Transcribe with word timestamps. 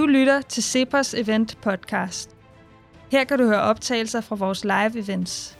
Du 0.00 0.06
lytter 0.06 0.40
til 0.40 0.62
Cepos 0.62 1.14
Event 1.14 1.58
Podcast. 1.62 2.30
Her 3.10 3.24
kan 3.24 3.38
du 3.38 3.44
høre 3.44 3.60
optagelser 3.60 4.20
fra 4.20 4.36
vores 4.36 4.64
live 4.64 4.98
events. 4.98 5.58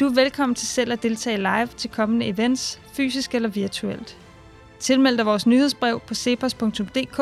Du 0.00 0.06
er 0.06 0.14
velkommen 0.14 0.54
til 0.54 0.66
selv 0.66 0.92
at 0.92 1.02
deltage 1.02 1.36
live 1.36 1.66
til 1.66 1.90
kommende 1.90 2.26
events, 2.26 2.80
fysisk 2.92 3.34
eller 3.34 3.48
virtuelt. 3.48 4.18
Tilmeld 4.78 5.16
dig 5.16 5.26
vores 5.26 5.46
nyhedsbrev 5.46 6.00
på 6.00 6.14
cepos.dk 6.14 7.18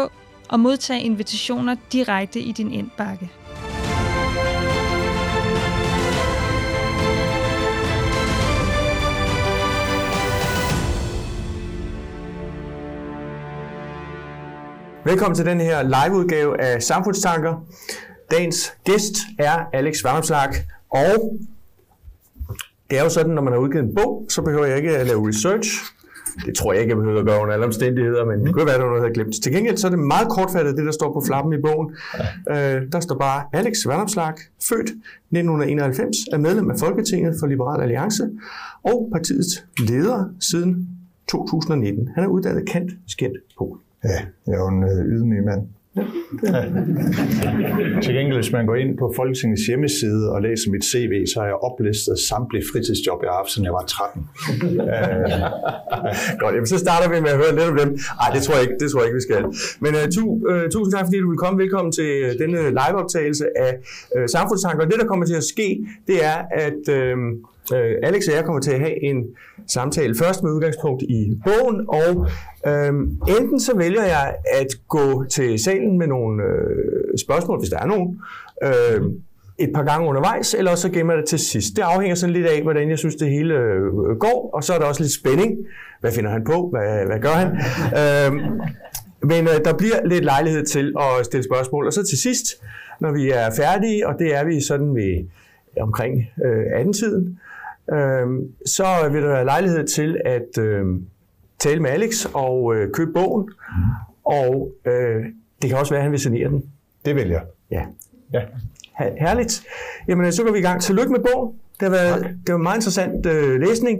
og 0.48 0.60
modtag 0.60 1.02
invitationer 1.04 1.76
direkte 1.92 2.40
i 2.40 2.52
din 2.52 2.72
indbakke. 2.72 3.30
Velkommen 15.04 15.36
til 15.36 15.46
den 15.46 15.60
her 15.60 15.82
liveudgave 15.82 16.60
af 16.60 16.82
Samfundstanker. 16.82 17.66
Dagens 18.30 18.72
gæst 18.84 19.14
er 19.38 19.64
Alex 19.72 20.04
Varmslag, 20.04 20.48
og 20.90 21.38
det 22.90 22.98
er 22.98 23.02
jo 23.02 23.08
sådan, 23.08 23.32
når 23.32 23.42
man 23.42 23.52
har 23.52 23.60
udgivet 23.60 23.84
en 23.84 23.94
bog, 23.94 24.26
så 24.28 24.42
behøver 24.42 24.64
jeg 24.66 24.76
ikke 24.76 24.96
at 24.96 25.06
lave 25.06 25.28
research. 25.28 25.70
Det 26.46 26.56
tror 26.56 26.72
jeg 26.72 26.82
ikke, 26.82 26.90
jeg 26.90 26.96
behøver 26.96 27.20
at 27.20 27.26
gøre 27.26 27.40
under 27.42 27.54
alle 27.54 27.66
omstændigheder, 27.66 28.24
men 28.24 28.46
det 28.46 28.54
kunne 28.54 28.66
være, 28.66 28.74
at 28.74 28.80
der 28.80 28.86
var 28.86 28.90
noget, 28.90 29.02
jeg 29.02 29.06
havde 29.06 29.14
glemt. 29.14 29.42
Til 29.42 29.52
gengæld 29.52 29.76
så 29.76 29.86
er 29.86 29.90
det 29.90 29.98
meget 29.98 30.28
kortfattet, 30.28 30.76
det 30.76 30.86
der 30.86 30.92
står 30.92 31.12
på 31.12 31.22
flappen 31.26 31.52
i 31.52 31.60
bogen. 31.62 31.96
Ja. 32.48 32.76
Øh, 32.76 32.92
der 32.92 33.00
står 33.00 33.18
bare, 33.18 33.44
Alex 33.52 33.76
Vandomslag, 33.86 34.34
født 34.68 34.90
1991, 34.90 36.16
er 36.32 36.38
medlem 36.38 36.70
af 36.70 36.78
Folketinget 36.78 37.36
for 37.40 37.46
Liberal 37.46 37.82
Alliance 37.82 38.30
og 38.82 39.08
partiets 39.12 39.64
leder 39.88 40.24
siden 40.40 40.88
2019. 41.28 42.08
Han 42.14 42.24
er 42.24 42.28
uddannet 42.28 42.68
kant 42.68 42.90
skænd 43.06 43.32
på. 43.58 43.78
Ja, 44.04 44.18
jeg 44.46 44.54
er 44.54 44.58
jo 44.58 44.68
en 44.68 44.82
øh, 44.82 45.14
ydmyg 45.14 45.44
mand. 45.44 45.62
Ja. 45.96 46.02
Til 48.04 48.14
gengæld, 48.14 48.34
hvis 48.34 48.52
man 48.52 48.66
går 48.66 48.74
ind 48.74 48.98
på 48.98 49.12
Folketingets 49.16 49.66
hjemmeside 49.66 50.32
og 50.32 50.42
læser 50.42 50.70
mit 50.70 50.84
CV, 50.84 51.26
så 51.26 51.40
har 51.40 51.46
jeg 51.46 51.54
oplistet 51.54 52.18
samtlige 52.18 52.64
fritidsjob, 52.72 53.22
jeg 53.22 53.30
har 53.30 53.36
haft, 53.36 53.50
siden 53.50 53.64
jeg 53.64 53.72
var 53.72 53.84
13. 53.84 54.28
Godt, 56.42 56.54
jamen, 56.54 56.66
så 56.66 56.78
starter 56.78 57.08
vi 57.14 57.20
med 57.20 57.30
at 57.30 57.36
høre 57.42 57.54
lidt 57.58 57.68
om 57.72 57.76
dem. 57.82 57.90
Nej, 58.20 58.28
det 58.34 58.42
tror 58.42 58.54
jeg 58.54 58.62
ikke, 58.66 58.78
det 58.82 58.90
tror 58.90 59.00
jeg 59.00 59.06
ikke 59.08 59.20
vi 59.20 59.26
skal. 59.28 59.42
Men 59.84 59.92
uh, 60.00 60.04
tu, 60.16 60.24
uh, 60.50 60.64
tusind 60.74 60.92
tak, 60.94 61.04
fordi 61.06 61.18
du 61.24 61.28
vil 61.32 61.40
komme. 61.44 61.56
Velkommen 61.64 61.92
til 61.92 62.10
uh, 62.26 62.30
denne 62.42 62.60
liveoptagelse 62.80 63.46
af 63.66 63.72
uh, 64.16 64.26
Samfundstanker. 64.34 64.82
Det, 64.92 64.98
der 65.02 65.06
kommer 65.10 65.26
til 65.26 65.38
at 65.42 65.46
ske, 65.54 65.68
det 66.08 66.18
er, 66.32 66.38
at 66.66 66.82
uh, 66.98 67.18
Øh, 67.74 67.94
Alex 68.02 68.28
og 68.28 68.34
jeg 68.34 68.44
kommer 68.44 68.60
til 68.60 68.70
at 68.70 68.80
have 68.80 69.04
en 69.04 69.24
samtale 69.66 70.14
først 70.14 70.42
med 70.42 70.50
udgangspunkt 70.50 71.02
i 71.02 71.38
bogen, 71.44 71.86
og 71.88 72.28
øh, 72.66 72.92
enten 73.40 73.60
så 73.60 73.76
vælger 73.76 74.02
jeg 74.02 74.34
at 74.52 74.66
gå 74.88 75.24
til 75.24 75.58
salen 75.58 75.98
med 75.98 76.06
nogle 76.06 76.42
øh, 76.42 77.18
spørgsmål, 77.18 77.58
hvis 77.58 77.70
der 77.70 77.78
er 77.78 77.86
nogen, 77.86 78.20
øh, 78.62 79.02
et 79.58 79.70
par 79.74 79.82
gange 79.82 80.08
undervejs, 80.08 80.54
eller 80.54 80.74
så 80.74 80.88
gemmer 80.90 81.12
jeg 81.12 81.20
det 81.20 81.28
til 81.28 81.38
sidst. 81.38 81.76
Det 81.76 81.82
afhænger 81.82 82.14
sådan 82.14 82.32
lidt 82.32 82.46
af, 82.46 82.62
hvordan 82.62 82.90
jeg 82.90 82.98
synes, 82.98 83.16
det 83.16 83.30
hele 83.30 83.54
øh, 83.54 84.16
går, 84.18 84.50
og 84.54 84.64
så 84.64 84.72
er 84.74 84.78
der 84.78 84.86
også 84.86 85.02
lidt 85.02 85.14
spænding. 85.14 85.58
Hvad 86.00 86.12
finder 86.12 86.30
han 86.30 86.44
på? 86.44 86.68
Hvad, 86.70 87.06
hvad 87.06 87.20
gør 87.20 87.36
han? 87.42 87.48
Øh, 88.00 88.42
men 89.22 89.44
øh, 89.44 89.64
der 89.64 89.74
bliver 89.78 90.06
lidt 90.06 90.24
lejlighed 90.24 90.66
til 90.66 90.94
at 90.98 91.24
stille 91.24 91.44
spørgsmål. 91.44 91.86
Og 91.86 91.92
så 91.92 92.02
til 92.06 92.18
sidst, 92.18 92.46
når 93.00 93.12
vi 93.12 93.30
er 93.30 93.50
færdige, 93.56 94.08
og 94.08 94.14
det 94.18 94.34
er 94.36 94.44
vi 94.44 94.60
sådan 94.60 94.94
ved 94.94 95.24
omkring 95.80 96.18
øh, 96.44 96.80
18-tiden, 96.80 97.38
øh, 97.92 98.26
så 98.66 99.08
vil 99.12 99.22
der 99.22 99.28
være 99.28 99.44
lejlighed 99.44 99.86
til 99.86 100.20
at 100.24 100.58
øh, 100.58 100.84
tale 101.58 101.80
med 101.80 101.90
Alex 101.90 102.26
og 102.34 102.74
øh, 102.76 102.92
købe 102.92 103.12
bogen. 103.12 103.42
Mm. 103.48 103.82
Og 104.24 104.72
øh, 104.86 105.24
det 105.62 105.70
kan 105.70 105.78
også 105.78 105.92
være, 105.92 105.98
at 105.98 106.02
han 106.04 106.12
vil 106.12 106.20
signere 106.20 106.48
den. 106.48 106.64
Det 107.04 107.14
vil 107.16 107.28
jeg. 107.28 107.42
Ja. 107.70 107.82
ja. 108.32 108.40
Her- 108.98 109.14
herligt. 109.20 109.62
Jamen, 110.08 110.32
så 110.32 110.42
går 110.44 110.52
vi 110.52 110.58
i 110.58 110.62
gang. 110.62 110.82
Tillykke 110.82 111.12
med 111.12 111.20
bogen. 111.20 111.54
Det 111.80 111.90
har 111.90 111.90
været, 111.90 112.36
det 112.46 112.52
var 112.52 112.58
meget 112.58 112.76
interessant 112.76 113.26
øh, 113.26 113.60
læsning. 113.60 113.98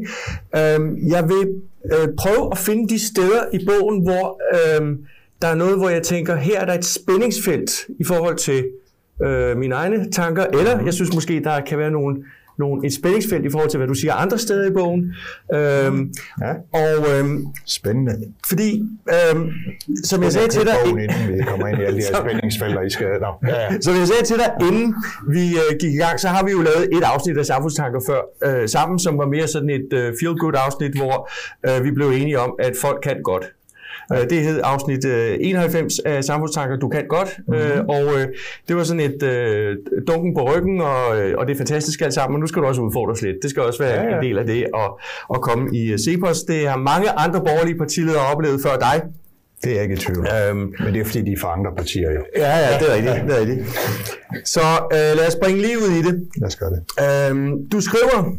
Øh, 0.56 1.10
jeg 1.10 1.28
vil 1.28 1.62
øh, 1.92 2.08
prøve 2.18 2.48
at 2.52 2.58
finde 2.58 2.88
de 2.88 3.06
steder 3.06 3.42
i 3.52 3.66
bogen, 3.66 4.02
hvor 4.02 4.40
øh, 4.54 4.96
der 5.42 5.48
er 5.48 5.54
noget, 5.54 5.78
hvor 5.78 5.88
jeg 5.88 6.02
tænker, 6.02 6.36
her 6.36 6.60
er 6.60 6.64
der 6.64 6.72
et 6.74 6.84
spændingsfelt 6.84 7.70
i 7.98 8.04
forhold 8.04 8.36
til 8.36 8.64
øh, 9.22 9.56
mine 9.56 9.74
egne 9.74 10.10
tanker, 10.10 10.44
eller 10.46 10.84
jeg 10.84 10.94
synes 10.94 11.14
måske, 11.14 11.40
der 11.44 11.60
kan 11.60 11.78
være 11.78 11.90
nogle 11.90 12.24
nogle, 12.58 12.86
et 12.86 12.94
spændingsfelt 12.94 13.44
i 13.44 13.50
forhold 13.50 13.70
til, 13.70 13.78
hvad 13.78 13.88
du 13.88 13.94
siger 13.94 14.14
andre 14.14 14.38
steder 14.38 14.70
i 14.70 14.72
bogen. 14.72 15.14
Øhm, 15.54 16.12
ja. 16.42 16.52
Og, 16.72 17.18
øhm, 17.18 17.46
Spændende. 17.66 18.12
Fordi, 18.48 18.82
øhm, 19.16 19.50
som 20.04 20.22
jeg 20.22 20.32
sagde 20.32 20.48
til 20.48 20.62
dig... 20.62 20.74
Bogen, 20.84 20.98
inden 20.98 21.38
vi 21.38 21.44
kommer 21.44 21.66
ind 21.66 21.78
i 21.80 21.84
alle 21.84 21.98
de 21.98 22.04
her 22.04 22.16
spændingsfelter, 22.24 22.80
I 22.80 22.90
skal... 22.90 23.06
No. 23.20 23.48
Ja, 23.48 23.60
ja. 23.60 23.80
Som 23.86 23.94
jeg 23.94 24.06
sagde 24.06 24.24
til 24.24 24.36
dig, 24.36 24.68
inden 24.68 24.94
vi 25.28 25.44
øh, 25.62 25.78
gik 25.80 25.94
i 25.94 25.96
gang, 25.96 26.20
så 26.20 26.28
har 26.28 26.44
vi 26.44 26.50
jo 26.50 26.60
lavet 26.62 26.88
et 26.92 27.02
afsnit 27.02 27.38
af 27.38 27.46
Samfundstanker 27.46 28.00
før 28.08 28.20
øh, 28.48 28.68
sammen, 28.68 28.98
som 28.98 29.18
var 29.18 29.26
mere 29.26 29.46
sådan 29.48 29.70
et 29.70 29.92
øh, 29.92 30.12
feel-good 30.20 30.56
afsnit, 30.66 30.96
hvor 30.96 31.30
øh, 31.68 31.84
vi 31.84 31.90
blev 31.90 32.08
enige 32.08 32.38
om, 32.38 32.54
at 32.58 32.72
folk 32.80 32.98
kan 33.02 33.16
godt. 33.22 33.44
Øh, 34.14 34.30
det 34.30 34.42
hed 34.42 34.60
afsnit 34.64 35.04
91 35.04 36.00
øh, 36.06 36.16
af 36.16 36.24
Samfundstanker, 36.24 36.76
du 36.76 36.88
kan 36.88 37.06
godt, 37.08 37.38
mm-hmm. 37.48 37.88
og 37.88 38.02
det 38.68 38.76
var 38.76 38.82
sådan 38.82 39.00
et 39.00 39.20
dunken 40.06 40.34
på 40.34 40.54
ryggen, 40.54 40.80
og, 40.80 41.06
og 41.38 41.46
det 41.46 41.52
er 41.52 41.58
fantastisk 41.58 42.00
alt 42.00 42.14
sammen, 42.14 42.34
men 42.34 42.40
nu 42.40 42.46
skal 42.46 42.62
du 42.62 42.66
også 42.66 42.80
udfordres 42.80 43.22
lidt. 43.22 43.36
Det 43.42 43.50
skal 43.50 43.62
også 43.62 43.82
være 43.82 44.02
ja, 44.02 44.08
ja. 44.08 44.16
en 44.16 44.24
del 44.24 44.38
af 44.38 44.46
det 44.46 44.66
at, 44.74 44.90
at 45.34 45.40
komme 45.40 45.76
i 45.76 45.98
CEPOS. 45.98 46.42
Det 46.42 46.68
har 46.68 46.76
mange 46.76 47.10
andre 47.10 47.40
borgerlige 47.40 47.78
partiledere 47.78 48.26
oplevet 48.32 48.60
før 48.62 48.76
dig. 48.76 49.02
Det 49.64 49.70
er 49.70 49.74
jeg 49.74 49.82
ikke 49.82 49.94
i 49.94 49.98
tvivl 49.98 50.26
øhm, 50.48 50.74
Men 50.84 50.94
det 50.94 51.00
er 51.00 51.04
fordi, 51.04 51.20
de 51.20 51.32
er 51.32 51.40
fra 51.40 51.52
andre 51.58 51.70
partier 51.76 52.10
jo. 52.12 52.22
Ja, 52.36 52.56
ja, 52.58 52.78
det 52.78 52.90
er 52.90 52.94
rigtigt. 52.94 53.16
Det 53.26 53.36
er 53.36 53.40
rigtigt. 53.40 53.60
Så 54.44 54.60
øh, 54.92 55.16
lad 55.18 55.26
os 55.26 55.32
springe 55.32 55.62
lige 55.62 55.78
ud 55.78 55.90
i 55.98 56.02
det. 56.02 56.28
Lad 56.36 56.46
os 56.46 56.56
gøre 56.56 56.70
det. 56.70 56.82
Øhm, 57.04 57.68
du 57.72 57.80
skriver 57.80 58.36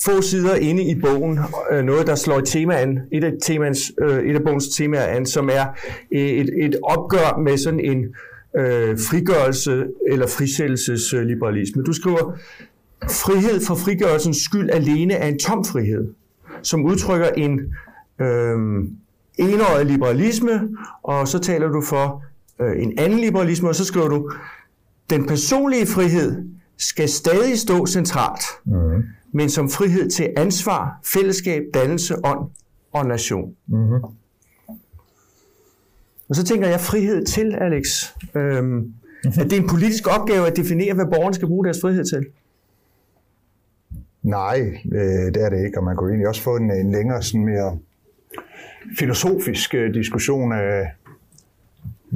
få 0.00 0.22
sider 0.22 0.54
inde 0.54 0.82
i 0.82 0.94
bogen, 1.00 1.38
øh, 1.72 1.84
noget 1.84 2.06
der 2.06 2.14
slår 2.14 2.38
et 2.38 2.44
tema 2.44 2.74
an, 2.74 2.98
et 3.12 3.24
af, 3.24 3.32
temans, 3.42 3.92
øh, 4.02 4.24
et 4.24 4.34
af 4.34 4.42
bogens 4.42 4.68
temaer 4.68 5.06
an, 5.06 5.26
som 5.26 5.50
er 5.52 5.64
øh, 6.12 6.20
et, 6.20 6.50
et 6.64 6.76
opgør 6.82 7.38
med 7.38 7.56
sådan 7.56 7.80
en 7.80 8.04
øh, 8.56 8.98
frigørelse 8.98 9.86
eller 10.10 10.26
frisættelsesliberalisme. 10.26 11.82
Du 11.82 11.92
skriver, 11.92 12.38
frihed 13.10 13.60
for 13.66 13.74
frigørelsens 13.74 14.36
skyld 14.36 14.70
alene 14.70 15.14
er 15.14 15.28
en 15.28 15.38
tom 15.38 15.64
frihed, 15.64 16.08
som 16.62 16.84
udtrykker 16.84 17.28
en 17.28 17.60
øh, 18.20 18.58
enøjet 19.38 19.86
liberalisme, 19.86 20.68
og 21.02 21.28
så 21.28 21.38
taler 21.38 21.68
du 21.68 21.82
for 21.82 22.24
øh, 22.60 22.82
en 22.82 22.98
anden 22.98 23.18
liberalisme, 23.18 23.68
og 23.68 23.74
så 23.74 23.84
skriver 23.84 24.08
du, 24.08 24.30
den 25.10 25.26
personlige 25.26 25.86
frihed 25.86 26.44
skal 26.78 27.08
stadig 27.08 27.58
stå 27.58 27.86
centralt. 27.86 28.42
Mm 28.64 29.02
men 29.32 29.48
som 29.50 29.68
frihed 29.68 30.10
til 30.10 30.32
ansvar, 30.36 31.00
fællesskab, 31.04 31.62
dannelse, 31.74 32.14
ånd 32.24 32.50
og 32.92 33.06
nation. 33.06 33.54
Mm-hmm. 33.66 34.02
Og 36.28 36.36
så 36.36 36.44
tænker 36.44 36.68
jeg 36.68 36.80
frihed 36.80 37.24
til, 37.24 37.54
Alex. 37.60 37.86
Øhm, 38.34 38.64
mm-hmm. 38.64 39.32
At 39.40 39.50
det 39.50 39.52
er 39.52 39.62
en 39.62 39.68
politisk 39.68 40.06
opgave 40.20 40.46
at 40.46 40.56
definere, 40.56 40.94
hvad 40.94 41.04
borgerne 41.04 41.34
skal 41.34 41.48
bruge 41.48 41.64
deres 41.64 41.80
frihed 41.80 42.04
til? 42.04 42.26
Nej, 44.22 44.60
øh, 44.92 45.34
det 45.34 45.36
er 45.36 45.50
det 45.50 45.64
ikke, 45.64 45.78
og 45.78 45.84
man 45.84 45.96
kunne 45.96 46.10
egentlig 46.10 46.28
også 46.28 46.42
få 46.42 46.56
en, 46.56 46.70
en 46.70 46.92
længere, 46.92 47.22
sådan 47.22 47.44
mere 47.44 47.78
filosofisk 48.98 49.74
øh, 49.74 49.94
diskussion 49.94 50.52
af, 50.52 50.92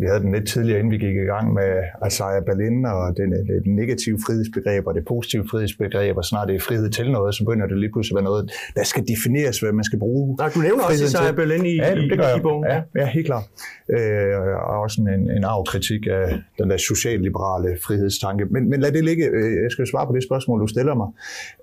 vi 0.01 0.07
havde 0.11 0.21
den 0.21 0.33
lidt 0.33 0.49
tidligere, 0.49 0.79
inden 0.79 0.93
vi 0.93 0.99
gik 1.07 1.17
i 1.17 1.29
gang 1.33 1.47
med 1.59 1.71
Isaiah 2.07 2.43
Berlin 2.49 2.84
og 2.84 3.17
den, 3.17 3.31
det 3.33 3.62
negative 3.67 4.19
frihedsbegreb 4.27 4.87
og 4.87 4.95
det 4.95 5.05
positive 5.12 5.45
frihedsbegreb, 5.51 6.17
og 6.17 6.25
snart 6.25 6.49
det 6.49 6.57
er 6.57 6.61
frihed 6.61 6.91
til 6.91 7.11
noget, 7.11 7.34
så 7.34 7.45
begynder 7.45 7.67
det 7.67 7.79
lige 7.79 7.93
pludselig 7.93 8.15
at 8.15 8.17
være 8.21 8.31
noget, 8.31 8.51
der 8.77 8.85
skal 8.85 9.03
defineres, 9.12 9.61
hvad 9.61 9.73
man 9.73 9.85
skal 9.85 9.99
bruge. 9.99 10.37
Nej, 10.37 10.49
du 10.55 10.61
nævner 10.61 10.85
også 10.85 11.05
Isaiah 11.05 11.35
Berlin 11.35 11.67
i, 11.67 11.76
ja, 11.76 11.94
det 11.94 12.19
gør 12.19 12.35
i, 12.35 12.38
i 12.38 12.43
bogen. 12.43 12.65
Ja, 12.73 12.79
ja, 13.00 13.06
helt 13.06 13.26
klart. 13.26 13.47
Øh, 13.94 14.32
og 14.70 14.75
også 14.85 14.97
en, 15.00 15.31
en 15.37 15.44
arv 15.44 15.65
kritik 15.73 16.03
af 16.19 16.26
den 16.59 16.70
der 16.70 16.76
socialliberale 16.76 17.70
frihedstanke. 17.85 18.44
Men, 18.55 18.70
men 18.70 18.81
lad 18.81 18.93
det 18.93 19.05
ligge. 19.05 19.25
Øh, 19.38 19.53
jeg 19.62 19.70
skal 19.70 19.87
svare 19.87 20.06
på 20.06 20.12
det 20.17 20.23
spørgsmål, 20.29 20.61
du 20.61 20.67
stiller 20.67 20.94
mig. 20.94 21.09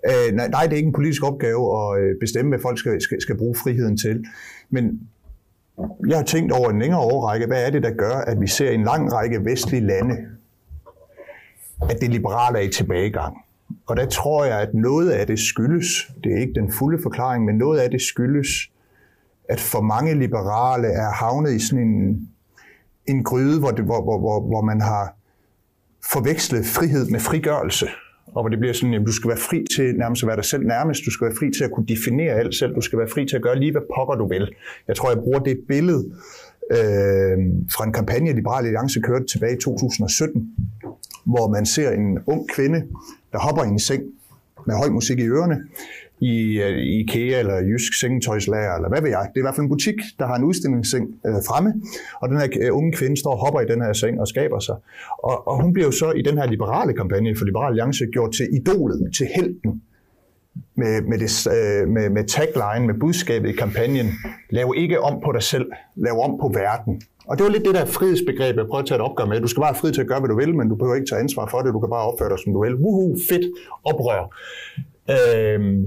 Øh, 0.09 0.35
nej, 0.35 0.47
nej, 0.55 0.63
det 0.63 0.73
er 0.73 0.77
ikke 0.77 0.91
en 0.93 0.99
politisk 0.99 1.23
opgave 1.29 1.63
at 1.79 1.87
øh, 2.01 2.15
bestemme, 2.19 2.49
hvad 2.51 2.59
folk 2.67 2.77
skal, 2.79 3.01
skal, 3.01 3.21
skal 3.21 3.37
bruge 3.37 3.55
friheden 3.63 3.97
til. 3.97 4.25
Men 4.69 4.83
jeg 6.07 6.17
har 6.17 6.23
tænkt 6.23 6.51
over 6.51 6.69
en 6.69 6.79
længere 6.79 6.99
overrække, 6.99 7.47
hvad 7.47 7.65
er 7.65 7.69
det, 7.69 7.83
der 7.83 7.91
gør, 7.91 8.15
at 8.15 8.41
vi 8.41 8.47
ser 8.47 8.71
en 8.71 8.83
lang 8.83 9.13
række 9.13 9.45
vestlige 9.45 9.87
lande, 9.87 10.17
at 11.89 11.97
det 12.01 12.09
liberale 12.09 12.57
er 12.57 12.61
i 12.61 12.71
tilbagegang. 12.71 13.37
Og 13.85 13.97
der 13.97 14.05
tror 14.05 14.45
jeg, 14.45 14.59
at 14.59 14.73
noget 14.73 15.11
af 15.11 15.27
det 15.27 15.39
skyldes, 15.39 15.85
det 16.23 16.33
er 16.33 16.37
ikke 16.37 16.53
den 16.53 16.71
fulde 16.71 17.01
forklaring, 17.03 17.45
men 17.45 17.55
noget 17.57 17.79
af 17.79 17.91
det 17.91 18.01
skyldes, 18.01 18.47
at 19.49 19.59
for 19.59 19.81
mange 19.81 20.19
liberale 20.19 20.87
er 20.87 21.11
havnet 21.11 21.53
i 21.53 21.67
sådan 21.67 21.83
en, 21.83 22.29
en 23.05 23.23
gryde, 23.23 23.59
hvor, 23.59 23.71
det, 23.71 23.85
hvor, 23.85 24.01
hvor, 24.03 24.19
hvor, 24.19 24.39
hvor 24.39 24.61
man 24.61 24.81
har 24.81 25.15
forvekslet 26.11 26.65
frihed 26.65 27.09
med 27.09 27.19
frigørelse 27.19 27.87
og 28.35 28.43
hvor 28.43 28.49
det 28.49 28.59
bliver 28.59 28.73
sådan, 28.73 28.93
at 28.93 29.05
du 29.05 29.11
skal 29.11 29.27
være 29.27 29.37
fri 29.37 29.65
til 29.75 29.95
nærmest 29.95 30.23
at 30.23 30.27
være 30.27 30.35
dig 30.35 30.45
selv 30.45 30.63
nærmest, 30.67 31.01
du 31.05 31.11
skal 31.11 31.25
være 31.27 31.35
fri 31.39 31.51
til 31.51 31.63
at 31.63 31.71
kunne 31.71 31.85
definere 31.85 32.33
alt 32.33 32.55
selv, 32.55 32.75
du 32.75 32.81
skal 32.81 32.99
være 32.99 33.07
fri 33.07 33.25
til 33.25 33.35
at 33.35 33.41
gøre 33.41 33.59
lige, 33.59 33.71
hvad 33.71 33.81
pokker 33.95 34.15
du 34.15 34.27
vil. 34.27 34.55
Jeg 34.87 34.95
tror, 34.95 35.09
jeg 35.09 35.17
bruger 35.17 35.39
det 35.39 35.57
billede 35.67 36.03
øh, 36.71 37.37
fra 37.75 37.85
en 37.85 37.93
kampagne, 37.93 38.33
Liberale 38.33 38.67
Alliance 38.67 39.01
kørte 39.01 39.25
tilbage 39.25 39.53
i 39.53 39.59
2017, 39.61 40.55
hvor 41.25 41.47
man 41.47 41.65
ser 41.65 41.91
en 41.91 42.19
ung 42.25 42.49
kvinde, 42.49 42.83
der 43.31 43.39
hopper 43.39 43.63
i 43.63 43.67
en 43.67 43.79
seng 43.79 44.03
med 44.67 44.75
høj 44.75 44.89
musik 44.89 45.19
i 45.19 45.27
ørerne, 45.27 45.57
i, 46.31 46.61
øh, 46.61 46.77
i 46.77 46.99
IKEA 46.99 47.39
eller 47.39 47.57
Jysk 47.69 47.93
Sengetøjslager, 47.99 48.73
eller 48.75 48.89
hvad 48.89 49.01
ved 49.01 49.09
jeg. 49.09 49.25
Det 49.29 49.37
er 49.37 49.43
i 49.43 49.47
hvert 49.47 49.55
fald 49.55 49.65
en 49.65 49.69
butik, 49.69 49.95
der 50.19 50.25
har 50.27 50.35
en 50.35 50.43
udstillingsseng 50.43 51.05
øh, 51.27 51.39
fremme, 51.47 51.73
og 52.21 52.29
den 52.29 52.37
her 52.37 52.47
øh, 52.61 52.77
unge 52.77 52.91
kvinde 52.93 53.17
står 53.17 53.31
og 53.31 53.39
hopper 53.45 53.61
i 53.61 53.65
den 53.65 53.81
her 53.81 53.93
seng 53.93 54.19
og 54.19 54.27
skaber 54.27 54.59
sig. 54.59 54.75
Og, 55.23 55.47
og 55.47 55.61
hun 55.63 55.73
bliver 55.73 55.87
jo 55.87 55.91
så 55.91 56.11
i 56.11 56.21
den 56.21 56.37
her 56.37 56.45
liberale 56.45 56.93
kampagne 56.93 57.35
for 57.37 57.45
Liberal 57.45 57.71
Alliance 57.71 58.05
gjort 58.05 58.31
til 58.31 58.47
idolet, 58.57 59.11
til 59.17 59.27
helten, 59.35 59.81
med, 60.75 61.01
med, 61.01 61.17
det, 61.23 61.47
øh, 61.55 61.87
med, 61.87 62.09
med 62.09 62.23
tagline, 62.27 62.87
med 62.87 62.95
budskabet 62.99 63.49
i 63.49 63.51
kampagnen, 63.51 64.07
lav 64.49 64.73
ikke 64.77 65.01
om 65.01 65.21
på 65.25 65.31
dig 65.31 65.43
selv, 65.43 65.65
lav 65.95 66.15
om 66.23 66.31
på 66.41 66.51
verden. 66.53 67.01
Og 67.27 67.37
det 67.37 67.43
var 67.43 67.51
lidt 67.51 67.65
det 67.65 67.75
der 67.75 67.85
frihedsbegreb, 67.85 68.57
jeg 68.57 68.65
prøvede 68.67 68.83
at 68.83 68.87
tage 68.87 68.95
et 68.95 69.05
opgør 69.09 69.25
med. 69.25 69.41
Du 69.41 69.47
skal 69.47 69.61
bare 69.61 69.73
have 69.73 69.79
frihed 69.79 69.93
til 69.93 70.01
at 70.01 70.07
gøre, 70.07 70.19
hvad 70.19 70.29
du 70.29 70.35
vil, 70.35 70.55
men 70.55 70.69
du 70.69 70.75
behøver 70.75 70.95
ikke 70.95 71.09
tage 71.09 71.19
ansvar 71.19 71.47
for 71.51 71.59
det. 71.61 71.73
Du 71.73 71.79
kan 71.79 71.89
bare 71.89 72.07
opføre 72.11 72.29
dig, 72.29 72.39
som 72.43 72.53
du 72.53 72.63
vil. 72.63 72.75
Woohoo, 72.83 73.15
fedt, 73.29 73.45
oprør. 73.83 74.21
Øhm, 75.15 75.85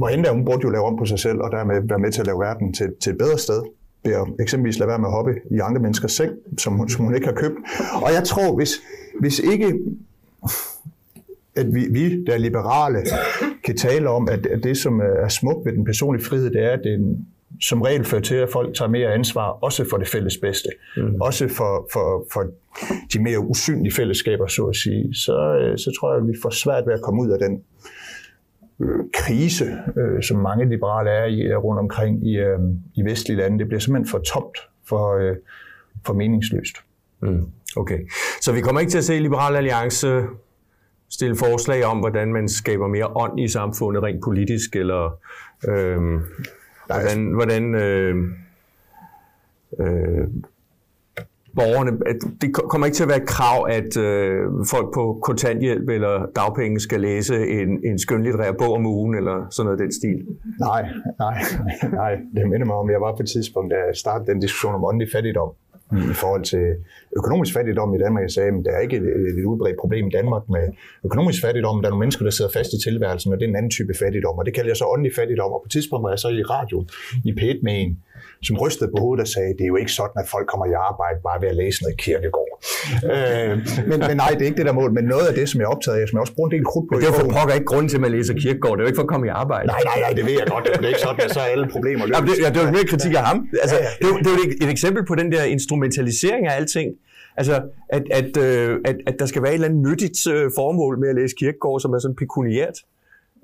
der, 0.00 0.32
hun 0.32 0.44
burde 0.44 0.60
jo 0.62 0.70
lave 0.70 0.84
om 0.84 0.96
på 0.96 1.04
sig 1.04 1.18
selv, 1.18 1.38
og 1.38 1.50
dermed 1.50 1.88
være 1.88 1.98
med 1.98 2.12
til 2.12 2.20
at 2.20 2.26
lave 2.26 2.40
verden 2.40 2.72
til, 2.72 2.94
til 3.00 3.12
et 3.12 3.18
bedre 3.18 3.38
sted 3.38 3.62
ved 4.04 4.12
at 4.12 4.26
eksempelvis 4.40 4.78
lade 4.78 4.88
være 4.88 4.98
med 4.98 5.08
at 5.08 5.12
hoppe 5.12 5.34
i 5.50 5.58
andre 5.58 5.80
menneskers 5.80 6.12
seng, 6.12 6.32
som, 6.58 6.88
som 6.88 7.04
hun 7.04 7.14
ikke 7.14 7.26
har 7.26 7.34
købt. 7.34 7.54
Og 8.02 8.12
jeg 8.12 8.24
tror, 8.24 8.56
hvis, 8.56 8.70
hvis 9.20 9.38
ikke 9.38 9.78
at 11.56 11.74
vi, 11.74 11.86
vi, 11.90 12.24
der 12.24 12.32
er 12.32 12.38
liberale, 12.38 12.98
kan 13.64 13.76
tale 13.76 14.08
om, 14.08 14.28
at, 14.28 14.46
at 14.46 14.64
det, 14.64 14.76
som 14.76 15.00
er 15.00 15.28
smukt 15.28 15.66
ved 15.66 15.72
den 15.72 15.84
personlige 15.84 16.24
frihed, 16.24 16.50
det 16.50 16.64
er, 16.64 16.70
at 16.70 16.80
den 16.84 17.26
som 17.60 17.82
regel 17.82 18.04
fører 18.04 18.22
til, 18.22 18.34
at 18.34 18.48
folk 18.52 18.76
tager 18.76 18.88
mere 18.88 19.14
ansvar, 19.14 19.48
også 19.48 19.84
for 19.90 19.96
det 19.96 20.08
fælles 20.08 20.38
bedste. 20.38 20.68
Mm. 20.96 21.20
Også 21.20 21.48
for, 21.48 21.88
for, 21.92 22.26
for 22.32 22.46
de 23.12 23.22
mere 23.22 23.38
usynlige 23.38 23.94
fællesskaber, 23.94 24.46
så 24.46 24.64
at 24.64 24.76
sige. 24.76 25.14
Så, 25.14 25.58
øh, 25.60 25.78
så 25.78 25.92
tror 26.00 26.12
jeg, 26.12 26.22
at 26.22 26.28
vi 26.28 26.34
får 26.42 26.50
svært 26.50 26.86
ved 26.86 26.94
at 26.94 27.02
komme 27.02 27.22
ud 27.22 27.30
af 27.30 27.38
den 27.38 27.62
øh, 28.80 29.00
krise, 29.14 29.64
øh, 29.96 30.22
som 30.22 30.38
mange 30.38 30.68
liberale 30.68 31.10
er 31.10 31.24
i 31.24 31.54
rundt 31.54 31.78
omkring 31.78 32.26
i, 32.26 32.36
øh, 32.36 32.58
i 32.94 33.02
vestlige 33.04 33.38
lande. 33.38 33.58
Det 33.58 33.66
bliver 33.66 33.80
simpelthen 33.80 34.10
for 34.10 34.18
tomt, 34.18 34.58
for, 34.88 35.16
øh, 35.16 35.36
for 36.06 36.14
meningsløst. 36.14 36.76
Mm. 37.20 37.46
Okay, 37.76 37.98
så 38.40 38.52
vi 38.52 38.60
kommer 38.60 38.80
ikke 38.80 38.90
til 38.90 38.98
at 38.98 39.04
se 39.04 39.18
Liberal 39.18 39.56
Alliance 39.56 40.22
stille 41.10 41.36
forslag 41.36 41.84
om, 41.84 41.98
hvordan 41.98 42.32
man 42.32 42.48
skaber 42.48 42.86
mere 42.86 43.06
ånd 43.16 43.40
i 43.40 43.48
samfundet 43.48 44.02
rent 44.02 44.24
politisk, 44.24 44.76
eller 44.76 45.18
øh, 45.68 46.20
hvordan, 46.86 47.32
hvordan 47.32 47.74
øh, 47.74 48.16
øh, 49.80 50.28
borgerne, 51.56 51.90
at 52.06 52.16
det 52.40 52.54
kommer 52.54 52.86
ikke 52.86 52.96
til 52.96 53.02
at 53.02 53.08
være 53.08 53.22
et 53.22 53.28
krav, 53.28 53.66
at 53.70 53.96
øh, 53.96 54.40
folk 54.70 54.94
på 54.94 55.18
kontanthjælp 55.22 55.88
eller 55.88 56.26
dagpenge 56.36 56.80
skal 56.80 57.00
læse 57.00 57.48
en, 57.48 57.68
en 57.84 57.98
skønlitterær 57.98 58.52
bog 58.52 58.72
om 58.74 58.86
ugen, 58.86 59.14
eller 59.14 59.46
sådan 59.50 59.64
noget 59.66 59.78
den 59.78 59.92
stil. 59.92 60.18
Nej, 60.60 60.82
nej, 61.18 61.36
nej. 61.92 62.12
Det 62.34 62.48
minder 62.50 62.66
mig 62.66 62.76
om, 62.76 62.90
jeg 62.90 63.00
var 63.00 63.12
på 63.16 63.22
et 63.22 63.28
tidspunkt, 63.28 63.70
da 63.70 63.76
jeg 63.76 63.96
startede 63.96 64.30
den 64.30 64.40
diskussion 64.40 64.74
om 64.74 64.84
åndelig 64.84 65.08
fattigdom 65.12 65.50
mm, 65.92 66.10
i 66.10 66.14
forhold 66.22 66.44
til 66.44 66.66
økonomisk 67.16 67.52
fattigdom 67.54 67.94
i 67.94 67.98
Danmark. 67.98 68.22
Jeg 68.22 68.30
sagde, 68.30 68.48
at 68.48 68.64
der 68.64 68.70
er 68.70 68.80
ikke 68.80 68.96
et, 68.96 69.06
et 69.40 69.44
udbredt 69.44 69.76
problem 69.80 70.06
i 70.06 70.10
Danmark 70.10 70.42
med 70.48 70.64
økonomisk 71.04 71.40
fattigdom. 71.44 71.80
Der 71.80 71.86
er 71.88 71.90
nogle 71.90 72.04
mennesker, 72.04 72.24
der 72.24 72.30
sidder 72.30 72.50
fast 72.50 72.70
i 72.72 72.82
tilværelsen, 72.88 73.32
og 73.32 73.38
det 73.38 73.44
er 73.44 73.48
en 73.48 73.56
anden 73.56 73.70
type 73.70 73.94
fattigdom. 74.02 74.38
Og 74.38 74.46
det 74.46 74.54
kalder 74.54 74.70
jeg 74.70 74.76
så 74.76 74.86
åndelig 74.94 75.12
fattigdom. 75.16 75.52
Og 75.52 75.60
på 75.62 75.66
et 75.66 75.72
tidspunkt 75.72 76.02
var 76.02 76.10
jeg 76.10 76.18
så 76.18 76.28
i 76.28 76.42
radio 76.42 76.78
i 77.24 77.32
p 77.32 77.42
med 77.62 77.74
en, 77.82 77.98
som 78.48 78.56
rystede 78.62 78.90
på 78.94 78.98
hovedet 79.04 79.20
og 79.26 79.28
sagde, 79.34 79.50
det 79.58 79.64
er 79.66 79.70
jo 79.72 79.78
ikke 79.82 79.92
sådan, 80.00 80.16
at 80.22 80.26
folk 80.34 80.46
kommer 80.52 80.66
i 80.72 80.74
arbejde 80.90 81.18
bare 81.28 81.38
ved 81.42 81.48
at 81.54 81.56
læse 81.62 81.78
noget 81.84 81.96
kirkegård. 82.04 82.54
øh, 83.14 83.52
men, 83.90 83.98
men 84.08 84.16
nej, 84.22 84.30
det 84.36 84.42
er 84.44 84.48
ikke 84.50 84.60
det 84.60 84.66
der 84.70 84.76
mål. 84.80 84.90
Men 84.98 85.04
noget 85.14 85.26
af 85.30 85.34
det, 85.38 85.46
som 85.50 85.56
jeg 85.60 85.66
er 85.68 85.72
optaget 85.76 85.96
af, 86.00 86.04
som 86.08 86.14
jeg 86.16 86.22
også 86.24 86.34
bruger 86.36 86.48
en 86.50 86.54
del 86.56 86.64
krudt 86.70 86.86
på. 86.88 86.92
Men 86.92 87.00
det 87.02 87.08
er 87.12 87.16
for 87.20 87.28
pokker 87.38 87.54
ikke 87.58 87.70
grund 87.72 87.86
til, 87.90 87.96
at 88.00 88.04
man 88.06 88.12
læser 88.16 88.34
kirkegård. 88.44 88.74
Det 88.76 88.80
er 88.82 88.86
jo 88.86 88.90
ikke 88.90 89.00
for 89.02 89.08
at 89.08 89.12
komme 89.14 89.26
i 89.30 89.32
arbejde. 89.42 89.66
Nej, 89.74 89.82
nej, 89.90 89.98
nej, 90.04 90.12
det 90.18 90.24
ved 90.28 90.36
jeg 90.42 90.48
godt. 90.54 90.64
Det 90.80 90.84
er 90.88 90.92
ikke 90.94 91.04
sådan, 91.08 91.20
at 91.26 91.30
så 91.36 91.40
er 91.46 91.48
alle 91.54 91.66
problemer 91.74 92.02
løst. 92.06 92.14
Jamen, 92.14 92.28
det, 92.30 92.36
ja, 92.44 92.48
det 92.54 92.58
var 92.64 92.70
mere 92.78 92.86
kritik 92.92 93.12
af 93.20 93.24
ham. 93.30 93.38
Altså, 93.62 93.76
ja, 93.76 93.82
ja, 93.84 93.90
det, 94.02 94.08
det 94.24 94.28
er 94.32 94.36
jo 94.38 94.42
et, 94.48 94.54
et 94.64 94.70
eksempel 94.76 95.02
på 95.10 95.14
den 95.20 95.28
der 95.34 95.42
instrumentalisering 95.56 96.42
af 96.48 96.52
alting. 96.60 96.88
Altså, 97.36 97.54
at, 97.96 98.02
at, 98.20 98.36
øh, 98.46 98.78
at, 98.84 98.96
at 99.06 99.14
der 99.18 99.26
skal 99.26 99.42
være 99.42 99.52
et 99.52 99.54
eller 99.54 99.68
andet 99.68 99.82
nyttigt 99.90 100.18
øh, 100.34 100.50
formål 100.58 100.94
med 101.02 101.08
at 101.08 101.14
læse 101.14 101.34
kirkegård, 101.38 101.80
som 101.80 101.92
er 101.92 101.98
sådan 101.98 102.16
pekuniært. 102.16 102.76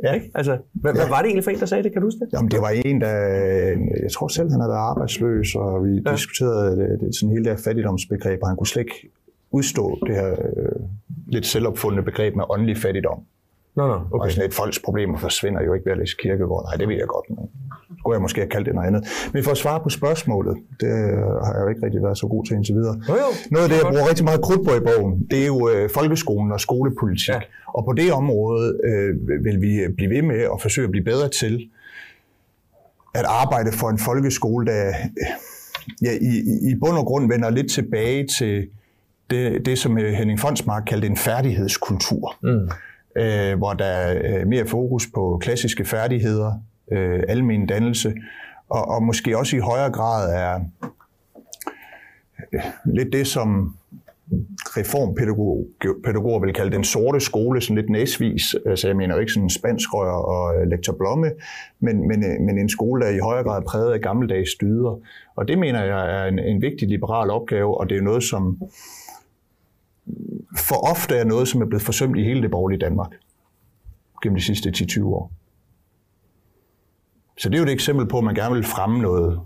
Ja. 0.04 0.12
Ikke? 0.12 0.30
Altså, 0.34 0.58
hvad, 0.72 0.92
ja. 0.92 0.98
hvad 1.00 1.08
var 1.08 1.18
det 1.18 1.26
egentlig 1.26 1.44
for 1.44 1.50
en, 1.50 1.60
der 1.60 1.66
sagde 1.66 1.82
det? 1.82 1.92
Kan 1.92 2.02
du 2.02 2.06
huske 2.06 2.20
det? 2.20 2.28
Jamen, 2.32 2.50
det 2.50 2.60
var 2.60 2.72
en, 2.84 3.00
der... 3.00 3.14
Jeg 4.02 4.10
tror 4.12 4.28
selv, 4.28 4.50
han 4.50 4.60
havde 4.60 4.70
været 4.70 4.88
arbejdsløs, 4.92 5.54
og 5.54 5.84
vi 5.84 6.02
ja. 6.06 6.12
diskuterede 6.12 6.76
det, 6.76 7.00
det, 7.00 7.14
sådan 7.16 7.30
hele 7.30 7.44
det 7.44 7.52
her 7.52 7.62
fattigdomsbegreb, 7.64 8.38
og 8.42 8.48
han 8.48 8.56
kunne 8.56 8.66
slet 8.66 8.82
ikke 8.82 9.10
udstå 9.50 9.98
det 10.06 10.14
her 10.14 10.30
øh, 10.30 10.80
lidt 11.26 11.46
selvopfundne 11.46 12.02
begreb 12.02 12.36
med 12.36 12.44
åndelig 12.50 12.76
fattigdom. 12.76 13.20
Nå, 13.74 13.86
no, 13.86 13.94
okay. 13.94 14.24
Og 14.24 14.32
sådan 14.32 14.48
et 14.48 14.54
folks 14.54 14.78
problemer 14.84 15.18
forsvinder 15.18 15.62
jo 15.62 15.74
ikke 15.74 15.86
ved 15.86 15.92
at 15.92 15.98
læse 15.98 16.16
kirkegård. 16.22 16.64
Nej, 16.64 16.76
det 16.76 16.88
ved 16.88 16.96
jeg 16.96 17.06
godt, 17.06 17.30
men 17.30 17.38
skulle 18.00 18.14
jeg 18.14 18.22
måske 18.22 18.40
have 18.40 18.50
kaldt 18.50 18.66
det 18.66 18.74
noget 18.74 18.88
andet. 18.88 19.02
Men 19.32 19.44
for 19.44 19.50
at 19.50 19.56
svare 19.56 19.80
på 19.80 19.88
spørgsmålet, 19.88 20.56
det 20.80 20.88
har 21.44 21.52
jeg 21.54 21.62
jo 21.64 21.68
ikke 21.68 21.82
rigtig 21.86 22.02
været 22.02 22.18
så 22.18 22.26
god 22.26 22.44
til 22.44 22.54
indtil 22.56 22.74
videre. 22.74 22.96
Jo, 23.08 23.14
jo. 23.14 23.30
Noget 23.50 23.64
af 23.64 23.70
det, 23.70 23.76
jeg 23.76 23.86
bruger 23.90 24.08
rigtig 24.08 24.24
meget 24.24 24.40
krudt 24.42 24.62
på 24.68 24.72
i 24.74 24.80
bogen, 24.80 25.26
det 25.30 25.42
er 25.42 25.46
jo 25.46 25.68
øh, 25.68 25.90
folkeskolen 25.94 26.52
og 26.52 26.60
skolepolitik. 26.60 27.28
Ja. 27.28 27.40
Og 27.76 27.84
på 27.84 27.92
det 27.92 28.12
område 28.12 28.78
øh, 28.84 29.44
vil 29.44 29.60
vi 29.60 29.72
blive 29.96 30.10
ved 30.10 30.22
med 30.22 30.40
at 30.54 30.58
forsøge 30.62 30.84
at 30.84 30.90
blive 30.90 31.04
bedre 31.04 31.28
til 31.28 31.70
at 33.14 33.24
arbejde 33.24 33.72
for 33.72 33.88
en 33.88 33.98
folkeskole, 33.98 34.66
der 34.66 34.92
ja, 36.02 36.12
i, 36.20 36.34
i 36.70 36.74
bund 36.80 36.98
og 36.98 37.04
grund 37.04 37.32
vender 37.32 37.50
lidt 37.50 37.70
tilbage 37.70 38.26
til 38.38 38.68
det, 39.30 39.66
det 39.66 39.78
som 39.78 39.96
Henning 39.96 40.40
Fonsmark 40.40 40.82
kaldte 40.86 41.06
en 41.06 41.16
færdighedskultur. 41.16 42.36
Mm. 42.42 42.68
Øh, 43.22 43.58
hvor 43.58 43.72
der 43.72 43.84
er 43.84 44.44
mere 44.44 44.66
fokus 44.66 45.06
på 45.14 45.38
klassiske 45.42 45.84
færdigheder, 45.84 46.52
øh, 46.92 47.22
almen 47.28 47.66
dannelse, 47.66 48.14
og, 48.68 48.88
og 48.88 49.02
måske 49.02 49.38
også 49.38 49.56
i 49.56 49.60
højere 49.60 49.92
grad 49.92 50.34
er 50.34 50.60
øh, 52.52 52.60
lidt 52.84 53.12
det, 53.12 53.26
som 53.26 53.74
reformpædagoger 54.76 56.40
vil 56.40 56.54
kalde 56.54 56.76
den 56.76 56.84
sorte 56.84 57.20
skole, 57.20 57.60
sådan 57.60 57.76
lidt 57.76 57.90
næsvis. 57.90 58.42
Altså 58.66 58.86
jeg 58.88 58.96
mener 58.96 59.18
ikke 59.18 59.32
sådan 59.32 59.50
spansk 59.50 59.94
og 59.94 60.54
øh, 60.54 60.68
lektor 60.68 60.92
Blomme, 60.92 61.32
men, 61.80 62.08
men, 62.08 62.24
øh, 62.24 62.40
men 62.40 62.58
en 62.58 62.68
skole, 62.68 63.02
der 63.02 63.08
er 63.10 63.14
i 63.14 63.18
højere 63.18 63.44
grad 63.44 63.62
præget 63.62 63.92
af 63.92 64.00
gammeldags 64.00 64.54
dyder. 64.60 64.98
Og 65.36 65.48
det 65.48 65.58
mener 65.58 65.84
jeg 65.84 66.22
er 66.22 66.28
en, 66.28 66.38
en 66.38 66.62
vigtig 66.62 66.88
liberal 66.88 67.30
opgave, 67.30 67.78
og 67.78 67.90
det 67.90 67.96
er 67.96 68.02
noget, 68.02 68.22
som 68.22 68.58
for 70.58 70.90
ofte 70.90 71.16
er 71.16 71.24
noget, 71.24 71.48
som 71.48 71.62
er 71.62 71.66
blevet 71.66 71.82
forsømt 71.82 72.18
i 72.18 72.22
hele 72.22 72.42
det 72.42 72.50
borgerlige 72.50 72.80
Danmark 72.80 73.10
gennem 74.22 74.36
de 74.36 74.44
sidste 74.44 74.70
10-20 74.76 75.04
år. 75.04 75.32
Så 77.40 77.48
det 77.48 77.54
er 77.54 77.58
jo 77.58 77.64
et 77.64 77.72
eksempel 77.72 78.06
på, 78.06 78.18
at 78.18 78.24
man 78.24 78.34
gerne 78.34 78.54
vil 78.54 78.64
fremme 78.64 78.98
noget 78.98 79.40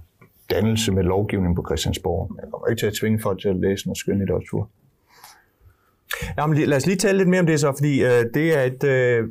dannelse 0.51 0.93
med 0.93 1.03
lovgivning 1.03 1.57
på 1.57 1.65
Christiansborg. 1.69 2.37
Jeg 2.43 2.51
kommer 2.51 2.69
ikke 2.69 2.81
til 2.81 2.87
at 2.87 2.93
tvinge 2.93 3.21
folk 3.21 3.41
til 3.41 3.49
at 3.49 3.57
læse 3.57 3.87
noget 3.87 3.99
skønlitteratur. 3.99 4.41
litteratur. 4.43 4.71
Jamen, 6.39 6.59
lad 6.59 6.77
os 6.77 6.87
lige 6.87 6.97
tale 6.97 7.19
lidt 7.19 7.29
mere 7.29 7.41
om 7.41 7.47
det 7.47 7.61
så, 7.61 7.73
fordi 7.79 8.05
øh, 8.05 8.25
det 8.35 8.59
er 8.59 8.63
et, 8.63 8.85
øh, 8.85 9.29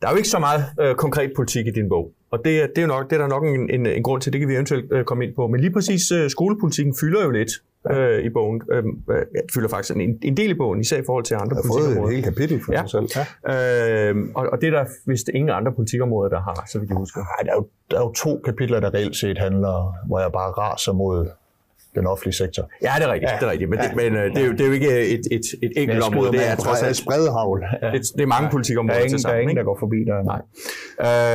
der 0.00 0.06
er 0.06 0.10
jo 0.10 0.16
ikke 0.16 0.28
så 0.28 0.38
meget 0.38 0.64
øh, 0.80 0.94
konkret 0.94 1.32
politik 1.36 1.66
i 1.66 1.70
din 1.70 1.88
bog. 1.88 2.12
Og 2.30 2.38
det, 2.44 2.70
det, 2.76 2.78
er, 2.78 2.82
jo 2.82 2.88
nok, 2.88 3.10
det 3.10 3.16
er 3.16 3.20
der 3.20 3.28
nok 3.28 3.44
en, 3.44 3.70
en, 3.70 3.86
en 3.86 4.02
grund 4.02 4.22
til, 4.22 4.32
det 4.32 4.40
kan 4.40 4.48
vi 4.48 4.54
eventuelt 4.54 4.92
øh, 4.92 5.04
komme 5.04 5.24
ind 5.24 5.34
på. 5.34 5.46
Men 5.46 5.60
lige 5.60 5.72
præcis 5.72 6.10
øh, 6.10 6.30
skolepolitikken 6.30 6.94
fylder 7.00 7.24
jo 7.24 7.30
lidt 7.30 7.50
øh, 7.90 8.24
i 8.24 8.28
bogen. 8.28 8.62
Øh, 8.72 8.84
øh, 9.10 9.22
fylder 9.54 9.68
faktisk 9.68 9.96
en, 9.96 10.18
en 10.22 10.36
del 10.36 10.50
i 10.50 10.54
bogen, 10.54 10.80
især 10.80 10.98
i 10.98 11.02
forhold 11.06 11.24
til 11.24 11.34
andre 11.34 11.56
politikområder. 11.56 11.88
Jeg 11.88 11.94
har 11.94 12.02
fået 12.02 12.08
et 12.08 12.14
helt 12.14 12.24
kapitel 12.24 12.60
for 12.64 12.72
ja. 12.72 12.82
sig 12.86 12.90
selv. 12.90 13.24
Ja. 13.48 14.10
Øh, 14.10 14.16
og, 14.34 14.48
og 14.52 14.60
det 14.60 14.66
er 14.66 14.70
der 14.70 14.84
vist 15.06 15.28
ingen 15.34 15.50
andre 15.50 15.72
politikområder, 15.72 16.28
der 16.28 16.40
har, 16.40 16.64
så 16.72 16.78
vidt 16.78 16.90
jeg 16.90 16.96
husker. 16.96 17.20
Nej, 17.20 17.42
der 17.44 17.50
er, 17.50 17.56
jo, 17.56 17.66
der 17.90 17.96
er 17.96 18.00
jo 18.00 18.12
to 18.12 18.40
kapitler, 18.44 18.80
der 18.80 18.94
reelt 18.94 19.16
set 19.16 19.38
handler, 19.38 19.94
hvor 20.06 20.20
jeg 20.20 20.32
bare 20.32 20.50
raser 20.50 20.92
mod 20.92 21.28
den 21.94 22.06
offentlige 22.06 22.34
sektor. 22.34 22.70
Ja, 22.82 22.92
det 22.98 23.04
er 23.04 23.12
rigtigt. 23.12 23.30
Ja. 23.30 23.36
Det 23.36 23.46
er 23.46 23.50
rigtigt. 23.50 23.70
Men, 23.70 23.78
ja. 23.78 23.88
det, 23.88 23.96
men 23.96 24.16
øh, 24.16 24.30
det, 24.34 24.42
er 24.42 24.46
jo, 24.46 24.52
det 24.52 24.60
er 24.60 24.66
jo 24.66 24.72
ikke 24.72 25.00
et, 25.14 25.20
et, 25.30 25.46
et 25.62 25.72
enkelt 25.76 26.02
område. 26.02 26.32
Det 26.32 26.48
er 26.50 26.56
trods 26.56 26.82
alt 26.82 26.96
spredhavl. 26.96 27.64
Ja. 27.82 27.90
Det, 27.90 28.02
det 28.16 28.22
er 28.22 28.26
mange 28.26 28.44
ja. 28.44 28.50
politikområder 28.50 28.94
der 28.94 29.00
er 29.00 29.04
ingen, 29.04 29.18
til 29.18 29.22
sammen. 29.22 29.32
Der 29.32 29.38
er 29.38 29.42
ingen, 29.42 29.56
der 29.56 29.64
går 29.64 29.76
forbi 29.78 29.96
der. 30.10 30.18
Nej. 30.32 30.40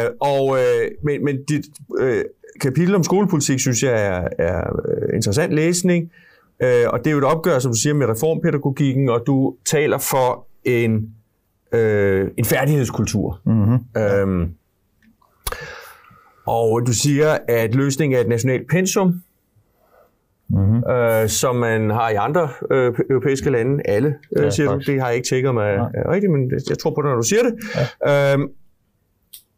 Øh, 0.05 0.11
og, 0.19 0.57
øh, 0.59 0.91
men, 1.03 1.25
men 1.25 1.43
dit 1.43 1.65
øh, 1.99 2.23
kapitel 2.61 2.95
om 2.95 3.03
skolepolitik, 3.03 3.59
synes 3.59 3.83
jeg, 3.83 4.05
er, 4.05 4.27
er 4.39 4.59
øh, 4.59 5.15
interessant 5.15 5.53
læsning. 5.53 6.03
Øh, 6.03 6.30
og 6.61 6.99
det 6.99 7.07
er 7.07 7.11
jo 7.11 7.17
et 7.17 7.23
opgør, 7.23 7.59
som 7.59 7.71
du 7.71 7.77
siger, 7.77 7.93
med 7.93 8.07
reformpædagogikken, 8.07 9.09
og 9.09 9.23
du 9.27 9.55
taler 9.65 9.97
for 9.97 10.47
en, 10.63 11.15
øh, 11.71 12.27
en 12.37 12.45
færdighedskultur. 12.45 13.39
Mm-hmm. 13.45 14.01
Øhm, 14.01 14.53
og 16.47 16.81
du 16.87 16.93
siger, 16.93 17.37
at 17.47 17.75
løsningen 17.75 18.17
er 18.17 18.21
et 18.21 18.27
nationalt 18.27 18.69
pensum, 18.69 19.21
mm-hmm. 20.49 20.91
øh, 20.91 21.29
som 21.29 21.55
man 21.55 21.89
har 21.89 22.09
i 22.09 22.15
andre 22.15 22.49
øh, 22.71 22.93
europæiske 23.09 23.49
lande. 23.49 23.81
Alle, 23.85 24.15
øh, 24.37 24.43
ja, 24.43 24.49
siger 24.49 24.69
faktisk. 24.69 24.87
du. 24.87 24.91
Det 24.91 25.01
har 25.01 25.07
jeg 25.07 25.15
ikke 25.15 25.27
tjekket 25.27 25.53
mig 25.53 25.75
ja. 25.95 26.11
rigtigt, 26.11 26.31
men 26.31 26.51
jeg 26.69 26.79
tror 26.79 26.89
på 26.89 27.01
det, 27.01 27.09
når 27.09 27.15
du 27.15 27.27
siger 27.27 27.43
det. 27.43 27.53
Ja. 28.05 28.33
Øhm, 28.33 28.49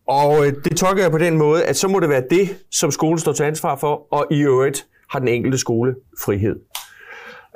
og 0.08 0.48
øh, 0.48 0.54
det 0.64 0.78
tolker 0.78 1.04
jeg 1.04 1.12
på 1.12 1.18
den 1.18 1.38
måde, 1.38 1.66
at 1.66 1.76
så 1.76 1.88
må 1.88 2.00
det 2.00 2.10
være 2.10 2.24
det, 2.30 2.50
som 2.72 2.92
skolen 2.92 3.20
står 3.20 3.32
til 3.32 3.44
ansvar 3.44 3.76
for, 3.76 4.14
og 4.14 4.28
i 4.32 4.42
øvrigt 4.42 4.88
har 5.10 5.20
den 5.20 5.28
enkelte 5.28 5.58
skole 5.58 5.96
frihed. 6.26 6.56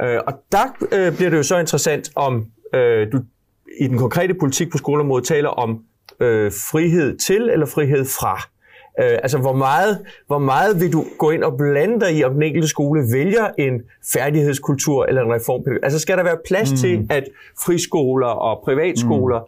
Øh, 0.01 0.19
og 0.27 0.33
der 0.51 0.65
øh, 0.91 1.15
bliver 1.15 1.29
det 1.29 1.37
jo 1.37 1.43
så 1.43 1.57
interessant, 1.57 2.11
om 2.15 2.45
øh, 2.73 3.11
du 3.11 3.19
i 3.79 3.87
den 3.87 3.97
konkrete 3.97 4.33
politik 4.33 4.71
på 4.71 4.77
skoleområdet 4.77 5.27
taler 5.27 5.49
om 5.49 5.83
øh, 6.19 6.51
frihed 6.51 7.17
til 7.17 7.49
eller 7.49 7.65
frihed 7.65 8.05
fra. 8.05 8.35
Øh, 8.99 9.19
altså, 9.23 9.37
hvor 9.37 9.53
meget, 9.53 10.05
hvor 10.27 10.39
meget 10.39 10.81
vil 10.81 10.93
du 10.93 11.05
gå 11.17 11.29
ind 11.29 11.43
og 11.43 11.57
blande 11.57 11.99
dig 11.99 12.17
i, 12.17 12.23
om 12.23 12.33
den 12.33 12.43
enkelte 12.43 12.67
skole 12.67 13.03
vælger 13.13 13.47
en 13.57 13.81
færdighedskultur 14.13 15.05
eller 15.05 15.21
en 15.21 15.33
reformpædagogik? 15.33 15.83
Altså, 15.83 15.99
skal 15.99 16.17
der 16.17 16.23
være 16.23 16.37
plads 16.47 16.71
mm. 16.71 16.77
til, 16.77 17.07
at 17.09 17.23
friskoler 17.65 18.27
og 18.27 18.61
privatskoler 18.63 19.39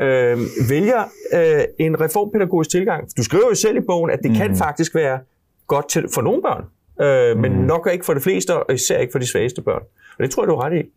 mm. 0.00 0.06
øh, 0.06 0.38
vælger 0.70 1.02
øh, 1.34 1.64
en 1.78 2.00
reformpædagogisk 2.00 2.70
tilgang? 2.70 3.16
Du 3.16 3.22
skriver 3.24 3.44
jo 3.48 3.54
selv 3.54 3.76
i 3.76 3.80
bogen, 3.80 4.10
at 4.10 4.18
det 4.22 4.30
mm. 4.30 4.36
kan 4.36 4.56
faktisk 4.56 4.94
være 4.94 5.18
godt 5.66 5.88
til, 5.88 6.08
for 6.14 6.22
nogle 6.22 6.42
børn, 6.42 6.64
øh, 7.02 7.38
men 7.38 7.52
mm. 7.52 7.58
nok 7.58 7.88
ikke 7.92 8.04
for 8.04 8.14
de 8.14 8.20
fleste, 8.20 8.56
og 8.56 8.74
især 8.74 8.98
ikke 8.98 9.12
for 9.12 9.18
de 9.18 9.30
svageste 9.30 9.62
børn. 9.62 9.82
Og 10.18 10.22
det 10.22 10.30
tror 10.30 10.42
jeg, 10.42 10.48
du 10.48 10.54
er 10.54 10.64
ret 10.64 10.72
i. 10.72 10.90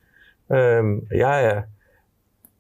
Øh, 0.56 1.20
jeg 1.20 1.46
er 1.46 1.62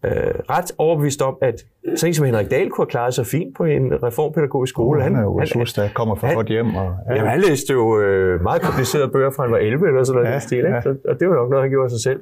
øh, 0.05 0.33
ret 0.49 0.71
overbevist 0.77 1.21
om, 1.21 1.37
at 1.41 1.65
sådan 1.95 2.09
en 2.09 2.13
som 2.13 2.25
Henrik 2.25 2.51
Dahl 2.51 2.69
kunne 2.69 2.85
have 2.85 2.89
klaret 2.89 3.13
sig 3.13 3.25
fint 3.25 3.55
på 3.57 3.63
en 3.63 4.03
reformpædagogisk 4.03 4.69
skole. 4.69 4.97
Oh, 4.97 5.03
han, 5.03 5.13
han 5.15 5.21
er 5.21 5.25
jo 5.25 5.41
ressource, 5.41 5.81
der 5.81 5.89
kommer 5.93 6.15
fra 6.15 6.33
godt 6.33 6.47
hjem. 6.47 6.75
Og, 6.75 6.95
ja. 7.09 7.15
Jamen, 7.15 7.29
han 7.29 7.41
læste 7.41 7.73
jo 7.73 8.01
øh, 8.01 8.43
meget 8.43 8.61
komplicerede 8.61 9.07
bøger 9.07 9.31
fra 9.31 9.43
han 9.43 9.51
var 9.51 9.57
11 9.57 9.87
eller 9.87 10.03
sådan 10.03 10.21
noget. 10.21 10.33
Ja, 10.33 10.39
stil, 10.39 10.57
ikke? 10.57 10.69
Ja. 10.69 10.81
Så, 10.81 10.95
og 11.09 11.19
det 11.19 11.29
var 11.29 11.35
nok 11.35 11.49
noget, 11.49 11.63
han 11.63 11.69
gjorde 11.69 11.85
af 11.85 11.91
sig 11.91 12.01
selv. 12.01 12.19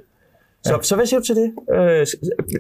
Så, 0.66 0.74
ja. 0.74 0.82
så 0.82 0.96
hvad 0.96 1.06
siger 1.06 1.20
du 1.20 1.26
til 1.26 1.36
det? 1.36 1.54
Øh, 1.76 2.06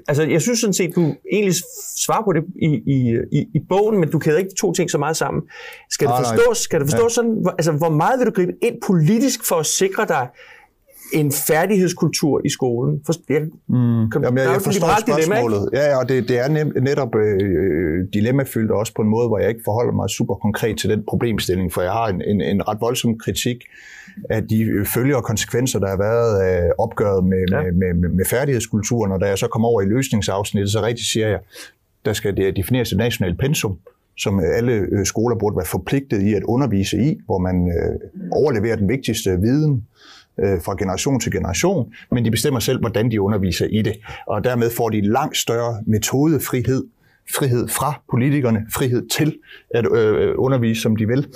altså, 0.07 0.23
jeg 0.23 0.41
synes 0.41 0.59
sådan 0.59 0.73
set, 0.73 0.95
du 0.95 1.15
egentlig 1.31 1.55
svarer 1.97 2.23
på 2.23 2.33
det 2.33 2.43
i, 2.61 2.69
i, 2.95 3.17
i, 3.31 3.39
i 3.55 3.59
bogen, 3.69 3.99
men 3.99 4.09
du 4.09 4.19
kæder 4.19 4.37
ikke 4.37 4.49
de 4.49 4.55
to 4.55 4.73
ting 4.73 4.91
så 4.91 4.97
meget 4.97 5.17
sammen. 5.17 5.43
Skal 5.89 6.07
det 6.07 6.15
forstås, 6.17 6.57
skal 6.57 6.79
det 6.79 6.89
forstås 6.89 7.11
ja. 7.11 7.15
sådan, 7.15 7.31
hvor, 7.41 7.51
altså, 7.51 7.71
hvor 7.71 7.89
meget 7.89 8.19
vil 8.19 8.27
du 8.27 8.31
gribe 8.31 8.53
ind 8.61 8.75
politisk 8.87 9.47
for 9.47 9.55
at 9.55 9.65
sikre 9.65 10.05
dig, 10.07 10.27
en 11.13 11.31
færdighedskultur 11.31 12.41
i 12.45 12.49
skolen. 12.49 13.01
For, 13.05 13.13
jeg, 13.29 13.41
mm. 13.41 14.11
kan, 14.11 14.23
Jamen, 14.23 14.37
jeg, 14.37 14.51
jeg 14.53 14.61
forstår 14.61 14.99
spørgsmålet. 14.99 15.69
Dilemma, 15.71 15.87
ja, 15.87 15.97
og 15.99 16.09
det, 16.09 16.29
det 16.29 16.39
er 16.39 16.47
netop 16.81 17.15
øh, 17.15 18.07
dilemmafyldt 18.13 18.71
også 18.71 18.93
på 18.95 19.01
en 19.01 19.09
måde, 19.09 19.27
hvor 19.27 19.39
jeg 19.39 19.49
ikke 19.49 19.61
forholder 19.65 19.93
mig 19.93 20.09
super 20.09 20.35
konkret 20.35 20.77
til 20.77 20.89
den 20.89 21.03
problemstilling, 21.07 21.73
for 21.73 21.81
jeg 21.81 21.91
har 21.91 22.07
en, 22.07 22.21
en, 22.21 22.41
en 22.41 22.67
ret 22.67 22.77
voldsom 22.81 23.17
kritik 23.17 23.57
af 24.29 24.47
de 24.47 24.85
følger 24.85 25.15
og 25.15 25.23
konsekvenser, 25.23 25.79
der 25.79 25.87
har 25.87 25.97
været 25.97 26.41
af 26.41 26.71
opgøret 26.77 27.23
med, 27.25 27.45
ja. 27.51 27.61
med, 27.61 27.93
med, 27.93 28.09
med 28.09 28.25
færdighedskulturen, 28.25 29.11
og 29.11 29.21
da 29.21 29.25
jeg 29.25 29.37
så 29.37 29.47
kommer 29.47 29.67
over 29.67 29.81
i 29.81 29.85
løsningsafsnittet, 29.85 30.71
så 30.71 30.81
rigtig 30.81 31.05
siger 31.05 31.27
jeg, 31.27 31.39
der 32.05 32.13
skal 32.13 32.37
det 32.37 32.55
defineres 32.55 32.91
et 32.91 32.97
nationalt 32.97 33.39
pensum, 33.39 33.77
som 34.17 34.39
alle 34.39 34.73
øh, 34.73 35.05
skoler 35.05 35.35
burde 35.35 35.55
være 35.55 35.65
forpligtet 35.65 36.21
i 36.21 36.33
at 36.33 36.43
undervise 36.43 36.97
i, 36.97 37.19
hvor 37.25 37.37
man 37.37 37.67
øh, 37.67 37.99
overleverer 38.31 38.75
den 38.75 38.89
vigtigste 38.89 39.39
viden 39.41 39.85
øh, 40.39 40.61
fra 40.61 40.75
generation 40.79 41.19
til 41.19 41.31
generation, 41.31 41.93
men 42.11 42.25
de 42.25 42.31
bestemmer 42.31 42.59
selv, 42.59 42.79
hvordan 42.79 43.11
de 43.11 43.21
underviser 43.21 43.65
i 43.65 43.81
det. 43.81 43.93
Og 44.27 44.43
dermed 44.43 44.69
får 44.69 44.89
de 44.89 45.01
langt 45.01 45.37
større 45.37 45.83
metodefrihed, 45.87 46.83
frihed 47.35 47.67
fra 47.67 48.01
politikerne, 48.11 48.65
frihed 48.73 49.07
til 49.07 49.37
at 49.69 49.85
øh, 49.95 50.21
øh 50.21 50.33
undervise, 50.37 50.81
som 50.81 50.95
de 50.95 51.07
vil. 51.07 51.27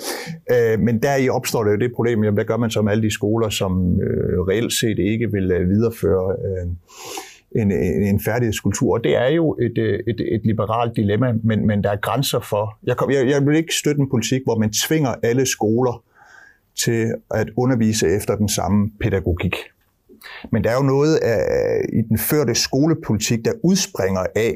Øh, 0.52 0.80
men 0.80 1.02
der 1.02 1.30
opstår 1.30 1.64
det 1.64 1.70
jo 1.70 1.76
det 1.76 1.92
problem, 1.94 2.24
jamen, 2.24 2.34
hvad 2.34 2.44
gør 2.44 2.56
man 2.56 2.70
så 2.70 2.82
med 2.82 2.92
alle 2.92 3.02
de 3.02 3.14
skoler, 3.14 3.48
som 3.48 4.00
øh, 4.00 4.40
reelt 4.40 4.72
set 4.72 4.98
ikke 4.98 5.32
vil 5.32 5.50
øh, 5.50 5.68
videreføre 5.68 6.36
øh, 6.44 6.70
en, 7.56 7.72
en, 7.72 8.02
en 8.02 8.20
færdighedskultur. 8.20 8.94
Og 8.94 9.04
det 9.04 9.16
er 9.16 9.28
jo 9.28 9.56
et, 9.60 9.78
øh, 9.78 9.98
et, 10.06 10.20
et 10.34 10.40
liberalt 10.44 10.96
dilemma, 10.96 11.32
men, 11.42 11.66
men 11.66 11.82
der 11.82 11.90
er 11.90 11.96
grænser 11.96 12.40
for... 12.40 12.78
Jeg, 12.86 12.96
jeg, 13.10 13.28
jeg 13.28 13.46
vil 13.46 13.56
ikke 13.56 13.74
støtte 13.74 14.00
en 14.00 14.10
politik, 14.10 14.40
hvor 14.44 14.58
man 14.58 14.72
tvinger 14.72 15.14
alle 15.22 15.46
skoler 15.46 16.02
til 16.84 17.14
at 17.30 17.50
undervise 17.56 18.08
efter 18.16 18.36
den 18.36 18.48
samme 18.48 18.90
pædagogik. 19.00 19.56
Men 20.52 20.64
der 20.64 20.70
er 20.70 20.74
jo 20.74 20.82
noget 20.82 21.16
af, 21.16 21.80
i 21.92 22.02
den 22.08 22.18
førte 22.18 22.54
skolepolitik, 22.54 23.44
der 23.44 23.52
udspringer 23.64 24.26
af 24.36 24.54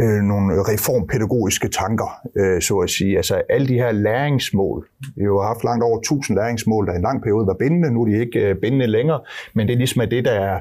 øh, 0.00 0.22
nogle 0.22 0.54
reformpædagogiske 0.72 1.68
tanker, 1.68 2.20
øh, 2.36 2.62
så 2.62 2.78
at 2.78 2.90
sige. 2.90 3.16
Altså 3.16 3.42
alle 3.50 3.68
de 3.68 3.74
her 3.74 3.92
læringsmål. 3.92 4.88
Vi 5.16 5.22
har 5.22 5.26
jo 5.26 5.42
haft 5.42 5.64
langt 5.64 5.84
over 5.84 5.98
1000 5.98 6.36
læringsmål, 6.36 6.86
der 6.86 6.92
i 6.92 6.96
en 6.96 7.02
lang 7.02 7.22
periode 7.22 7.46
var 7.46 7.54
bindende. 7.54 7.90
Nu 7.90 8.02
er 8.02 8.06
de 8.06 8.20
ikke 8.20 8.48
øh, 8.48 8.56
bindende 8.56 8.86
længere, 8.86 9.20
men 9.54 9.66
det 9.66 9.72
er 9.72 9.78
ligesom 9.78 10.08
det, 10.10 10.24
der 10.24 10.32
er 10.32 10.60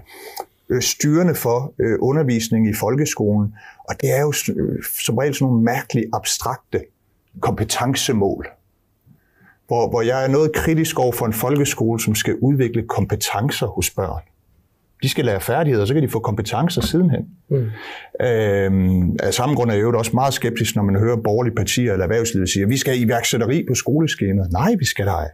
øh, 0.69 0.81
styrende 0.81 1.35
for 1.35 1.73
øh, 1.79 1.97
undervisning 2.01 2.69
i 2.69 2.73
folkeskolen. 2.73 3.53
Og 3.89 3.95
det 4.01 4.17
er 4.17 4.21
jo 4.21 4.33
øh, 4.55 4.83
som 5.05 5.17
regel 5.17 5.33
sådan 5.33 5.45
nogle 5.45 5.63
mærkeligt 5.63 6.05
abstrakte 6.13 6.79
kompetencemål 7.41 8.47
hvor, 9.67 9.89
hvor 9.89 10.01
jeg 10.01 10.23
er 10.23 10.27
noget 10.27 10.53
kritisk 10.53 10.99
over 10.99 11.11
for 11.11 11.25
en 11.25 11.33
folkeskole, 11.33 11.99
som 11.99 12.15
skal 12.15 12.35
udvikle 12.41 12.83
kompetencer 12.87 13.67
hos 13.67 13.89
børn. 13.89 14.21
De 15.03 15.09
skal 15.09 15.25
lære 15.25 15.41
færdigheder, 15.41 15.85
så 15.85 15.93
kan 15.93 16.03
de 16.03 16.09
få 16.09 16.19
kompetencer 16.19 16.81
sidenhen. 16.81 17.25
Mm. 17.49 17.57
Øhm, 18.25 19.17
af 19.23 19.33
samme 19.33 19.55
grund 19.55 19.71
er 19.71 19.75
jeg 19.75 19.83
jo 19.83 19.97
også 19.97 20.11
meget 20.13 20.33
skeptisk, 20.33 20.75
når 20.75 20.83
man 20.83 20.95
hører 20.95 21.15
borgerlige 21.15 21.55
partier 21.55 21.93
eller 21.93 22.03
erhvervslivet 22.03 22.49
sige, 22.49 22.63
at 22.63 22.69
vi 22.69 22.77
skal 22.77 22.93
have 22.93 23.05
iværksætteri 23.05 23.65
på 23.67 23.75
skoleskemaet. 23.75 24.51
Nej, 24.51 24.75
vi 24.79 24.85
skal 24.85 25.07
ej. 25.07 25.27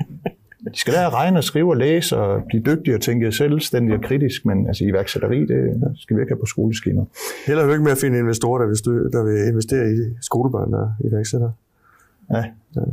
De 0.74 0.78
skal 0.78 0.92
lære 0.92 1.06
at 1.06 1.12
regne 1.12 1.38
og 1.38 1.44
skrive 1.44 1.70
og 1.70 1.76
læse 1.76 2.16
og 2.16 2.42
blive 2.48 2.62
dygtige 2.62 2.94
og 2.94 3.00
tænke 3.00 3.32
selvstændigt 3.32 3.96
og 3.96 4.02
kritisk, 4.04 4.46
men 4.46 4.66
altså 4.66 4.84
iværksætteri, 4.84 5.40
det 5.40 5.58
skal 5.96 6.16
vi 6.16 6.22
ikke 6.22 6.30
have 6.30 6.40
på 6.40 6.46
skoleskemaet. 6.46 7.08
Heller 7.46 7.72
ikke 7.72 7.84
med 7.84 7.92
at 7.92 7.98
finde 7.98 8.18
investorer, 8.18 8.58
der 8.58 8.66
vil, 8.66 9.12
der 9.12 9.22
vil 9.24 9.48
investere 9.48 9.92
i 9.92 9.96
skolebørn, 10.20 10.72
der 10.72 10.82
er 10.82 11.08
iværksættere? 11.08 11.52
Ja. 12.30 12.44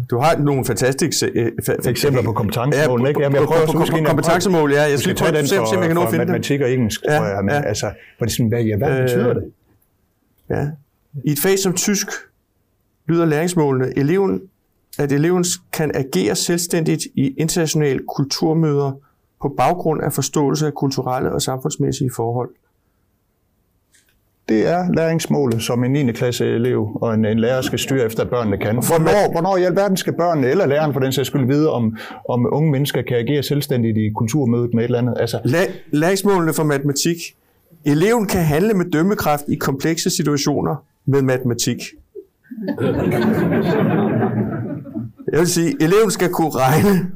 Du 0.09 0.17
har 0.17 0.37
nogle 0.37 0.65
fantastiske 0.65 1.31
øh, 1.35 1.51
eksempler 1.85 2.23
på 2.23 2.31
kompetencemål, 2.31 3.01
ja, 3.01 3.07
ikke? 3.07 3.21
Jamen, 3.21 3.35
jeg 3.35 3.45
prøver 3.47 3.65
på, 3.65 3.71
på, 3.71 3.79
på 3.79 4.05
kompetencemål, 4.05 4.71
ja. 4.71 4.81
Jeg 4.81 4.99
se, 4.99 5.11
om 5.59 5.79
jeg 5.79 5.87
kan 5.87 5.95
nå 5.95 6.01
at 6.01 6.09
finde 6.09 6.25
matematik 6.25 6.61
og 6.61 6.71
engelsk, 6.71 7.01
ja, 7.05 7.17
tror 7.17 7.25
jeg. 7.25 7.43
Men, 7.43 7.53
ja. 7.53 7.61
altså, 7.61 7.91
for 8.17 8.25
det 8.25 8.33
sådan, 8.33 8.47
hvad, 8.47 8.63
ja, 8.63 8.77
hvad 8.77 8.89
øh, 8.89 9.01
betyder 9.01 9.33
det? 9.33 9.43
Ja. 10.49 10.67
I 11.23 11.31
et 11.31 11.39
fag 11.39 11.59
som 11.59 11.73
tysk 11.73 12.07
lyder 13.07 13.25
læringsmålene, 13.25 13.97
eleven, 13.97 14.41
at 14.99 15.11
eleven 15.11 15.45
kan 15.73 15.91
agere 15.95 16.35
selvstændigt 16.35 17.03
i 17.15 17.33
internationale 17.37 17.99
kulturmøder 18.15 18.91
på 19.41 19.53
baggrund 19.57 20.01
af 20.03 20.13
forståelse 20.13 20.67
af 20.67 20.73
kulturelle 20.73 21.31
og 21.31 21.41
samfundsmæssige 21.41 22.11
forhold. 22.15 22.49
Det 24.49 24.67
er 24.67 24.91
læringsmålet, 24.93 25.61
som 25.61 25.83
en 25.83 25.91
9. 25.91 26.11
klasse 26.11 26.45
elev 26.45 26.97
og 27.01 27.13
en, 27.13 27.25
en 27.25 27.39
lærer 27.39 27.61
skal 27.61 27.79
styre 27.79 28.05
efter, 28.05 28.23
at 28.23 28.29
børnene 28.29 28.57
kan. 28.57 28.75
Hvornår, 28.75 29.31
hvornår 29.31 29.57
i 29.57 29.63
alverden 29.63 29.97
skal 29.97 30.13
børnene 30.13 30.47
eller 30.47 30.65
læreren 30.65 30.93
for 30.93 30.99
den 30.99 31.11
sags 31.11 31.27
skyld 31.27 31.47
vide, 31.47 31.71
om, 31.71 31.97
om 32.29 32.53
unge 32.53 32.71
mennesker 32.71 33.01
kan 33.01 33.17
agere 33.17 33.43
selvstændigt 33.43 33.97
i 33.97 34.09
kulturmødet 34.15 34.73
med 34.73 34.83
et 34.83 34.85
eller 34.85 34.99
andet? 34.99 35.15
Altså, 35.19 35.37
La- 35.37 35.71
læringsmålene 35.91 36.53
for 36.53 36.63
matematik. 36.63 37.17
Eleven 37.85 38.27
kan 38.27 38.41
handle 38.41 38.73
med 38.73 38.85
dømmekraft 38.91 39.43
i 39.47 39.55
komplekse 39.55 40.09
situationer 40.09 40.75
med 41.05 41.21
matematik. 41.21 41.77
Jeg 45.31 45.39
vil 45.39 45.47
sige, 45.47 45.75
eleven 45.81 46.11
skal 46.11 46.29
kunne 46.29 46.51
regne. 46.51 47.11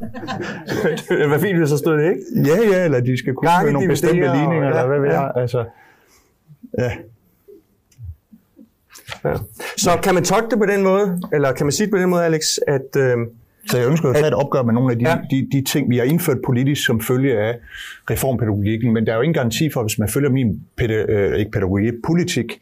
det 1.22 1.30
var 1.30 1.38
fint, 1.38 1.58
hvis 1.58 1.70
der 1.70 1.78
stod 1.78 1.98
det, 1.98 2.10
ikke? 2.10 2.22
Ja, 2.50 2.78
ja, 2.78 2.86
eller 2.86 3.00
de 3.00 3.18
skal 3.18 3.34
kunne 3.34 3.50
Gange 3.52 3.72
nogle 3.74 3.88
bestemte 3.88 4.16
ligninger, 4.16 4.62
ja, 4.64 4.68
eller 4.68 4.88
hvad 4.88 5.00
ved 5.00 5.08
ja. 5.10 5.22
jeg. 5.22 5.32
Altså, 5.36 5.66
ja. 6.80 6.92
Ja. 9.26 9.34
Så 9.78 9.90
kan 10.04 10.14
man 10.14 10.24
tolke 10.24 10.50
det 10.50 10.60
på 10.60 10.66
den 10.66 10.84
måde, 10.84 11.22
eller 11.34 11.52
kan 11.52 11.66
man 11.66 11.72
sige 11.72 11.86
det 11.86 11.94
på 11.94 11.98
den 11.98 12.10
måde, 12.10 12.26
Alex, 12.26 12.42
at... 12.68 12.96
Øh, 12.98 13.18
så 13.70 13.78
jeg 13.78 13.88
ønsker 13.88 14.10
at 14.10 14.16
tage 14.16 14.28
et 14.28 14.34
opgør 14.34 14.64
med 14.64 14.74
nogle 14.74 14.92
af 14.92 15.00
de, 15.00 15.10
ja. 15.10 15.18
de, 15.32 15.48
de 15.52 15.64
ting, 15.64 15.90
vi 15.90 15.98
har 15.98 16.04
indført 16.04 16.38
politisk 16.46 16.86
som 16.86 17.02
følge 17.02 17.40
af 17.40 17.56
reformpædagogikken, 18.10 18.94
men 18.94 19.06
der 19.06 19.12
er 19.12 19.16
jo 19.16 19.22
ingen 19.22 19.34
garanti 19.34 19.70
for, 19.70 19.82
hvis 19.82 20.00
man 20.00 20.10
følger 20.10 20.30
min 20.30 20.62
pæd- 20.82 21.10
øh, 21.10 21.40
ikke 21.40 21.52
pædagogik, 21.52 21.94
politik, 22.06 22.60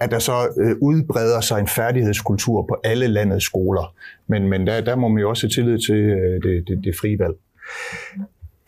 at 0.00 0.10
der 0.10 0.18
så 0.18 0.32
øh, 0.60 0.76
udbreder 0.80 1.40
sig 1.40 1.60
en 1.60 1.66
færdighedskultur 1.66 2.62
på 2.62 2.76
alle 2.84 3.06
landets 3.06 3.44
skoler. 3.44 3.94
Men, 4.26 4.48
men 4.48 4.66
der, 4.66 4.80
der 4.80 4.96
må 4.96 5.08
man 5.08 5.20
jo 5.20 5.28
også 5.28 5.46
have 5.46 5.50
tillid 5.50 5.78
til 5.78 5.96
øh, 5.96 6.42
det, 6.42 6.68
det, 6.68 6.84
det 6.84 6.94
frie 7.00 7.18
valg. 7.18 7.34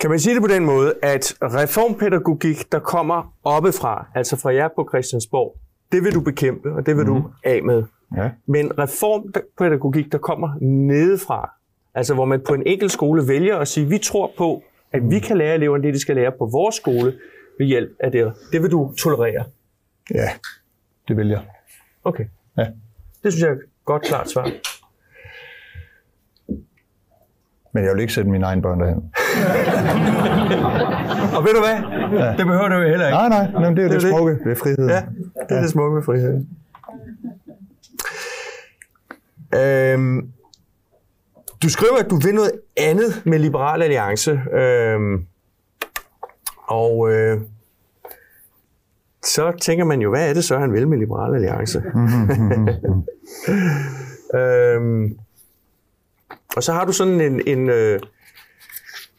Kan 0.01 0.11
man 0.11 0.19
sige 0.19 0.35
det 0.35 0.43
på 0.43 0.49
den 0.49 0.65
måde, 0.65 0.95
at 1.03 1.35
reformpædagogik, 1.43 2.73
der 2.73 2.79
kommer 2.79 3.35
oppefra, 3.45 4.07
altså 4.15 4.37
fra 4.37 4.55
jer 4.55 4.69
på 4.77 4.89
Christiansborg, 4.91 5.57
det 5.93 6.05
vil 6.05 6.15
du 6.15 6.21
bekæmpe, 6.21 6.73
og 6.73 6.87
det 6.87 6.97
vil 6.97 7.07
mm. 7.07 7.15
du 7.15 7.19
mhm. 7.19 7.33
af 7.45 7.63
med. 7.63 7.83
Ja. 8.17 8.31
Men 8.47 8.79
reformpædagogik, 8.79 10.13
der 10.13 10.19
kommer 10.19 10.49
nedefra, 10.61 11.51
altså 11.95 12.15
hvor 12.15 12.25
man 12.25 12.41
på 12.49 12.55
en 12.55 12.63
enkelt 12.67 12.93
skole 12.93 13.29
vælger 13.29 13.57
at 13.57 13.69
sige, 13.69 13.87
vi 13.87 13.99
tror 13.99 14.33
på, 14.39 14.63
at 14.93 15.11
vi 15.11 15.19
kan 15.19 15.39
lære 15.39 15.55
eleverne 15.55 15.83
det, 15.83 15.95
de 15.95 16.01
skal 16.01 16.17
lære 16.17 16.33
på 16.39 16.47
vores 16.47 16.75
skole 16.75 17.13
ved 17.59 17.67
hjælp 17.67 17.91
af 18.01 18.13
det. 18.13 18.33
Det 18.53 18.63
vil 18.63 18.71
du 18.71 18.95
tolerere? 18.99 19.45
Ja, 20.15 20.29
det 21.09 21.17
vil 21.17 21.29
jeg. 21.29 21.41
Okay. 22.05 22.25
Ja. 22.59 22.67
Det 23.23 23.33
synes 23.33 23.43
jeg 23.43 23.49
er 23.49 23.53
et 23.53 23.61
godt, 23.85 24.03
klart 24.03 24.31
svar. 24.31 24.51
Men 27.75 27.85
jeg 27.85 27.95
vil 27.95 28.01
ikke 28.01 28.13
sætte 28.13 28.31
mine 28.31 28.47
egne 28.47 28.63
børn 28.63 28.81
derhen. 28.81 28.97
og 31.37 31.45
ved 31.45 31.53
du 31.55 31.61
hvad? 31.67 31.79
Ja. 32.19 32.29
Det 32.39 32.47
behøver 32.47 32.69
du 32.69 32.75
jo 32.75 32.89
heller 32.89 33.07
ikke. 33.07 33.19
Nej, 33.19 33.29
nej, 33.29 33.51
nej 33.51 33.71
det 33.71 33.85
er 33.85 33.89
det, 33.89 33.91
det 33.91 34.03
smukke 34.03 34.39
ved 34.45 34.57
frihed. 34.57 34.89
Ja, 34.89 35.03
det 35.51 35.57
er 35.57 35.61
det 35.61 35.71
smukke 35.71 35.97
ved 35.97 36.03
frihed. 36.03 36.47
Øhm, 39.55 40.33
Du 41.63 41.69
skriver, 41.69 41.97
at 41.97 42.11
du 42.11 42.17
vil 42.17 42.35
noget 42.35 42.53
andet 42.77 43.23
med 43.27 43.39
Liberal 43.39 43.83
Alliance. 43.83 44.31
Øhm, 44.53 45.27
og 46.57 47.13
øh, 47.13 47.41
så 49.23 49.53
tænker 49.61 49.85
man 49.85 50.01
jo, 50.01 50.11
hvad 50.11 50.31
er 50.31 50.35
det 50.35 50.45
så, 50.45 50.59
han 50.59 50.73
vil 50.73 50.89
med 50.89 50.99
Liberal 50.99 51.35
Alliance? 51.35 51.79
øhm, 54.41 55.19
og 56.57 56.63
så 56.63 56.73
har 56.73 56.85
du 56.85 56.93
sådan 56.93 57.21
en, 57.21 57.43
en, 57.47 57.71
øh, 57.71 58.01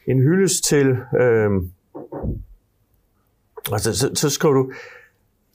en 0.06 0.18
hyldest 0.18 0.64
til... 0.64 0.96
Øh, 1.20 1.50
altså, 3.72 3.98
så, 3.98 4.10
så 4.14 4.30
skriver 4.30 4.54
du, 4.54 4.72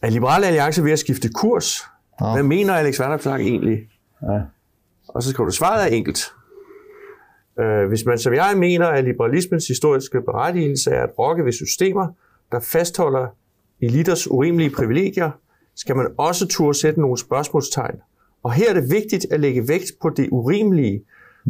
er 0.02 0.10
Liberal 0.10 0.44
Alliance 0.44 0.84
ved 0.84 0.92
at 0.92 1.00
skifte 1.00 1.30
kurs? 1.30 1.82
Ja. 2.22 2.34
Hvad 2.34 2.44
mener 2.44 2.74
Alex 2.74 3.00
Vanopslagh 3.00 3.42
egentlig? 3.46 3.90
Ja. 4.22 4.42
Og 5.08 5.24
så 5.24 5.30
skriver 5.30 5.50
du, 5.50 5.56
svaret 5.56 5.84
er 5.84 5.96
enkelt. 5.96 6.20
Øh, 7.60 7.88
hvis 7.88 8.06
man 8.06 8.20
som 8.20 8.34
jeg 8.34 8.54
mener, 8.58 8.88
at 8.88 9.04
liberalismens 9.04 9.68
historiske 9.68 10.22
berettigelse 10.22 10.92
er 10.92 11.04
at 11.04 11.10
rokke 11.20 11.46
ved 11.46 11.52
systemer, 11.52 12.08
der 12.52 12.60
fastholder 12.60 13.28
eliters 13.82 14.32
urimelige 14.32 14.70
privilegier, 14.70 15.32
skal 15.76 15.96
man 15.96 16.08
også 16.18 16.48
turde 16.48 16.78
sætte 16.78 17.02
nogle 17.02 17.18
spørgsmålstegn. 17.18 17.96
Og 18.44 18.54
her 18.54 18.70
er 18.70 18.74
det 18.74 18.92
vigtigt 18.92 19.26
at 19.32 19.40
lægge 19.40 19.68
vægt 19.68 19.92
på 20.02 20.10
det 20.10 20.30
urimelige, 20.32 21.04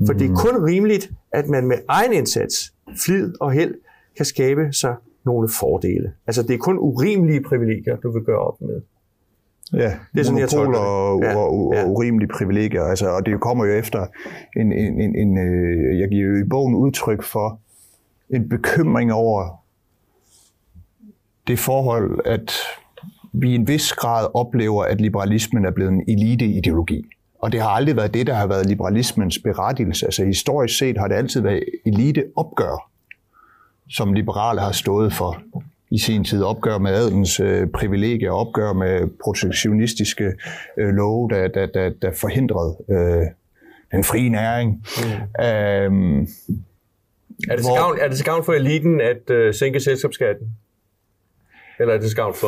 for 0.06 0.14
det 0.14 0.32
er 0.32 0.36
kun 0.36 0.66
rimeligt, 0.66 1.12
at 1.32 1.48
man 1.48 1.68
med 1.68 1.78
egen 1.88 2.14
indsats, 2.14 2.74
flid 3.06 3.34
og 3.40 3.52
held, 3.52 3.76
kan 4.18 4.26
skabe 4.26 4.74
sig 4.74 4.96
nogle 5.32 5.50
fordele. 5.60 6.10
Altså 6.28 6.42
det 6.44 6.54
er 6.54 6.58
kun 6.58 6.78
urimelige 6.80 7.42
privilegier, 7.50 7.96
du 7.96 8.12
vil 8.12 8.24
gøre 8.24 8.40
op 8.40 8.62
med. 8.62 8.82
Ja, 9.74 9.92
det 10.14 10.20
er 10.20 10.24
sådan, 10.24 10.40
jeg 10.40 10.60
og, 10.76 11.22
ja, 11.24 11.36
og, 11.36 11.74
ja. 11.76 11.86
urimelige 11.86 12.30
privilegier. 12.38 12.84
Altså, 12.84 13.10
og 13.10 13.26
det 13.26 13.42
kommer 13.42 13.66
jo 13.66 13.74
efter 13.74 14.06
en, 14.58 14.72
en, 14.72 15.02
en, 15.02 15.16
en 15.16 15.38
øh, 15.38 16.00
jeg 16.00 16.10
giver 16.10 16.28
jo 16.28 16.36
i 16.46 16.48
bogen 16.50 16.76
udtryk 16.76 17.24
for 17.24 17.60
en 18.30 18.50
bekymring 18.50 19.14
over 19.14 19.64
det 21.48 21.60
forhold, 21.60 22.20
at 22.26 22.54
vi 23.34 23.52
i 23.52 23.56
en 23.56 23.68
vis 23.68 23.94
grad 23.94 24.28
oplever, 24.34 24.84
at 24.84 25.02
liberalismen 25.02 25.66
er 25.66 25.72
blevet 25.72 25.92
en 25.92 26.04
eliteideologi. 26.08 27.06
Og 27.40 27.52
det 27.52 27.62
har 27.62 27.70
aldrig 27.70 27.96
været 27.96 28.14
det, 28.14 28.28
der 28.28 28.34
har 28.34 28.48
været 28.48 28.66
liberalismens 28.66 29.40
berettigelse. 29.40 30.06
Altså 30.06 30.26
historisk 30.26 30.78
set 30.78 30.98
har 30.98 31.08
det 31.08 31.16
altid 31.16 31.42
været 31.42 31.64
eliteopgør, 31.86 32.92
som 33.90 34.14
liberale 34.14 34.60
har 34.60 34.72
stået 34.72 35.14
for 35.14 35.42
i 35.92 36.00
sin 36.00 36.24
tid. 36.24 36.44
Opgør 36.44 36.78
med 36.78 36.92
adelens 36.92 37.40
øh, 37.40 37.68
privilegier, 37.68 38.32
opgør 38.32 38.74
med 38.74 39.08
protektionistiske 39.24 40.34
øh, 40.78 40.90
love, 40.90 41.30
der, 41.30 41.48
der, 41.48 41.66
der, 41.66 41.90
der 42.02 42.12
forhindrede 42.12 42.78
øh, 42.90 43.26
den 43.92 44.04
frie 44.04 44.30
næring. 44.30 44.86
Mm. 44.98 45.44
Øhm, 45.46 46.22
er, 47.50 47.56
det 47.56 47.66
hvor, 47.66 47.78
gavn, 47.78 47.98
er 48.02 48.08
det 48.08 48.18
til 48.18 48.26
gavn 48.26 48.44
for 48.44 48.54
eliten 48.54 49.02
at 49.02 49.30
øh, 49.30 49.54
sænke 49.54 49.80
selskabsskatten? 49.80 50.48
Eller 51.80 51.94
er 51.94 51.98
det 51.98 52.08
til 52.08 52.16
gavn 52.16 52.34
for 52.34 52.48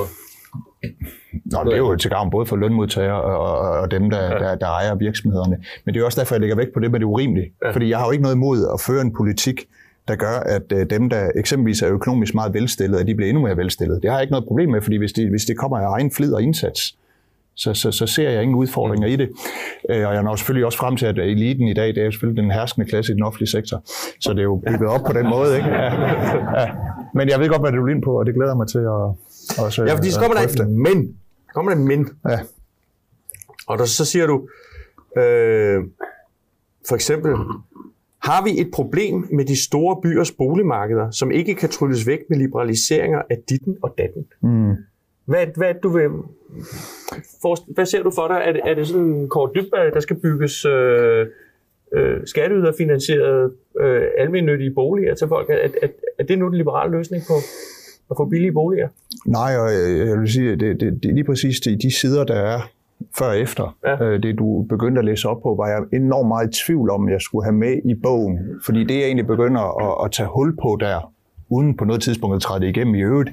Nå, 1.51 1.63
det 1.63 1.73
er 1.73 1.77
jo 1.77 1.95
til 1.95 2.11
gavn 2.11 2.29
både 2.29 2.45
for 2.45 2.55
lønmodtagere 2.55 3.21
og, 3.21 3.79
og 3.81 3.91
dem, 3.91 4.09
der, 4.09 4.23
ja. 4.23 4.29
der, 4.29 4.55
der 4.55 4.67
ejer 4.67 4.95
virksomhederne. 4.95 5.63
Men 5.85 5.93
det 5.93 6.01
er 6.01 6.05
også 6.05 6.19
derfor, 6.21 6.35
jeg 6.35 6.39
lægger 6.39 6.55
vægt 6.55 6.73
på 6.73 6.79
det 6.79 6.91
med 6.91 6.99
det 6.99 7.05
urimelige. 7.05 7.53
Ja. 7.63 7.71
Fordi 7.71 7.89
jeg 7.89 7.97
har 7.97 8.05
jo 8.05 8.11
ikke 8.11 8.21
noget 8.21 8.35
imod 8.35 8.67
at 8.73 8.81
føre 8.81 9.01
en 9.01 9.13
politik, 9.13 9.65
der 10.09 10.15
gør, 10.15 10.39
at 10.45 10.71
øh, 10.71 10.89
dem, 10.89 11.09
der 11.09 11.31
eksempelvis 11.35 11.81
er 11.81 11.89
økonomisk 11.89 12.33
meget 12.33 12.53
velstillede, 12.53 13.01
at 13.01 13.07
de 13.07 13.15
bliver 13.15 13.29
endnu 13.29 13.43
mere 13.43 13.57
velstillede. 13.57 14.01
Det 14.01 14.09
har 14.09 14.17
jeg 14.17 14.23
ikke 14.23 14.31
noget 14.31 14.47
problem 14.47 14.69
med, 14.69 14.81
fordi 14.81 14.97
hvis, 14.97 15.13
de, 15.13 15.29
hvis 15.29 15.45
det 15.45 15.57
kommer 15.57 15.77
af 15.77 15.93
egen 15.93 16.11
flid 16.11 16.33
og 16.33 16.41
indsats, 16.41 16.97
så, 17.55 17.73
så, 17.73 17.91
så 17.91 18.07
ser 18.07 18.29
jeg 18.29 18.43
ingen 18.43 18.57
udfordringer 18.57 19.07
mm. 19.07 19.13
i 19.13 19.15
det. 19.15 19.29
Øh, 19.89 20.07
og 20.07 20.13
jeg 20.13 20.23
når 20.23 20.35
selvfølgelig 20.35 20.65
også 20.65 20.77
frem 20.77 20.97
til, 20.97 21.05
at 21.05 21.17
eliten 21.17 21.67
i 21.67 21.73
dag, 21.73 21.87
det 21.87 21.97
er 21.97 22.05
jo 22.05 22.11
selvfølgelig 22.11 22.43
den 22.43 22.51
herskende 22.51 22.87
klasse 22.87 23.11
i 23.11 23.15
den 23.15 23.23
offentlige 23.23 23.49
sektor. 23.49 23.83
Så 24.19 24.29
det 24.33 24.39
er 24.39 24.43
jo 24.43 24.61
bygget 24.67 24.89
op 24.89 25.01
på 25.07 25.13
den 25.13 25.29
måde. 25.29 25.55
Ikke? 25.57 25.69
Ja, 25.69 25.83
ja. 26.61 26.67
Men 27.13 27.29
jeg 27.29 27.39
ved 27.39 27.49
godt, 27.49 27.61
hvad 27.61 27.71
du 27.71 27.85
vil 27.85 27.95
ind 27.95 28.03
på, 28.03 28.19
og 28.19 28.25
det 28.25 28.35
glæder 28.35 28.55
mig 28.55 28.67
til 28.67 28.79
at, 28.79 29.63
også, 29.63 29.83
ja, 29.87 29.93
fordi 29.93 30.11
så 30.11 30.19
kommer 30.19 30.37
der 30.37 30.43
et 30.43 30.69
men. 30.69 31.07
Der 31.47 31.53
kommer 31.53 31.71
der 31.71 31.79
men. 31.79 32.09
Ja. 32.29 32.39
Og 33.67 33.77
der, 33.77 33.85
så 33.85 34.05
siger 34.05 34.27
du, 34.27 34.47
øh, 35.21 35.83
for 36.87 36.95
eksempel, 36.95 37.31
har 38.21 38.43
vi 38.43 38.61
et 38.61 38.71
problem 38.73 39.27
med 39.31 39.45
de 39.45 39.63
store 39.63 40.01
byers 40.03 40.31
boligmarkeder, 40.31 41.11
som 41.11 41.31
ikke 41.31 41.55
kan 41.55 41.69
trylles 41.69 42.07
væk 42.07 42.19
med 42.29 42.37
liberaliseringer 42.37 43.21
af 43.29 43.37
ditten 43.49 43.77
og 43.81 43.95
datten? 43.97 44.25
Mm. 44.41 44.75
Hvad, 45.25 45.47
hvad, 45.55 45.73
du 45.83 45.89
vil, 45.89 46.09
for, 47.41 47.73
hvad 47.73 47.85
ser 47.85 48.03
du 48.03 48.11
for 48.11 48.27
dig? 48.27 48.41
Er 48.45 48.51
det, 48.51 48.61
er 48.65 48.73
det 48.73 48.87
sådan 48.87 49.05
en 49.05 49.29
kort 49.29 49.51
dybde, 49.55 49.91
der 49.93 49.99
skal 49.99 50.15
bygges 50.15 50.65
øh, 50.65 51.27
øh, 51.93 52.17
skatteyderfinansierede 52.25 53.51
øh, 53.81 54.01
almindelige 54.17 54.73
boliger 54.73 55.15
til 55.15 55.27
folk? 55.27 55.49
Er, 55.49 55.67
er, 55.81 55.87
er 56.19 56.23
det 56.23 56.39
nu 56.39 56.47
den 56.47 56.57
liberale 56.57 56.91
løsning 56.91 57.23
på, 57.27 57.33
at 58.11 58.17
få 58.17 58.25
billige 58.25 58.51
boliger? 58.51 58.87
Nej, 59.25 59.57
og 59.57 59.73
jeg 60.07 60.19
vil 60.19 60.31
sige, 60.31 60.55
det, 60.55 60.79
det, 60.79 61.03
det 61.03 61.09
er 61.09 61.13
lige 61.13 61.23
præcis 61.23 61.59
de, 61.59 61.77
de 61.77 61.99
sider, 61.99 62.23
der 62.23 62.35
er 62.35 62.61
før 63.19 63.27
og 63.27 63.39
efter. 63.39 63.77
Ja. 63.85 64.03
Øh, 64.03 64.23
det, 64.23 64.39
du 64.39 64.65
begyndte 64.69 64.99
at 64.99 65.05
læse 65.05 65.29
op 65.29 65.41
på, 65.43 65.55
var 65.55 65.67
jeg 65.67 65.79
enormt 65.93 66.27
meget 66.27 66.47
i 66.47 66.65
tvivl 66.65 66.89
om, 66.89 67.09
jeg 67.09 67.21
skulle 67.21 67.45
have 67.45 67.55
med 67.55 67.75
i 67.85 67.95
bogen. 68.03 68.39
Fordi 68.65 68.83
det, 68.83 68.95
jeg 68.95 69.03
egentlig 69.03 69.27
begynder 69.27 69.63
at, 69.85 70.05
at 70.05 70.11
tage 70.11 70.29
hul 70.35 70.55
på 70.63 70.77
der, 70.79 71.11
uden 71.49 71.77
på 71.77 71.85
noget 71.85 72.01
tidspunkt 72.01 72.35
at 72.35 72.41
træde 72.41 72.69
igennem 72.69 72.95
i 72.95 73.01
øvrigt, 73.01 73.29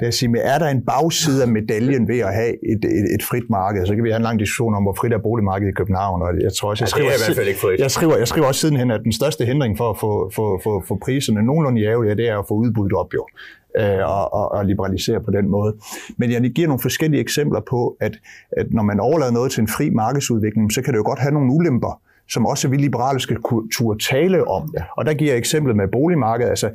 det 0.00 0.06
er 0.06 0.10
sige, 0.10 0.38
er 0.38 0.58
der 0.58 0.68
en 0.68 0.82
bagside 0.82 1.42
af 1.42 1.48
medaljen 1.48 2.08
ved 2.08 2.18
at 2.18 2.34
have 2.34 2.52
et, 2.72 2.84
et, 2.84 3.06
et 3.14 3.22
frit 3.22 3.50
marked? 3.50 3.86
Så 3.86 3.94
kan 3.94 4.04
vi 4.04 4.10
have 4.10 4.16
en 4.16 4.22
lang 4.22 4.38
diskussion 4.38 4.74
om, 4.74 4.82
hvor 4.82 4.96
frit 5.00 5.12
er 5.12 5.18
boligmarkedet 5.18 5.70
i 5.72 5.74
København, 5.74 6.22
og 6.22 6.28
jeg 6.40 6.52
tror 6.52 6.70
også, 6.70 6.84
jeg 6.84 6.88
skriver, 6.88 7.10
ja, 7.10 7.12
det 7.12 7.20
er 7.20 7.24
i 7.24 7.28
hvert 7.28 7.36
fald 7.36 7.48
ikke 7.48 7.60
frit. 7.60 7.80
Jeg 7.80 7.90
skriver, 7.90 8.16
jeg 8.16 8.28
skriver 8.28 8.46
også 8.46 8.60
sidenhen, 8.60 8.90
at 8.90 9.00
den 9.04 9.12
største 9.12 9.44
hindring 9.44 9.76
for 9.76 9.90
at 9.90 9.98
få, 9.98 10.30
få, 10.34 10.60
få, 10.64 10.84
få 10.88 10.98
priserne 11.04 11.42
nogenlunde 11.42 11.80
ja, 11.80 12.14
det 12.14 12.28
er 12.28 12.38
at 12.38 12.44
få 12.48 12.54
udbuddet 12.54 12.92
op 12.92 13.14
jo 13.14 13.26
øh, 13.78 13.98
og, 14.04 14.34
og, 14.34 14.52
og 14.52 14.66
liberalisere 14.66 15.20
på 15.20 15.30
den 15.30 15.48
måde. 15.48 15.76
Men 16.16 16.30
jeg 16.30 16.42
giver 16.42 16.68
nogle 16.68 16.80
forskellige 16.82 17.20
eksempler 17.20 17.60
på, 17.70 17.96
at, 18.00 18.18
at 18.56 18.66
når 18.70 18.82
man 18.82 19.00
overlader 19.00 19.32
noget 19.32 19.52
til 19.52 19.60
en 19.60 19.68
fri 19.68 19.90
markedsudvikling, 19.90 20.72
så 20.72 20.82
kan 20.82 20.92
det 20.92 20.98
jo 20.98 21.04
godt 21.06 21.18
have 21.18 21.32
nogle 21.32 21.52
ulemper, 21.52 22.00
som 22.28 22.46
også 22.46 22.68
vi 22.68 22.76
liberale 22.76 23.20
skal 23.20 23.36
turde 23.72 24.04
tale 24.04 24.48
om. 24.48 24.74
Og 24.96 25.06
der 25.06 25.14
giver 25.14 25.30
jeg 25.30 25.38
eksemplet 25.38 25.76
med 25.76 25.88
boligmarkedet. 25.88 26.50
Altså, 26.50 26.70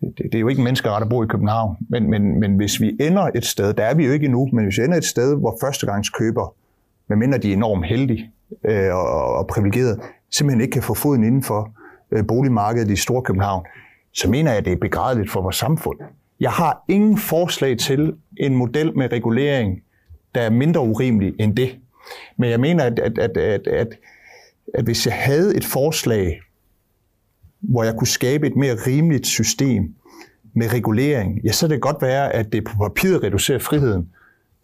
det, 0.00 0.18
det 0.18 0.34
er 0.34 0.40
jo 0.40 0.48
ikke 0.48 0.62
menneskeret 0.62 1.02
at 1.02 1.08
bo 1.08 1.22
i 1.22 1.26
København, 1.26 1.76
men, 1.88 2.10
men, 2.10 2.40
men 2.40 2.56
hvis 2.56 2.80
vi 2.80 2.96
ender 3.00 3.30
et 3.34 3.44
sted, 3.44 3.74
der 3.74 3.84
er 3.84 3.94
vi 3.94 4.06
jo 4.06 4.12
ikke 4.12 4.24
endnu, 4.24 4.48
men 4.52 4.64
hvis 4.64 4.78
vi 4.78 4.84
ender 4.84 4.96
et 4.96 5.04
sted, 5.04 5.36
hvor 5.36 5.58
førstegangskøber, 5.60 6.54
medmindre 7.08 7.38
de 7.38 7.48
er 7.48 7.56
enormt 7.56 7.86
heldige 7.86 8.30
øh, 8.64 8.94
og, 8.94 9.34
og 9.34 9.46
privilegerede, 9.46 10.00
simpelthen 10.30 10.60
ikke 10.60 10.72
kan 10.72 10.82
få 10.82 10.94
foden 10.94 11.24
inden 11.24 11.42
for 11.42 11.70
øh, 12.10 12.26
boligmarkedet 12.26 12.90
i 12.90 12.96
Storkøbenhavn, 12.96 13.66
så 14.12 14.30
mener 14.30 14.50
jeg, 14.50 14.58
at 14.58 14.64
det 14.64 14.72
er 14.72 14.76
begrædeligt 14.76 15.30
for 15.30 15.42
vores 15.42 15.56
samfund. 15.56 15.98
Jeg 16.40 16.50
har 16.50 16.84
ingen 16.88 17.18
forslag 17.18 17.78
til 17.78 18.14
en 18.36 18.56
model 18.56 18.96
med 18.96 19.12
regulering, 19.12 19.82
der 20.34 20.40
er 20.40 20.50
mindre 20.50 20.80
urimelig 20.80 21.34
end 21.40 21.56
det. 21.56 21.78
Men 22.38 22.50
jeg 22.50 22.60
mener, 22.60 22.84
at, 22.84 22.98
at, 22.98 23.18
at, 23.18 23.36
at, 23.36 23.66
at, 23.66 23.88
at 24.74 24.84
hvis 24.84 25.06
jeg 25.06 25.14
havde 25.14 25.56
et 25.56 25.64
forslag, 25.64 26.40
hvor 27.68 27.84
jeg 27.84 27.94
kunne 27.98 28.08
skabe 28.08 28.46
et 28.46 28.56
mere 28.56 28.74
rimeligt 28.74 29.26
system 29.26 29.94
med 30.54 30.72
regulering, 30.72 31.40
ja, 31.44 31.52
så 31.52 31.66
kan 31.66 31.74
det 31.74 31.82
godt 31.82 32.02
være, 32.02 32.32
at 32.34 32.52
det 32.52 32.64
på 32.64 32.72
papiret 32.80 33.22
reducerer 33.22 33.58
friheden, 33.58 34.08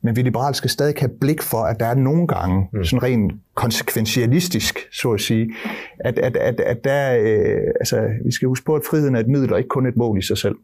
men 0.02 0.16
vi 0.16 0.22
liberale 0.22 0.54
skal 0.54 0.70
stadig 0.70 0.94
have 0.98 1.10
blik 1.20 1.42
for, 1.42 1.62
at 1.62 1.80
der 1.80 1.86
er 1.86 1.94
nogle 1.94 2.26
gange, 2.26 2.68
mm. 2.72 2.84
sådan 2.84 3.02
rent 3.02 3.32
konsekventialistisk, 3.54 4.78
så 4.92 5.10
at 5.12 5.20
sige, 5.20 5.54
at, 5.98 6.18
at, 6.18 6.36
at, 6.36 6.60
at 6.60 6.84
der, 6.84 7.18
øh, 7.20 7.72
altså, 7.80 8.08
vi 8.24 8.32
skal 8.32 8.48
huske 8.48 8.64
på, 8.64 8.74
at 8.74 8.82
friheden 8.90 9.14
er 9.14 9.20
et 9.20 9.28
middel 9.28 9.52
og 9.52 9.58
ikke 9.58 9.68
kun 9.68 9.86
et 9.86 9.96
mål 9.96 10.18
i 10.18 10.22
sig 10.22 10.38
selv. 10.38 10.54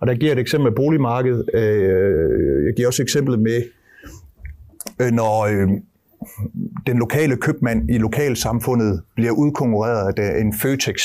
Og 0.00 0.06
der 0.06 0.14
giver 0.14 0.32
et 0.32 0.38
eksempel 0.38 0.70
med 0.70 0.76
boligmarkedet. 0.76 1.50
Øh, 1.54 2.66
jeg 2.66 2.74
giver 2.76 2.88
også 2.88 3.02
eksemplet 3.02 3.38
med, 3.38 3.62
øh, 5.02 5.10
når 5.10 5.46
øh, 5.46 5.68
den 6.86 6.98
lokale 6.98 7.36
købmand 7.36 7.90
i 7.90 7.98
lokalsamfundet 7.98 9.02
bliver 9.14 9.32
udkonkurreret 9.32 10.18
af 10.18 10.40
en 10.40 10.54
Føtex, 10.62 11.02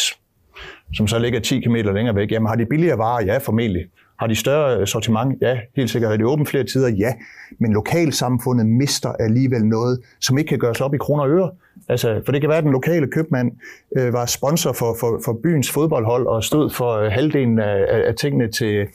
som 0.93 1.07
så 1.07 1.19
ligger 1.19 1.39
10 1.39 1.59
km 1.59 1.75
længere 1.75 2.15
væk. 2.15 2.31
Jamen 2.31 2.47
har 2.47 2.55
de 2.55 2.65
billigere 2.65 2.97
varer? 2.97 3.25
Ja, 3.25 3.37
formentlig. 3.37 3.85
Har 4.19 4.27
de 4.27 4.35
større 4.35 4.79
øh, 4.79 4.87
sortiment? 4.87 5.41
Ja, 5.41 5.59
helt 5.75 5.89
sikkert. 5.89 6.11
Har 6.11 6.17
de 6.17 6.27
åbent 6.27 6.49
flere 6.49 6.63
tider? 6.63 6.89
Ja. 6.89 7.13
Men 7.59 7.73
lokalsamfundet 7.73 8.65
mister 8.65 9.09
alligevel 9.09 9.65
noget, 9.65 9.99
som 10.21 10.37
ikke 10.37 10.49
kan 10.49 10.59
gøres 10.59 10.81
op 10.81 10.93
i 10.93 10.97
kroner 10.97 11.23
og 11.23 11.29
øre. 11.29 11.51
Altså, 11.89 12.21
for 12.25 12.31
det 12.31 12.41
kan 12.41 12.49
være, 12.49 12.57
at 12.57 12.63
den 12.63 12.71
lokale 12.71 13.07
købmand 13.07 13.51
øh, 13.97 14.13
var 14.13 14.25
sponsor 14.25 14.73
for, 14.73 14.95
for, 14.99 15.21
for 15.25 15.39
byens 15.43 15.71
fodboldhold 15.71 16.27
og 16.27 16.43
stod 16.43 16.69
for 16.69 16.91
øh, 16.91 17.11
halvdelen 17.11 17.59
af, 17.59 18.07
af 18.07 18.15
tingene 18.15 18.51
til, 18.51 18.87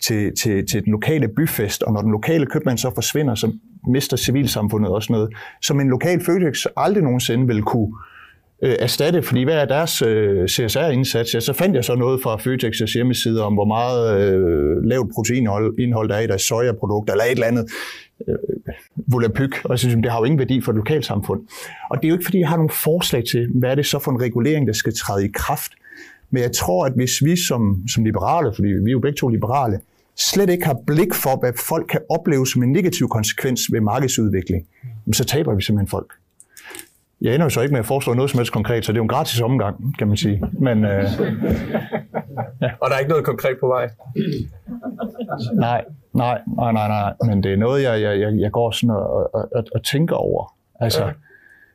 til, 0.00 0.36
til, 0.36 0.66
til 0.66 0.84
den 0.84 0.92
lokale 0.92 1.28
byfest. 1.28 1.82
Og 1.82 1.92
når 1.92 2.00
den 2.00 2.10
lokale 2.10 2.46
købmand 2.46 2.78
så 2.78 2.90
forsvinder, 2.94 3.34
så 3.34 3.52
mister 3.88 4.16
civilsamfundet 4.16 4.90
også 4.90 5.12
noget, 5.12 5.32
som 5.62 5.80
en 5.80 5.88
lokal 5.88 6.24
Føtex 6.24 6.66
aldrig 6.76 7.02
nogensinde 7.04 7.46
vil 7.46 7.62
kunne 7.62 7.94
øh, 8.62 8.76
erstatte, 8.78 9.22
fordi 9.22 9.42
hvad 9.42 9.54
er 9.54 9.64
deres 9.64 10.02
øh, 10.02 10.48
CSR-indsats? 10.48 11.34
Ja, 11.34 11.40
så 11.40 11.52
fandt 11.52 11.76
jeg 11.76 11.84
så 11.84 11.94
noget 11.94 12.22
fra 12.22 12.36
Føtex's 12.36 12.94
hjemmeside 12.94 13.44
om, 13.44 13.54
hvor 13.54 13.64
meget 13.64 14.20
øh, 14.20 14.84
lavt 14.84 15.10
proteinindhold 15.14 16.08
der 16.08 16.14
er 16.14 16.20
i 16.20 16.26
deres 16.26 16.42
sojaprodukter, 16.42 17.12
eller 17.12 17.24
et 17.24 17.30
eller 17.30 17.46
andet. 17.46 17.70
Øh, 18.28 18.34
volapyk, 19.06 19.64
og 19.64 19.70
jeg 19.70 19.78
synes, 19.78 19.94
det 20.02 20.12
har 20.12 20.18
jo 20.18 20.24
ingen 20.24 20.38
værdi 20.38 20.60
for 20.60 20.72
et 20.72 20.76
lokalsamfund. 20.76 21.40
Og 21.90 21.96
det 21.96 22.04
er 22.04 22.08
jo 22.08 22.14
ikke, 22.14 22.24
fordi 22.24 22.38
jeg 22.38 22.48
har 22.48 22.56
nogle 22.56 22.70
forslag 22.70 23.24
til, 23.24 23.48
hvad 23.54 23.70
er 23.70 23.74
det 23.74 23.86
så 23.86 23.98
for 23.98 24.10
en 24.10 24.20
regulering, 24.20 24.66
der 24.66 24.72
skal 24.72 24.94
træde 24.94 25.24
i 25.24 25.28
kraft. 25.34 25.72
Men 26.30 26.42
jeg 26.42 26.52
tror, 26.52 26.86
at 26.86 26.92
hvis 26.96 27.24
vi 27.24 27.36
som, 27.36 27.82
som 27.88 28.04
liberale, 28.04 28.52
fordi 28.54 28.68
vi 28.68 28.90
er 28.90 28.92
jo 28.92 28.98
begge 28.98 29.16
to 29.16 29.28
liberale, 29.28 29.80
slet 30.16 30.50
ikke 30.50 30.66
har 30.66 30.76
blik 30.86 31.14
for, 31.14 31.40
hvad 31.40 31.52
folk 31.68 31.86
kan 31.90 32.00
opleve 32.10 32.46
som 32.46 32.62
en 32.62 32.72
negativ 32.72 33.08
konsekvens 33.08 33.60
ved 33.72 33.80
markedsudvikling, 33.80 34.66
så 35.12 35.24
taber 35.24 35.54
vi 35.54 35.62
simpelthen 35.62 35.88
folk. 35.88 36.12
Jeg 37.22 37.34
ender 37.34 37.46
jo 37.46 37.50
så 37.50 37.60
ikke 37.60 37.72
med 37.72 37.80
at 37.80 37.86
foreslå 37.86 38.14
noget 38.14 38.30
som 38.30 38.38
helst 38.38 38.52
konkret, 38.52 38.84
så 38.84 38.92
det 38.92 38.96
er 38.96 39.00
jo 39.00 39.02
en 39.02 39.08
gratis 39.08 39.40
omgang, 39.40 39.98
kan 39.98 40.08
man 40.08 40.16
sige. 40.16 40.42
Men, 40.52 40.84
øh, 40.84 41.04
ja. 42.62 42.70
Og 42.80 42.90
der 42.90 42.94
er 42.94 42.98
ikke 42.98 43.10
noget 43.10 43.24
konkret 43.24 43.56
på 43.60 43.66
vej? 43.66 43.90
Nej, 45.54 45.84
nej, 46.14 46.38
nej, 46.56 46.72
nej, 46.72 46.88
nej. 46.88 47.14
Men 47.26 47.42
det 47.42 47.52
er 47.52 47.56
noget, 47.56 47.82
jeg, 47.82 48.02
jeg, 48.02 48.34
jeg 48.38 48.52
går 48.52 48.70
sådan 48.70 48.90
og, 48.90 49.34
og, 49.34 49.48
og, 49.54 49.64
og 49.74 49.84
tænker 49.84 50.16
over. 50.16 50.54
Altså, 50.80 51.04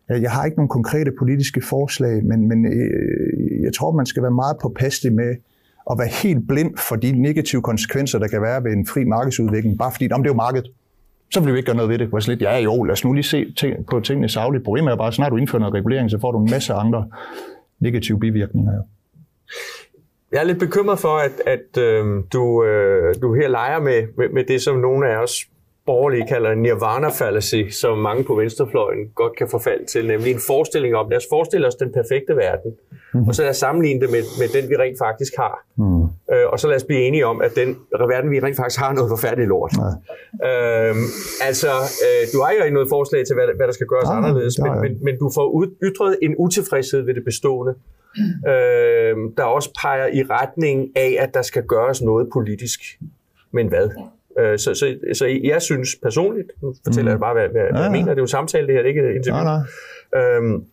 ja. 0.09 0.21
jeg 0.21 0.31
har 0.31 0.45
ikke 0.45 0.57
nogen 0.57 0.69
konkrete 0.69 1.11
politiske 1.19 1.61
forslag, 1.69 2.23
men, 2.25 2.47
men 2.47 2.65
øh, 2.65 3.63
jeg 3.63 3.73
tror, 3.73 3.91
man 3.91 4.05
skal 4.05 4.23
være 4.23 4.31
meget 4.31 4.57
påpasselig 4.61 5.13
med 5.13 5.35
at 5.91 5.97
være 5.99 6.09
helt 6.23 6.47
blind 6.47 6.77
for 6.77 6.95
de 6.95 7.11
negative 7.11 7.61
konsekvenser, 7.61 8.19
der 8.19 8.27
kan 8.27 8.41
være 8.41 8.63
ved 8.63 8.71
en 8.71 8.85
fri 8.85 9.03
markedsudvikling, 9.03 9.77
bare 9.77 9.91
fordi, 9.91 10.11
om 10.11 10.23
det 10.23 10.29
er 10.29 10.33
jo 10.33 10.37
markedet 10.37 10.71
så 11.33 11.39
vil 11.39 11.53
vi 11.53 11.57
ikke 11.57 11.65
gøre 11.65 11.75
noget 11.75 11.89
ved 11.89 11.97
det. 11.97 12.07
Hvor 12.07 12.29
lidt, 12.29 12.41
ja 12.41 12.57
jo, 12.57 12.83
lad 12.83 12.93
os 12.93 13.05
nu 13.05 13.13
lige 13.13 13.23
se 13.23 13.53
ting, 13.53 13.85
på 13.85 13.99
tingene 13.99 14.29
savligt. 14.29 14.63
Problemet 14.63 14.91
er 14.91 14.95
bare, 14.95 15.07
at 15.07 15.13
snart 15.13 15.31
du 15.31 15.37
indfører 15.37 15.59
noget 15.59 15.73
regulering, 15.73 16.11
så 16.11 16.19
får 16.19 16.31
du 16.31 16.39
en 16.39 16.51
masse 16.51 16.73
andre 16.73 17.07
negative 17.79 18.19
bivirkninger. 18.19 18.73
Ja. 18.73 18.79
Jeg 20.31 20.39
er 20.39 20.43
lidt 20.43 20.59
bekymret 20.59 20.99
for, 20.99 21.17
at, 21.17 21.31
at 21.45 21.81
øh, 21.83 22.23
du, 22.33 22.63
øh, 22.63 23.15
du 23.21 23.33
her 23.33 23.47
leger 23.47 23.79
med, 23.79 24.07
med, 24.17 24.29
med 24.29 24.43
det, 24.43 24.61
som 24.61 24.79
nogle 24.79 25.09
af 25.09 25.17
os 25.23 25.45
borgerlige 25.85 26.27
kalder 26.27 26.51
en 26.51 26.61
nirvana 26.61 27.09
fallacy, 27.09 27.61
som 27.71 27.97
mange 27.97 28.23
på 28.23 28.35
venstrefløjen 28.35 29.09
godt 29.15 29.35
kan 29.37 29.47
forfalde 29.51 29.85
til, 29.85 30.07
nemlig 30.07 30.31
en 30.33 30.39
forestilling 30.47 30.95
om, 30.95 31.09
lad 31.09 31.17
os 31.17 31.27
forestille 31.29 31.67
os 31.67 31.75
den 31.75 31.91
perfekte 31.93 32.35
verden, 32.35 32.71
mm. 33.13 33.27
og 33.27 33.35
så 33.35 33.41
lad 33.41 33.49
os 33.49 33.57
sammenligne 33.57 34.01
det 34.01 34.09
med, 34.11 34.23
med 34.39 34.61
den, 34.61 34.69
vi 34.69 34.75
rent 34.75 34.97
faktisk 34.97 35.33
har. 35.37 35.65
Mm. 35.75 36.06
Øh, 36.33 36.45
og 36.51 36.59
så 36.59 36.67
lad 36.67 36.75
os 36.75 36.83
blive 36.83 37.01
enige 37.01 37.25
om, 37.25 37.41
at 37.41 37.55
den 37.55 37.77
verden, 38.13 38.31
vi 38.31 38.39
rent 38.39 38.57
faktisk 38.57 38.79
har, 38.79 38.93
noget 38.93 39.09
forfærdeligt 39.09 39.49
lort. 39.49 39.73
Ja. 40.43 40.89
Øhm, 40.89 41.05
altså, 41.41 41.67
øh, 42.05 42.23
du 42.33 42.37
har 42.43 42.51
jo 42.59 42.63
ikke 42.63 42.73
noget 42.73 42.89
forslag 42.89 43.25
til, 43.25 43.33
hvad, 43.35 43.45
hvad 43.55 43.67
der 43.67 43.73
skal 43.73 43.87
gøres 43.87 44.09
ja, 44.09 44.17
anderledes, 44.17 44.59
men, 44.59 44.81
men, 44.81 45.03
men 45.03 45.19
du 45.19 45.31
får 45.35 45.65
ytret 45.83 46.17
en 46.21 46.35
utilfredshed 46.37 47.01
ved 47.01 47.13
det 47.13 47.23
bestående, 47.25 47.73
øh, 48.47 49.15
der 49.37 49.43
også 49.43 49.69
peger 49.81 50.07
i 50.07 50.23
retning 50.23 50.89
af, 50.95 51.17
at 51.19 51.33
der 51.33 51.41
skal 51.41 51.63
gøres 51.63 52.01
noget 52.01 52.29
politisk. 52.33 52.79
Men 53.51 53.67
hvad? 53.67 53.89
Øh, 54.39 54.59
så, 54.59 54.73
så, 54.73 54.97
så 55.13 55.25
jeg 55.43 55.61
synes 55.61 55.89
personligt, 56.03 56.51
nu 56.61 56.73
fortæller 56.85 57.11
mm. 57.11 57.13
jeg 57.13 57.19
bare, 57.19 57.33
hvad, 57.33 57.49
hvad, 57.49 57.61
ja, 57.61 57.77
ja. 57.77 57.83
jeg 57.83 57.91
mener, 57.91 58.09
det 58.09 58.17
er 58.17 58.23
jo 58.23 58.27
samtale, 58.27 58.67
det 58.67 58.75
her, 58.75 58.81
det 58.81 58.85
er 58.85 58.89
ikke 58.89 59.09
et 59.09 59.15
interview. 59.15 59.43
Nej, 59.43 59.59
nej. 60.13 60.21
Øhm, 60.21 60.63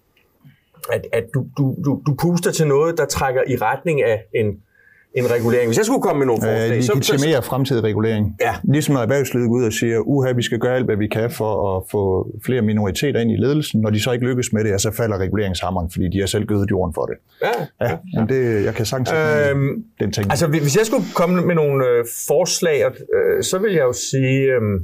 at, 0.92 1.06
at 1.12 1.24
du, 1.34 1.46
du, 1.58 1.76
du, 1.84 2.02
du 2.06 2.14
puster 2.22 2.50
til 2.50 2.66
noget, 2.66 2.98
der 2.98 3.04
trækker 3.04 3.42
i 3.48 3.56
retning 3.56 4.02
af 4.02 4.24
en 4.34 4.62
en 5.14 5.30
regulering. 5.30 5.68
Hvis 5.68 5.78
jeg 5.78 5.86
skulle 5.86 6.02
komme 6.02 6.18
med 6.18 6.26
nogle 6.26 6.42
forslag... 6.42 6.70
Øh, 6.70 6.70
legitimere 6.70 7.42
så, 7.42 7.48
fremtidig 7.48 7.84
regulering. 7.84 8.36
Ja. 8.40 8.54
Ligesom 8.64 8.94
når 8.94 9.02
erhvervslivet 9.02 9.48
går 9.48 9.56
ud 9.56 9.64
og 9.64 9.72
siger, 9.72 9.98
uha, 9.98 10.32
vi 10.32 10.42
skal 10.42 10.58
gøre 10.58 10.76
alt, 10.76 10.84
hvad 10.84 10.96
vi 10.96 11.06
kan 11.06 11.30
for 11.30 11.76
at 11.76 11.82
få 11.90 12.26
flere 12.46 12.62
minoriteter 12.62 13.20
ind 13.20 13.30
i 13.30 13.36
ledelsen. 13.36 13.80
Når 13.80 13.90
de 13.90 14.02
så 14.02 14.12
ikke 14.12 14.26
lykkes 14.26 14.52
med 14.52 14.64
det, 14.64 14.70
ja, 14.70 14.78
så 14.78 14.90
falder 14.90 15.18
reguleringshammeren, 15.18 15.90
fordi 15.90 16.08
de 16.08 16.20
har 16.20 16.26
selv 16.26 16.46
gødet 16.46 16.70
jorden 16.70 16.94
for 16.94 17.06
det. 17.06 17.16
Ja. 17.42 17.86
ja, 17.86 17.90
ja. 17.90 18.20
Men 18.20 18.28
det, 18.28 18.64
jeg 18.64 18.74
kan 18.74 18.86
sagtens 18.86 19.12
øhm, 19.12 19.84
den 20.00 20.12
ting. 20.12 20.30
Altså, 20.30 20.46
hvis 20.46 20.76
jeg 20.76 20.86
skulle 20.86 21.04
komme 21.14 21.42
med 21.46 21.54
nogle 21.54 21.86
øh, 21.86 22.04
forslag, 22.28 22.84
øh, 22.86 23.42
så 23.42 23.58
vil 23.58 23.72
jeg 23.72 23.82
jo 23.82 23.92
sige... 23.92 24.40
Øh, 24.40 24.80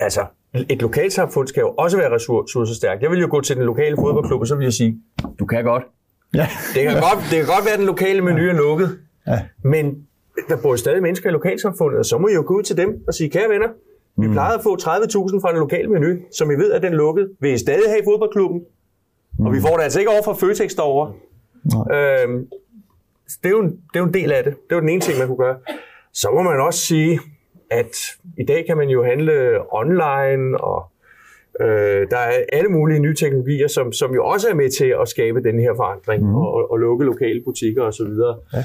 altså, 0.00 0.20
et 0.68 0.82
lokalsamfund 0.82 1.48
skal 1.48 1.60
jo 1.60 1.70
også 1.78 1.96
være 1.96 2.14
ressourcestærkt. 2.14 3.02
Jeg 3.02 3.10
vil 3.10 3.20
jo 3.20 3.28
gå 3.30 3.40
til 3.40 3.56
den 3.56 3.64
lokale 3.64 3.96
fodboldklub, 3.96 4.40
og 4.40 4.46
så 4.46 4.54
vil 4.54 4.64
jeg 4.64 4.72
sige, 4.72 4.98
du 5.38 5.46
kan 5.46 5.64
godt. 5.64 5.82
Ja. 6.34 6.48
Det, 6.74 6.82
kan 6.82 6.92
godt 6.92 7.18
det 7.30 7.38
kan 7.38 7.46
godt 7.46 7.64
være, 7.64 7.72
at 7.72 7.78
den 7.78 7.86
lokale 7.86 8.20
menu 8.20 8.48
er 8.48 8.52
lukket, 8.52 8.98
Ja. 9.26 9.40
Men 9.64 10.06
der 10.48 10.56
bor 10.62 10.76
stadig 10.76 11.02
mennesker 11.02 11.28
i 11.28 11.32
lokalsamfundet, 11.32 11.98
og 11.98 12.04
så 12.04 12.18
må 12.18 12.28
I 12.28 12.34
jo 12.34 12.44
gå 12.46 12.58
ud 12.58 12.62
til 12.62 12.76
dem 12.76 13.04
og 13.06 13.14
sige, 13.14 13.30
kære 13.30 13.48
venner, 13.48 13.68
vi 14.16 14.26
mm. 14.26 14.32
plejede 14.32 14.54
at 14.54 14.62
få 14.62 14.76
30.000 14.76 15.40
fra 15.40 15.50
en 15.50 15.58
lokal 15.58 15.90
menu, 15.90 16.16
som 16.32 16.50
I 16.50 16.54
ved, 16.54 16.72
at 16.72 16.82
den 16.82 16.92
lukket. 16.92 17.30
Vil 17.40 17.52
I 17.52 17.58
stadig 17.58 17.88
have 17.88 17.98
i 17.98 18.04
fodboldklubben? 18.04 18.62
Mm. 19.38 19.46
Og 19.46 19.52
vi 19.52 19.58
mm. 19.58 19.62
får 19.62 19.76
det 19.76 19.82
altså 19.82 19.98
ikke 19.98 20.10
over 20.10 20.22
fra 20.22 20.34
Føtex 20.34 20.74
derovre. 20.76 21.12
Øhm, 21.64 22.46
det, 23.42 23.48
er 23.48 23.50
jo 23.50 23.60
en, 23.60 23.70
det 23.70 23.94
er 23.94 24.00
jo 24.00 24.06
en 24.06 24.14
del 24.14 24.32
af 24.32 24.44
det. 24.44 24.52
Det 24.52 24.72
er 24.72 24.76
jo 24.76 24.80
den 24.80 24.88
ene 24.88 25.00
ting, 25.00 25.18
man 25.18 25.26
kunne 25.26 25.44
gøre. 25.46 25.56
Så 26.12 26.30
må 26.30 26.42
man 26.42 26.60
også 26.60 26.80
sige, 26.80 27.20
at 27.70 27.96
i 28.38 28.44
dag 28.44 28.66
kan 28.66 28.76
man 28.76 28.88
jo 28.88 29.04
handle 29.04 29.58
online, 29.74 30.60
og 30.60 30.90
øh, 31.60 32.06
der 32.10 32.18
er 32.18 32.44
alle 32.52 32.68
mulige 32.68 32.98
nye 32.98 33.14
teknologier, 33.14 33.68
som, 33.68 33.92
som 33.92 34.14
jo 34.14 34.26
også 34.26 34.48
er 34.48 34.54
med 34.54 34.70
til 34.70 34.94
at 35.02 35.08
skabe 35.08 35.42
den 35.42 35.58
her 35.58 35.74
forandring, 35.76 36.22
mm. 36.22 36.34
og, 36.34 36.70
og 36.70 36.78
lukke 36.78 37.04
lokale 37.04 37.42
butikker 37.44 37.82
osv. 37.82 38.06
Ja. 38.52 38.64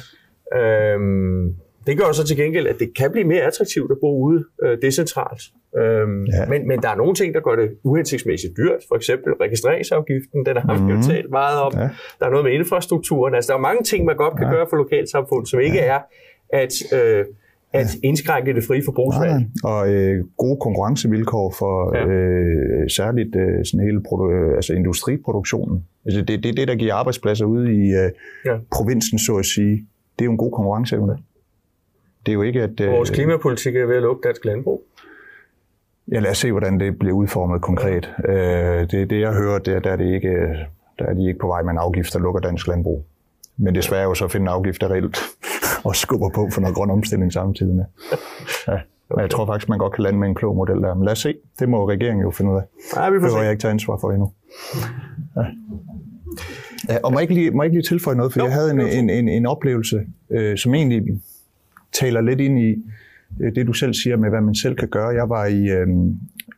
Øhm, 0.55 1.55
det 1.87 1.97
gør 1.97 2.11
så 2.11 2.27
til 2.27 2.37
gengæld, 2.37 2.67
at 2.67 2.79
det 2.79 2.89
kan 2.97 3.11
blive 3.11 3.27
mere 3.27 3.41
attraktivt 3.41 3.91
at 3.91 3.97
bo 4.01 4.21
ude 4.23 4.43
øh, 4.63 4.77
decentralt. 4.81 5.41
Øhm, 5.77 6.25
ja. 6.25 6.45
men, 6.49 6.67
men 6.67 6.81
der 6.81 6.89
er 6.89 6.95
nogle 6.95 7.15
ting, 7.15 7.33
der 7.33 7.39
gør 7.39 7.55
det 7.55 7.69
uhensigtsmæssigt 7.83 8.57
dyrt. 8.57 8.81
For 8.87 8.95
eksempel 8.95 9.33
registreringsafgiften, 9.33 10.45
den 10.45 10.57
har 10.57 10.73
vi 10.73 10.91
jo 10.91 10.97
mhm. 10.97 11.03
talt 11.03 11.29
meget 11.29 11.59
om. 11.61 11.73
Ja. 11.75 11.89
Der 12.19 12.25
er 12.25 12.29
noget 12.29 12.45
med 12.45 12.53
infrastrukturen. 12.53 13.35
Altså, 13.35 13.47
der 13.51 13.57
er 13.57 13.61
mange 13.61 13.83
ting, 13.83 14.05
man 14.05 14.15
godt 14.15 14.35
kan 14.37 14.47
ja. 14.47 14.53
gøre 14.53 14.65
for 14.69 14.77
lokalsamfund, 14.77 15.45
som 15.45 15.59
ikke 15.59 15.77
ja. 15.77 15.85
er 15.95 15.99
at, 16.49 16.73
øh, 16.93 17.25
at 17.73 17.89
ja. 18.03 18.07
indskrænke 18.07 18.53
det 18.53 18.63
frie 18.63 18.81
forbrugsvalg. 18.85 19.31
Ja, 19.31 19.69
og 19.69 19.93
øh, 19.93 20.25
gode 20.37 20.57
konkurrencevilkår 20.61 21.55
for 21.59 21.97
ja. 21.97 22.07
øh, 22.07 22.89
særligt 22.89 23.35
øh, 23.35 23.65
sådan 23.65 23.85
hele 23.85 24.01
produ- 24.07 24.31
øh, 24.31 24.55
altså 24.55 24.73
industriproduktionen. 24.73 25.85
Altså, 26.05 26.21
det 26.21 26.33
er 26.33 26.41
det, 26.41 26.57
det, 26.57 26.67
der 26.67 26.75
giver 26.75 26.93
arbejdspladser 26.93 27.45
ude 27.45 27.65
i 27.73 27.85
øh, 28.01 28.11
ja. 28.45 28.55
provinsen, 28.71 29.19
så 29.19 29.35
at 29.35 29.45
sige 29.45 29.87
det 30.19 30.23
er 30.23 30.25
jo 30.25 30.31
en 30.31 30.37
god 30.37 30.51
konkurrenceevne. 30.51 31.17
Det 32.25 32.31
er 32.31 32.33
jo 32.33 32.41
ikke, 32.41 32.61
at... 32.61 32.79
Øh, 32.79 32.91
Vores 32.91 33.09
klimapolitik 33.09 33.75
er 33.75 33.85
ved 33.85 33.95
at 33.95 34.01
lukke 34.01 34.27
dansk 34.27 34.45
landbrug. 34.45 34.83
Ja, 36.11 36.19
lad 36.19 36.31
os 36.31 36.37
se, 36.37 36.51
hvordan 36.51 36.79
det 36.79 36.99
bliver 36.99 37.15
udformet 37.15 37.61
konkret. 37.61 38.09
Øh, 38.25 38.35
det, 38.91 39.09
det, 39.09 39.19
jeg 39.21 39.33
hører, 39.33 39.59
det, 39.59 39.83
der, 39.83 39.91
er 39.91 39.95
det 39.95 40.13
ikke, 40.13 40.29
der 40.99 41.05
er 41.05 41.13
de 41.13 41.27
ikke 41.27 41.39
på 41.39 41.47
vej 41.47 41.61
med 41.63 41.71
en 41.71 41.77
afgift, 41.77 42.13
der 42.13 42.19
lukker 42.19 42.41
dansk 42.41 42.67
landbrug. 42.67 43.05
Men 43.57 43.75
det 43.75 43.91
er 43.91 44.03
jo 44.03 44.13
så 44.13 44.25
at 44.25 44.31
finde 44.31 44.43
en 44.43 44.47
afgift, 44.47 44.81
der 44.81 44.91
reelt 44.91 45.19
og 45.87 45.95
skubber 45.95 46.29
på 46.29 46.49
for 46.53 46.61
noget 46.61 46.75
grøn 46.75 46.89
omstilling 46.89 47.33
samtidig 47.33 47.75
med. 47.75 47.85
Ja. 48.67 48.79
Men 49.09 49.19
jeg 49.19 49.29
tror 49.29 49.45
faktisk, 49.45 49.69
man 49.69 49.77
godt 49.79 49.93
kan 49.93 50.03
lande 50.03 50.19
med 50.19 50.27
en 50.27 50.35
klog 50.35 50.55
model 50.55 50.81
der. 50.81 50.93
Men 50.93 51.05
lad 51.05 51.11
os 51.11 51.19
se. 51.19 51.35
Det 51.59 51.69
må 51.69 51.89
regeringen 51.89 52.21
jo 52.21 52.31
finde 52.31 52.51
ud 52.51 52.57
af. 52.57 52.63
Ja, 52.95 53.09
vi 53.09 53.19
får 53.19 53.27
det 53.27 53.43
jeg 53.43 53.51
ikke 53.51 53.61
tage 53.61 53.71
ansvar 53.71 53.97
for 53.97 54.11
endnu. 54.11 54.31
Ja. 55.35 55.45
Og 57.03 57.11
må 57.11 57.19
jeg 57.19 57.21
ikke 57.21 57.33
lige, 57.33 57.51
må 57.51 57.63
jeg 57.63 57.67
ikke 57.67 57.77
lige 57.77 57.87
tilføje 57.87 58.17
noget, 58.17 58.33
for 58.33 58.39
jo, 58.39 58.45
jeg 58.45 58.53
havde 58.53 58.71
en, 58.71 58.79
en, 58.79 59.09
en, 59.09 59.29
en 59.29 59.45
oplevelse, 59.45 60.05
øh, 60.29 60.57
som 60.57 60.73
egentlig 60.73 61.01
taler 61.91 62.21
lidt 62.21 62.39
ind 62.39 62.59
i 62.59 62.75
øh, 63.41 63.55
det, 63.55 63.67
du 63.67 63.73
selv 63.73 63.93
siger 63.93 64.17
med, 64.17 64.29
hvad 64.29 64.41
man 64.41 64.55
selv 64.55 64.75
kan 64.75 64.87
gøre. 64.87 65.07
Jeg 65.07 65.29
var 65.29 65.45
i, 65.45 65.69
øh, 65.69 65.87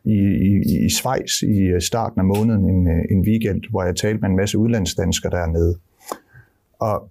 i, 0.04 0.18
i, 0.50 0.86
i 0.86 0.90
Schweiz 0.90 1.42
i 1.42 1.62
øh, 1.62 1.82
starten 1.82 2.20
af 2.20 2.26
måneden 2.26 2.70
en, 2.70 2.88
øh, 2.88 3.04
en 3.12 3.22
weekend, 3.28 3.62
hvor 3.70 3.84
jeg 3.84 3.96
talte 3.96 4.22
med 4.22 4.30
en 4.30 4.36
masse 4.36 4.58
udlandsdanskere 4.58 5.32
dernede. 5.32 5.78
Og 6.80 7.10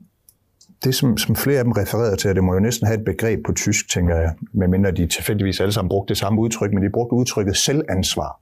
det, 0.84 0.94
som, 0.94 1.16
som 1.16 1.36
flere 1.36 1.58
af 1.58 1.64
dem 1.64 1.72
refererede 1.72 2.16
til, 2.16 2.34
det 2.34 2.44
må 2.44 2.54
jo 2.54 2.60
næsten 2.60 2.86
have 2.86 2.98
et 2.98 3.04
begreb 3.04 3.44
på 3.46 3.52
tysk, 3.52 3.90
tænker 3.90 4.16
jeg, 4.16 4.34
medmindre 4.52 4.90
de 4.90 5.06
tilfældigvis 5.06 5.60
alle 5.60 5.72
sammen 5.72 5.88
brugte 5.88 6.08
det 6.08 6.16
samme 6.16 6.40
udtryk, 6.40 6.72
men 6.72 6.82
de 6.82 6.90
brugte 6.90 7.14
udtrykket 7.14 7.56
selvansvar 7.56 8.40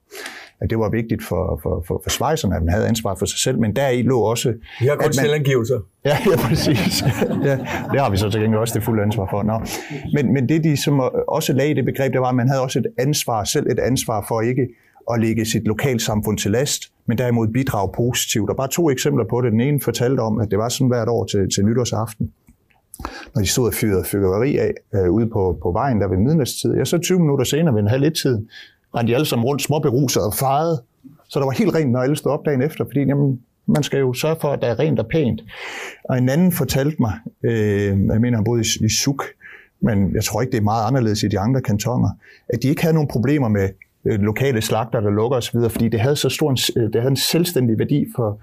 at 0.61 0.69
det 0.69 0.79
var 0.79 0.89
vigtigt 0.89 1.23
for, 1.23 1.59
for, 1.63 1.83
for, 1.87 2.01
for 2.03 2.09
svejserne, 2.09 2.55
at 2.55 2.63
man 2.63 2.73
havde 2.73 2.87
ansvar 2.87 3.15
for 3.15 3.25
sig 3.25 3.39
selv, 3.39 3.59
men 3.59 3.75
deri 3.75 4.01
lå 4.01 4.19
også... 4.19 4.53
Vi 4.79 4.85
har 4.85 4.95
kun 4.95 5.13
selvangivelser. 5.13 5.79
Ja, 6.05 6.17
ja, 6.31 6.37
præcis. 6.37 7.03
ja, 7.49 7.57
det 7.91 7.99
har 7.99 8.09
vi 8.09 8.17
så 8.17 8.29
til 8.29 8.41
gengæld 8.41 8.59
også 8.59 8.73
det 8.73 8.83
fulde 8.83 9.03
ansvar 9.03 9.27
for. 9.29 9.43
Nå. 9.43 9.61
Men, 10.13 10.33
men 10.33 10.49
det, 10.49 10.63
de 10.63 10.77
som 10.77 10.99
også 11.27 11.53
lagde 11.53 11.71
i 11.71 11.73
det 11.73 11.85
begreb, 11.85 12.13
det 12.13 12.21
var, 12.21 12.29
at 12.29 12.35
man 12.35 12.49
havde 12.49 12.61
også 12.61 12.79
et 12.79 12.87
ansvar, 12.99 13.43
selv 13.43 13.67
et 13.71 13.79
ansvar 13.79 14.25
for 14.27 14.41
ikke 14.41 14.67
at 15.11 15.19
lægge 15.19 15.45
sit 15.45 15.63
lokalsamfund 15.63 16.37
til 16.37 16.51
last, 16.51 16.83
men 17.05 17.17
derimod 17.17 17.47
bidrage 17.47 17.89
positivt. 17.95 18.49
Og 18.49 18.55
bare 18.55 18.67
to 18.67 18.89
eksempler 18.89 19.25
på 19.29 19.41
det. 19.41 19.51
Den 19.51 19.61
ene 19.61 19.81
fortalte 19.81 20.19
om, 20.19 20.39
at 20.39 20.51
det 20.51 20.59
var 20.59 20.69
sådan 20.69 20.87
hvert 20.87 21.07
år 21.09 21.25
til, 21.25 21.49
til 21.55 21.65
nytårsaften, 21.65 22.31
når 23.35 23.41
de 23.41 23.47
stod 23.47 23.67
og 23.67 23.73
fyrede 23.73 24.03
fyrværkeri 24.03 24.57
af 24.57 24.73
øh, 24.95 25.09
ude 25.11 25.27
på, 25.27 25.59
på 25.61 25.71
vejen 25.71 26.01
der 26.01 26.07
ved 26.07 26.17
midnatstid. 26.17 26.73
Ja, 26.73 26.85
så 26.85 26.97
20 26.97 27.19
minutter 27.19 27.45
senere 27.45 27.73
ved 27.75 27.81
en 27.81 27.87
halv 27.87 28.13
tid, 28.13 28.45
rendte 28.95 29.11
de 29.11 29.15
alle 29.15 29.25
sammen 29.25 29.45
rundt 29.45 29.61
småberuset 29.61 30.23
og 30.23 30.33
fejede. 30.33 30.81
Så 31.27 31.39
der 31.39 31.45
var 31.45 31.51
helt 31.51 31.75
rent, 31.75 31.91
når 31.91 31.99
alle 31.99 32.15
stod 32.15 32.31
op 32.31 32.45
dagen 32.45 32.61
efter, 32.61 32.85
fordi 32.85 32.99
jamen, 32.99 33.39
man 33.65 33.83
skal 33.83 33.99
jo 33.99 34.13
sørge 34.13 34.35
for, 34.41 34.47
at 34.47 34.61
der 34.61 34.67
er 34.67 34.79
rent 34.79 34.99
og 34.99 35.07
pænt. 35.07 35.41
Og 36.03 36.17
en 36.17 36.29
anden 36.29 36.51
fortalte 36.51 36.97
mig, 36.99 37.13
øh, 37.43 37.87
jeg 37.87 38.21
mener, 38.21 38.37
han 38.37 38.43
boede 38.43 38.61
i, 38.61 38.85
i 38.85 38.89
Suk, 38.89 39.23
men 39.81 40.15
jeg 40.15 40.23
tror 40.23 40.41
ikke, 40.41 40.51
det 40.51 40.57
er 40.57 40.63
meget 40.63 40.87
anderledes 40.87 41.23
i 41.23 41.27
de 41.27 41.39
andre 41.39 41.61
kantoner, 41.61 42.09
at 42.49 42.63
de 42.63 42.67
ikke 42.67 42.81
havde 42.81 42.93
nogen 42.93 43.07
problemer 43.07 43.47
med 43.47 43.69
øh, 44.05 44.19
lokale 44.19 44.61
slagter, 44.61 44.99
der 44.99 45.09
lukker 45.09 45.37
osv., 45.37 45.59
fordi 45.69 45.89
det 45.89 45.99
havde 45.99 46.15
så 46.15 46.29
stor 46.29 46.51
en, 46.51 46.57
øh, 46.77 46.93
det 46.93 46.95
havde 46.95 47.11
en 47.11 47.17
selvstændig 47.17 47.79
værdi 47.79 48.05
for, 48.15 48.39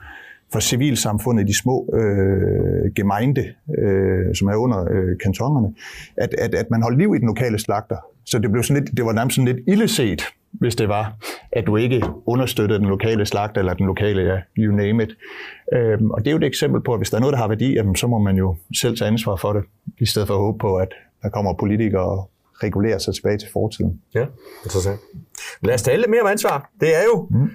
for 0.52 0.60
civilsamfundet 0.60 1.42
i 1.42 1.46
de 1.46 1.58
små 1.58 1.90
øh, 1.94 2.94
gemeinde, 2.94 3.44
øh, 3.78 4.34
som 4.34 4.48
er 4.48 4.56
under 4.56 4.86
øh, 4.90 5.18
kantonerne, 5.22 5.74
at, 6.16 6.34
at, 6.38 6.54
at 6.54 6.70
man 6.70 6.82
holdt 6.82 6.98
liv 6.98 7.14
i 7.14 7.18
den 7.18 7.26
lokale 7.26 7.58
slagter. 7.58 7.96
Så 8.26 8.38
det 8.38 8.50
blev 8.50 8.62
sådan 8.62 8.82
lidt, 8.82 8.96
det 8.96 9.04
var 9.04 9.12
nærmest 9.12 9.34
sådan 9.34 9.54
lidt 9.54 9.68
illeset, 9.68 10.22
hvis 10.50 10.76
det 10.76 10.88
var, 10.88 11.16
at 11.52 11.66
du 11.66 11.76
ikke 11.76 12.02
understøttede 12.26 12.78
den 12.78 12.88
lokale 12.88 13.26
slagt 13.26 13.58
eller 13.58 13.74
den 13.74 13.86
lokale, 13.86 14.22
ja, 14.22 14.40
you 14.58 14.76
name 14.76 15.02
it. 15.02 15.10
Øhm, 15.72 16.10
og 16.10 16.20
det 16.20 16.26
er 16.26 16.30
jo 16.30 16.36
et 16.36 16.44
eksempel 16.44 16.82
på, 16.82 16.92
at 16.92 16.98
hvis 16.98 17.10
der 17.10 17.16
er 17.16 17.20
noget, 17.20 17.32
der 17.32 17.38
har 17.38 17.48
værdi, 17.48 17.72
jamen, 17.72 17.96
så 17.96 18.06
må 18.06 18.18
man 18.18 18.36
jo 18.36 18.56
selv 18.80 18.96
tage 18.96 19.08
ansvar 19.08 19.36
for 19.36 19.52
det, 19.52 19.64
i 19.98 20.06
stedet 20.06 20.28
for 20.28 20.34
at 20.34 20.40
håbe 20.40 20.58
på, 20.58 20.76
at 20.76 20.88
der 21.22 21.28
kommer 21.28 21.54
politikere 21.54 22.02
og 22.02 22.30
regulerer 22.62 22.98
sig 22.98 23.14
tilbage 23.14 23.38
til 23.38 23.48
fortiden. 23.52 24.00
Ja, 24.14 24.26
interessant. 24.64 25.00
Lad 25.62 25.74
os 25.74 25.82
tale 25.82 25.96
lidt 25.96 26.10
mere 26.10 26.20
om 26.20 26.26
ansvar. 26.26 26.70
Det 26.80 26.96
er 26.96 27.02
jo 27.14 27.28
mm. 27.30 27.50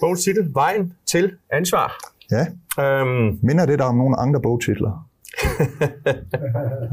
bogens 0.00 0.24
titel, 0.24 0.54
Vejen 0.54 0.92
til 1.06 1.32
ansvar. 1.52 1.96
Ja. 2.30 2.46
Øhm, 2.84 3.38
Minder 3.42 3.66
det 3.66 3.78
der 3.78 3.84
om 3.84 3.96
nogle 3.96 4.16
andre 4.16 4.40
bogtitler? 4.40 5.08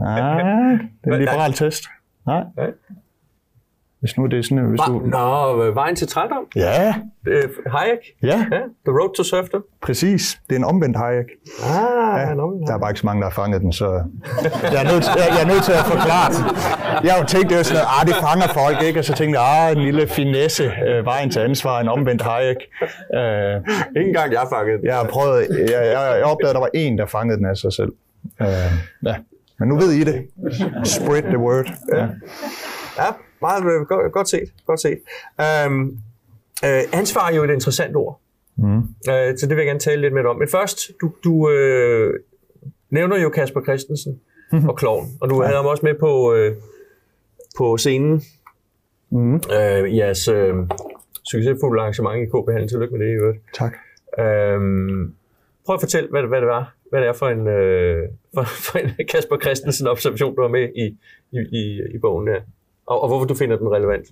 ah, 0.05 0.79
det 1.03 1.11
er 1.11 1.13
en 1.13 1.19
liberal 1.19 1.53
test. 1.53 1.83
Nej. 2.27 2.43
Nej. 2.57 2.71
Hvis 3.99 4.17
nu 4.17 4.25
det 4.25 4.39
er 4.39 4.43
sådan, 4.43 4.65
hvis 4.65 4.79
du... 4.87 4.91
Nå, 5.05 5.71
Vejen 5.71 5.95
til 5.95 6.07
trældom. 6.07 6.45
Ja, 6.55 6.93
Øh, 7.27 7.43
Hayek. 7.67 7.97
ja, 8.23 8.45
Ja, 8.51 8.59
The 8.85 8.93
Road 8.99 9.15
to 9.15 9.23
Serfdom. 9.23 9.63
præcis. 9.81 10.39
Det 10.49 10.55
er 10.55 10.59
en 10.59 10.65
omvendt 10.65 10.97
Hayek. 10.97 11.25
Ah, 11.63 12.19
Ja, 12.19 12.27
ja, 12.27 12.33
no, 12.33 12.65
der 12.67 12.73
er 12.73 12.79
bare 12.79 12.91
ikke 12.91 12.99
så 12.99 13.05
mange, 13.05 13.21
der 13.21 13.27
har 13.29 13.33
fanget 13.33 13.61
den, 13.61 13.73
så 13.73 13.85
jeg 14.73 14.79
er 14.83 14.87
nødt, 14.91 15.05
jeg, 15.19 15.25
jeg 15.35 15.41
er 15.43 15.47
nødt 15.53 15.63
til 15.63 15.71
at 15.71 15.85
forklare 15.93 16.29
det. 16.35 16.41
Jeg 17.05 17.13
har 17.13 17.19
jo 17.21 17.25
tænkt, 17.27 17.49
det 17.49 17.57
var 17.57 17.63
sådan 17.63 17.77
noget, 17.83 17.89
ah, 17.99 18.07
det 18.07 18.15
fanger 18.27 18.47
folk, 18.61 18.77
ikke? 18.87 18.99
Og 18.99 19.05
så 19.05 19.13
tænkte 19.13 19.39
jeg, 19.41 19.47
ah, 19.67 19.71
en 19.77 19.81
lille 19.87 20.07
finesse, 20.07 20.63
øh, 20.87 21.05
vejen 21.05 21.29
til 21.29 21.39
ansvar, 21.39 21.79
en 21.79 21.87
omvendt 21.89 22.21
Hayek. 22.21 22.57
Øh, 23.17 23.55
Ikke 23.97 24.07
engang 24.11 24.31
jeg 24.33 24.45
fangede 24.53 24.77
den. 24.77 24.85
jeg 24.85 24.95
har 24.95 25.03
prøvet, 25.15 25.39
jeg, 25.49 25.81
jeg, 25.95 26.01
jeg 26.19 26.23
opdagede, 26.31 26.49
at 26.49 26.55
der 26.55 26.59
var 26.67 26.69
en, 26.73 26.97
der 26.97 27.05
fangede 27.05 27.37
den 27.37 27.45
af 27.45 27.57
sig 27.57 27.73
selv. 27.73 27.91
Øh, 28.41 28.47
ja. 29.05 29.15
Men 29.63 29.69
nu 29.69 29.75
ved 29.75 29.91
I 29.91 30.03
det. 30.03 30.27
Spread 30.87 31.21
the 31.23 31.37
word. 31.37 31.65
Ja. 31.93 32.07
Ja, 33.03 33.09
meget 33.41 33.63
øh, 33.63 33.81
godt, 33.87 34.11
godt 34.13 34.29
set. 34.29 34.53
Godt 34.65 34.81
set. 34.81 34.99
Um, 35.67 35.97
øh, 36.65 36.81
ansvar 36.93 37.29
er 37.29 37.35
jo 37.35 37.43
et 37.43 37.49
interessant 37.49 37.95
ord. 37.95 38.19
Mm. 38.57 38.77
Uh, 38.77 38.83
så 39.07 39.37
det 39.41 39.49
vil 39.49 39.57
jeg 39.57 39.65
gerne 39.65 39.79
tale 39.79 40.01
lidt 40.01 40.13
mere 40.13 40.25
om. 40.25 40.37
Men 40.39 40.47
først, 40.47 40.91
du, 41.01 41.11
du 41.23 41.49
øh, 41.49 42.13
nævner 42.89 43.21
jo 43.21 43.29
Kasper 43.29 43.61
Christensen 43.61 44.19
og 44.69 44.77
Kloven, 44.77 45.07
og 45.21 45.29
du 45.29 45.41
havde 45.41 45.55
ham 45.55 45.65
også 45.65 45.85
med 45.85 45.93
på, 45.99 46.33
øh, 46.33 46.55
på 47.57 47.77
scenen 47.77 48.21
Mm. 49.11 49.35
øh, 49.35 49.97
jeres 49.97 50.27
øh, 50.27 50.53
succesfulde 51.31 51.81
arrangement 51.81 52.21
i 52.23 52.25
KB 52.25 52.49
Handel. 52.51 52.69
Tillykke 52.69 52.97
med 52.97 53.05
det 53.05 53.11
i 53.11 53.15
øvrigt. 53.15 53.39
Tak. 53.53 53.73
Øhm, 54.19 55.13
prøv 55.65 55.73
at 55.73 55.81
fortælle, 55.81 56.09
hvad, 56.09 56.23
hvad 56.23 56.41
det 56.41 56.47
var. 56.47 56.75
Hvad 56.89 57.01
det 57.01 57.07
er 57.07 57.13
for 57.13 57.29
en, 57.29 57.47
øh, 57.47 58.09
for, 58.33 58.43
for 58.43 58.79
en 58.79 58.89
Kasper 59.11 59.37
Christensen 59.37 59.87
observation, 59.87 60.35
du 60.35 60.41
har 60.41 60.49
med 60.49 60.69
i, 60.75 60.85
i, 61.31 61.39
i, 61.59 61.81
i 61.95 61.97
bogen 61.97 62.27
der. 62.27 62.39
Og, 62.85 63.01
og 63.01 63.07
hvorfor 63.07 63.25
du 63.25 63.35
finder 63.35 63.57
den 63.57 63.71
relevant. 63.71 64.05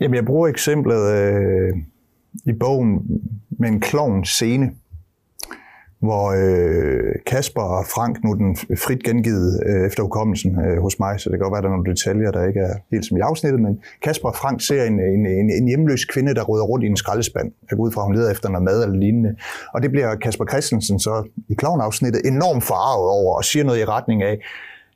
Jamen, 0.00 0.14
jeg 0.14 0.24
bruger 0.24 0.48
eksemplet 0.48 1.02
øh, 1.16 1.72
i 2.46 2.52
bogen 2.52 3.22
med 3.50 3.68
en 3.68 3.80
klovn 3.80 4.24
scene, 4.24 4.74
hvor 6.04 6.26
øh, 6.42 7.12
Kasper 7.26 7.62
og 7.62 7.84
Frank, 7.94 8.24
nu 8.24 8.34
den 8.34 8.56
frit 8.56 9.02
gengivet 9.02 9.62
øh, 9.66 9.86
efter 9.86 10.02
hukommelsen 10.02 10.50
øh, 10.64 10.82
hos 10.82 10.98
mig, 10.98 11.20
så 11.20 11.30
det 11.30 11.36
kan 11.36 11.44
godt 11.44 11.52
være, 11.52 11.58
at 11.58 11.64
der 11.64 11.70
er 11.70 11.76
nogle 11.76 11.90
detaljer, 11.92 12.30
der 12.30 12.42
ikke 12.50 12.60
er 12.60 12.74
helt 12.90 13.06
som 13.06 13.16
i 13.16 13.20
afsnittet, 13.20 13.60
men 13.60 13.72
Kasper 14.02 14.28
og 14.28 14.36
Frank 14.36 14.60
ser 14.60 14.84
en, 14.84 15.00
en, 15.00 15.26
en, 15.26 15.50
en 15.58 15.66
hjemløs 15.68 16.04
kvinde, 16.04 16.34
der 16.34 16.44
rydder 16.44 16.64
rundt 16.64 16.84
i 16.84 16.88
en 16.88 16.96
skraldespand. 16.96 17.52
Jeg 17.70 17.76
går 17.76 17.84
ud 17.84 17.92
fra, 17.92 18.00
at 18.00 18.06
hun 18.06 18.14
leder 18.14 18.30
efter 18.30 18.48
noget 18.48 18.64
mad 18.64 18.82
eller 18.84 18.96
lignende. 18.96 19.36
Og 19.74 19.82
det 19.82 19.90
bliver 19.90 20.14
Kasper 20.14 20.46
Christensen 20.50 20.98
så 20.98 21.28
i 21.48 21.54
klovnafsnittet 21.54 22.20
enormt 22.24 22.64
forarvet 22.64 23.08
over 23.18 23.36
og 23.36 23.44
siger 23.44 23.64
noget 23.64 23.80
i 23.80 23.84
retning 23.84 24.22
af, 24.22 24.38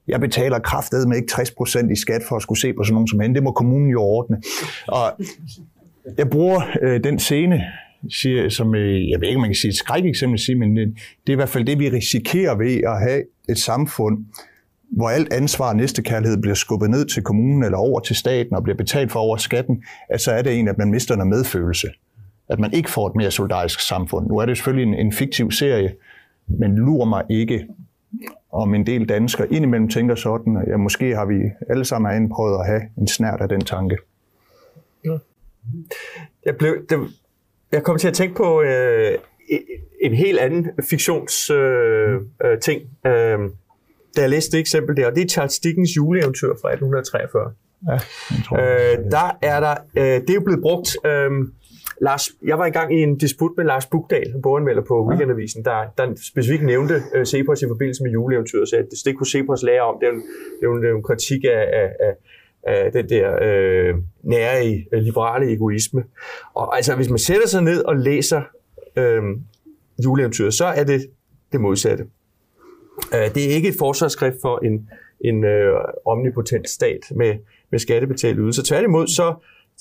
jeg 0.08 0.20
betaler 0.20 0.58
kraftet 0.58 1.08
med 1.08 1.16
ikke 1.16 1.32
60% 1.32 1.92
i 1.92 1.96
skat 1.96 2.22
for 2.28 2.36
at 2.36 2.42
skulle 2.42 2.60
se 2.60 2.72
på 2.72 2.84
sådan 2.84 2.94
nogen 2.94 3.08
som 3.08 3.20
hende. 3.20 3.34
Det 3.34 3.42
må 3.42 3.52
kommunen 3.52 3.90
jo 3.90 4.02
ordne. 4.02 4.42
Og 4.88 5.12
jeg 6.18 6.30
bruger 6.30 6.60
øh, 6.82 7.04
den 7.04 7.18
scene, 7.18 7.60
siger, 8.11 8.48
som 8.48 8.74
øh, 8.74 9.11
jeg 9.11 9.20
ved 9.20 9.28
ikke, 9.28 9.40
man 9.40 9.50
kan 9.50 9.54
sige 9.54 9.68
et 9.68 9.76
skrækeksempel, 9.76 10.38
sige, 10.38 10.56
men 10.56 10.78
øh, 10.78 10.87
det 10.87 10.96
er 11.26 11.32
i 11.32 11.34
hvert 11.34 11.48
fald 11.48 11.64
det, 11.64 11.78
vi 11.78 11.88
risikerer 11.88 12.54
ved 12.54 12.80
at 12.87 13.00
have 13.00 13.22
et 13.48 13.58
samfund, 13.58 14.24
hvor 14.90 15.08
alt 15.08 15.32
ansvar 15.32 15.68
og 15.68 15.76
næstekærlighed 15.76 16.38
bliver 16.42 16.54
skubbet 16.54 16.90
ned 16.90 17.06
til 17.06 17.22
kommunen 17.22 17.64
eller 17.64 17.78
over 17.78 18.00
til 18.00 18.16
staten 18.16 18.54
og 18.56 18.62
bliver 18.62 18.76
betalt 18.76 19.12
for 19.12 19.20
over 19.20 19.37
skatten, 19.37 19.84
at 20.08 20.20
så 20.20 20.32
er 20.32 20.42
det 20.42 20.58
en, 20.58 20.68
at 20.68 20.78
man 20.78 20.90
mister 20.90 21.16
noget 21.16 21.30
medfølelse. 21.30 21.88
At 22.48 22.58
man 22.58 22.72
ikke 22.72 22.90
får 22.90 23.08
et 23.08 23.16
mere 23.16 23.30
solidarisk 23.30 23.80
samfund. 23.80 24.26
Nu 24.26 24.38
er 24.38 24.46
det 24.46 24.56
selvfølgelig 24.56 24.92
en, 24.92 25.06
en 25.06 25.12
fiktiv 25.12 25.50
serie, 25.50 25.94
men 26.46 26.76
lurer 26.76 27.06
mig 27.06 27.24
ikke, 27.30 27.66
om 28.52 28.74
en 28.74 28.87
del 28.87 29.08
danskere 29.08 29.52
indimellem 29.52 29.88
tænker 29.88 30.14
sådan, 30.14 30.56
at 30.56 30.68
ja, 30.68 30.76
måske 30.76 31.14
har 31.14 31.26
vi 31.26 31.34
alle 31.70 31.84
sammen 31.84 32.11
herinde 32.11 32.28
prøvet 32.28 32.58
at 32.61 32.66
have 32.66 32.82
en 32.98 33.08
snært 33.08 33.40
af 33.40 33.48
den 33.48 33.61
tanke. 33.61 33.96
Jeg, 36.46 36.56
blev, 36.58 36.87
det, 36.90 36.98
jeg 37.72 37.83
kom 37.83 37.98
til 37.98 38.09
at 38.09 38.14
tænke 38.14 38.35
på 38.37 38.62
øh, 38.62 39.12
en- 40.00 40.14
helt 40.14 40.38
anden 40.38 40.66
fiktions 40.90 41.50
øh, 41.50 42.14
øh, 42.44 42.59
ting, 42.62 42.83
øh, 43.07 43.38
da 44.16 44.20
jeg 44.20 44.31
læste 44.31 44.52
det 44.52 44.61
eksempel 44.61 44.96
der, 44.96 45.07
og 45.07 45.14
det 45.16 45.24
er 45.24 45.28
Charles 45.28 45.59
Dickens 45.59 45.96
juleeventyr 45.96 46.48
fra 46.62 46.68
1843. 46.72 47.52
Ja, 47.88 47.92
jeg 47.92 48.00
tror, 48.46 48.57
Øh, 48.57 49.11
der 49.11 49.38
er 49.42 49.61
der, 49.61 49.74
øh, 49.96 50.20
det 50.20 50.31
er 50.31 50.35
jo 50.35 50.40
blevet 50.40 50.62
brugt. 50.62 50.88
Øh, 51.07 51.31
Lars, 52.00 52.28
jeg 52.46 52.59
var 52.59 52.64
engang 52.66 52.94
i 52.98 53.02
en 53.02 53.18
disput 53.18 53.50
med 53.57 53.64
Lars 53.64 53.87
Bugdal, 53.87 54.35
boganmelder 54.42 54.83
på 54.88 55.07
Weekendavisen, 55.09 55.64
der, 55.64 55.78
der 55.98 56.04
specifikt 56.33 56.64
nævnte 56.64 56.94
øh, 57.14 57.24
Cepos 57.26 57.62
i 57.62 57.66
forbindelse 57.68 58.02
med 58.02 58.11
juleeventyret, 58.11 58.68
sagde, 58.68 58.83
at 58.85 58.88
det 59.04 59.16
kunne 59.16 59.26
Cepos 59.26 59.62
lære 59.62 59.83
om. 59.83 59.96
Det 60.00 60.07
er 60.09 60.12
jo 60.12 60.16
en, 60.16 60.22
det 60.61 60.62
er 60.62 60.68
jo 60.68 60.74
en, 60.74 60.81
det 60.83 60.87
er 60.88 60.90
jo 60.90 60.96
en 60.96 61.02
kritik 61.02 61.44
af, 61.44 61.62
af, 61.81 61.88
af, 62.07 62.12
af 62.62 62.92
den 62.92 63.08
der 63.08 63.38
øh, 63.42 63.94
nære 64.22 64.84
øh, 64.92 65.02
liberale 65.02 65.52
egoisme. 65.52 66.04
Og 66.54 66.76
altså, 66.76 66.94
hvis 66.94 67.08
man 67.08 67.18
sætter 67.18 67.48
sig 67.48 67.62
ned 67.62 67.84
og 67.84 67.96
læser 67.96 68.42
øh, 68.96 69.22
juleeventyret, 70.04 70.54
så 70.54 70.64
er 70.64 70.84
det 70.84 71.06
det 71.52 71.60
modsatte. 71.60 72.04
Øh, 73.14 73.34
det 73.34 73.50
er 73.50 73.54
ikke 73.54 73.68
et 73.68 73.74
forsvarsskrift 73.78 74.36
for 74.42 74.64
en, 74.64 74.88
en 75.20 75.44
øh, 75.44 75.74
omnipotent 76.06 76.68
stat 76.68 77.00
med, 77.10 77.34
med 77.70 77.78
skattebetalt 77.78 78.38
ydelser. 78.38 78.62
Tværtimod, 78.62 79.06
så 79.06 79.34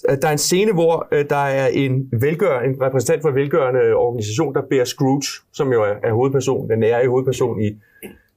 øh, 0.09 0.17
der 0.21 0.27
er 0.27 0.31
en 0.31 0.37
scene, 0.37 0.73
hvor 0.73 1.07
øh, 1.11 1.25
der 1.29 1.35
er 1.35 1.67
en, 1.67 2.09
velgør, 2.11 2.59
en 2.59 2.81
repræsentant 2.81 3.21
for 3.21 3.29
en 3.29 3.35
velgørende 3.35 3.93
organisation, 3.95 4.53
der 4.53 4.61
bærer 4.69 4.85
Scrooge, 4.85 5.27
som 5.53 5.73
jo 5.73 5.83
er, 5.83 5.93
er 6.03 6.13
hovedpersonen, 6.13 6.69
den 6.69 6.79
nære 6.79 7.07
hovedperson 7.07 7.61
i, 7.61 7.77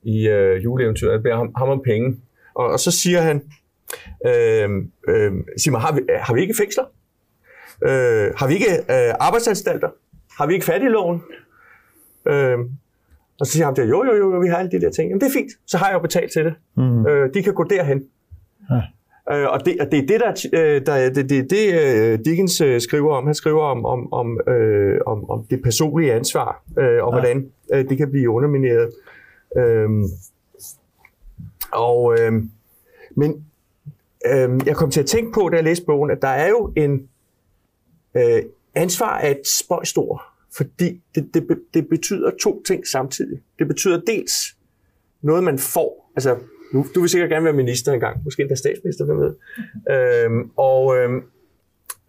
i 0.02 0.28
øh, 0.28 0.64
juleeventyret, 0.64 1.24
der 1.24 1.36
ham, 1.36 1.54
ham 1.56 1.68
om 1.68 1.82
penge. 1.84 2.16
Og, 2.54 2.66
og 2.66 2.80
så 2.80 2.90
siger 2.90 3.20
han, 3.20 3.42
øh, 4.26 4.70
øh, 5.08 5.32
sig 5.58 5.72
mig, 5.72 5.80
har 5.80 5.94
vi, 5.94 6.00
har 6.20 6.34
vi 6.34 6.40
ikke 6.40 6.54
fængsler? 6.58 6.84
Øh, 7.82 8.32
har 8.36 8.46
vi 8.46 8.54
ikke 8.54 8.72
øh, 8.90 9.14
arbejdsanstalter? 9.20 9.88
Har 10.38 10.46
vi 10.46 10.54
ikke 10.54 10.66
fattigloven? 10.66 11.22
Øh, 12.28 12.58
og 13.40 13.46
så 13.46 13.52
siger 13.52 13.66
han 13.66 13.76
der, 13.76 13.84
jo, 13.84 14.04
jo, 14.04 14.14
jo, 14.16 14.38
vi 14.38 14.48
har 14.48 14.56
alle 14.56 14.70
de 14.70 14.80
der 14.80 14.90
ting. 14.90 15.08
Jamen, 15.08 15.20
det 15.20 15.26
er 15.26 15.32
fint, 15.32 15.52
så 15.66 15.78
har 15.78 15.86
jeg 15.86 15.94
jo 15.94 15.98
betalt 15.98 16.32
til 16.32 16.44
det. 16.44 16.54
Mm. 16.76 17.06
Øh, 17.06 17.34
de 17.34 17.42
kan 17.42 17.54
gå 17.54 17.64
derhen. 17.64 18.04
Ja. 18.70 18.82
Øh, 19.32 19.48
og, 19.52 19.66
det, 19.66 19.80
og 19.80 19.92
det 19.92 19.98
er 19.98 20.06
det, 20.06 20.20
der, 20.20 20.48
øh, 20.52 20.86
der 20.86 21.10
det, 21.10 21.30
det, 21.30 21.50
det 21.50 21.74
øh, 21.74 22.18
Dickens 22.24 22.60
øh, 22.60 22.80
skriver 22.80 23.16
om. 23.16 23.26
Han 23.26 23.34
skriver 23.34 23.62
om, 23.62 23.86
om, 23.86 24.12
om, 24.12 24.40
øh, 24.48 25.00
om, 25.06 25.30
om 25.30 25.44
det 25.50 25.62
personlige 25.62 26.12
ansvar, 26.12 26.62
øh, 26.78 26.84
og 26.84 26.92
ja. 26.92 27.20
hvordan 27.20 27.50
øh, 27.72 27.88
det 27.88 27.98
kan 27.98 28.10
blive 28.10 28.30
undermineret. 28.30 28.90
Øh, 29.56 29.88
og, 31.72 32.18
øh, 32.20 32.32
men 33.16 33.46
øh, 34.26 34.66
jeg 34.66 34.76
kom 34.76 34.90
til 34.90 35.00
at 35.00 35.06
tænke 35.06 35.32
på, 35.32 35.48
da 35.48 35.56
jeg 35.56 35.64
læste 35.64 35.84
bogen, 35.86 36.10
at 36.10 36.22
der 36.22 36.28
er 36.28 36.48
jo 36.48 36.72
en 36.76 37.08
øh, 38.14 38.42
ansvar 38.74 39.18
af 39.18 39.30
et 39.30 39.46
spøjstor, 39.46 40.22
fordi 40.56 41.02
det, 41.14 41.34
det, 41.34 41.58
det 41.74 41.88
betyder 41.88 42.30
to 42.42 42.62
ting 42.62 42.86
samtidig. 42.86 43.40
Det 43.58 43.68
betyder 43.68 44.00
dels 44.06 44.32
noget, 45.22 45.44
man 45.44 45.58
får. 45.58 46.10
Altså, 46.16 46.36
nu, 46.72 46.86
du 46.94 47.00
vil 47.00 47.08
sikkert 47.08 47.30
gerne 47.30 47.44
være 47.44 47.54
minister 47.54 47.92
engang, 47.92 48.24
måske 48.24 48.42
endda 48.42 48.54
statsminister, 48.54 49.04
hvem 49.04 49.18
ved. 49.18 49.34
Øhm, 49.90 50.50
og 50.56 50.96
øhm, 50.96 51.22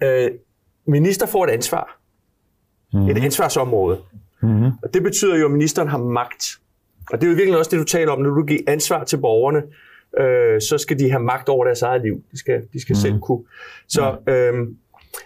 øh, 0.04 0.32
minister 0.86 1.26
får 1.26 1.44
et 1.44 1.50
ansvar. 1.50 2.02
Mm. 2.94 3.10
Et 3.10 3.18
ansvarsområde. 3.18 4.02
Mm-hmm. 4.42 4.72
Og 4.84 4.94
det 4.94 5.04
betyder 5.04 5.38
jo, 5.38 5.46
at 5.46 5.52
ministeren 5.52 5.88
har 5.88 5.98
magt. 5.98 6.44
Og 7.12 7.22
det 7.22 7.28
er 7.28 7.32
jo 7.32 7.36
virkelig 7.36 7.58
også 7.58 7.72
det, 7.72 7.80
du 7.80 7.84
taler 7.84 8.12
om, 8.12 8.22
når 8.22 8.30
du 8.30 8.44
giver 8.44 8.62
ansvar 8.68 9.04
til 9.04 9.18
borgerne, 9.18 9.64
øh, 10.20 10.62
så 10.62 10.78
skal 10.78 11.00
de 11.00 11.10
have 11.10 11.24
magt 11.24 11.50
over 11.50 11.66
deres 11.66 11.82
eget 11.82 12.02
liv. 12.02 12.16
De 12.32 12.40
skal, 12.40 12.62
de 12.74 12.82
skal 12.82 12.94
mm. 12.94 13.00
selv 13.00 13.20
kunne. 13.20 13.44
Så, 13.88 14.16
øhm, 14.30 14.78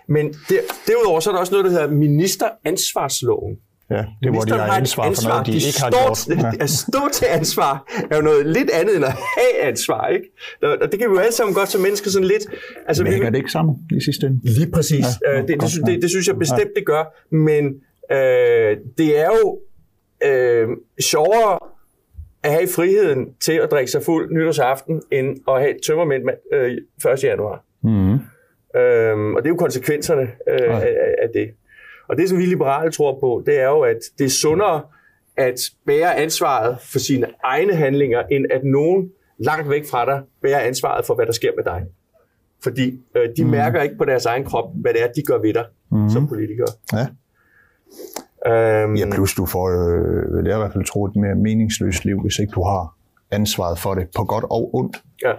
men 0.07 0.33
der, 0.49 0.59
derudover 0.87 1.19
så 1.19 1.29
er 1.29 1.33
der 1.33 1.39
også 1.39 1.53
noget, 1.53 1.65
der 1.65 1.71
hedder 1.71 1.87
ministeransvarsloven. 1.87 3.57
Ja, 3.89 3.95
det 3.95 4.27
er, 4.27 4.31
hvor 4.31 4.41
de 4.41 4.51
har 4.51 4.77
ansvar 4.77 5.03
for 5.03 5.29
noget, 5.29 5.45
de, 5.45 5.51
de 5.51 5.57
ikke 5.57 5.81
har 5.81 5.91
gjort. 5.91 6.27
Ja. 6.43 6.51
At 6.63 6.69
stå 6.69 6.99
til 7.13 7.25
ansvar 7.29 7.91
er 8.11 8.15
jo 8.15 8.21
noget 8.21 8.45
lidt 8.45 8.69
andet 8.69 8.95
end 8.95 9.05
at 9.05 9.11
have 9.11 9.61
ansvar, 9.61 10.07
ikke? 10.07 10.25
Og 10.61 10.91
det 10.91 10.99
kan 10.99 11.09
vi 11.09 11.13
jo 11.13 11.19
alle 11.19 11.33
sammen 11.33 11.55
godt 11.55 11.69
som 11.69 11.81
mennesker 11.81 12.09
sådan 12.09 12.27
lidt... 12.27 12.43
Altså, 12.87 13.03
vi, 13.03 13.09
Hænger 13.09 13.29
det 13.29 13.37
ikke 13.37 13.51
sammen 13.51 13.75
i 13.97 14.01
sidste 14.01 14.27
ende? 14.27 14.39
Lige 14.43 14.71
præcis. 14.71 15.05
Ja, 15.25 15.31
ja, 15.31 15.41
det, 15.41 15.47
det, 15.47 15.77
ja. 15.87 15.91
det, 15.91 16.01
det 16.01 16.09
synes 16.09 16.27
jeg 16.27 16.35
bestemt, 16.39 16.71
det 16.75 16.85
gør. 16.85 17.03
Men 17.35 17.65
øh, 18.11 18.77
det 18.97 19.19
er 19.19 19.29
jo 19.43 19.59
øh, 20.29 20.67
sjovere 21.01 21.59
at 22.45 22.51
have 22.51 22.67
friheden 22.75 23.33
til 23.33 23.51
at 23.51 23.71
drikke 23.71 23.91
sig 23.91 24.03
fuld 24.03 24.31
nytårsaften, 24.31 25.01
end 25.11 25.37
at 25.47 25.59
have 25.59 25.75
et 25.75 25.81
tømmermænd 25.87 26.23
øh, 26.53 26.77
1. 27.13 27.23
januar. 27.23 27.63
Mm. 27.83 28.13
Øhm, 28.79 29.35
og 29.35 29.43
det 29.43 29.45
er 29.45 29.49
jo 29.49 29.55
konsekvenserne 29.55 30.21
øh, 30.49 30.59
Ja. 30.59 30.79
af, 30.79 31.15
af 31.21 31.29
det. 31.33 31.51
Og 32.07 32.17
det, 32.17 32.29
som 32.29 32.37
vi 32.37 32.45
liberale 32.45 32.91
tror 32.91 33.19
på, 33.19 33.43
det 33.45 33.59
er 33.59 33.67
jo, 33.67 33.79
at 33.81 33.97
det 34.17 34.25
er 34.25 34.29
sundere 34.29 34.81
at 35.37 35.59
bære 35.85 36.15
ansvaret 36.15 36.77
for 36.81 36.99
sine 36.99 37.27
egne 37.43 37.73
handlinger, 37.75 38.23
end 38.31 38.45
at 38.51 38.63
nogen 38.63 39.11
langt 39.37 39.69
væk 39.69 39.85
fra 39.85 40.05
dig 40.05 40.21
bærer 40.41 40.59
ansvaret 40.59 41.05
for, 41.05 41.15
hvad 41.15 41.25
der 41.25 41.31
sker 41.31 41.51
med 41.55 41.63
dig. 41.63 41.83
Fordi 42.63 43.01
øh, 43.15 43.29
de 43.37 43.43
mm. 43.43 43.49
mærker 43.49 43.81
ikke 43.81 43.97
på 43.97 44.05
deres 44.05 44.25
egen 44.25 44.43
krop, 44.43 44.69
hvad 44.75 44.93
det 44.93 45.03
er, 45.03 45.07
de 45.07 45.21
gør 45.21 45.37
ved 45.37 45.53
dig 45.53 45.65
mm. 45.91 46.09
som 46.09 46.27
politikere. 46.27 46.67
Ja. 46.93 47.07
Øhm, 48.47 48.95
Ja, 48.95 49.05
plus 49.15 49.33
du 49.33 49.45
får, 49.45 49.67
øh, 49.69 50.37
vil 50.37 50.45
jeg 50.45 50.55
i 50.55 50.59
hvert 50.59 50.73
fald 50.73 50.85
tro, 50.85 51.05
et 51.05 51.15
mere 51.15 51.35
meningsløst 51.35 52.05
liv, 52.05 52.21
hvis 52.21 52.39
ikke 52.39 52.51
du 52.51 52.63
har 52.63 52.95
ansvaret 53.31 53.79
for 53.79 53.93
det, 53.95 54.07
på 54.15 54.23
godt 54.23 54.43
og 54.49 54.75
ondt. 54.75 54.97
ja. 55.23 55.33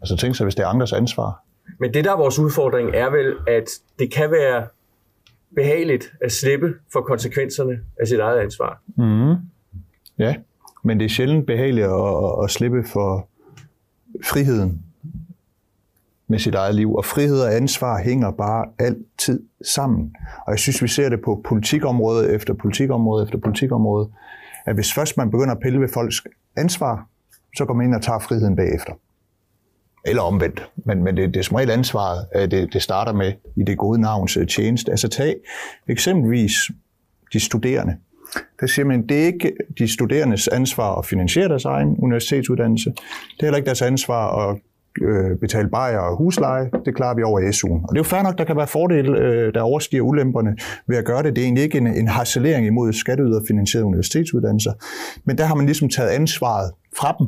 Altså 0.00 0.16
tænk 0.16 0.36
sig, 0.36 0.44
hvis 0.44 0.54
det 0.54 0.62
er 0.62 0.66
andres 0.66 0.92
ansvar. 0.92 1.42
Men 1.78 1.94
det, 1.94 2.04
der 2.04 2.12
er 2.12 2.16
vores 2.16 2.38
udfordring, 2.38 2.90
er 2.94 3.10
vel, 3.10 3.36
at 3.48 3.64
det 3.98 4.12
kan 4.12 4.30
være 4.30 4.66
behageligt 5.56 6.12
at 6.24 6.32
slippe 6.32 6.74
for 6.92 7.00
konsekvenserne 7.00 7.80
af 8.00 8.08
sit 8.08 8.20
eget 8.20 8.38
ansvar. 8.40 8.82
Mm. 8.96 9.34
Ja, 10.18 10.34
men 10.84 10.98
det 11.00 11.04
er 11.04 11.08
sjældent 11.08 11.46
behageligt 11.46 11.86
at, 11.86 11.92
at, 11.92 12.44
at 12.44 12.50
slippe 12.50 12.84
for 12.84 13.28
friheden 14.24 14.82
med 16.28 16.38
sit 16.38 16.54
eget 16.54 16.74
liv. 16.74 16.94
Og 16.94 17.04
frihed 17.04 17.40
og 17.40 17.54
ansvar 17.56 18.02
hænger 18.02 18.30
bare 18.30 18.66
altid 18.78 19.42
sammen. 19.74 20.16
Og 20.46 20.52
jeg 20.52 20.58
synes, 20.58 20.82
vi 20.82 20.88
ser 20.88 21.08
det 21.08 21.20
på 21.24 21.40
politikområde 21.44 22.32
efter 22.34 22.54
politikområde 22.54 23.24
efter 23.24 23.38
politikområde, 23.38 24.10
at 24.66 24.74
hvis 24.74 24.94
først 24.94 25.16
man 25.16 25.30
begynder 25.30 25.54
at 25.54 25.60
pille 25.62 25.80
ved 25.80 25.88
folks 25.88 26.22
ansvar, 26.56 27.06
så 27.56 27.64
går 27.64 27.74
man 27.74 27.86
ind 27.86 27.94
og 27.94 28.02
tager 28.02 28.18
friheden 28.18 28.56
bagefter. 28.56 28.92
Eller 30.04 30.22
omvendt. 30.22 30.70
Men, 30.76 31.04
men 31.04 31.16
det, 31.16 31.34
det 31.34 31.40
er 31.40 31.44
som 31.44 31.56
regel 31.56 31.70
ansvaret, 31.70 32.26
at 32.32 32.50
det, 32.50 32.72
det 32.72 32.82
starter 32.82 33.12
med 33.12 33.32
i 33.56 33.62
det 33.62 33.78
gode 33.78 34.00
navns 34.00 34.36
øh, 34.36 34.46
tjeneste. 34.46 34.90
Altså 34.90 35.08
tag 35.08 35.36
eksempelvis 35.88 36.52
de 37.32 37.40
studerende. 37.40 37.96
Der 38.60 38.66
siger 38.66 38.86
man, 38.86 39.06
det 39.06 39.22
er 39.22 39.26
ikke 39.26 39.52
de 39.78 39.92
studerendes 39.92 40.48
ansvar 40.48 40.98
at 40.98 41.06
finansiere 41.06 41.48
deres 41.48 41.64
egen 41.64 41.96
universitetsuddannelse. 41.98 42.90
Det 42.90 43.40
er 43.40 43.44
heller 43.46 43.56
ikke 43.56 43.66
deres 43.66 43.82
ansvar 43.82 44.48
at 44.48 44.58
øh, 45.02 45.38
betale 45.40 45.68
bajer 45.68 45.98
og 45.98 46.16
husleje. 46.16 46.70
Det 46.84 46.94
klarer 46.96 47.14
vi 47.14 47.22
over 47.22 47.40
SU'en. 47.40 47.86
Og 47.88 47.88
det 47.88 47.96
er 47.96 48.00
jo 48.00 48.02
fair 48.02 48.22
nok, 48.22 48.38
der 48.38 48.44
kan 48.44 48.56
være 48.56 48.66
fordele, 48.66 49.18
øh, 49.18 49.54
der 49.54 49.60
overstiger 49.60 50.02
ulemperne 50.02 50.56
ved 50.86 50.96
at 50.96 51.04
gøre 51.04 51.22
det. 51.22 51.36
Det 51.36 51.42
er 51.42 51.46
egentlig 51.46 51.64
ikke 51.64 51.78
en, 51.78 51.86
en 51.86 52.08
harcelering 52.08 52.66
imod 52.66 52.92
skatteyderfinansierede 52.92 53.86
universitetsuddannelser. 53.86 54.72
Men 55.24 55.38
der 55.38 55.44
har 55.44 55.54
man 55.54 55.66
ligesom 55.66 55.88
taget 55.88 56.08
ansvaret 56.10 56.72
fra 56.96 57.16
dem. 57.18 57.26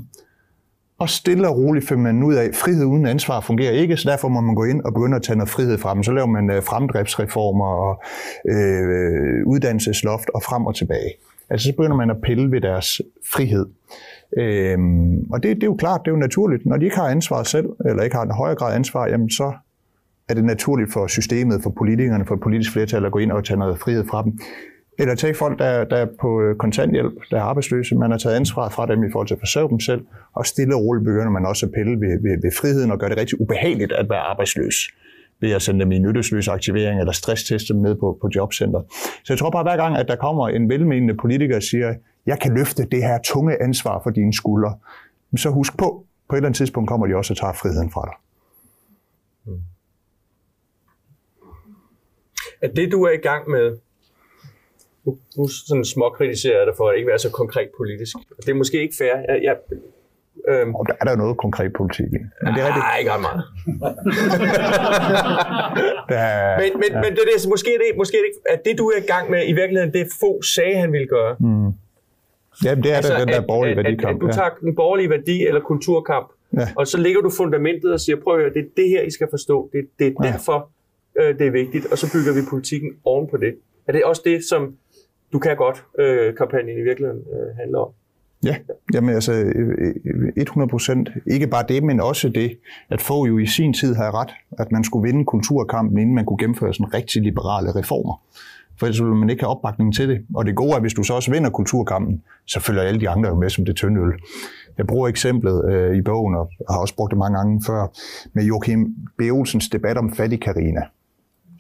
Og 0.99 1.09
stille 1.09 1.49
og 1.49 1.57
roligt 1.57 1.89
finder 1.89 2.03
man 2.03 2.23
ud 2.23 2.35
af, 2.35 2.45
at 2.45 2.57
frihed 2.57 2.85
uden 2.85 3.07
ansvar 3.07 3.41
fungerer 3.41 3.73
ikke, 3.73 3.97
så 3.97 4.11
derfor 4.11 4.29
må 4.29 4.41
man 4.41 4.55
gå 4.55 4.65
ind 4.65 4.83
og 4.83 4.95
begynde 4.95 5.17
at 5.17 5.23
tage 5.23 5.37
noget 5.37 5.49
frihed 5.49 5.79
fra 5.79 5.95
dem. 5.95 6.03
Så 6.03 6.13
laver 6.13 6.27
man 6.27 6.51
øh, 6.51 6.63
fremdriftsreformer 6.63 7.67
og 7.67 8.03
øh, 8.49 9.47
uddannelsesloft 9.47 10.29
og 10.35 10.43
frem 10.43 10.67
og 10.67 10.75
tilbage. 10.75 11.13
Altså 11.51 11.67
så 11.67 11.73
begynder 11.73 11.97
man 11.97 12.11
at 12.11 12.17
pille 12.23 12.51
ved 12.51 12.61
deres 12.61 13.01
frihed. 13.33 13.67
Øhm, 14.39 15.19
og 15.33 15.43
det, 15.43 15.57
det 15.57 15.63
er 15.63 15.67
jo 15.67 15.77
klart, 15.77 16.01
det 16.05 16.11
er 16.11 16.15
jo 16.15 16.21
naturligt. 16.21 16.67
Når 16.67 16.77
de 16.77 16.85
ikke 16.85 16.97
har 16.97 17.09
ansvar 17.09 17.43
selv, 17.43 17.67
eller 17.87 18.03
ikke 18.03 18.17
har 18.17 18.23
en 18.23 18.31
højere 18.31 18.57
grad 18.57 18.75
ansvar, 18.75 19.09
jamen 19.09 19.31
så 19.31 19.53
er 20.29 20.35
det 20.35 20.45
naturligt 20.45 20.93
for 20.93 21.07
systemet, 21.07 21.63
for 21.63 21.71
politikerne, 21.71 22.27
for 22.27 22.35
et 22.35 22.41
politisk 22.41 22.73
flertal 22.73 23.05
at 23.05 23.13
gå 23.13 23.19
ind 23.19 23.33
og 23.33 23.45
tage 23.45 23.59
noget 23.59 23.79
frihed 23.79 24.05
fra 24.11 24.23
dem. 24.23 24.39
Eller 24.99 25.15
tage 25.15 25.35
folk, 25.35 25.59
der, 25.59 25.85
der 25.85 25.97
er 25.97 26.07
på 26.21 26.41
øh, 26.43 26.57
kontanthjælp, 26.57 27.13
der 27.31 27.37
er 27.37 27.43
arbejdsløse. 27.43 27.95
Man 27.95 28.11
har 28.11 28.19
taget 28.19 28.37
ansvar 28.37 28.69
fra 28.69 28.87
dem 28.87 29.05
i 29.05 29.11
forhold 29.13 29.29
til 29.29 29.35
at 29.35 29.41
forsørge 29.41 29.69
dem 29.69 29.81
selv. 29.81 30.01
Og 30.35 30.47
stille 30.47 30.75
og 30.75 30.81
roligt 30.81 31.05
begynder 31.05 31.31
man 31.31 31.47
også 31.47 31.67
at 31.67 31.73
pille 31.73 32.01
ved, 32.01 32.23
ved, 32.23 32.43
ved 32.43 32.53
friheden 32.61 32.91
og 32.91 32.99
gøre 32.99 33.11
det 33.11 33.19
rigtig 33.19 33.41
ubehageligt 33.41 33.93
at 33.93 34.07
være 34.11 34.19
arbejdsløs 34.19 34.75
ved 35.41 35.53
at 35.53 35.63
sende 35.63 35.81
dem 35.81 35.93
i 35.93 35.99
nyttesløs 35.99 36.49
aktivering 36.49 37.01
eller 37.01 37.13
stressteste 37.13 37.73
dem 37.73 37.83
med 37.83 37.95
på, 37.95 38.19
på 38.21 38.29
jobcenter. 38.35 38.81
Så 39.25 39.33
jeg 39.33 39.39
tror 39.39 39.51
bare, 39.51 39.63
hver 39.63 39.77
gang, 39.77 39.97
at 39.97 40.09
der 40.09 40.17
kommer 40.17 40.49
en 40.49 40.69
velmenende 40.69 41.15
politiker 41.15 41.57
og 41.57 41.63
siger, 41.63 41.95
jeg 42.27 42.41
kan 42.41 42.55
løfte 42.55 42.85
det 42.85 43.03
her 43.03 43.19
tunge 43.25 43.63
ansvar 43.63 44.01
for 44.03 44.11
dine 44.11 44.33
skuldre, 44.33 44.79
så 45.37 45.51
husk 45.51 45.79
på, 45.79 46.05
på 46.29 46.35
et 46.35 46.39
eller 46.39 46.49
andet 46.49 46.57
tidspunkt 46.57 46.89
kommer 46.89 47.07
de 47.07 47.15
også 47.17 47.33
og 47.33 47.37
tager 47.37 47.53
friheden 47.53 47.91
fra 47.91 48.03
dig. 48.11 48.15
At 52.63 52.77
det, 52.77 52.93
du 52.93 53.03
er 53.03 53.11
i 53.11 53.17
gang 53.17 53.51
med, 53.51 53.77
nu, 55.05 55.19
nu 55.37 55.49
sådan 55.49 55.85
småkritiserer 55.85 56.59
jeg 56.59 56.67
dig 56.67 56.75
for 56.77 56.89
at 56.89 56.97
ikke 56.97 57.09
være 57.09 57.19
så 57.19 57.31
konkret 57.31 57.69
politisk. 57.77 58.17
Det 58.37 58.49
er 58.49 58.55
måske 58.55 58.81
ikke 58.81 58.95
fair. 58.99 59.15
Jeg, 59.29 59.41
jeg, 59.43 59.57
øhm, 60.49 60.75
Og 60.75 60.87
der 60.89 60.95
er 61.01 61.05
der 61.05 61.17
noget 61.17 61.37
konkret 61.39 61.73
politik 61.73 62.07
i. 62.07 62.19
Men 62.45 62.55
det 62.55 62.61
er 62.63 62.67
rigtigt. 62.67 62.85
Nej, 62.89 62.99
ikke 62.99 63.11
ret 63.15 63.21
meget. 63.29 63.43
Der 66.11 66.19
er, 66.19 66.61
Men, 66.61 66.71
men, 66.83 66.91
ja. 66.91 67.01
men 67.03 67.11
det, 67.13 67.21
er 67.25 67.29
det, 67.37 67.49
måske, 67.49 67.71
det, 67.71 67.97
måske 67.97 68.17
det 68.17 68.25
ikke, 68.31 68.41
at 68.51 68.61
det, 68.65 68.79
du 68.79 68.87
er 68.89 68.97
i 69.05 69.07
gang 69.07 69.31
med, 69.31 69.49
i 69.49 69.53
virkeligheden, 69.53 69.93
det 69.93 70.07
få 70.21 70.43
sagde, 70.43 70.77
han 70.77 70.93
ville 70.93 71.07
gøre. 71.07 71.37
mm. 71.41 71.73
Jamen, 72.65 72.85
det 72.85 72.93
er 72.93 72.97
altså, 72.97 73.15
den 73.21 73.29
der 73.29 73.47
borgerlige 73.47 73.73
at, 73.73 73.79
at, 73.79 73.87
at, 73.87 73.91
værdikamp. 73.91 74.23
at 74.23 74.29
du 74.29 74.33
tager 74.33 74.51
en 74.67 74.75
borgerlig 74.75 75.11
værdi 75.11 75.47
eller 75.47 75.61
kulturkamp, 75.61 76.29
Ja. 76.57 76.69
og 76.77 76.87
så 76.87 76.99
lægger 76.99 77.21
du 77.21 77.31
fundamentet 77.31 77.93
og 77.93 78.01
siger, 78.01 78.17
prøv 78.25 78.35
at 78.35 78.41
høre, 78.41 78.53
det 78.55 78.61
er 78.61 78.69
det 78.77 78.89
her, 78.89 79.03
I 79.03 79.11
skal 79.11 79.27
forstå. 79.31 79.71
Det, 79.73 79.81
det 79.99 80.07
er 80.07 80.13
Ja. 80.25 80.33
derfor, 80.33 80.69
øh, 81.21 81.39
det 81.39 81.47
er 81.47 81.51
vigtigt, 81.51 81.87
og 81.93 81.99
så 81.99 82.07
bygger 82.13 82.33
vi 82.35 82.41
politikken 82.51 82.91
oven 83.05 83.29
på 83.31 83.37
det. 83.37 83.55
Er 83.89 83.93
det 83.93 84.05
også 84.05 84.23
det, 84.25 84.45
som 84.45 84.75
du 85.33 85.39
kan 85.39 85.57
godt, 85.57 85.85
øh, 85.99 86.35
kampagnen 86.37 86.79
i 86.79 86.83
virkeligheden 86.83 87.21
øh, 87.33 87.57
handler 87.61 87.79
om? 87.79 87.89
Ja, 88.45 88.57
jamen 88.95 89.15
altså 89.15 89.33
øh, 89.33 89.95
øh, 90.05 90.33
100 90.37 90.71
procent. 90.71 91.09
Ikke 91.27 91.47
bare 91.47 91.65
det, 91.69 91.83
men 91.83 92.01
også 92.01 92.29
det, 92.29 92.59
at 92.91 93.01
få 93.03 93.27
jo 93.27 93.39
i 93.39 93.47
sin 93.47 93.73
tid 93.75 93.95
havde 93.95 94.11
ret, 94.11 94.31
at 94.59 94.73
man 94.73 94.85
skulle 94.85 95.13
vinde 95.13 95.25
kulturkampen, 95.25 95.99
inden 95.99 96.15
man 96.15 96.25
kunne 96.25 96.39
gennemføre 96.39 96.75
sådan 96.75 96.95
rigtig 96.95 97.23
liberale 97.23 97.75
reformer. 97.75 98.23
For 98.79 98.87
ellers 98.87 99.03
vil 99.03 99.15
man 99.15 99.31
ikke 99.31 99.43
have 99.43 99.51
opbakning 99.51 99.95
til 99.95 100.09
det. 100.09 100.21
Og 100.35 100.47
det 100.47 100.57
gode 100.57 100.73
er, 100.73 100.81
hvis 100.81 100.95
du 100.95 101.03
så 101.03 101.15
også 101.15 101.31
vinder 101.31 101.51
kulturkampen, 101.51 102.23
så 102.47 102.61
følger 102.61 102.83
alle 102.83 103.01
de 103.01 103.09
andre 103.09 103.37
med 103.37 103.51
som 103.51 103.65
det 103.65 103.77
tynde 103.77 104.01
øl. 104.01 104.13
Jeg 104.79 104.87
bruger 104.87 105.09
eksemplet 105.09 105.73
øh, 105.73 105.97
i 105.97 106.03
bogen, 106.03 106.35
og 106.35 106.51
har 106.71 106.79
også 106.79 106.95
brugt 106.97 107.11
det 107.11 107.19
mange 107.19 107.39
gange 107.39 107.63
før, 107.67 107.87
med 108.33 108.45
Joachim 108.45 108.95
B. 109.19 109.23
Olsens 109.33 109.69
debat 109.69 109.99
om 109.99 110.13
fattig 110.13 110.41
Karina 110.41 110.81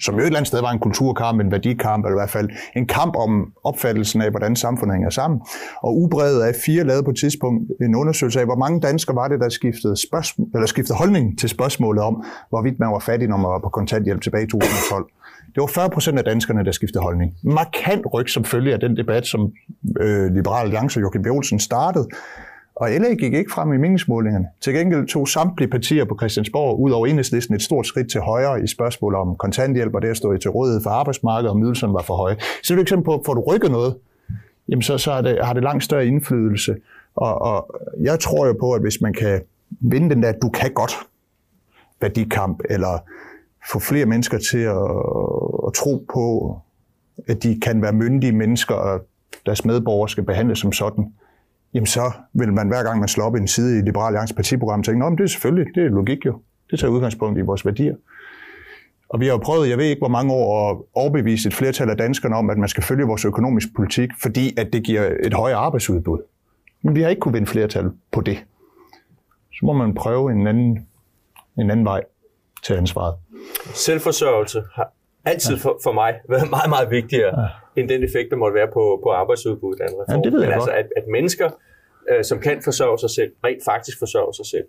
som 0.00 0.14
jo 0.14 0.20
et 0.20 0.26
eller 0.26 0.38
andet 0.38 0.48
sted 0.48 0.60
var 0.60 0.70
en 0.70 0.78
kulturkamp, 0.78 1.40
en 1.40 1.50
værdikamp, 1.50 2.04
eller 2.04 2.16
i 2.16 2.20
hvert 2.20 2.30
fald 2.30 2.48
en 2.76 2.86
kamp 2.86 3.16
om 3.16 3.52
opfattelsen 3.64 4.22
af, 4.22 4.30
hvordan 4.30 4.56
samfundet 4.56 4.94
hænger 4.94 5.10
sammen. 5.10 5.40
Og 5.82 5.96
ubredet 5.96 6.42
af 6.42 6.54
fire 6.66 6.84
lavede 6.84 7.02
på 7.02 7.10
et 7.10 7.16
tidspunkt 7.16 7.72
en 7.80 7.94
undersøgelse 7.94 8.40
af, 8.40 8.46
hvor 8.46 8.56
mange 8.56 8.80
danskere 8.80 9.16
var 9.16 9.28
det, 9.28 9.40
der 9.40 9.48
skiftede, 9.48 9.96
spørgsmål, 9.96 10.48
eller 10.54 10.66
skiftede 10.66 10.98
holdning 10.98 11.38
til 11.38 11.48
spørgsmålet 11.48 12.02
om, 12.02 12.24
hvorvidt 12.48 12.78
man 12.78 12.88
var 12.88 12.98
fattig, 12.98 13.28
når 13.28 13.36
man 13.36 13.50
var 13.50 13.58
på 13.58 13.68
kontanthjælp 13.68 14.20
tilbage 14.20 14.44
i 14.44 14.46
2012. 14.46 15.06
Det 15.46 15.60
var 15.60 15.66
40 15.66 15.90
procent 15.90 16.18
af 16.18 16.24
danskerne, 16.24 16.64
der 16.64 16.72
skiftede 16.72 17.02
holdning. 17.02 17.34
Markant 17.42 18.06
ryg 18.14 18.30
som 18.30 18.44
følge 18.44 18.72
af 18.72 18.80
den 18.80 18.96
debat, 18.96 19.26
som 19.26 19.52
øh, 20.00 20.34
Liberal 20.34 20.64
Alliance 20.64 20.98
og 20.98 21.02
Joachim 21.02 21.22
B. 21.22 21.26
Olsen 21.26 21.58
startede. 21.58 22.08
Og 22.76 22.90
LA 22.90 23.14
gik 23.14 23.34
ikke 23.34 23.52
frem 23.52 23.72
i 23.72 23.76
meningsmålingerne. 23.76 24.46
Til 24.60 24.74
gengæld 24.74 25.06
tog 25.06 25.28
samtlige 25.28 25.68
partier 25.68 26.04
på 26.04 26.16
Christiansborg 26.20 26.80
ud 26.80 26.90
over 26.90 27.06
enhedslisten 27.06 27.54
et 27.54 27.62
stort 27.62 27.86
skridt 27.86 28.10
til 28.10 28.20
højre 28.20 28.62
i 28.64 28.66
spørgsmål 28.66 29.14
om 29.14 29.36
kontanthjælp, 29.36 29.94
og 29.94 30.02
det 30.02 30.08
at 30.08 30.16
stå 30.16 30.36
til 30.36 30.50
rådighed 30.50 30.82
for 30.82 30.90
arbejdsmarkedet, 30.90 31.50
og 31.50 31.60
ydelserne 31.60 31.94
var 31.94 32.02
for 32.02 32.14
høje. 32.14 32.36
Så 32.62 32.74
er 32.74 32.76
det 32.76 32.80
et 32.80 32.84
eksempel 32.84 33.04
på, 33.04 33.22
får 33.26 33.34
du 33.34 33.40
rykket 33.40 33.70
noget, 33.70 33.96
jamen 34.68 34.82
så, 34.82 34.98
så 34.98 35.12
har, 35.12 35.20
det, 35.20 35.38
har 35.44 35.52
det 35.52 35.62
langt 35.62 35.84
større 35.84 36.06
indflydelse. 36.06 36.76
Og, 37.14 37.42
og 37.42 37.80
jeg 38.00 38.20
tror 38.20 38.46
jo 38.46 38.56
på, 38.60 38.72
at 38.72 38.80
hvis 38.80 39.00
man 39.00 39.12
kan 39.12 39.40
vinde 39.80 40.14
den 40.14 40.22
der, 40.22 40.32
du 40.32 40.48
kan 40.48 40.72
godt 40.72 40.92
værdikamp, 42.00 42.60
eller 42.70 42.98
få 43.70 43.78
flere 43.78 44.06
mennesker 44.06 44.38
til 44.38 44.58
at, 44.58 44.86
at 45.66 45.72
tro 45.74 46.06
på, 46.12 46.58
at 47.28 47.42
de 47.42 47.60
kan 47.60 47.82
være 47.82 47.92
myndige 47.92 48.32
mennesker, 48.32 48.74
og 48.74 49.06
deres 49.46 49.64
medborgere 49.64 50.08
skal 50.08 50.24
behandles 50.24 50.58
som 50.58 50.72
sådan, 50.72 51.12
jamen 51.74 51.86
så 51.86 52.12
vil 52.32 52.52
man 52.52 52.68
hver 52.68 52.82
gang 52.82 52.98
man 52.98 53.08
slår 53.08 53.24
op 53.24 53.36
i 53.36 53.38
en 53.38 53.48
side 53.48 53.78
i 53.78 53.82
Liberal 53.82 54.06
Alliance 54.06 54.34
partiprogram 54.34 54.82
tænke, 54.82 55.00
Nå, 55.00 55.08
men 55.08 55.18
det 55.18 55.24
er 55.24 55.28
selvfølgelig, 55.28 55.74
det 55.74 55.84
er 55.84 55.88
logik 55.88 56.26
jo. 56.26 56.40
Det 56.70 56.78
tager 56.78 56.90
udgangspunkt 56.90 57.38
i 57.38 57.42
vores 57.42 57.66
værdier. 57.66 57.94
Og 59.08 59.20
vi 59.20 59.26
har 59.26 59.32
jo 59.32 59.38
prøvet, 59.38 59.68
jeg 59.68 59.78
ved 59.78 59.84
ikke 59.84 60.00
hvor 60.00 60.08
mange 60.08 60.32
år, 60.32 60.70
at 60.70 60.76
overbevise 60.94 61.48
et 61.48 61.54
flertal 61.54 61.90
af 61.90 61.96
danskerne 61.96 62.36
om, 62.36 62.50
at 62.50 62.58
man 62.58 62.68
skal 62.68 62.82
følge 62.82 63.04
vores 63.04 63.24
økonomisk 63.24 63.74
politik, 63.76 64.10
fordi 64.22 64.54
at 64.58 64.72
det 64.72 64.84
giver 64.84 65.16
et 65.22 65.34
højere 65.34 65.56
arbejdsudbud. 65.56 66.18
Men 66.82 66.94
vi 66.94 67.02
har 67.02 67.08
ikke 67.08 67.20
kunne 67.20 67.32
vinde 67.32 67.46
flertal 67.46 67.90
på 68.12 68.20
det. 68.20 68.44
Så 69.52 69.60
må 69.62 69.72
man 69.72 69.94
prøve 69.94 70.32
en 70.32 70.46
anden, 70.46 70.86
en 71.58 71.70
anden 71.70 71.84
vej 71.84 72.02
til 72.64 72.74
ansvaret. 72.74 73.14
Selvforsørgelse 73.74 74.62
har 74.74 74.92
altid 75.24 75.58
for, 75.58 75.80
for 75.82 75.92
mig 75.92 76.20
været 76.28 76.50
meget, 76.50 76.70
meget 76.70 76.90
vigtigere 76.90 77.40
ja. 77.40 77.46
end 77.80 77.88
den 77.88 78.04
effekt, 78.04 78.30
der 78.30 78.36
måtte 78.36 78.54
være 78.54 78.68
på, 78.72 79.00
på 79.02 79.10
arbejdsudbuddet 79.10 79.80
af 79.80 79.88
en 79.88 79.94
reform. 80.00 80.20
Ja, 80.20 80.24
det 80.24 80.32
ved 80.32 80.40
jeg 80.40 80.48
Men 80.48 80.54
altså, 80.54 80.70
at, 80.70 80.86
at 80.96 81.06
mennesker, 81.08 81.50
øh, 82.10 82.24
som 82.24 82.38
kan 82.38 82.62
forsørge 82.64 82.98
sig 82.98 83.10
selv, 83.10 83.32
rent 83.44 83.64
faktisk 83.64 83.98
forsørger 83.98 84.32
sig 84.32 84.46
selv. 84.46 84.64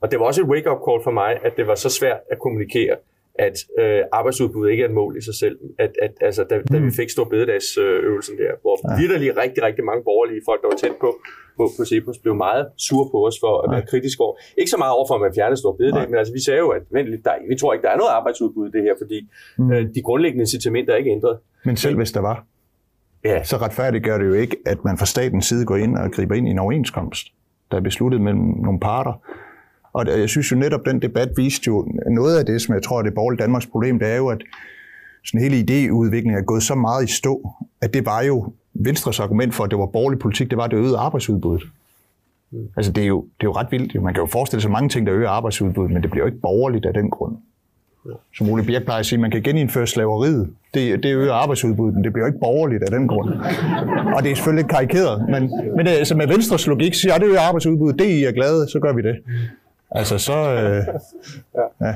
Og 0.00 0.10
det 0.10 0.20
var 0.20 0.26
også 0.26 0.42
et 0.42 0.48
wake-up 0.48 0.80
call 0.88 1.00
for 1.04 1.10
mig, 1.10 1.38
at 1.44 1.52
det 1.56 1.66
var 1.66 1.74
så 1.74 1.90
svært 1.90 2.20
at 2.30 2.38
kommunikere, 2.38 2.96
at 3.34 3.56
øh, 3.78 4.02
arbejdsudbud 4.12 4.68
ikke 4.68 4.82
er 4.82 4.88
et 4.88 4.94
mål 4.94 5.16
i 5.16 5.20
sig 5.20 5.34
selv. 5.34 5.58
At, 5.78 5.92
at, 6.02 6.12
altså, 6.20 6.44
da, 6.44 6.60
da 6.72 6.78
vi 6.78 6.90
fik 6.90 7.10
stor 7.10 7.24
bededagsøvelsen 7.24 8.38
der, 8.38 8.52
hvor 8.62 8.76
ja. 8.90 9.00
virkelig 9.00 9.36
rigtig, 9.36 9.62
rigtig 9.62 9.84
mange 9.84 10.02
borgerlige 10.04 10.40
folk, 10.48 10.62
der 10.62 10.68
var 10.68 10.76
tæt 10.76 10.96
på, 11.00 11.10
på, 11.58 11.64
på 11.76 11.82
Cepos 11.90 12.18
blev 12.24 12.34
meget 12.46 12.64
sur 12.86 13.04
på 13.12 13.18
os 13.26 13.36
for 13.42 13.52
at 13.64 13.68
være 13.74 13.84
kritisk 13.90 14.20
over. 14.24 14.34
Ikke 14.60 14.70
så 14.74 14.78
meget 14.82 14.92
over 14.96 15.06
for, 15.08 15.14
at 15.14 15.20
man 15.20 15.32
fjernede 15.38 15.58
stor 15.62 15.72
bededag, 15.80 16.04
men 16.10 16.18
altså, 16.18 16.32
vi 16.38 16.42
sagde 16.46 16.60
jo, 16.64 16.68
at 16.78 16.82
vent 16.96 17.08
lidt, 17.12 17.24
der, 17.24 17.32
vi 17.52 17.56
tror 17.60 17.72
ikke, 17.74 17.84
der 17.86 17.92
er 17.94 17.96
noget 18.02 18.12
arbejdsudbud 18.18 18.68
i 18.68 18.72
det 18.76 18.82
her, 18.86 18.94
fordi 19.02 19.18
mm. 19.58 19.72
øh, 19.72 19.82
de 19.94 20.00
grundlæggende 20.02 20.42
incitamenter 20.42 20.92
er 20.92 20.96
ikke 20.96 21.10
ændret. 21.10 21.36
Men 21.64 21.76
selv 21.76 21.96
hvis 21.96 22.12
der 22.12 22.20
var, 22.20 22.44
Ja. 23.24 23.44
så 23.44 23.56
retfærdigt 23.56 24.04
gør 24.04 24.18
det 24.18 24.26
jo 24.26 24.32
ikke, 24.32 24.56
at 24.66 24.84
man 24.84 24.98
fra 24.98 25.06
statens 25.06 25.46
side 25.46 25.64
går 25.64 25.76
ind 25.76 25.96
og 25.96 26.10
griber 26.12 26.34
ind 26.34 26.48
i 26.48 26.50
en 26.50 26.58
overenskomst, 26.58 27.26
der 27.70 27.76
er 27.76 27.80
besluttet 27.80 28.20
mellem 28.20 28.42
nogle 28.42 28.80
parter. 28.80 29.12
Og 29.92 30.06
jeg 30.06 30.28
synes 30.28 30.52
jo 30.52 30.56
netop, 30.56 30.86
den 30.86 31.02
debat 31.02 31.28
viste 31.36 31.64
jo 31.66 31.88
noget 32.10 32.38
af 32.38 32.46
det, 32.46 32.62
som 32.62 32.74
jeg 32.74 32.82
tror 32.82 32.98
er 32.98 33.02
det 33.02 33.14
borgerlige 33.14 33.42
Danmarks 33.42 33.66
problem, 33.66 33.98
det 33.98 34.08
er 34.08 34.16
jo, 34.16 34.28
at 34.28 34.38
sådan 35.24 35.40
hele 35.40 35.56
idéudviklingen 35.56 36.38
er 36.38 36.42
gået 36.42 36.62
så 36.62 36.74
meget 36.74 37.04
i 37.04 37.12
stå, 37.12 37.50
at 37.82 37.94
det 37.94 38.06
var 38.06 38.22
jo 38.22 38.52
Venstres 38.84 39.20
argument 39.20 39.54
for, 39.54 39.64
at 39.64 39.70
det 39.70 39.78
var 39.78 39.86
borgerlig 39.86 40.18
politik, 40.18 40.50
det 40.50 40.58
var, 40.58 40.64
at 40.64 40.70
det 40.70 40.76
øgede 40.76 40.96
arbejdsudbuddet. 40.98 41.68
Altså 42.76 42.92
det 42.92 43.02
er, 43.02 43.06
jo, 43.06 43.20
det 43.20 43.46
er 43.46 43.48
jo 43.48 43.52
ret 43.52 43.66
vildt. 43.70 44.02
Man 44.02 44.14
kan 44.14 44.20
jo 44.22 44.26
forestille 44.26 44.62
sig 44.62 44.70
mange 44.70 44.88
ting, 44.88 45.06
der 45.06 45.14
øger 45.14 45.28
arbejdsudbuddet, 45.28 45.92
men 45.92 46.02
det 46.02 46.10
bliver 46.10 46.22
jo 46.24 46.26
ikke 46.26 46.40
borgerligt 46.40 46.86
af 46.86 46.94
den 46.94 47.10
grund. 47.10 47.36
Som 48.36 48.50
Ole 48.50 48.64
Birk 48.64 48.84
plejer 48.84 49.00
at 49.00 49.06
sige, 49.06 49.18
man 49.18 49.30
kan 49.30 49.42
genindføre 49.42 49.86
slaveriet. 49.86 50.50
Det, 50.74 51.02
det 51.02 51.14
øger 51.14 51.32
arbejdsudbuddet, 51.32 51.94
men 51.94 52.04
det 52.04 52.12
bliver 52.12 52.24
jo 52.24 52.26
ikke 52.26 52.38
borgerligt 52.40 52.82
af 52.82 52.90
den 52.90 53.08
grund. 53.08 53.28
Og 54.16 54.22
det 54.22 54.30
er 54.30 54.34
selvfølgelig 54.34 54.62
lidt 54.64 54.70
karikeret, 54.72 55.28
men, 55.28 55.52
men 55.76 55.86
det, 55.86 55.92
altså 55.92 56.14
med 56.16 56.26
Venstres 56.26 56.66
logik 56.66 56.94
siger, 56.94 57.14
at 57.14 57.20
det 57.20 57.26
øger 57.26 57.40
arbejdsudbuddet, 57.40 57.98
det 57.98 58.06
er 58.06 58.14
I 58.18 58.24
er 58.24 58.32
glade, 58.32 58.68
så 58.70 58.80
gør 58.80 58.92
vi 58.92 59.02
det. 59.02 59.16
Altså 59.90 60.18
så... 60.18 60.32
Øh, 60.32 60.82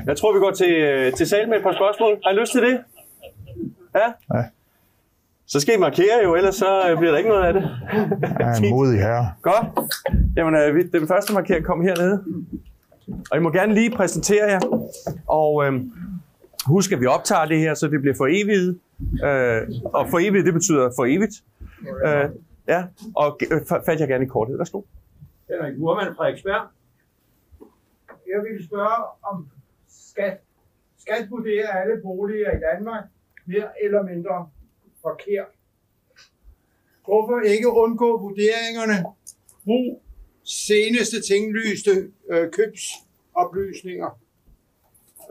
Jeg 0.07 0.17
tror, 0.17 0.33
vi 0.33 0.39
går 0.39 0.51
til, 0.51 0.71
øh, 0.71 1.13
til 1.13 1.27
salen 1.27 1.49
med 1.49 1.57
et 1.57 1.63
par 1.63 1.73
spørgsmål. 1.73 2.17
Har 2.25 2.31
I 2.31 2.35
lyst 2.35 2.51
til 2.51 2.61
det? 2.61 2.79
Ja? 3.95 4.37
Ja. 4.37 4.43
Så 5.53 5.59
skal 5.59 5.75
I 5.75 5.79
markere 5.79 6.17
jo, 6.23 6.35
ellers 6.35 6.55
så 6.55 6.89
øh, 6.89 6.97
bliver 6.97 7.11
der 7.11 7.17
ikke 7.17 7.29
noget 7.29 7.43
af 7.43 7.53
det. 7.53 7.63
jeg 8.39 8.49
er 8.49 8.55
en 8.55 8.69
modig 8.75 8.99
herre. 8.99 9.31
Godt. 9.41 9.65
Jamen, 10.37 10.55
øh, 10.61 10.75
vi- 10.75 10.87
den 10.99 11.07
første 11.07 11.33
markering 11.33 11.65
kom 11.65 11.81
hernede. 11.81 12.23
Og 13.31 13.37
I 13.37 13.39
må 13.39 13.49
gerne 13.51 13.73
lige 13.73 13.91
præsentere 13.91 14.45
jer. 14.45 14.59
Og 15.27 15.65
øh, 15.65 15.73
husk, 16.65 16.91
at 16.91 16.99
vi 17.01 17.05
optager 17.05 17.45
det 17.45 17.59
her, 17.59 17.73
så 17.73 17.87
det 17.87 18.01
bliver 18.01 18.15
for 18.17 18.27
evigt. 18.29 18.77
Øh, 19.27 19.61
og 19.93 20.09
for 20.09 20.19
evigt, 20.19 20.45
det 20.45 20.53
betyder 20.53 20.89
for 20.97 21.05
evigt. 21.05 21.35
Øh, 22.05 22.29
ja, 22.67 22.83
og 23.15 23.39
øh, 23.51 23.57
fa- 23.57 23.85
fat 23.85 23.99
jeg 23.99 24.07
gerne 24.07 24.25
i 24.25 24.27
kortet. 24.27 24.57
Værsgo. 24.59 24.81
Henrik 25.49 25.77
Murmann, 25.79 26.15
Frederiksberg. 26.15 26.61
Jeg 28.33 28.39
vil 28.43 28.65
spørge, 28.67 29.03
om 29.31 29.47
skat, 29.89 30.37
skat 30.99 31.27
vurderer 31.29 31.67
alle 31.67 31.95
boliger 32.03 32.51
i 32.51 32.59
Danmark 32.73 33.03
mere 33.45 33.67
eller 33.85 34.03
mindre 34.03 34.47
forkert. 35.05 35.51
Hvorfor 37.05 37.39
ikke 37.53 37.69
undgå 37.69 38.19
vurderingerne? 38.19 39.03
Brug 39.65 40.01
seneste 40.45 41.21
tinglyste 41.21 41.91
øh, 42.31 42.51
købsoplysninger. 42.51 44.19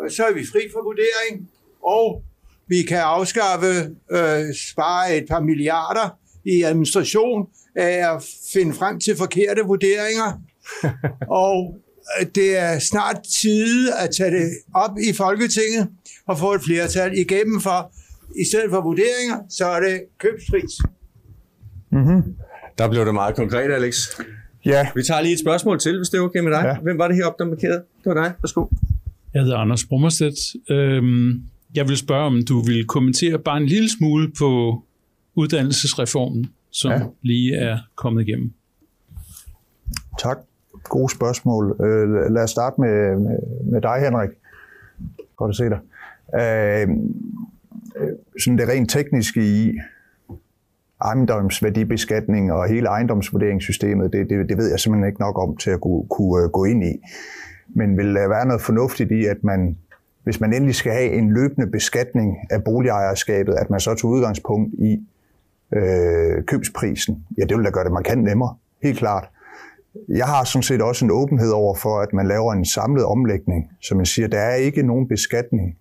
Øh, 0.02 0.10
Så 0.10 0.24
er 0.24 0.32
vi 0.32 0.46
fri 0.52 0.60
for 0.72 0.82
vurdering, 0.82 1.50
og 1.82 2.22
vi 2.66 2.82
kan 2.82 2.98
afskaffe, 2.98 3.96
øh, 4.10 4.54
spare 4.70 5.16
et 5.16 5.26
par 5.28 5.40
milliarder 5.40 6.18
i 6.44 6.62
administration 6.62 7.48
af 7.76 8.14
at 8.14 8.22
finde 8.52 8.74
frem 8.74 9.00
til 9.00 9.16
forkerte 9.16 9.62
vurderinger. 9.62 10.42
og 11.44 11.80
øh, 12.20 12.26
det 12.34 12.56
er 12.56 12.78
snart 12.78 13.16
tid 13.42 13.92
at 13.98 14.10
tage 14.16 14.30
det 14.30 14.50
op 14.74 14.98
i 14.98 15.12
Folketinget 15.12 15.90
og 16.26 16.38
få 16.38 16.52
et 16.52 16.62
flertal 16.62 17.18
igennem 17.18 17.60
for, 17.60 17.92
i 18.40 18.44
stedet 18.50 18.70
for 18.70 18.80
vurderinger, 18.80 19.38
så 19.48 19.64
er 19.66 19.80
det 19.80 20.00
købspris. 20.18 20.72
Der 22.78 22.88
blev 22.90 23.04
det 23.06 23.14
meget 23.14 23.36
konkret, 23.36 23.70
Alex. 23.72 23.96
Ja, 24.64 24.88
Vi 24.94 25.02
tager 25.02 25.20
lige 25.20 25.32
et 25.32 25.40
spørgsmål 25.40 25.78
til, 25.78 25.96
hvis 25.96 26.08
det 26.08 26.18
er 26.18 26.22
okay 26.22 26.38
med 26.40 26.52
dig. 26.52 26.62
Ja. 26.64 26.76
Hvem 26.82 26.98
var 26.98 27.08
det 27.08 27.16
heroppe, 27.16 27.44
der 27.44 27.50
markerede? 27.50 27.76
Det 28.04 28.14
var 28.14 28.14
dig. 28.14 28.32
Værsgo. 28.42 28.66
Jeg 29.34 29.42
hedder 29.42 29.56
Anders 29.56 29.84
Brummerstedt. 29.84 30.70
Øhm, 30.70 31.42
jeg 31.74 31.88
vil 31.88 31.96
spørge, 31.96 32.24
om 32.26 32.42
du 32.48 32.60
vil 32.60 32.84
kommentere 32.86 33.38
bare 33.38 33.56
en 33.56 33.66
lille 33.66 33.88
smule 33.98 34.32
på 34.38 34.78
uddannelsesreformen, 35.34 36.46
som 36.70 36.90
Ja. 36.90 37.00
lige 37.22 37.54
er 37.56 37.78
kommet 37.96 38.28
igennem. 38.28 38.52
tak. 40.18 40.38
Gode 40.84 41.12
spørgsmål. 41.12 41.76
Øh, 41.84 42.32
lad 42.34 42.42
os 42.42 42.50
starte 42.50 42.80
med, 42.80 43.16
med, 43.18 43.38
med 43.72 43.80
dig, 43.80 43.96
Henrik. 44.00 44.30
Godt 45.36 45.48
at 45.50 45.56
se 45.56 45.64
dig. 45.64 45.78
Øh, 46.40 46.88
Øh, 47.96 48.08
sådan 48.38 48.58
det 48.58 48.68
rent 48.68 48.90
tekniske 48.90 49.42
i 49.44 49.78
ejendomsværdibeskatning 51.04 52.52
og 52.52 52.68
hele 52.68 52.88
ejendomsvurderingssystemet, 52.88 54.12
det, 54.12 54.30
det, 54.30 54.48
det 54.48 54.58
ved 54.58 54.70
jeg 54.70 54.80
simpelthen 54.80 55.08
ikke 55.08 55.20
nok 55.20 55.38
om 55.38 55.56
til 55.56 55.70
at 55.70 55.80
kunne, 55.80 56.04
kunne 56.10 56.44
øh, 56.44 56.50
gå 56.50 56.64
ind 56.64 56.84
i. 56.84 57.00
Men 57.68 57.96
vil 57.98 58.14
der 58.14 58.28
være 58.28 58.46
noget 58.46 58.62
fornuftigt 58.62 59.10
i, 59.10 59.24
at 59.26 59.44
man, 59.44 59.76
hvis 60.24 60.40
man 60.40 60.52
endelig 60.52 60.74
skal 60.74 60.92
have 60.92 61.12
en 61.12 61.32
løbende 61.32 61.66
beskatning 61.66 62.36
af 62.50 62.64
boligejerskabet, 62.64 63.54
at 63.54 63.70
man 63.70 63.80
så 63.80 63.94
tager 63.94 64.12
udgangspunkt 64.12 64.74
i 64.74 65.06
øh, 65.76 66.44
købsprisen? 66.44 67.26
Ja, 67.38 67.44
det 67.44 67.56
vil 67.56 67.64
da 67.64 67.70
gøre 67.70 67.84
det 67.84 67.92
markant 67.92 68.24
nemmere. 68.24 68.54
Helt 68.82 68.98
klart. 68.98 69.28
Jeg 70.08 70.26
har 70.26 70.44
sådan 70.44 70.62
set 70.62 70.82
også 70.82 71.04
en 71.04 71.10
åbenhed 71.10 71.50
over 71.50 71.74
for, 71.74 72.00
at 72.00 72.12
man 72.12 72.28
laver 72.28 72.52
en 72.52 72.64
samlet 72.64 73.04
omlægning, 73.04 73.70
så 73.80 73.94
man 73.94 74.06
siger, 74.06 74.28
der 74.28 74.38
er 74.38 74.54
ikke 74.54 74.82
nogen 74.82 75.08
beskatning 75.08 75.76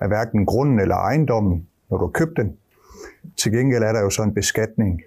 af 0.00 0.08
hverken 0.08 0.46
grunden 0.46 0.80
eller 0.80 0.96
ejendommen, 0.96 1.66
når 1.90 1.98
du 1.98 2.04
har 2.04 2.10
købt 2.10 2.36
den. 2.36 2.56
Til 3.36 3.52
gengæld 3.52 3.82
er 3.82 3.92
der 3.92 4.00
jo 4.00 4.10
så 4.10 4.22
en 4.22 4.34
beskatning 4.34 5.02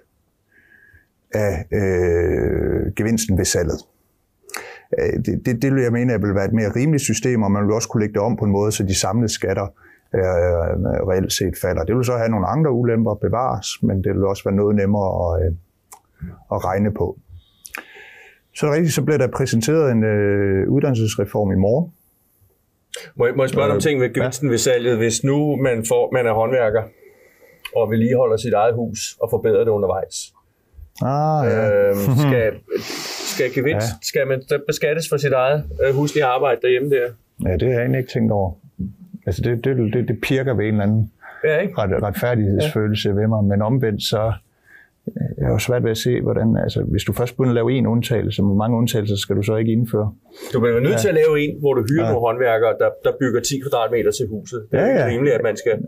af 1.33 1.65
øh, 1.71 2.93
gevinsten 2.95 3.37
ved 3.37 3.45
salget. 3.45 3.79
Øh, 4.99 5.13
det, 5.25 5.45
det, 5.45 5.61
det 5.61 5.73
vil 5.73 5.83
jeg 5.83 5.91
mene, 5.91 6.13
at 6.13 6.21
vil 6.21 6.35
være 6.35 6.45
et 6.45 6.53
mere 6.53 6.75
rimeligt 6.75 7.03
system, 7.03 7.43
og 7.43 7.51
man 7.51 7.65
vil 7.65 7.73
også 7.73 7.89
kunne 7.89 8.01
lægge 8.01 8.13
det 8.13 8.21
om 8.21 8.37
på 8.37 8.45
en 8.45 8.51
måde, 8.51 8.71
så 8.71 8.83
de 8.83 8.95
samlede 8.95 9.33
skatter 9.33 9.67
øh, 10.15 10.21
øh, 10.21 11.07
reelt 11.09 11.33
set 11.33 11.53
falder. 11.61 11.83
Det 11.83 11.95
vil 11.95 12.05
så 12.05 12.17
have 12.17 12.29
nogle 12.29 12.47
andre 12.47 12.71
ulemper 12.71 13.13
bevares, 13.13 13.67
men 13.83 14.03
det 14.03 14.13
vil 14.13 14.25
også 14.25 14.43
være 14.45 14.55
noget 14.55 14.75
nemmere 14.75 15.35
at, 15.35 15.45
øh, 15.45 15.55
at 16.51 16.65
regne 16.65 16.93
på. 16.93 17.17
Så 18.55 18.71
rigtigt, 18.71 18.93
så 18.93 19.01
bliver 19.01 19.17
der 19.17 19.27
præsenteret 19.27 19.91
en 19.91 20.03
øh, 20.03 20.69
uddannelsesreform 20.69 21.51
i 21.51 21.55
morgen. 21.55 21.93
Må 23.15 23.25
jeg, 23.25 23.35
må 23.35 23.43
jeg 23.43 23.49
spørge 23.49 23.67
dig 23.67 23.75
om 23.75 23.81
ting 23.81 24.01
ved 24.01 24.13
gevinsten 24.13 24.49
ved 24.49 24.57
salget? 24.57 24.97
Hvis 24.97 25.23
nu 25.23 25.55
man, 25.55 25.85
får, 25.89 26.11
man 26.13 26.25
er 26.27 26.33
håndværker 26.33 26.83
og 27.75 27.91
vedligeholder 27.91 28.37
sit 28.37 28.53
eget 28.53 28.75
hus 28.75 28.99
og 29.21 29.27
forbedrer 29.29 29.63
det 29.63 29.71
undervejs, 29.71 30.15
Ah, 31.01 31.45
ja. 31.51 31.89
øhm, 31.89 31.95
skal, 32.27 32.51
skal, 33.35 33.53
gevinst, 33.53 33.87
ja. 33.87 33.93
skal 34.01 34.27
man 34.27 34.41
beskattes 34.67 35.09
for 35.09 35.17
sit 35.17 35.31
eget 35.33 35.63
øh, 35.87 35.95
huslige 35.95 36.25
arbejde 36.25 36.61
derhjemme 36.61 36.89
der? 36.89 37.07
ja, 37.47 37.53
det 37.53 37.61
har 37.61 37.69
jeg 37.69 37.79
egentlig 37.79 37.99
ikke 37.99 38.11
tænkt 38.11 38.31
over. 38.31 38.51
Altså, 39.25 39.41
det, 39.41 39.65
det, 39.65 39.93
det, 39.93 40.07
det 40.07 40.17
pirker 40.21 40.53
ved 40.53 40.65
en 40.65 40.71
eller 40.73 40.83
anden 40.83 41.11
Ja, 41.43 41.57
ikke? 41.57 41.73
ret, 41.77 42.03
retfærdighedsfølelse 42.03 43.09
ja. 43.09 43.15
ved 43.15 43.27
mig, 43.27 43.43
men 43.43 43.61
omvendt 43.61 44.03
så 44.03 44.25
øh, 44.25 44.33
jeg 45.37 45.45
er 45.45 45.49
jo 45.49 45.57
svært 45.57 45.83
ved 45.83 45.91
at 45.91 45.97
se, 45.97 46.21
hvordan, 46.21 46.57
altså, 46.57 46.83
hvis 46.83 47.03
du 47.03 47.13
først 47.13 47.35
begynder 47.35 47.51
at 47.51 47.55
lave 47.55 47.71
en 47.71 47.87
undtagelse, 47.87 48.41
hvor 48.41 48.53
mange 48.53 48.77
undtagelser 48.77 49.15
skal 49.15 49.35
du 49.35 49.41
så 49.41 49.55
ikke 49.55 49.71
indføre? 49.71 50.13
Du 50.53 50.59
bliver 50.59 50.79
nødt 50.79 50.91
ja. 50.91 50.97
til 50.97 51.07
at 51.07 51.15
lave 51.15 51.39
en, 51.43 51.59
hvor 51.59 51.73
du 51.73 51.85
hyrer 51.89 52.05
ja. 52.05 52.11
Nogle 52.11 52.27
håndværkere, 52.27 52.75
der, 52.79 52.89
der 53.03 53.11
bygger 53.19 53.41
10 53.41 53.59
kvadratmeter 53.59 54.11
til 54.11 54.27
huset. 54.29 54.67
Det 54.71 54.79
er 54.79 54.85
Ja, 54.85 54.99
ja, 54.99 55.05
rimeligt, 55.05 55.35
at 55.35 55.43
man 55.43 55.57
skal... 55.57 55.81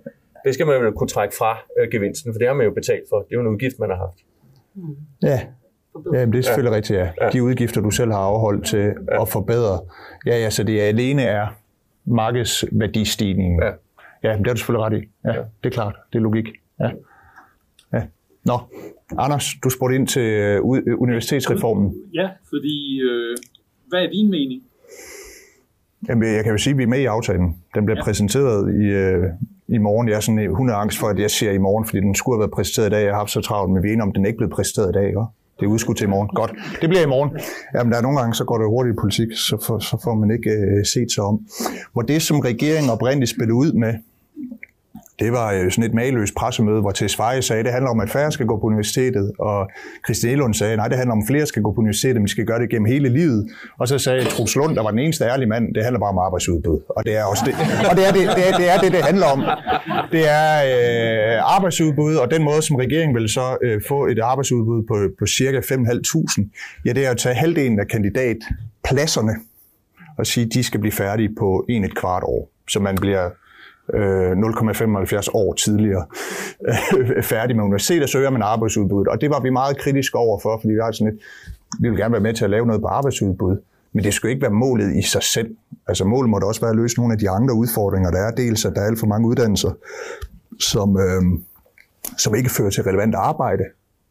Det 0.45 0.53
skal 0.53 0.65
man 0.67 0.83
jo 0.83 0.91
kunne 0.91 1.07
trække 1.07 1.35
fra 1.35 1.57
øh, 1.79 1.87
gevinsten, 1.91 2.33
for 2.33 2.39
det 2.39 2.47
har 2.47 2.55
man 2.55 2.65
jo 2.65 2.71
betalt 2.71 3.03
for. 3.09 3.17
Det 3.17 3.31
er 3.31 3.35
jo 3.35 3.41
en 3.41 3.47
udgift, 3.47 3.79
man 3.79 3.89
har 3.89 3.97
haft. 3.97 4.19
Ja. 5.23 5.39
Ja, 6.13 6.25
det 6.25 6.35
er 6.35 6.41
selvfølgelig 6.41 6.71
ja. 6.71 6.75
rigtigt, 6.75 6.99
ja. 6.99 7.09
Ja. 7.21 7.29
De 7.29 7.43
udgifter, 7.43 7.81
du 7.81 7.91
selv 7.91 8.11
har 8.11 8.19
afholdt 8.19 8.65
til 8.65 8.93
ja. 9.11 9.21
at 9.21 9.27
forbedre. 9.29 9.79
Ja, 10.25 10.37
ja, 10.37 10.49
så 10.49 10.63
det 10.63 10.83
er 10.83 10.87
alene 10.87 11.21
er 11.23 11.47
markedsværdistigningen. 12.05 13.61
Ja. 13.63 13.71
Ja, 14.23 14.37
det 14.37 14.47
har 14.47 14.53
du 14.53 14.59
selvfølgelig 14.59 14.85
ret 14.85 14.93
i. 14.93 15.09
Ja, 15.25 15.33
ja. 15.33 15.41
det 15.63 15.69
er 15.69 15.73
klart. 15.73 15.95
Det 16.13 16.19
er 16.19 16.23
logik. 16.23 16.45
Ja. 16.79 16.89
ja. 17.93 18.01
Nå, 18.45 18.59
Anders, 19.17 19.55
du 19.63 19.69
spurgte 19.69 19.95
ind 19.95 20.07
til 20.07 20.21
øh, 20.21 20.55
øh, 20.55 21.01
universitetsreformen. 21.01 21.93
Ja, 22.13 22.29
fordi 22.49 23.01
øh, 23.01 23.37
hvad 23.89 23.99
er 23.99 24.09
din 24.09 24.31
mening? 24.31 24.61
Jamen, 26.09 26.35
jeg 26.35 26.43
kan 26.43 26.51
jo 26.51 26.57
sige, 26.57 26.71
at 26.71 26.77
vi 26.77 26.83
er 26.83 26.87
med 26.87 26.99
i 26.99 27.05
aftalen. 27.05 27.55
Den 27.75 27.85
bliver 27.85 27.97
ja. 27.97 28.03
præsenteret 28.03 28.75
i, 28.81 28.85
øh, 28.85 29.23
i 29.67 29.77
morgen. 29.77 30.07
Jeg 30.09 30.15
er 30.15 30.19
sådan 30.19 30.39
100 30.39 30.77
angst 30.77 30.99
for, 30.99 31.07
at 31.07 31.19
jeg 31.19 31.31
siger 31.31 31.51
i 31.51 31.57
morgen, 31.57 31.85
fordi 31.85 31.99
den 31.99 32.15
skulle 32.15 32.35
have 32.35 32.39
været 32.39 32.51
præsenteret 32.51 32.87
i 32.87 32.89
dag. 32.89 33.03
Jeg 33.05 33.13
har 33.13 33.17
haft 33.17 33.31
så 33.31 33.41
travlt, 33.41 33.73
men 33.73 33.83
vi 33.83 33.87
er 33.87 33.93
enige 33.93 34.03
om, 34.03 34.13
den 34.13 34.25
er 34.25 34.27
ikke 34.27 34.37
blevet 34.37 34.53
præsenteret 34.53 34.89
i 34.89 34.93
dag. 34.93 35.07
Ikke? 35.07 35.19
Det 35.59 35.65
er 35.65 35.69
udskudt 35.69 35.97
til 35.97 36.05
i 36.05 36.09
morgen. 36.09 36.29
Godt. 36.35 36.51
Det 36.81 36.89
bliver 36.89 37.03
i 37.03 37.11
morgen. 37.15 37.29
Jamen, 37.75 37.91
der 37.91 37.97
er 37.97 38.01
nogle 38.01 38.19
gange, 38.19 38.33
så 38.33 38.43
går 38.43 38.57
det 38.57 38.67
hurtigt 38.67 38.93
i 38.93 38.97
politik, 39.01 39.29
så, 39.31 39.63
for, 39.65 39.79
så 39.79 40.01
får 40.03 40.15
man 40.15 40.31
ikke 40.31 40.49
øh, 40.49 40.85
set 40.93 41.11
sig 41.11 41.23
om. 41.23 41.39
Hvor 41.93 42.01
det, 42.01 42.21
som 42.21 42.39
regeringen 42.39 42.89
oprindeligt 42.91 43.31
spillede 43.31 43.53
ud 43.53 43.73
med, 43.73 43.93
det 45.19 45.31
var 45.31 45.53
øh, 45.53 45.71
sådan 45.71 45.83
et 45.83 45.93
mageløst 45.93 46.35
pressemøde, 46.35 46.81
hvor 46.81 46.91
Tesfaye 46.91 47.41
sagde, 47.41 47.59
at 47.59 47.65
det 47.65 47.73
handler 47.73 47.91
om, 47.91 47.99
at 47.99 48.09
færre 48.09 48.31
skal 48.31 48.45
gå 48.45 48.57
på 48.57 48.65
universitetet, 48.65 49.31
og 49.39 49.69
Christian 50.05 50.33
Elund 50.33 50.53
sagde, 50.53 50.77
nej, 50.77 50.87
det 50.87 50.97
handler 50.97 51.11
om, 51.11 51.21
at 51.21 51.27
flere 51.27 51.45
skal 51.45 51.61
gå 51.61 51.71
på 51.71 51.79
universitetet, 51.79 52.15
men 52.15 52.23
vi 52.23 52.29
skal 52.29 52.45
gøre 52.45 52.59
det 52.59 52.69
gennem 52.69 52.85
hele 52.85 53.09
livet. 53.09 53.49
Og 53.79 53.87
så 53.87 53.97
sagde 53.97 54.25
Truls 54.25 54.55
Lund, 54.55 54.75
der 54.75 54.83
var 54.83 54.89
den 54.89 54.99
eneste 54.99 55.25
ærlige 55.25 55.47
mand, 55.47 55.73
det 55.73 55.83
handler 55.83 55.99
bare 55.99 56.09
om 56.09 56.17
arbejdsudbud. 56.17 56.79
Og 56.89 57.05
det 57.05 57.17
er 57.17 57.23
også 57.23 57.43
det, 57.45 57.53
og 57.89 57.95
det 57.97 58.07
er 58.07 58.11
det, 58.11 58.21
det, 58.35 58.49
er, 58.49 58.57
det, 58.57 58.69
er 58.73 58.77
det, 58.77 58.91
det 58.91 59.03
handler 59.03 59.25
om. 59.25 59.43
Det 60.11 60.23
er 60.29 60.51
øh, 60.71 61.55
arbejdsudbud, 61.55 62.15
og 62.15 62.31
den 62.31 62.43
måde, 62.43 62.61
som 62.61 62.75
regeringen 62.75 63.15
vil 63.15 63.29
så 63.29 63.57
øh, 63.61 63.81
få 63.87 64.07
et 64.07 64.19
arbejdsudbud 64.19 64.83
på, 64.83 64.95
på 65.19 65.25
cirka 65.25 65.59
5.500, 65.59 66.81
ja, 66.85 66.93
det 66.93 67.05
er 67.05 67.11
at 67.11 67.17
tage 67.17 67.35
halvdelen 67.35 67.79
af 67.79 67.87
kandidatpladserne 67.87 69.33
og 70.17 70.27
sige, 70.27 70.45
at 70.45 70.53
de 70.53 70.63
skal 70.63 70.79
blive 70.79 70.91
færdige 70.91 71.29
på 71.39 71.65
en 71.69 71.83
et 71.83 71.95
kvart 71.95 72.23
år. 72.23 72.49
Så 72.67 72.79
man 72.79 72.95
bliver 72.95 73.29
Øh, 73.93 74.31
0,75 74.31 75.27
år 75.33 75.53
tidligere 75.53 76.05
færdig 77.31 77.55
med 77.55 77.63
universitetet, 77.63 78.09
så 78.09 78.17
øger 78.17 78.29
man 78.29 78.41
arbejdsudbuddet. 78.41 79.07
Og 79.07 79.21
det 79.21 79.29
var 79.29 79.39
vi 79.39 79.49
meget 79.49 79.77
kritiske 79.77 80.17
over 80.17 80.39
for, 80.39 80.57
fordi 80.61 80.73
vi 80.73 80.79
har 80.83 80.91
sådan 80.91 81.13
et, 81.13 81.19
vi 81.79 81.89
vil 81.89 81.97
gerne 81.97 82.11
være 82.11 82.21
med 82.21 82.33
til 82.33 82.43
at 82.43 82.49
lave 82.49 82.65
noget 82.65 82.81
på 82.81 82.87
arbejdsudbud, 82.87 83.57
men 83.93 84.03
det 84.03 84.13
skulle 84.13 84.31
ikke 84.31 84.41
være 84.41 84.51
målet 84.51 84.95
i 84.95 85.01
sig 85.01 85.23
selv. 85.23 85.55
Altså 85.87 86.05
målet 86.05 86.29
må 86.29 86.39
da 86.39 86.45
også 86.45 86.61
være 86.61 86.69
at 86.69 86.75
løse 86.75 86.97
nogle 86.97 87.13
af 87.13 87.19
de 87.19 87.29
andre 87.29 87.53
udfordringer, 87.53 88.11
der 88.11 88.19
er. 88.19 88.31
Dels 88.31 88.65
at 88.65 88.73
der 88.75 88.81
er 88.81 88.85
alt 88.85 88.99
for 88.99 89.07
mange 89.07 89.27
uddannelser, 89.27 89.71
som, 90.59 90.97
øh, 90.97 91.21
som 92.17 92.35
ikke 92.35 92.49
fører 92.49 92.69
til 92.69 92.83
relevant 92.83 93.15
arbejde. 93.15 93.63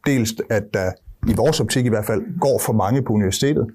Dels 0.05 0.33
at 0.49 0.63
der 0.73 0.91
i 1.27 1.33
vores 1.35 1.59
optik 1.59 1.85
i 1.85 1.89
hvert 1.89 2.05
fald 2.05 2.39
går 2.39 2.59
for 2.59 2.73
mange 2.73 3.01
på 3.01 3.13
universitetet. 3.13 3.67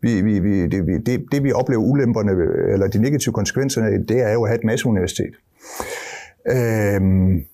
Vi, 0.00 0.20
vi, 0.20 0.38
vi, 0.38 0.66
det, 0.66 1.06
det, 1.06 1.24
det, 1.32 1.44
vi 1.44 1.52
oplever 1.52 1.82
ulemperne, 1.82 2.32
eller 2.72 2.88
de 2.88 2.98
negative 2.98 3.32
konsekvenser 3.32 3.84
af, 3.84 3.98
det 4.08 4.20
er 4.20 4.32
jo 4.32 4.42
at 4.42 4.48
have 4.48 4.58
et 4.58 4.64
masseuniversitet. 4.64 5.34
Øhm, 6.50 7.44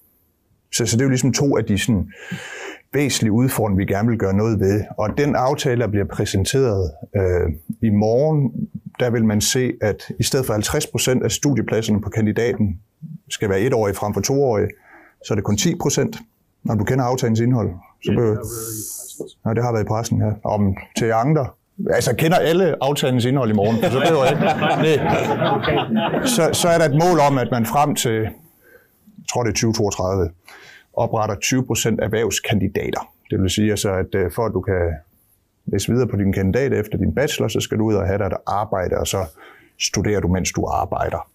så, 0.72 0.86
så 0.86 0.96
det 0.96 1.00
er 1.00 1.04
jo 1.04 1.08
ligesom 1.08 1.32
to 1.32 1.56
af 1.56 1.64
de 1.64 1.78
sådan, 1.78 2.08
væsentlige 2.94 3.32
udfordringer, 3.32 3.84
vi 3.84 3.92
gerne 3.92 4.08
vil 4.08 4.18
gøre 4.18 4.36
noget 4.36 4.60
ved. 4.60 4.84
Og 4.98 5.18
den 5.18 5.36
aftale, 5.36 5.80
der 5.80 5.88
bliver 5.88 6.04
præsenteret 6.04 6.90
øh, 7.16 7.52
i 7.82 7.90
morgen, 7.90 8.68
der 9.00 9.10
vil 9.10 9.24
man 9.24 9.40
se, 9.40 9.72
at 9.80 10.12
i 10.18 10.22
stedet 10.22 10.46
for 10.46 10.52
50 10.52 10.86
procent 10.86 11.22
af 11.22 11.30
studiepladserne 11.30 12.00
på 12.00 12.10
kandidaten 12.10 12.80
skal 13.30 13.48
være 13.50 13.60
etårige 13.60 13.94
frem 13.94 14.14
for 14.14 14.20
toårige, 14.20 14.68
så 15.24 15.34
er 15.34 15.36
det 15.36 15.44
kun 15.44 15.56
10 15.56 15.74
procent, 15.80 16.16
når 16.64 16.74
du 16.74 16.84
kender 16.84 17.04
aftalens 17.04 17.40
indhold. 17.40 17.70
Så 18.04 18.12
pressen. 18.12 19.38
Ja, 19.46 19.54
det 19.54 19.62
har 19.64 19.72
været 19.72 19.84
i 19.84 19.86
pressen, 19.86 20.20
ja. 20.20 20.30
Om 20.44 20.76
til 20.96 21.12
andre. 21.12 21.46
Altså, 21.90 22.14
kender 22.16 22.36
alle 22.36 22.76
aftalens 22.80 23.24
indhold 23.24 23.50
i 23.50 23.54
morgen, 23.54 23.76
så 23.76 24.00
behøver 24.00 24.24
jeg 24.24 24.32
ikke. 24.32 24.44
Nej. 25.94 26.26
Så, 26.26 26.50
så 26.52 26.68
er 26.68 26.78
der 26.78 26.84
et 26.84 26.98
mål 27.04 27.20
om, 27.28 27.38
at 27.38 27.48
man 27.50 27.66
frem 27.66 27.94
til, 27.94 28.20
jeg 28.22 28.32
tror 29.32 29.42
det 29.42 29.50
er 29.50 29.54
2032, 29.54 30.30
opretter 30.92 31.34
20 31.34 31.66
procent 31.66 32.00
erhvervskandidater. 32.02 33.08
Det 33.30 33.42
vil 33.42 33.50
sige, 33.50 33.70
altså, 33.70 33.92
at 33.92 34.14
øh, 34.14 34.30
for 34.32 34.46
at 34.46 34.52
du 34.54 34.60
kan 34.60 34.92
læse 35.66 35.92
videre 35.92 36.08
på 36.08 36.16
din 36.16 36.32
kandidat 36.32 36.72
efter 36.72 36.98
din 36.98 37.14
bachelor, 37.14 37.48
så 37.48 37.60
skal 37.60 37.78
du 37.78 37.84
ud 37.84 37.94
og 37.94 38.06
have 38.06 38.18
dig 38.18 38.26
et 38.26 38.36
arbejde, 38.46 38.96
og 38.96 39.06
så 39.06 39.24
studerer 39.80 40.20
du, 40.20 40.28
mens 40.28 40.52
du 40.52 40.66
arbejder. 40.66 41.28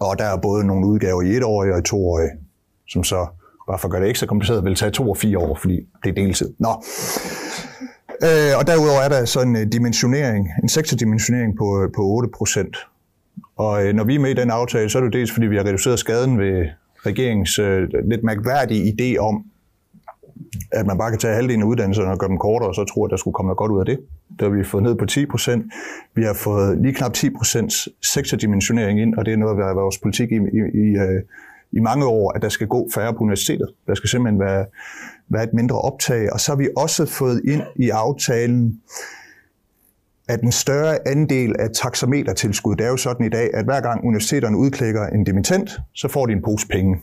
Og 0.00 0.18
der 0.18 0.24
er 0.24 0.36
både 0.36 0.66
nogle 0.66 0.86
udgaver 0.86 1.22
i 1.22 1.36
etårige 1.36 1.72
og 1.72 1.78
i 1.78 1.82
toårige, 1.82 2.30
som 2.88 3.04
så, 3.04 3.26
bare 3.68 3.78
for 3.78 3.88
at 3.88 3.92
gøre 3.92 4.02
det 4.02 4.10
ekstra 4.10 4.26
kompliceret, 4.26 4.64
vil 4.64 4.74
tage 4.74 4.90
to 4.90 5.10
og 5.10 5.16
fire 5.16 5.38
år, 5.38 5.54
fordi 5.54 5.76
det 6.04 6.10
er 6.10 6.14
deltid. 6.14 6.54
Nå. 6.58 6.68
Øh, 8.26 8.58
og 8.58 8.66
derudover 8.66 9.00
er 9.00 9.08
der 9.08 9.24
sådan 9.24 9.56
en 9.56 9.70
dimensionering, 9.70 10.48
en 10.62 10.68
sektordimensionering 10.68 11.56
på, 11.56 11.82
øh, 11.82 11.92
på 11.96 12.02
8 12.02 12.28
procent. 12.38 12.76
Og 13.56 13.86
øh, 13.86 13.94
når 13.94 14.04
vi 14.04 14.14
er 14.14 14.18
med 14.18 14.30
i 14.30 14.34
den 14.34 14.50
aftale, 14.50 14.88
så 14.88 14.98
er 14.98 15.02
det 15.02 15.12
dels, 15.12 15.32
fordi 15.32 15.46
vi 15.46 15.56
har 15.56 15.64
reduceret 15.64 15.98
skaden 15.98 16.38
ved 16.38 16.66
regeringens 17.06 17.58
øh, 17.58 17.88
lidt 18.04 18.24
mærkværdige 18.24 18.82
idé 18.92 19.18
om, 19.18 19.44
at 20.72 20.86
man 20.86 20.98
bare 20.98 21.10
kan 21.10 21.18
tage 21.18 21.34
halvdelen 21.34 21.62
af 21.62 21.66
uddannelserne 21.66 22.10
og 22.10 22.18
gøre 22.18 22.28
dem 22.28 22.38
kortere, 22.38 22.68
og 22.68 22.74
så 22.74 22.84
tror 22.84 23.04
at 23.04 23.10
der 23.10 23.16
skulle 23.16 23.34
komme 23.34 23.48
noget 23.48 23.58
godt 23.58 23.72
ud 23.72 23.80
af 23.80 23.86
det. 23.86 23.98
Der 24.38 24.48
har 24.48 24.56
vi 24.56 24.64
fået 24.64 24.82
ned 24.82 24.94
på 24.94 25.06
10 25.06 25.26
procent. 25.26 25.64
Vi 26.14 26.22
har 26.22 26.34
fået 26.34 26.78
lige 26.78 26.94
knap 26.94 27.12
10 27.12 27.30
procents 27.30 27.88
sektordimensionering 28.02 29.00
ind, 29.00 29.14
og 29.14 29.26
det 29.26 29.32
er 29.32 29.36
noget, 29.36 29.58
der 29.58 29.64
har 29.64 29.74
været 29.74 29.84
vores 29.84 29.98
politik 29.98 30.32
i, 30.32 30.34
i, 30.36 30.60
i, 30.84 30.86
øh, 31.04 31.22
i 31.72 31.80
mange 31.80 32.06
år, 32.06 32.32
at 32.32 32.42
der 32.42 32.48
skal 32.48 32.66
gå 32.66 32.88
færre 32.94 33.12
på 33.12 33.18
universitetet. 33.18 33.68
Der 33.86 33.94
skal 33.94 34.08
simpelthen 34.08 34.40
være, 34.40 34.66
være 35.28 35.44
et 35.44 35.54
mindre 35.54 35.80
optag. 35.80 36.32
Og 36.32 36.40
så 36.40 36.52
har 36.52 36.56
vi 36.56 36.68
også 36.76 37.06
fået 37.06 37.42
ind 37.44 37.62
i 37.76 37.90
aftalen, 37.90 38.80
at 40.28 40.40
en 40.40 40.52
større 40.52 41.08
andel 41.08 41.54
af 41.58 41.68
taxametertilskud, 41.74 42.76
det 42.76 42.86
er 42.86 42.90
jo 42.90 42.96
sådan 42.96 43.26
i 43.26 43.28
dag, 43.28 43.50
at 43.54 43.64
hver 43.64 43.80
gang 43.80 44.04
universiteterne 44.04 44.56
udklikker 44.56 45.06
en 45.06 45.24
dimittent, 45.24 45.70
så 45.94 46.08
får 46.08 46.26
de 46.26 46.32
en 46.32 46.42
pose 46.42 46.68
penge. 46.68 47.02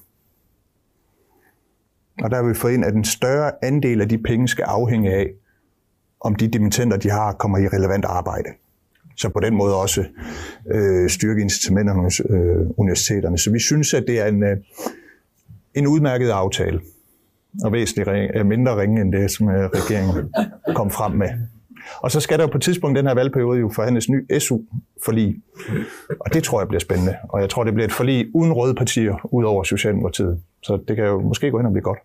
Og 2.22 2.32
der 2.32 2.38
har 2.38 2.44
vi 2.44 2.54
fået 2.54 2.74
ind, 2.74 2.86
at 2.86 2.94
en 2.94 3.04
større 3.04 3.52
andel 3.62 4.02
af 4.02 4.10
de 4.10 4.18
penge 4.18 4.48
skal 4.48 4.64
afhænge 4.64 5.14
af, 5.14 5.30
om 6.22 6.36
de 6.36 6.48
dimittenter, 6.48 6.98
de 6.98 7.10
har, 7.10 7.34
kommer 7.34 7.58
i 7.58 7.68
relevant 7.68 8.06
arbejde. 8.06 8.50
Så 9.16 9.30
på 9.30 9.40
den 9.40 9.56
måde 9.56 9.76
også 9.76 10.06
øh, 10.72 11.10
styrke 11.10 11.42
incitamenterne 11.42 12.02
hos 12.02 12.22
øh, 12.30 12.68
universiteterne. 12.78 13.38
Så 13.38 13.52
vi 13.52 13.60
synes, 13.60 13.94
at 13.94 14.04
det 14.08 14.20
er 14.20 14.26
en, 14.26 14.44
øh, 14.44 14.58
en 15.74 15.88
udmærket 15.88 16.30
aftale, 16.30 16.82
og 17.64 17.72
væsentligt 17.72 18.08
ring, 18.08 18.32
øh, 18.36 18.46
mindre 18.46 18.82
ringe 18.82 19.02
end 19.02 19.12
det, 19.14 19.32
som 19.32 19.50
øh, 19.50 19.70
regeringen 19.70 20.34
kom 20.76 20.92
frem 20.92 21.12
med. 21.12 21.30
Og 22.00 22.12
så 22.12 22.20
skal 22.20 22.38
der 22.38 22.44
jo 22.44 22.48
på 22.48 22.58
et 22.58 22.64
tidspunkt 22.64 22.98
den 22.98 23.08
her 23.08 23.14
valgperiode 23.14 23.60
jo 23.60 23.70
forhandles 23.76 24.10
ny 24.10 24.40
SU-forlig. 24.40 25.42
Og 26.20 26.34
det 26.34 26.44
tror 26.44 26.62
jeg 26.62 26.68
bliver 26.68 26.80
spændende. 26.80 27.16
Og 27.30 27.42
jeg 27.42 27.50
tror, 27.50 27.64
det 27.64 27.74
bliver 27.74 27.88
et 27.88 27.94
forlig 27.94 28.28
uden 28.36 28.54
røde 28.54 28.76
partier, 28.76 29.30
ud 29.34 29.44
over 29.44 29.64
Socialdemokratiet. 29.64 30.42
Så 30.64 30.80
det 30.88 30.96
kan 30.96 31.06
jo 31.06 31.22
måske 31.22 31.52
gå 31.52 31.58
hen 31.58 31.66
og 31.66 31.72
blive 31.72 31.84
godt. 31.84 32.00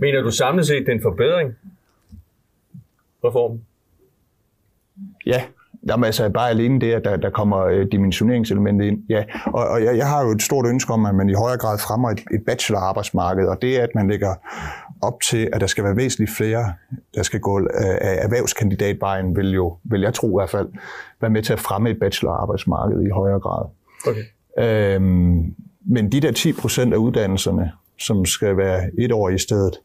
Mener 0.00 0.22
du 0.22 0.30
samlet 0.30 0.66
set, 0.66 0.86
det 0.86 0.88
er 0.88 0.92
en 0.92 1.02
forbedring? 1.02 1.54
Reformen? 3.24 3.64
Ja, 5.26 5.42
Jamen, 5.88 6.04
altså 6.04 6.28
bare 6.28 6.50
alene 6.50 6.80
det, 6.80 6.92
at 6.92 7.04
der, 7.04 7.16
der 7.16 7.30
kommer 7.30 7.58
øh, 7.58 7.86
dimensioneringselementet 7.92 8.86
ind. 8.86 8.98
Ja. 9.08 9.24
Og, 9.46 9.68
og 9.68 9.84
jeg, 9.84 9.96
jeg 9.96 10.08
har 10.08 10.24
jo 10.24 10.30
et 10.30 10.42
stort 10.42 10.66
ønske 10.66 10.92
om, 10.92 11.06
at 11.06 11.14
man 11.14 11.28
i 11.28 11.32
højere 11.32 11.58
grad 11.58 11.78
fremmer 11.78 12.10
et, 12.10 12.18
et 12.34 12.42
bachelorarbejdsmarked, 12.46 13.46
og 13.46 13.62
det 13.62 13.80
er, 13.80 13.82
at 13.82 13.94
man 13.94 14.08
lægger 14.08 14.34
op 15.02 15.20
til, 15.20 15.48
at 15.52 15.60
der 15.60 15.66
skal 15.66 15.84
være 15.84 15.96
væsentligt 15.96 16.30
flere, 16.36 16.72
der 17.14 17.22
skal 17.22 17.40
gå 17.40 17.60
øh, 17.60 17.66
af 18.00 18.18
erhvervskandidatvejen, 18.24 19.36
vil 19.36 19.50
jo, 19.50 19.76
vil 19.84 20.00
jeg 20.00 20.14
tro 20.14 20.28
i 20.28 20.38
hvert 20.40 20.50
fald, 20.50 20.68
være 21.20 21.30
med 21.30 21.42
til 21.42 21.52
at 21.52 21.60
fremme 21.60 21.90
et 21.90 21.98
bachelorarbejdsmarked 22.00 23.02
i 23.02 23.10
højere 23.10 23.40
grad. 23.40 23.66
Okay. 24.06 24.22
Øhm, 24.58 25.54
men 25.86 26.12
de 26.12 26.20
der 26.20 26.32
10 26.32 26.52
procent 26.52 26.94
af 26.94 26.96
uddannelserne, 26.96 27.72
som 27.98 28.24
skal 28.24 28.56
være 28.56 28.90
et 28.98 29.12
år 29.12 29.28
i 29.28 29.38
stedet, 29.38 29.80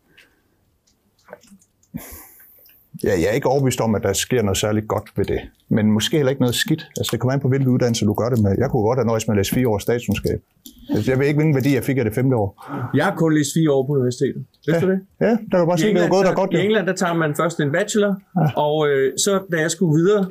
ja, 3.03 3.13
jeg 3.21 3.27
er 3.31 3.31
ikke 3.31 3.47
overbevist 3.47 3.81
om, 3.81 3.95
at 3.95 4.03
der 4.03 4.13
sker 4.13 4.41
noget 4.41 4.57
særligt 4.57 4.87
godt 4.87 5.11
ved 5.15 5.25
det. 5.25 5.39
Men 5.69 5.91
måske 5.91 6.17
heller 6.17 6.29
ikke 6.29 6.41
noget 6.41 6.55
skidt. 6.55 6.87
Altså, 6.97 7.09
det 7.11 7.19
kommer 7.19 7.33
an 7.33 7.39
på, 7.39 7.47
hvilke 7.47 7.69
uddannelser 7.69 8.05
du 8.05 8.13
gør 8.13 8.29
det 8.29 8.43
med. 8.43 8.55
Jeg 8.57 8.69
kunne 8.69 8.83
godt 8.83 8.99
have 8.99 9.05
nøjes 9.05 9.27
med 9.27 9.35
at 9.35 9.37
læse 9.37 9.53
fire 9.53 9.67
år 9.67 9.77
statskundskab. 9.77 10.41
Altså, 10.89 11.11
jeg 11.11 11.19
ved 11.19 11.25
ikke, 11.27 11.37
hvilken 11.37 11.55
værdi 11.55 11.73
jeg 11.73 11.83
fik 11.83 11.97
af 11.97 12.03
det 12.05 12.13
femte 12.15 12.35
år. 12.35 12.49
Jeg 12.95 13.05
har 13.05 13.15
kun 13.15 13.33
læst 13.37 13.49
fire 13.53 13.71
år 13.71 13.85
på 13.87 13.91
universitetet. 13.91 14.45
Vidste 14.65 14.85
du 14.85 14.91
det? 14.91 14.99
Ja, 15.21 15.29
der 15.29 15.35
kan 15.51 15.59
du 15.59 15.65
bare 15.65 15.77
se, 15.77 15.93
det 15.93 16.03
er 16.03 16.09
gået 16.09 16.25
der 16.25 16.33
godt. 16.33 16.53
I. 16.53 16.57
England, 16.57 16.87
der 16.87 16.93
tager 16.93 17.13
man 17.13 17.35
først 17.35 17.59
en 17.59 17.71
bachelor, 17.71 18.15
ja. 18.39 18.61
og 18.61 18.87
øh, 18.89 19.13
så 19.17 19.39
da 19.51 19.57
jeg 19.61 19.71
skulle 19.71 19.93
videre, 20.01 20.25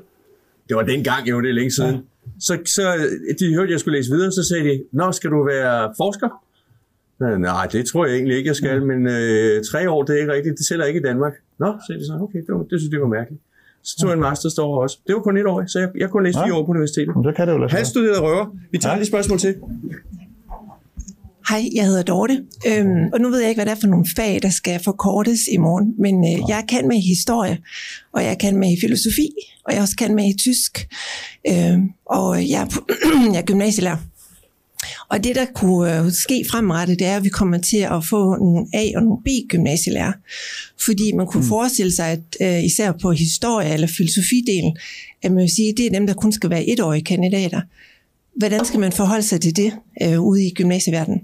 det 0.68 0.76
var 0.76 0.82
dengang, 0.82 1.28
jo, 1.30 1.40
det 1.40 1.48
er 1.48 1.54
længe 1.54 1.70
siden, 1.70 1.94
ja. 1.94 2.00
så, 2.40 2.58
så 2.66 2.82
de 3.40 3.54
hørte, 3.54 3.68
at 3.68 3.70
jeg 3.70 3.80
skulle 3.80 3.98
læse 3.98 4.10
videre, 4.10 4.32
så 4.32 4.44
sagde 4.48 4.64
de, 4.64 4.84
Nå, 4.92 5.12
skal 5.12 5.30
du 5.30 5.44
være 5.44 5.94
forsker? 5.96 6.28
Øh, 7.22 7.38
Nej, 7.38 7.66
det 7.66 7.86
tror 7.86 8.06
jeg 8.06 8.14
egentlig 8.14 8.36
ikke, 8.36 8.48
jeg 8.48 8.56
skal, 8.56 8.82
men 8.82 9.06
øh, 9.06 9.64
tre 9.72 9.90
år, 9.90 10.02
det 10.02 10.16
er 10.16 10.20
ikke 10.20 10.32
rigtigt, 10.32 10.58
det 10.58 10.66
sælger 10.66 10.84
ikke 10.84 11.00
i 11.00 11.02
Danmark. 11.02 11.32
Nå, 11.64 11.70
sagde 11.86 11.98
de 12.00 12.06
så, 12.06 12.14
okay, 12.26 12.40
det, 12.46 12.52
var, 12.56 12.62
det 12.70 12.76
synes 12.80 12.92
jeg 12.92 13.00
var 13.06 13.12
mærkeligt. 13.18 13.42
Så 13.88 13.92
tog 13.98 14.08
jeg 14.10 14.14
en 14.14 14.24
master 14.28 14.48
derovre 14.56 14.80
også. 14.84 14.96
Det 15.06 15.12
var 15.14 15.20
kun 15.20 15.36
et 15.36 15.46
år, 15.46 15.58
så 15.66 15.78
jeg, 15.78 15.88
jeg 16.02 16.08
kunne 16.10 16.24
læse 16.26 16.38
fire 16.44 16.54
år 16.54 16.64
på 16.66 16.70
universitetet. 16.70 17.12
Men 17.16 17.24
Så 17.24 17.32
kan 17.36 17.46
det 17.46 17.52
jo 17.54 17.58
lade 17.58 17.70
Han 17.70 17.86
studerede 17.86 18.20
røver. 18.20 18.46
Vi 18.72 18.78
tager 18.78 18.92
ja. 18.92 18.98
lige 18.98 19.10
spørgsmål 19.12 19.38
til. 19.38 19.54
Hej, 21.48 21.62
jeg 21.74 21.84
hedder 21.86 22.02
Dorte, 22.02 22.44
øhm, 22.66 23.04
og 23.12 23.20
nu 23.20 23.28
ved 23.30 23.40
jeg 23.40 23.48
ikke, 23.48 23.58
hvad 23.58 23.66
det 23.66 23.72
er 23.72 23.80
for 23.80 23.86
nogle 23.86 24.06
fag, 24.16 24.38
der 24.42 24.50
skal 24.50 24.80
forkortes 24.84 25.40
i 25.52 25.56
morgen, 25.56 25.94
men 25.98 26.14
øh, 26.24 26.38
jeg 26.48 26.64
kan 26.68 26.88
med 26.88 26.96
i 26.96 27.08
historie, 27.08 27.58
og 28.12 28.24
jeg 28.24 28.38
kan 28.38 28.56
med 28.56 28.68
i 28.72 28.76
filosofi, 28.80 29.28
og 29.64 29.74
jeg 29.74 29.82
også 29.82 29.96
kan 29.96 30.14
med 30.14 30.24
i 30.34 30.36
tysk, 30.38 30.88
øhm, 31.50 31.90
og 32.06 32.50
jeg 32.50 32.60
er, 32.62 32.68
jeg 33.34 33.40
er 33.40 33.46
gymnasielærer. 33.46 33.96
Og 35.08 35.24
det, 35.24 35.36
der 35.36 35.46
kunne 35.54 35.98
øh, 35.98 36.12
ske 36.12 36.44
fremrettet, 36.50 36.98
det 36.98 37.06
er, 37.06 37.16
at 37.16 37.24
vi 37.24 37.28
kommer 37.28 37.58
til 37.58 37.76
at 37.76 38.04
få 38.10 38.36
nogle 38.36 38.66
A- 38.74 38.92
og 38.96 39.02
nogle 39.02 39.22
B-gymnasielærer. 39.24 40.12
Fordi 40.84 41.12
man 41.12 41.26
kunne 41.26 41.42
mm. 41.42 41.48
forestille 41.48 41.92
sig, 41.92 42.06
at 42.06 42.36
øh, 42.40 42.64
især 42.64 42.92
på 43.02 43.10
historie- 43.12 43.72
eller 43.74 43.86
filosofidelen, 43.96 44.76
at 45.22 45.32
man 45.32 45.40
vil 45.42 45.54
sige, 45.56 45.68
at 45.68 45.76
det 45.76 45.86
er 45.86 45.90
dem, 45.90 46.06
der 46.06 46.14
kun 46.14 46.32
skal 46.32 46.50
være 46.50 46.68
etårige 46.68 47.04
kandidater. 47.04 47.60
Hvordan 48.36 48.64
skal 48.64 48.80
man 48.80 48.92
forholde 48.92 49.22
sig 49.22 49.40
til 49.40 49.56
det 49.56 49.72
øh, 50.02 50.20
ude 50.20 50.46
i 50.46 50.54
gymnasieverdenen? 50.54 51.20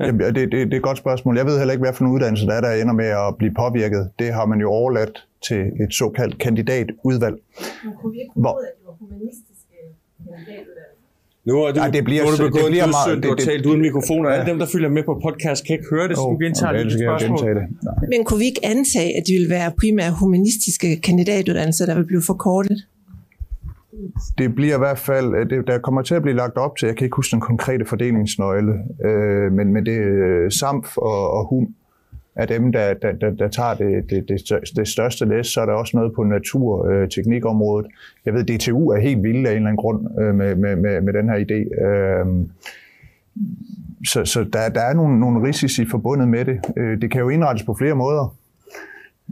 Jamen, 0.00 0.20
det, 0.20 0.34
det, 0.34 0.52
det 0.52 0.72
er 0.72 0.76
et 0.76 0.82
godt 0.82 0.98
spørgsmål. 0.98 1.36
Jeg 1.36 1.46
ved 1.46 1.58
heller 1.58 1.72
ikke, 1.72 1.84
hvad 1.84 1.92
for 1.94 2.04
en 2.04 2.10
uddannelse 2.10 2.46
der 2.46 2.52
er, 2.52 2.60
der 2.60 2.72
ender 2.72 2.94
med 2.94 3.06
at 3.06 3.36
blive 3.38 3.54
påvirket. 3.54 4.10
Det 4.18 4.32
har 4.32 4.46
man 4.46 4.60
jo 4.60 4.70
overladt 4.70 5.26
til 5.48 5.60
et 5.84 5.94
såkaldt 5.94 6.38
kandidatudvalg. 6.38 7.36
Men 7.84 7.92
kunne 8.00 8.12
vi 8.12 8.18
ikke 8.20 8.32
Hvor- 8.34 8.58
at 8.58 8.72
det 8.78 8.86
var 8.86 8.94
humanistiske 9.00 9.76
Nu 11.50 11.56
er 11.64 11.68
du, 11.72 11.78
Nej, 11.82 11.90
det 11.96 12.02
bliver 12.08 12.22
nu 12.22 12.26
er 12.28 12.30
du 12.34 12.36
så- 12.36 12.44
det 12.44 12.52
begået 12.52 12.70
bliver 12.74 12.86
meget- 12.86 13.06
dødssynd, 13.06 13.22
du 13.22 13.28
har 13.28 13.36
det- 13.36 13.44
det- 13.46 13.50
talt 13.52 13.64
uden 13.70 13.80
mikrofon, 13.88 14.22
og 14.26 14.30
alle 14.34 14.46
dem, 14.50 14.58
der 14.62 14.66
følger 14.74 14.90
med 14.96 15.02
på 15.10 15.14
podcast, 15.26 15.60
kan 15.66 15.72
ikke 15.76 15.88
høre 15.94 16.06
det, 16.10 16.16
så 16.16 16.26
du 16.32 16.38
gentager 16.44 16.72
okay, 16.72 16.84
dit 16.84 16.92
spørgsmål. 17.04 17.36
gentage 17.38 17.54
det. 17.60 17.64
Nej. 17.88 17.94
Men 18.12 18.18
kunne 18.26 18.40
vi 18.44 18.48
ikke 18.52 18.64
antage, 18.74 19.10
at 19.18 19.22
det 19.26 19.32
ville 19.38 19.50
være 19.58 19.68
primært 19.82 20.12
humanistiske 20.22 20.88
kandidatuddannelser, 21.06 21.84
der 21.90 21.94
vil 21.98 22.06
blive 22.12 22.24
forkortet? 22.32 22.78
Det 24.38 24.54
bliver 24.54 24.74
i 24.74 24.78
hvert 24.78 24.98
fald, 24.98 25.28
øh, 25.38 25.50
det, 25.50 25.58
der 25.66 25.78
kommer 25.78 26.02
til 26.02 26.14
at 26.14 26.22
blive 26.22 26.36
lagt 26.36 26.56
op 26.56 26.76
til, 26.76 26.86
jeg 26.86 26.96
kan 26.96 27.04
ikke 27.04 27.16
huske 27.16 27.32
den 27.36 27.40
konkrete 27.40 27.84
fordelingsnøgle, 27.84 28.72
øh, 29.08 29.52
men, 29.52 29.66
men 29.74 29.86
det 29.86 29.96
er 29.96 30.50
SAMF 30.60 30.96
og, 30.96 31.30
og 31.36 31.42
HUM 31.50 31.66
af 32.36 32.48
dem, 32.48 32.72
der, 32.72 32.94
der, 32.94 33.12
der, 33.12 33.30
der 33.30 33.48
tager 33.48 33.74
det, 33.74 34.10
det, 34.10 34.28
det, 34.28 34.60
det 34.76 34.88
største 34.88 35.24
læs. 35.24 35.46
Så 35.46 35.60
er 35.60 35.66
der 35.66 35.72
også 35.72 35.96
noget 35.96 36.12
på 36.14 36.22
natur- 36.24 36.88
øh, 36.88 37.08
teknikområdet. 37.08 37.86
Jeg 38.26 38.34
ved, 38.34 38.44
DTU 38.44 38.90
er 38.90 39.00
helt 39.00 39.22
vilde 39.22 39.48
af 39.48 39.52
en 39.52 39.56
eller 39.56 39.68
anden 39.68 39.76
grund 39.76 40.20
øh, 40.20 40.34
med, 40.34 40.54
med, 40.54 40.76
med, 40.76 41.00
med 41.00 41.12
den 41.12 41.28
her 41.28 41.36
idé. 41.36 41.84
Øh, 41.84 42.26
så 44.06 44.24
så 44.24 44.44
der, 44.52 44.68
der 44.68 44.80
er 44.80 44.94
nogle, 44.94 45.20
nogle 45.20 45.48
risici 45.48 45.86
forbundet 45.90 46.28
med 46.28 46.44
det. 46.44 46.60
Øh, 46.76 47.00
det 47.00 47.10
kan 47.10 47.20
jo 47.20 47.28
indrettes 47.28 47.66
på 47.66 47.74
flere 47.74 47.94
måder. 47.94 48.36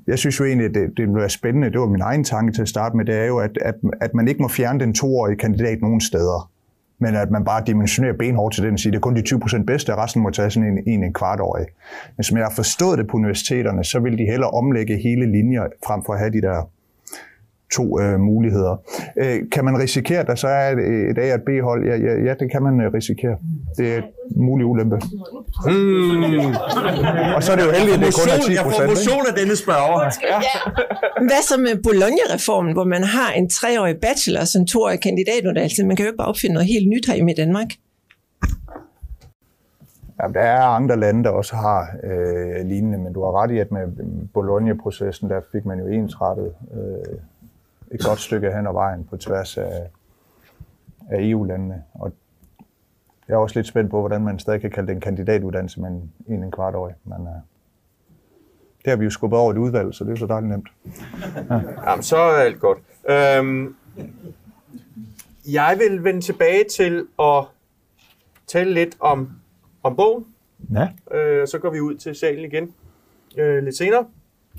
Jeg 0.06 0.18
synes 0.18 0.40
jo 0.40 0.44
egentlig, 0.44 0.66
at 0.66 0.74
det, 0.74 0.82
det 0.96 0.98
ville 0.98 1.20
være 1.20 1.28
spændende, 1.28 1.70
det 1.70 1.80
var 1.80 1.86
min 1.86 2.00
egen 2.00 2.24
tanke 2.24 2.52
til 2.52 2.62
at 2.62 2.68
starte 2.68 2.96
med, 2.96 3.04
det 3.04 3.14
er 3.14 3.24
jo, 3.24 3.38
at, 3.38 3.58
at, 3.60 3.74
at 4.00 4.14
man 4.14 4.28
ikke 4.28 4.42
må 4.42 4.48
fjerne 4.48 4.80
den 4.80 4.94
toårige 4.94 5.36
kandidat 5.36 5.80
nogen 5.80 6.00
steder, 6.00 6.50
men 6.98 7.14
at 7.14 7.30
man 7.30 7.44
bare 7.44 7.62
dimensionerer 7.66 8.16
benhårdt 8.18 8.54
til 8.54 8.64
den 8.64 8.72
og 8.72 8.78
siger, 8.78 8.90
det 8.90 8.96
er 8.96 9.00
kun 9.00 9.16
de 9.16 9.22
20% 9.28 9.64
bedste, 9.64 9.94
og 9.94 9.98
resten 9.98 10.22
må 10.22 10.30
tage 10.30 10.50
sådan 10.50 10.68
en, 10.68 10.78
en, 10.86 11.04
en 11.04 11.12
kvartårig. 11.12 11.66
Men 12.16 12.24
som 12.24 12.36
jeg 12.36 12.46
har 12.46 12.52
forstået 12.54 12.98
det 12.98 13.06
på 13.06 13.16
universiteterne, 13.16 13.84
så 13.84 14.00
vil 14.00 14.18
de 14.18 14.24
hellere 14.24 14.50
omlægge 14.50 14.96
hele 14.96 15.32
linjer, 15.32 15.66
frem 15.86 16.02
for 16.06 16.12
at 16.12 16.18
have 16.18 16.32
de 16.32 16.42
der 16.42 16.70
to 17.72 18.00
øh, 18.00 18.20
muligheder. 18.20 18.82
Øh, 19.16 19.38
kan 19.52 19.64
man 19.64 19.78
risikere, 19.78 20.20
at 20.20 20.26
der 20.26 20.34
så 20.34 20.48
er 20.48 20.70
et, 20.72 20.78
et 21.10 21.18
A 21.18 21.32
og 21.32 21.34
et 21.34 21.42
B-hold? 21.46 21.86
Ja, 21.90 21.96
ja, 21.96 22.12
ja, 22.26 22.34
det 22.40 22.50
kan 22.52 22.62
man 22.62 22.80
øh, 22.80 22.92
risikere. 22.94 23.36
Det 23.76 23.94
er 23.94 23.98
et 23.98 24.04
mulig 24.36 24.66
ulempe. 24.66 24.96
Hmm. 25.66 26.54
Og 27.36 27.42
så 27.42 27.52
er 27.52 27.56
det 27.56 27.64
jo 27.68 27.72
heldigt, 27.78 27.96
at 27.96 28.02
det 28.06 28.14
kun 28.20 28.28
er 28.34 28.38
10 28.46 28.52
Jeg 28.52 28.64
får 28.64 28.86
motion 28.94 29.24
af 29.30 29.34
denne 29.40 29.56
spørger. 29.56 29.98
Hvad 31.28 31.42
så 31.50 31.56
med 31.66 31.82
Bologna-reformen, 31.82 32.72
hvor 32.72 32.84
man 32.84 33.02
har 33.02 33.32
en 33.32 33.48
treårig 33.48 33.96
bachelor 33.96 34.44
som 34.44 34.66
toårig 34.66 35.00
kandidatuddannelse? 35.00 35.84
Man 35.84 35.96
kan 35.96 36.04
jo 36.04 36.08
ikke 36.10 36.16
bare 36.16 36.28
opfinde 36.28 36.54
noget 36.54 36.68
helt 36.68 36.88
nyt 36.88 37.06
herhjemme 37.06 37.32
i 37.32 37.34
Danmark. 37.34 37.70
Ja, 40.22 40.28
der 40.28 40.40
er 40.40 40.62
andre 40.62 40.96
lande, 40.96 41.24
der 41.24 41.30
også 41.30 41.56
har 41.56 41.80
øh, 42.04 42.66
lignende, 42.66 42.98
men 42.98 43.12
du 43.12 43.24
har 43.24 43.42
ret 43.42 43.50
i, 43.50 43.58
at 43.58 43.72
med 43.72 43.82
Bologna-processen, 44.34 45.30
der 45.30 45.40
fik 45.52 45.64
man 45.64 45.78
jo 45.78 45.86
ensrettet 45.86 46.52
øh, 46.74 47.18
et 47.90 48.04
godt 48.04 48.20
stykke 48.20 48.52
hen 48.52 48.66
ad 48.66 48.72
vejen 48.72 49.04
på 49.04 49.16
tværs 49.16 49.58
af, 49.58 49.90
af 51.10 51.18
EU-landene. 51.20 51.84
Og 51.94 52.12
jeg 53.28 53.34
er 53.34 53.38
også 53.38 53.58
lidt 53.58 53.66
spændt 53.66 53.90
på, 53.90 54.00
hvordan 54.00 54.24
man 54.24 54.38
stadig 54.38 54.60
kan 54.60 54.70
kalde 54.70 54.86
det 54.86 54.94
en 54.94 55.00
kandidatuddannelse, 55.00 55.80
men 55.80 56.12
en 56.28 56.42
en 56.42 56.50
kvart 56.50 56.74
år. 56.74 56.92
Men 57.04 57.26
øh, 57.26 57.32
det 58.84 58.90
har 58.90 58.96
vi 58.96 59.04
jo 59.04 59.10
skubbet 59.10 59.38
over 59.38 59.52
et 59.52 59.58
udvalg, 59.58 59.94
så 59.94 60.04
det 60.04 60.12
er 60.12 60.16
så 60.16 60.26
dejligt 60.26 60.50
nemt. 60.50 60.68
Jamen, 61.86 62.02
så 62.02 62.16
er 62.16 62.36
alt 62.36 62.60
godt. 62.60 62.78
Øhm, 63.10 63.76
jeg 65.52 65.76
vil 65.78 66.04
vende 66.04 66.20
tilbage 66.20 66.64
til 66.64 67.06
at 67.18 67.44
tale 68.46 68.74
lidt 68.74 68.96
om, 69.00 69.30
om 69.82 69.96
bogen. 69.96 70.26
Ja. 70.74 71.16
Øh, 71.16 71.48
så 71.48 71.58
går 71.58 71.70
vi 71.70 71.80
ud 71.80 71.94
til 71.94 72.14
salen 72.14 72.44
igen 72.44 72.74
øh, 73.36 73.64
lidt 73.64 73.76
senere. 73.76 74.06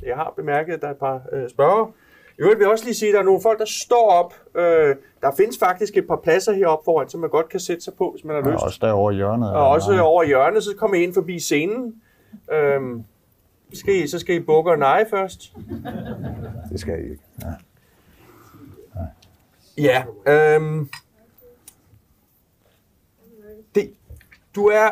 Jeg 0.06 0.16
har 0.16 0.34
bemærket, 0.36 0.74
at 0.74 0.82
der 0.82 0.88
er 0.88 0.92
et 0.92 0.98
par 0.98 1.22
øh, 1.34 1.50
spørger. 1.50 1.92
I 2.40 2.42
øvrigt 2.42 2.60
vil 2.60 2.64
jeg 2.66 2.72
også 2.72 2.86
lige 2.86 2.96
sige, 2.96 3.10
at 3.10 3.14
der 3.14 3.20
er 3.20 3.24
nogle 3.24 3.42
folk, 3.42 3.60
der 3.60 3.66
står 3.66 4.10
op. 4.12 4.34
Øh, 4.56 4.96
der 5.22 5.32
findes 5.38 5.58
faktisk 5.60 5.98
et 5.98 6.08
par 6.08 6.16
pladser 6.24 6.54
heroppe 6.54 6.86
foran, 6.86 7.10
som 7.10 7.20
man 7.20 7.30
godt 7.30 7.50
kan 7.50 7.60
sætte 7.60 7.84
sig 7.84 7.94
på, 7.94 8.12
hvis 8.12 8.24
man 8.26 8.36
har 8.36 8.44
Og 8.44 8.52
lyst. 8.52 8.64
også 8.64 8.80
derovre 8.82 9.14
i 9.14 9.16
hjørnet. 9.18 9.50
Og 9.54 9.70
også 9.70 10.02
over 10.02 10.24
i 10.24 10.28
hjørnet, 10.28 10.64
så 10.64 10.76
kommer 10.78 10.98
I 10.98 11.04
ind 11.04 11.14
forbi 11.14 11.40
scenen. 11.40 12.02
Øhm, 12.52 13.04
skal 13.74 13.96
I, 13.96 14.08
så 14.08 14.20
skal 14.20 14.36
I 14.36 14.40
bukke 14.40 14.72
og 14.72 14.78
neje 14.80 15.06
først. 15.10 15.54
Det 16.72 16.80
skal 16.80 16.92
jeg 16.94 17.04
ikke. 17.04 17.24
Ja. 19.78 20.04
Ja, 20.28 20.54
øhm, 20.56 20.90
det, 23.76 23.94
du 24.56 24.66
er, 24.66 24.90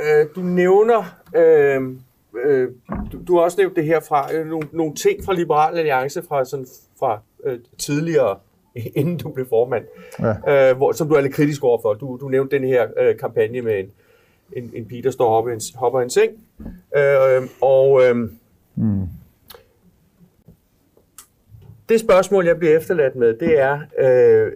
øh, 0.00 0.26
du 0.36 0.40
nævner, 0.40 1.04
øh, 1.36 1.96
øh, 2.44 2.70
du, 3.12 3.18
du 3.26 3.36
har 3.36 3.42
også 3.42 3.58
nævnt 3.60 3.76
det 3.76 3.84
her 3.84 4.00
fra, 4.00 4.34
øh, 4.34 4.46
nogle, 4.46 4.68
nogle 4.72 4.94
ting 4.94 5.24
fra 5.24 5.34
Liberal 5.34 5.78
Alliance 5.78 6.22
fra, 6.22 6.44
sådan, 6.44 6.66
fra 6.98 7.22
øh, 7.44 7.58
tidligere, 7.78 8.38
inden 8.96 9.16
du 9.16 9.28
blev 9.28 9.48
formand, 9.48 9.84
ja. 10.20 10.70
øh, 10.70 10.76
hvor, 10.76 10.92
som 10.92 11.08
du 11.08 11.14
er 11.14 11.20
lidt 11.20 11.34
kritisk 11.34 11.64
overfor. 11.64 11.94
Du, 11.94 12.18
du 12.20 12.28
nævnte 12.28 12.56
den 12.56 12.64
her 12.64 12.86
øh, 13.00 13.18
kampagne 13.18 13.60
med 13.62 13.78
en, 13.78 13.90
en, 14.52 14.70
en 14.74 14.84
pige, 14.84 15.02
der 15.02 15.10
står 15.10 15.28
oppe 15.28 15.52
en, 15.52 15.60
hopper 15.74 16.00
en 16.00 16.10
seng, 16.10 16.32
øh, 16.96 17.42
og 17.60 18.02
øh, 18.04 18.30
Mm. 18.76 19.08
det 21.88 22.00
spørgsmål, 22.00 22.46
jeg 22.46 22.58
bliver 22.58 22.76
efterladt 22.76 23.16
med, 23.16 23.34
det 23.34 23.60
er, 23.60 23.80
øh, 23.98 24.52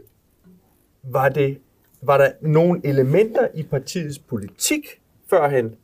var, 1.03 1.29
det, 1.29 1.59
var 2.03 2.18
der 2.18 2.31
nogle 2.41 2.81
elementer 2.85 3.49
i 3.55 3.62
partiets 3.62 4.18
politik 4.18 5.01
førhen, 5.31 5.74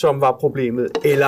som 0.00 0.20
var 0.20 0.36
problemet, 0.40 0.90
eller 1.04 1.26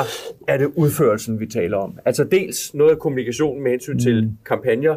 er 0.48 0.56
det 0.56 0.72
udførelsen, 0.76 1.40
vi 1.40 1.46
taler 1.46 1.76
om? 1.76 1.98
Altså 2.04 2.24
dels 2.24 2.74
noget 2.74 2.90
af 2.90 2.98
kommunikationen 2.98 3.62
med 3.62 3.70
hensyn 3.70 3.98
til 3.98 4.32
kampagner, 4.46 4.96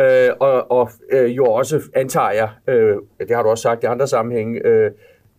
øh, 0.00 0.28
og, 0.40 0.70
og 0.70 0.90
øh, 1.10 1.36
jo 1.36 1.44
også, 1.46 1.80
antager 1.94 2.30
jeg, 2.30 2.50
øh, 2.74 2.96
det 3.18 3.36
har 3.36 3.42
du 3.42 3.48
også 3.48 3.62
sagt 3.62 3.82
i 3.82 3.86
andre 3.86 4.08
sammenhænge, 4.08 4.66
øh, 4.66 4.90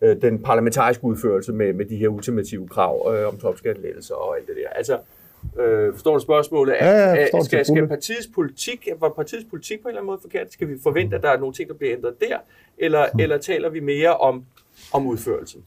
øh, 0.01 0.21
den 0.21 0.43
parlamentariske 0.43 1.03
udførelse 1.03 1.53
med, 1.53 1.73
med 1.73 1.85
de 1.85 1.95
her 1.97 2.07
ultimative 2.07 2.67
krav 2.67 3.13
øh, 3.15 3.27
om 3.27 3.37
topskattelettelser 3.37 4.15
og 4.15 4.37
alt 4.37 4.47
det 4.47 4.55
der. 4.63 4.69
Altså, 4.69 4.97
øh, 5.61 5.93
forstår 5.93 6.13
du 6.13 6.19
spørgsmålet? 6.19 6.73
Ja, 6.73 6.89
ja, 6.89 6.91
Er- 6.91 7.23
forstår 7.23 7.37
det 7.39 7.45
skal, 7.45 7.65
skal 7.65 7.75
fulde. 7.75 7.87
partiets 7.87 8.27
politik, 8.35 8.87
var 8.99 9.09
partiets 9.09 9.45
politik 9.49 9.81
på 9.81 9.87
en 9.87 9.89
eller 9.89 10.01
anden 10.01 10.07
måde 10.07 10.19
forkert? 10.21 10.53
Skal 10.53 10.67
vi 10.67 10.73
forvente, 10.83 11.15
at 11.15 11.23
der 11.23 11.29
er 11.29 11.37
nogle 11.39 11.53
ting, 11.53 11.69
der 11.69 11.75
bliver 11.75 11.93
ændret 11.95 12.13
der? 12.21 12.37
Eller, 12.77 13.05
Hmm. 13.11 13.19
eller 13.19 13.37
taler 13.37 13.69
vi 13.69 13.79
mere 13.79 14.17
om, 14.17 14.43
om 14.93 15.07
udførelsen? 15.07 15.63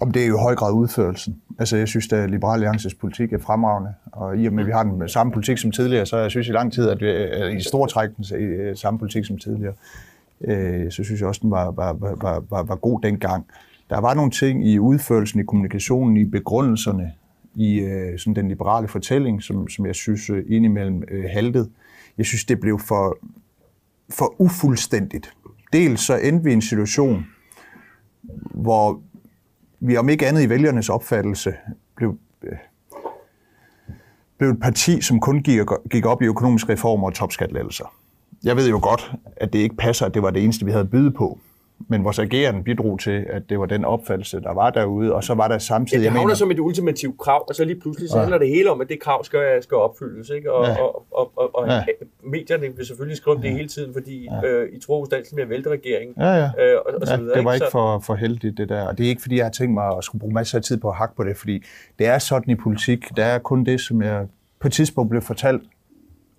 Om 0.00 0.10
det 0.12 0.22
er 0.22 0.26
jo 0.26 0.36
i 0.36 0.40
høj 0.40 0.54
grad 0.54 0.72
udførelsen. 0.72 1.42
Altså, 1.58 1.76
jeg 1.76 1.88
synes, 1.88 2.12
at 2.12 2.30
Liberal 2.30 2.54
Alliances 2.54 2.94
politik 2.94 3.32
er 3.32 3.38
fremragende, 3.38 3.94
og 4.12 4.38
i 4.38 4.46
og 4.46 4.52
med, 4.52 4.62
at 4.62 4.66
vi 4.66 4.72
har 4.72 4.82
den 4.82 5.08
samme 5.08 5.32
politik 5.32 5.58
som 5.58 5.70
tidligere, 5.70 6.06
så 6.06 6.16
jeg 6.16 6.30
synes 6.30 6.48
i 6.48 6.52
lang 6.52 6.72
tid, 6.72 6.88
at 6.88 7.00
vi 7.00 7.06
er 7.08 7.48
i 7.48 7.60
stor 7.60 7.86
træk 7.86 8.08
den 8.16 8.36
øh, 8.38 8.76
samme 8.76 8.98
politik 8.98 9.24
som 9.24 9.38
tidligere. 9.38 9.74
Øh, 10.40 10.92
Så 10.92 11.04
synes 11.04 11.20
jeg 11.20 11.28
også, 11.28 11.40
den 11.42 11.50
var, 11.50 11.70
var, 11.70 11.92
var, 11.92 12.42
var, 12.50 12.62
var 12.62 12.76
god 12.76 13.00
dengang. 13.00 13.46
Der 13.90 14.00
var 14.00 14.14
nogle 14.14 14.30
ting 14.30 14.68
i 14.68 14.78
udførelsen, 14.78 15.40
i 15.40 15.44
kommunikationen, 15.44 16.16
i 16.16 16.24
begrundelserne, 16.24 17.12
i 17.54 17.78
øh, 17.80 18.18
sådan 18.18 18.34
den 18.34 18.48
liberale 18.48 18.88
fortælling, 18.88 19.42
som, 19.42 19.68
som 19.68 19.86
jeg 19.86 19.94
synes 19.94 20.30
øh, 20.30 20.44
indimellem 20.48 21.02
øh, 21.10 21.24
haltede. 21.30 21.68
Jeg 22.18 22.26
synes, 22.26 22.44
det 22.44 22.60
blev 22.60 22.78
for, 22.78 23.18
for 24.10 24.34
ufuldstændigt. 24.38 25.32
Dels 25.72 26.00
så 26.00 26.16
endte 26.16 26.44
vi 26.44 26.50
i 26.50 26.54
en 26.54 26.62
situation, 26.62 27.26
hvor 28.54 29.00
vi 29.80 29.96
om 29.96 30.08
ikke 30.08 30.26
andet 30.26 30.42
i 30.42 30.48
vælgernes 30.48 30.88
opfattelse 30.88 31.54
blev, 31.96 32.18
øh, 32.42 32.56
blev 34.38 34.50
et 34.50 34.60
parti, 34.60 35.00
som 35.00 35.20
kun 35.20 35.42
gik, 35.42 35.60
gik 35.90 36.06
op 36.06 36.22
i 36.22 36.24
økonomiske 36.24 36.72
reformer 36.72 37.06
og 37.06 37.14
topskatlettelser. 37.14 37.94
Jeg 38.44 38.56
ved 38.56 38.68
jo 38.68 38.78
godt, 38.82 39.12
at 39.36 39.52
det 39.52 39.58
ikke 39.58 39.76
passer, 39.76 40.06
at 40.06 40.14
det 40.14 40.22
var 40.22 40.30
det 40.30 40.44
eneste, 40.44 40.64
vi 40.64 40.70
havde 40.70 40.84
at 40.84 40.90
byde 40.90 41.10
på. 41.10 41.38
Men 41.88 42.04
vores 42.04 42.18
agerende 42.18 42.62
bidrog 42.62 43.00
til, 43.00 43.26
at 43.30 43.42
det 43.50 43.58
var 43.60 43.66
den 43.66 43.84
opfattelse, 43.84 44.40
der 44.40 44.52
var 44.54 44.70
derude, 44.70 45.14
og 45.14 45.24
så 45.24 45.34
var 45.34 45.48
der 45.48 45.54
Ja, 45.54 45.58
samtidig... 45.58 45.98
det 45.98 46.04
jeg 46.04 46.12
havner 46.12 46.26
mener- 46.26 46.34
som 46.34 46.50
et 46.50 46.58
ultimativt 46.58 47.18
krav, 47.18 47.44
og 47.48 47.54
så 47.54 47.64
lige 47.64 47.80
pludselig 47.80 48.10
så 48.10 48.16
Ja. 48.16 48.20
handler 48.22 48.38
det 48.38 48.48
hele 48.48 48.70
om, 48.70 48.80
at 48.80 48.88
det 48.88 49.00
krav 49.00 49.24
skal, 49.24 49.62
skal 49.62 49.76
opfyldes. 49.76 50.30
Ikke? 50.30 50.52
Og, 50.52 50.66
Ja. 50.66 50.82
og, 50.82 51.06
og, 51.10 51.32
og, 51.36 51.50
og 51.54 51.68
Ja. 51.68 51.82
medierne 52.24 52.76
vil 52.76 52.86
selvfølgelig 52.86 53.16
skrive 53.16 53.36
om 53.36 53.42
det 53.42 53.50
hele 53.50 53.68
tiden, 53.68 53.92
fordi 53.92 54.28
øh, 54.44 54.68
I 54.72 54.80
tror 54.80 55.00
ustandsligt 55.00 55.34
med 55.36 55.42
at 55.42 55.50
vælte 55.50 55.70
regeringen. 55.70 56.14
Ja, 56.18 56.30
ja. 56.32 56.44
Øh, 56.44 56.78
og, 56.86 56.94
og 57.00 57.06
så 57.06 57.12
ja, 57.14 57.20
videre, 57.20 57.36
det 57.36 57.44
var 57.44 57.52
ikke? 57.54 57.64
ikke 57.64 57.72
for, 57.72 57.98
for 57.98 58.14
heldigt, 58.14 58.58
det 58.58 58.68
der. 58.68 58.88
Og 58.88 58.98
det 58.98 59.04
er 59.06 59.08
ikke, 59.10 59.22
fordi 59.22 59.36
jeg 59.36 59.44
har 59.44 59.50
tænkt 59.50 59.74
mig 59.74 59.96
at 59.98 60.04
skulle 60.04 60.20
bruge 60.20 60.34
masser 60.34 60.58
af 60.58 60.62
tid 60.64 60.76
på 60.76 60.88
at 60.88 60.94
hakke 60.96 61.16
på 61.16 61.24
det, 61.24 61.36
fordi 61.36 61.62
det 61.98 62.06
er 62.06 62.18
sådan 62.18 62.50
i 62.52 62.54
politik. 62.54 63.16
Der 63.16 63.24
er 63.24 63.38
kun 63.38 63.64
det, 63.64 63.80
som 63.80 64.02
jeg 64.02 64.26
på 64.60 64.66
et 64.68 64.72
tidspunkt 64.72 65.10
blev 65.10 65.22
fortalt, 65.22 65.62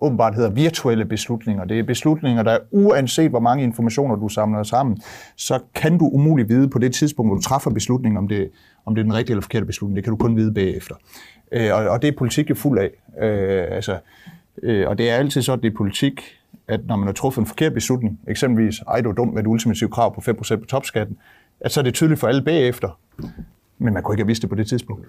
åbenbart 0.00 0.34
hedder 0.34 0.50
virtuelle 0.50 1.04
beslutninger. 1.04 1.64
Det 1.64 1.78
er 1.78 1.82
beslutninger, 1.82 2.42
der 2.42 2.58
uanset 2.70 3.30
hvor 3.30 3.40
mange 3.40 3.64
informationer 3.64 4.16
du 4.16 4.28
samler 4.28 4.62
sammen, 4.62 4.98
så 5.36 5.58
kan 5.74 5.98
du 5.98 6.08
umuligt 6.08 6.48
vide 6.48 6.68
på 6.68 6.78
det 6.78 6.94
tidspunkt, 6.94 7.28
hvor 7.28 7.36
du 7.36 7.42
træffer 7.42 7.70
beslutningen, 7.70 8.18
om 8.18 8.28
det, 8.28 8.50
om 8.86 8.94
det 8.94 9.00
er 9.00 9.04
den 9.04 9.14
rigtige 9.14 9.32
eller 9.32 9.42
forkerte 9.42 9.66
beslutning. 9.66 9.96
Det 9.96 10.04
kan 10.04 10.10
du 10.10 10.16
kun 10.16 10.36
vide 10.36 10.54
bagefter. 10.54 10.94
Øh, 11.52 11.74
og, 11.74 11.88
og 11.88 12.02
det 12.02 12.08
er 12.08 12.12
politik 12.18 12.50
jo 12.50 12.54
fuld 12.54 12.78
af. 12.78 12.90
Øh, 13.24 13.76
altså, 13.76 13.98
øh, 14.62 14.88
og 14.88 14.98
det 14.98 15.10
er 15.10 15.14
altid 15.14 15.42
sådan, 15.42 15.62
det 15.62 15.72
er 15.72 15.76
politik, 15.76 16.20
at 16.68 16.86
når 16.86 16.96
man 16.96 17.06
har 17.06 17.12
truffet 17.12 17.40
en 17.40 17.46
forkert 17.46 17.74
beslutning, 17.74 18.20
eksempelvis, 18.28 18.80
ej, 18.88 19.00
du 19.00 19.08
er 19.08 19.14
dum 19.14 19.28
med 19.28 19.42
et 19.42 19.46
ultimativt 19.46 19.92
krav 19.92 20.14
på 20.14 20.20
5% 20.30 20.56
på 20.56 20.66
topskatten, 20.68 21.16
at 21.60 21.72
så 21.72 21.80
er 21.80 21.84
det 21.84 21.94
tydeligt 21.94 22.20
for 22.20 22.28
alle 22.28 22.42
bagefter. 22.42 22.98
Men 23.78 23.94
man 23.94 24.02
kunne 24.02 24.14
ikke 24.14 24.22
have 24.22 24.26
vidst 24.26 24.42
det 24.42 24.50
på 24.50 24.56
det 24.56 24.66
tidspunkt. 24.66 25.06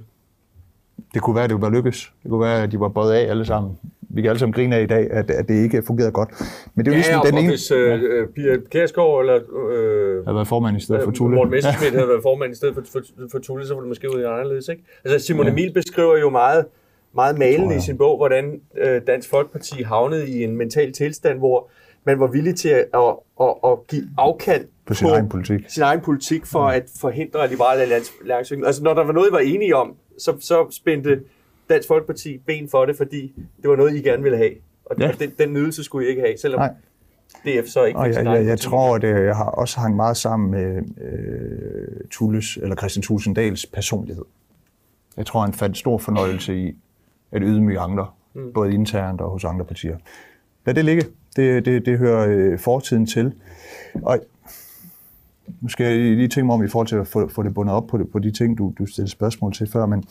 Det 1.14 1.22
kunne 1.22 1.36
være, 1.36 1.44
at 1.44 1.50
det 1.50 1.62
var 1.62 1.70
lykkes. 1.70 2.14
Det 2.24 2.30
kunne 2.32 2.42
være, 2.42 2.64
at 2.64 2.72
de 2.72 2.80
var 2.80 2.88
bøjet 2.88 3.14
af 3.14 3.30
alle 3.30 3.46
sammen. 3.46 3.78
vi 4.10 4.22
kan 4.22 4.30
alle 4.30 4.40
sammen 4.40 4.54
grine 4.54 4.76
af 4.76 4.84
i 4.84 4.86
dag, 4.86 5.12
at, 5.12 5.32
at 5.32 5.48
det 5.48 5.64
ikke 5.64 5.84
fungerede 5.88 6.12
godt. 6.12 6.30
Men 6.76 6.86
det 6.86 6.92
er 6.92 6.96
jo 6.96 6.98
Ja, 6.98 6.98
ligesom 6.98 7.20
og, 7.20 7.26
den 7.28 7.34
og 7.36 7.40
ene... 7.42 7.50
hvis 7.50 7.72
øh, 7.72 8.02
øh, 8.04 8.28
Pia 8.28 8.58
Kjærsgaard 8.72 9.20
eller 9.20 9.36
øh, 9.72 10.26
har 10.26 10.34
været 10.34 10.48
formand 10.48 10.78
i 10.78 10.80
stedet 10.80 11.04
for 11.04 11.12
Tulle. 11.12 11.36
Morten 11.36 11.52
Messerschmidt 11.52 11.94
havde 11.94 12.08
været 12.08 12.22
formand 12.24 12.52
i 12.54 12.56
stedet 12.56 12.76
for, 12.76 12.82
for, 12.92 13.02
for 13.32 13.40
Tulle, 13.40 13.68
så 13.68 13.74
var 13.74 13.82
det 13.82 13.88
måske 13.88 14.16
ud 14.16 14.22
i 14.22 14.24
anderledes, 14.24 14.68
ikke? 14.70 14.84
Altså 15.06 15.26
Simon 15.28 15.48
Emil 15.48 15.74
beskriver 15.74 16.18
jo 16.18 16.30
meget, 16.30 16.66
meget 17.16 17.38
malende 17.40 17.76
i 17.76 17.80
sin 17.80 17.98
bog, 17.98 18.18
hvordan 18.18 18.60
øh, 18.78 19.02
Dansk 19.08 19.30
Folkeparti 19.30 19.84
havnede 19.84 20.30
i 20.30 20.44
en 20.44 20.56
mental 20.58 20.94
tilstand, 20.94 21.38
hvor 21.38 21.70
man 22.06 22.20
var 22.20 22.28
villig 22.28 22.56
til 22.56 22.70
at, 22.70 22.86
at, 22.94 23.02
at, 23.42 23.48
at 23.66 23.88
give 23.88 24.04
afkald 24.18 24.66
På 24.92 24.96
sin 24.96 25.08
egen 25.08 25.30
politik. 25.30 25.60
sin 25.68 25.84
egen 25.84 26.02
politik 26.02 26.46
for 26.46 26.68
at 26.68 26.84
forhindre 27.00 27.50
liberale 27.50 27.82
alliance. 27.82 28.56
Altså 28.66 28.84
når 28.84 28.94
der 28.94 29.04
var 29.04 29.14
noget, 29.14 29.30
I 29.30 29.32
var 29.32 29.40
enige 29.40 29.76
om, 29.76 29.96
så, 30.20 30.38
så 30.40 30.68
spændte 30.72 31.22
Dansk 31.70 31.88
Folkeparti 31.88 32.38
ben 32.38 32.70
for 32.70 32.86
det, 32.86 32.98
fordi 32.98 33.34
det 33.62 33.70
var 33.70 33.76
noget, 33.76 33.96
I 33.96 34.02
gerne 34.02 34.24
ville 34.24 34.38
have. 34.38 34.52
Og, 34.86 34.96
Ja. 35.00 35.12
den, 35.20 35.32
den 35.40 35.54
nydelse 35.54 35.84
skulle 35.84 36.08
I 36.08 36.10
ikke 36.10 36.22
have, 36.22 36.38
selvom 36.38 36.60
Nej. 36.60 36.74
DF 37.46 37.68
så 37.68 37.84
ikke 37.84 38.00
Og 38.00 38.14
jeg, 38.14 38.26
jeg, 38.26 38.46
jeg 38.46 38.60
tror, 38.60 38.96
at 38.96 39.04
øh, 39.04 39.26
jeg 39.26 39.36
har 39.36 39.46
også 39.46 39.80
hængt 39.80 39.96
meget 39.96 40.18
sammen 40.18 40.52
med 40.52 40.84
øh, 41.02 42.08
Tulles, 42.12 42.58
eller 42.58 42.76
Christian 42.76 43.04
Tulsendals 43.04 43.66
personlighed. 43.66 44.26
Jeg 45.18 45.26
tror, 45.26 45.42
han 45.42 45.54
fandt 45.54 45.78
stor 45.78 45.98
fornøjelse 45.98 46.56
i 46.56 46.76
at 47.32 47.42
ydmyge 47.46 47.80
andre, 47.80 48.08
mm. 48.34 48.54
både 48.54 48.74
internt 48.74 49.22
og 49.22 49.32
hos 49.32 49.44
andre 49.44 49.66
partier. 49.66 49.98
Lad 50.66 50.76
det 50.76 50.86
ligge. 50.86 51.06
Det, 51.36 51.66
det, 51.66 51.86
det 51.86 51.98
hører 51.98 52.28
øh, 52.30 52.60
fortiden 52.60 53.06
til. 53.06 53.34
Og 54.04 54.20
nu 55.62 55.70
skal 55.70 55.86
jeg 55.86 56.16
lige 56.16 56.28
tænke 56.28 56.46
mig 56.46 56.54
om 56.54 56.64
i 56.64 56.68
forhold 56.68 56.88
til 56.88 56.96
at 56.96 57.08
få, 57.08 57.28
få 57.28 57.44
det 57.44 57.54
bundet 57.54 57.76
op 57.76 57.88
på, 57.88 57.98
det, 57.98 58.10
på 58.12 58.20
de 58.20 58.32
ting, 58.32 58.58
du, 58.58 58.74
du 58.78 58.86
stillede 58.86 59.12
spørgsmål 59.12 59.54
til 59.54 59.72
før, 59.72 59.86
men 59.86 60.04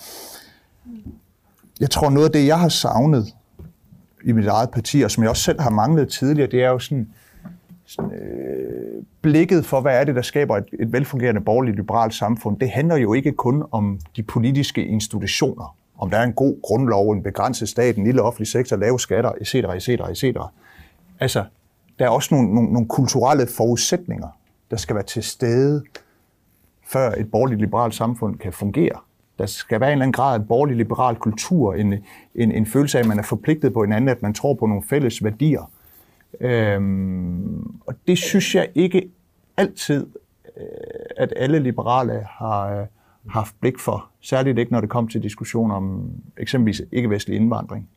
jeg 1.81 1.91
tror 1.91 2.11
noget 2.11 2.27
af 2.27 2.33
det, 2.33 2.47
jeg 2.47 2.61
har 2.61 2.69
savnet 2.69 3.35
i 4.25 4.33
mit 4.33 4.47
eget 4.47 4.71
parti, 4.71 5.03
og 5.03 5.11
som 5.11 5.23
jeg 5.23 5.31
også 5.31 5.43
selv 5.43 5.61
har 5.61 5.71
manglet 5.71 6.09
tidligere, 6.09 6.51
det 6.51 6.63
er 6.63 6.69
jo 6.69 6.79
sådan, 6.79 7.09
sådan 7.87 8.13
øh, 8.13 9.03
blikket 9.23 9.65
for, 9.65 9.81
hvad 9.81 10.01
er 10.01 10.05
det, 10.05 10.15
der 10.15 10.23
skaber 10.23 10.57
et, 10.57 10.65
et 10.81 10.93
velfungerende 10.93 11.41
borgerligt 11.41 11.77
liberalt 11.77 12.15
samfund. 12.15 12.59
Det 12.59 12.71
handler 12.71 12.97
jo 12.97 13.15
ikke 13.15 13.33
kun 13.33 13.65
om 13.71 14.01
de 14.17 14.23
politiske 14.23 14.85
institutioner, 14.85 15.77
om 15.99 16.11
der 16.11 16.19
er 16.19 16.25
en 16.25 16.33
god 16.33 16.63
grundlov, 16.63 17.11
en 17.11 17.23
begrænset 17.23 17.69
stat, 17.69 17.97
en 17.97 18.05
lille 18.05 18.23
offentlig 18.23 18.49
sektor, 18.49 18.77
lave 18.77 19.01
skatter, 19.01 19.33
etc., 19.41 19.55
etc., 19.55 19.89
etc. 19.89 20.39
Altså, 21.21 21.45
der 21.99 22.05
er 22.05 22.09
også 22.09 22.35
nogle, 22.35 22.55
nogle, 22.55 22.73
nogle 22.73 22.89
kulturelle 22.89 23.47
forudsætninger, 23.47 24.29
der 24.71 24.77
skal 24.77 24.95
være 24.95 25.05
til 25.05 25.23
stede, 25.23 25.85
før 26.85 27.11
et 27.11 27.31
borgerligt 27.31 27.61
liberalt 27.61 27.95
samfund 27.95 28.39
kan 28.39 28.53
fungere. 28.53 28.99
Der 29.39 29.47
skal 29.47 29.81
være 29.81 29.89
en 29.89 29.93
eller 29.93 30.03
anden 30.03 30.13
grad 30.13 30.41
af 30.41 30.49
borgerlig 30.49 30.77
liberal 30.77 31.17
kultur, 31.17 31.75
en, 31.75 31.95
en, 32.35 32.53
en 32.53 32.67
følelse 32.67 32.99
af, 32.99 33.03
at 33.03 33.09
man 33.09 33.19
er 33.19 33.23
forpligtet 33.23 33.73
på 33.73 33.85
hinanden, 33.85 34.09
at 34.09 34.23
man 34.23 34.35
tror 34.35 34.55
på 34.55 34.67
nogle 34.67 34.83
fælles 34.83 35.25
værdier. 35.25 35.71
Øhm, 36.41 37.81
og 37.87 37.95
det 38.07 38.19
synes 38.19 38.55
jeg 38.55 38.69
ikke 38.75 39.11
altid, 39.57 40.07
øh, 40.57 40.63
at 41.17 41.33
alle 41.37 41.59
liberale 41.59 42.27
har 42.29 42.81
øh, 42.81 42.87
haft 43.29 43.55
blik 43.61 43.79
for. 43.79 44.09
Særligt 44.21 44.59
ikke, 44.59 44.73
når 44.73 44.81
det 44.81 44.91
kom 44.91 45.09
til 45.09 45.23
diskussioner 45.23 45.75
om 45.75 46.11
eksempelvis 46.37 46.83
ikke-vestlig 46.93 47.37
indvandring. 47.37 47.89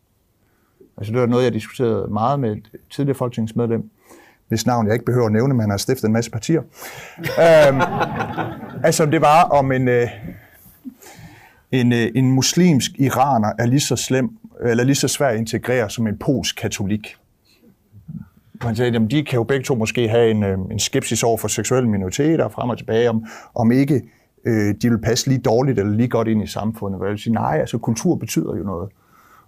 Altså 0.97 1.13
det 1.13 1.21
var 1.21 1.27
noget, 1.27 1.43
jeg 1.43 1.53
diskuterede 1.53 2.07
meget 2.07 2.39
med 2.39 2.51
et 2.51 2.71
tidligere 2.89 3.17
folketingsmedlem, 3.17 3.89
hvis 4.47 4.65
navn 4.65 4.85
jeg 4.85 4.93
ikke 4.93 5.05
behøver 5.05 5.25
at 5.25 5.31
nævne, 5.31 5.53
men 5.53 5.61
han 5.61 5.69
har 5.69 5.77
stiftet 5.77 6.07
en 6.07 6.13
masse 6.13 6.31
partier. 6.31 6.61
øhm, 7.19 7.81
altså 8.83 9.05
det 9.05 9.21
var 9.21 9.43
om 9.43 9.71
en, 9.71 9.87
øh, 9.87 10.07
en, 11.71 11.93
øh, 11.93 12.11
en 12.15 12.31
muslimsk 12.31 12.91
iraner 12.99 13.51
er 13.59 13.65
lige 13.65 13.79
så 13.79 13.95
slem, 13.95 14.29
eller 14.65 14.83
lige 14.83 14.95
så 14.95 15.07
svær 15.07 15.27
at 15.27 15.37
integrere 15.37 15.89
som 15.89 16.07
en 16.07 16.17
polsk 16.17 16.55
katolik. 16.55 17.15
Man 18.63 18.75
sagde, 18.75 18.95
at 18.95 19.11
de 19.11 19.25
kan 19.25 19.37
jo 19.37 19.43
begge 19.43 19.63
to 19.63 19.75
måske 19.75 20.09
have 20.09 20.31
en, 20.31 20.43
øh, 20.43 20.57
en 20.71 20.79
skepsis 20.79 21.23
over 21.23 21.37
for 21.37 21.47
seksuelle 21.47 21.89
minoriteter 21.89 22.49
frem 22.49 22.69
og 22.69 22.77
tilbage, 22.77 23.09
om, 23.09 23.25
om 23.55 23.71
ikke 23.71 24.01
øh, 24.45 24.75
de 24.81 24.89
vil 24.89 25.01
passe 25.01 25.27
lige 25.27 25.41
dårligt 25.41 25.79
eller 25.79 25.93
lige 25.93 26.07
godt 26.07 26.27
ind 26.27 26.43
i 26.43 26.47
samfundet. 26.47 26.99
Hvor 26.99 27.05
jeg 27.05 27.11
vil 27.11 27.19
sige, 27.19 27.33
nej, 27.33 27.57
altså 27.59 27.77
kultur 27.77 28.15
betyder 28.15 28.55
jo 28.55 28.63
noget. 28.63 28.89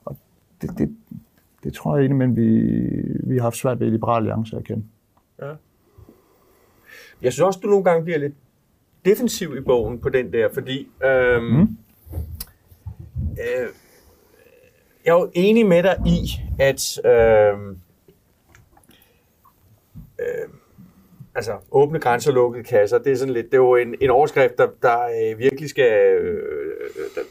Og 0.06 0.18
det, 0.62 0.70
det, 0.78 0.89
det 1.66 1.74
tror 1.74 1.95
jeg 1.95 2.03
indimellem, 2.05 2.36
vi, 2.36 2.70
vi 3.24 3.36
har 3.36 3.43
haft 3.43 3.57
svært 3.57 3.80
ved 3.80 3.91
Liberale 3.91 4.18
Alliance 4.18 4.57
at 4.57 4.63
kende. 4.63 4.84
Jeg 7.22 7.34
synes 7.34 7.41
også, 7.41 7.59
du 7.63 7.68
nogle 7.68 7.84
gange 7.84 8.03
bliver 8.03 8.18
lidt 8.18 8.34
defensiv 9.05 9.57
i 9.57 9.61
bogen 9.61 9.99
på 9.99 10.09
den 10.09 10.34
der, 10.34 10.49
fordi 10.53 10.88
øhm, 11.05 11.43
mm. 11.43 11.78
øh, 13.22 13.70
jeg 15.05 15.11
er 15.11 15.20
jo 15.20 15.32
enig 15.34 15.66
med 15.66 15.84
dig 15.84 15.97
i, 16.05 16.30
at 16.59 16.99
øhm, 17.05 17.80
øh, 20.20 20.49
altså 21.36 21.51
åbne 21.71 21.99
grænser, 21.99 22.31
lukkede 22.31 22.63
kasser, 22.63 22.97
det 22.97 23.11
er 23.11 23.15
sådan 23.15 23.33
lidt, 23.33 23.45
det 23.45 23.53
er 23.53 23.57
jo 23.57 23.75
en, 23.75 23.95
en 24.01 24.09
overskrift, 24.09 24.57
der, 24.57 24.67
der 24.81 24.97
øh, 25.03 25.39
virkelig 25.39 25.69
skal, 25.69 25.91
øh, 26.21 26.39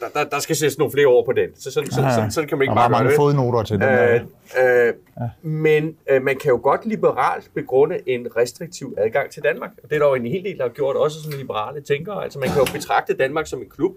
der, 0.01 0.07
der, 0.13 0.29
der 0.29 0.39
skal 0.39 0.55
sættes 0.55 0.77
nogle 0.77 0.91
flere 0.91 1.05
ord 1.05 1.25
på 1.25 1.31
den. 1.31 1.49
Så 1.55 1.71
sådan, 1.71 1.91
sådan, 1.91 2.11
sådan, 2.11 2.31
sådan 2.31 2.47
kan 2.47 2.57
man 2.57 2.63
ikke 2.63 2.69
der 2.69 2.75
bare 2.75 2.89
mange 2.89 3.11
fodnoter 3.15 3.63
til 3.63 3.79
den. 3.79 3.89
Øh, 3.89 4.21
Øh, 4.61 4.87
øh, 4.87 4.93
Men 5.41 5.95
øh, 6.09 6.23
man 6.23 6.37
kan 6.37 6.49
jo 6.49 6.59
godt 6.63 6.85
liberalt 6.85 7.51
begrunde 7.55 7.99
en 8.05 8.27
restriktiv 8.37 8.93
adgang 8.97 9.31
til 9.31 9.43
Danmark. 9.43 9.71
Og 9.83 9.89
det 9.89 9.95
er 9.95 9.99
der 9.99 10.07
jo 10.07 10.13
en 10.13 10.25
hel 10.25 10.43
del, 10.43 10.57
der 10.57 10.63
har 10.63 10.69
gjort, 10.69 10.95
også 10.95 11.23
som 11.23 11.33
liberale 11.37 11.81
tænkere. 11.81 12.23
Altså 12.23 12.39
man 12.39 12.49
kan 12.49 12.57
jo 12.57 12.67
betragte 12.73 13.13
Danmark 13.13 13.47
som 13.47 13.59
en 13.59 13.69
klub, 13.69 13.91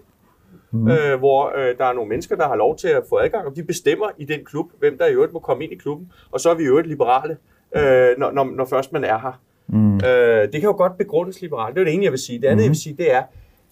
mm. 0.71 0.87
øh, 0.87 1.19
hvor 1.19 1.57
øh, 1.57 1.77
der 1.77 1.85
er 1.85 1.93
nogle 1.93 2.09
mennesker, 2.09 2.35
der 2.35 2.47
har 2.47 2.55
lov 2.55 2.77
til 2.77 2.87
at 2.87 3.03
få 3.09 3.17
adgang, 3.17 3.47
og 3.47 3.55
de 3.55 3.63
bestemmer 3.63 4.07
i 4.17 4.25
den 4.25 4.45
klub, 4.45 4.65
hvem 4.79 4.97
der 4.97 5.05
i 5.05 5.13
øvrigt 5.13 5.33
må 5.33 5.39
komme 5.39 5.63
ind 5.63 5.73
i 5.73 5.75
klubben. 5.75 6.11
Og 6.31 6.39
så 6.39 6.49
er 6.49 6.53
vi 6.53 6.63
i 6.63 6.67
øvrigt 6.67 6.87
liberale, 6.87 7.37
øh, 7.75 8.17
når, 8.17 8.31
når, 8.31 8.43
når 8.43 8.65
først 8.65 8.93
man 8.93 9.03
er 9.03 9.19
her. 9.19 9.41
Mm. 9.69 9.95
Øh, 9.95 10.41
det 10.43 10.51
kan 10.51 10.63
jo 10.63 10.71
godt 10.71 10.97
begrundes 10.97 11.41
liberalt. 11.41 11.75
Det 11.75 11.81
er 11.81 11.85
det 11.85 11.93
ene, 11.93 12.03
jeg 12.03 12.11
vil 12.11 12.19
sige. 12.19 12.41
Det 12.41 12.47
andet, 12.47 12.57
mm. 12.57 12.63
jeg 12.63 12.69
vil 12.69 12.81
sige, 12.81 12.95
det 12.97 13.13
er, 13.13 13.23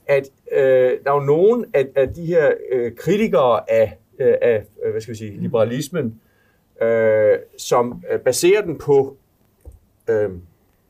at 0.08 0.30
øh, 0.52 0.91
der 1.04 1.12
er 1.12 1.16
jo 1.16 1.20
nogen 1.20 1.66
af, 1.74 1.88
af 1.95 2.14
de 2.14 2.26
her 2.26 2.52
øh, 2.72 2.91
kritikere 2.95 3.72
af, 3.72 3.98
øh, 4.20 4.34
af 4.41 4.64
øh, 4.86 4.91
hvad 4.91 5.02
skal 5.02 5.12
vi 5.12 5.18
sige, 5.18 5.41
liberalismen, 5.41 6.22
øh, 6.82 7.38
som 7.58 8.04
øh, 8.12 8.20
baserer 8.20 8.62
den 8.62 8.78
på 8.78 9.18
øh, 10.10 10.30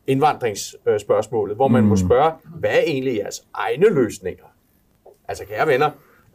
indvandringsspørgsmålet, 0.08 1.56
hvor 1.56 1.68
man 1.68 1.84
mm. 1.84 1.90
må 1.90 1.96
spørge, 1.96 2.32
hvad 2.60 2.70
er 2.70 2.82
egentlig 2.86 3.16
jeres 3.18 3.48
egne 3.54 3.90
løsninger? 3.90 4.46
Altså, 5.28 5.46
kære 5.46 5.68
venner, 5.68 5.90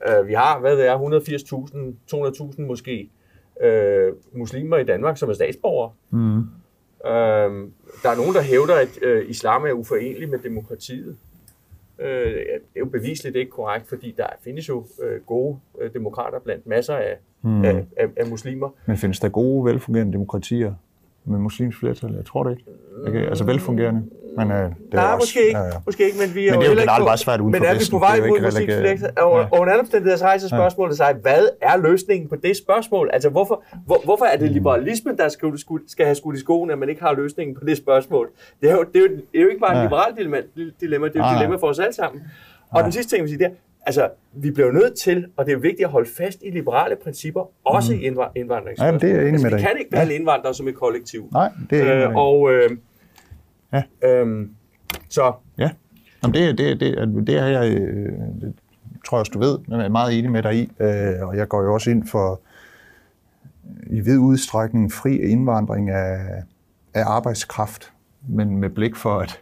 øh, 0.08 0.28
vi 0.28 0.32
har, 0.32 0.60
hvad 0.60 0.76
det 0.76 0.86
er, 0.86 0.98
180.000, 0.98 2.56
200.000 2.56 2.62
måske, 2.62 3.10
øh, 3.62 4.12
muslimer 4.32 4.76
i 4.76 4.84
Danmark, 4.84 5.16
som 5.16 5.30
er 5.30 5.34
statsborgere. 5.34 5.90
Mm. 6.10 6.42
Øh, 7.06 7.68
der 8.02 8.08
er 8.10 8.16
nogen, 8.16 8.34
der 8.34 8.42
hævder, 8.42 8.74
at 8.74 9.02
øh, 9.02 9.30
islam 9.30 9.64
er 9.64 9.72
uforenelig 9.72 10.28
med 10.28 10.38
demokratiet. 10.38 11.16
Øh, 11.98 12.34
det 12.34 12.76
er 12.76 12.80
jo 12.80 12.84
bevisligt 12.84 13.36
ikke 13.36 13.50
korrekt, 13.50 13.88
fordi 13.88 14.14
der 14.16 14.26
findes 14.44 14.68
jo 14.68 14.84
øh, 15.02 15.20
gode 15.26 15.58
øh, 15.80 15.92
demokrater 15.92 16.38
blandt 16.38 16.66
masser 16.66 16.94
af, 16.94 17.16
mm. 17.42 17.64
af, 17.64 17.84
af, 17.96 18.06
af 18.16 18.26
muslimer. 18.26 18.68
Men 18.86 18.96
findes 18.96 19.20
der 19.20 19.28
gode, 19.28 19.64
velfungerende 19.64 20.12
demokratier 20.12 20.74
med 21.24 21.38
muslimsk 21.38 21.78
flertal? 21.78 22.12
Jeg 22.14 22.24
tror 22.24 22.42
det 22.44 22.50
ikke. 22.50 22.64
Okay, 23.08 23.26
altså 23.28 23.44
velfungerende. 23.44 24.02
Men 24.36 24.50
øh, 24.50 24.56
det 24.56 24.64
er 24.64 24.96
Nej, 24.96 25.04
også, 25.04 25.22
måske 25.22 25.46
ikke. 25.46 25.58
Ja, 25.58 25.64
ja. 25.64 25.72
Måske 25.86 26.04
ikke, 26.06 26.18
men 26.26 26.34
vi 26.34 26.48
er 26.48 26.50
Men 26.52 26.60
det 26.60 26.66
er 26.66 26.70
jo 26.70 26.72
ikke 26.72 26.80
generelt 26.80 27.02
på- 27.02 27.06
bare 27.06 27.18
svært 27.18 27.40
uden 27.40 27.52
Men 27.52 27.62
er 27.64 27.74
vi 27.74 27.84
på 27.90 27.98
vej 27.98 28.16
er 28.16 28.20
mod 28.20 28.28
muslimsk 28.40 28.56
religere- 28.58 28.80
flertal? 28.80 29.24
Og, 29.24 29.38
Ja. 29.40 29.44
og 29.52 29.58
under 29.60 29.78
omstændigheder 29.78 30.16
så 30.18 30.24
rejser 30.24 30.48
spørgsmålet 30.48 30.96
sig, 30.96 31.14
hvad 31.22 31.42
er 31.62 31.76
løsningen 31.76 32.28
på 32.28 32.36
det 32.36 32.56
spørgsmål? 32.56 33.10
Altså, 33.12 33.28
hvorfor, 33.28 33.62
hvor, 33.86 34.00
hvorfor 34.04 34.24
er 34.24 34.36
det 34.36 34.48
Mm. 34.48 34.54
liberalismen, 34.54 35.16
der 35.16 35.28
skal, 35.28 35.48
skal 35.86 36.04
have 36.04 36.14
skudt 36.14 36.36
i 36.36 36.40
skoen, 36.40 36.70
at 36.70 36.78
man 36.78 36.88
ikke 36.88 37.02
har 37.02 37.12
løsningen 37.14 37.56
på 37.56 37.64
det 37.64 37.76
spørgsmål? 37.76 38.28
Det 38.60 38.70
er 38.70 38.74
jo, 38.74 38.84
det 38.92 38.96
er 38.96 39.00
jo, 39.00 39.08
det 39.32 39.38
er 39.38 39.42
jo 39.42 39.48
ikke 39.48 39.60
bare 39.60 39.72
et 39.74 39.78
Ja. 39.78 39.84
liberalt 39.84 40.16
dilemma, 40.18 40.36
det 40.36 40.44
er 40.82 40.96
jo 40.98 41.04
et 41.04 41.14
dilemma 41.38 41.56
for 41.56 41.66
os 41.66 41.78
alle 41.78 41.92
sammen. 41.92 42.22
Og 42.70 42.82
den 42.84 42.92
sidste 42.92 43.10
ting, 43.10 43.18
jeg 43.18 43.22
vil 43.22 43.30
sige, 43.30 43.38
det 43.38 43.46
er, 43.46 43.50
altså, 43.86 44.08
vi 44.32 44.50
bliver 44.50 44.72
nødt 44.72 44.94
til, 45.04 45.26
og 45.36 45.46
det 45.46 45.52
er 45.52 45.56
vigtigt 45.58 45.84
at 45.84 45.90
holde 45.90 46.10
fast 46.16 46.38
i 46.42 46.50
liberale 46.50 46.96
principper, 47.02 47.50
også 47.64 47.92
i 47.94 47.96
indvand- 47.96 48.32
indvandringsspørgsmål. 48.36 48.86
Jamen, 48.86 49.00
det 49.00 49.10
er 49.10 49.14
jeg 49.14 49.20
enig 49.22 49.32
altså, 49.32 49.46
med 49.46 49.50
vi 49.50 49.56
dig 49.62 49.68
kan 49.68 49.78
ikke 49.78 49.90
behandle 49.90 50.14
indvandrere 50.14 50.54
som 50.54 50.68
et 50.68 50.74
kollektiv. 50.74 51.28
Nej, 51.32 51.50
det 51.70 51.80
er 51.80 51.94
jeg 51.94 52.08
Øh, 52.10 52.16
og 52.16 52.52
øh, 52.52 52.70
Ja. 53.72 53.82
øhm, 54.04 54.50
så 55.08 55.32
Ja, 55.58 55.70
Jamen, 56.22 56.34
det, 56.34 56.58
det, 56.58 56.80
det, 56.80 57.26
det 57.26 57.38
er 57.38 57.46
jeg, 57.46 57.72
øh, 57.78 58.12
det 58.40 58.54
tror 59.06 59.16
jeg 59.16 59.20
også, 59.20 59.30
du 59.34 59.38
ved, 59.38 59.58
men 59.68 59.78
jeg 59.78 59.84
er 59.86 59.90
meget 59.90 60.18
enig 60.18 60.30
med 60.30 60.42
dig 60.42 60.54
i, 60.56 60.70
øh, 60.80 61.28
og 61.28 61.36
jeg 61.36 61.48
går 61.48 61.62
jo 61.62 61.74
også 61.74 61.90
ind 61.90 62.06
for 62.08 62.40
i 63.86 64.00
vid 64.00 64.18
udstrækning 64.18 64.92
fri 64.92 65.16
indvandring 65.18 65.90
af, 65.90 66.18
af 66.94 67.02
arbejdskraft, 67.06 67.92
men 68.28 68.56
med 68.56 68.70
blik 68.70 68.96
for, 68.96 69.18
at 69.18 69.40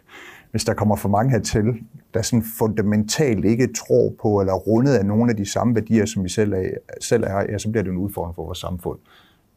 hvis 0.51 0.63
der 0.63 0.73
kommer 0.73 0.95
for 0.95 1.09
mange 1.09 1.31
hertil, 1.31 1.65
der 2.13 2.21
sådan 2.21 2.43
fundamentalt 2.57 3.45
ikke 3.45 3.73
tror 3.73 4.13
på 4.21 4.39
eller 4.39 4.53
er 4.53 4.57
rundet 4.57 4.93
af 4.93 5.05
nogle 5.05 5.31
af 5.31 5.37
de 5.37 5.51
samme 5.51 5.75
værdier, 5.75 6.05
som 6.05 6.23
vi 6.23 6.29
selv 6.29 6.53
er, 6.53 6.63
selv 7.01 7.23
er 7.23 7.41
ja, 7.49 7.57
så 7.57 7.69
bliver 7.69 7.83
det 7.83 7.91
en 7.91 7.97
udfordring 7.97 8.35
for 8.35 8.45
vores 8.45 8.57
samfund. 8.57 8.99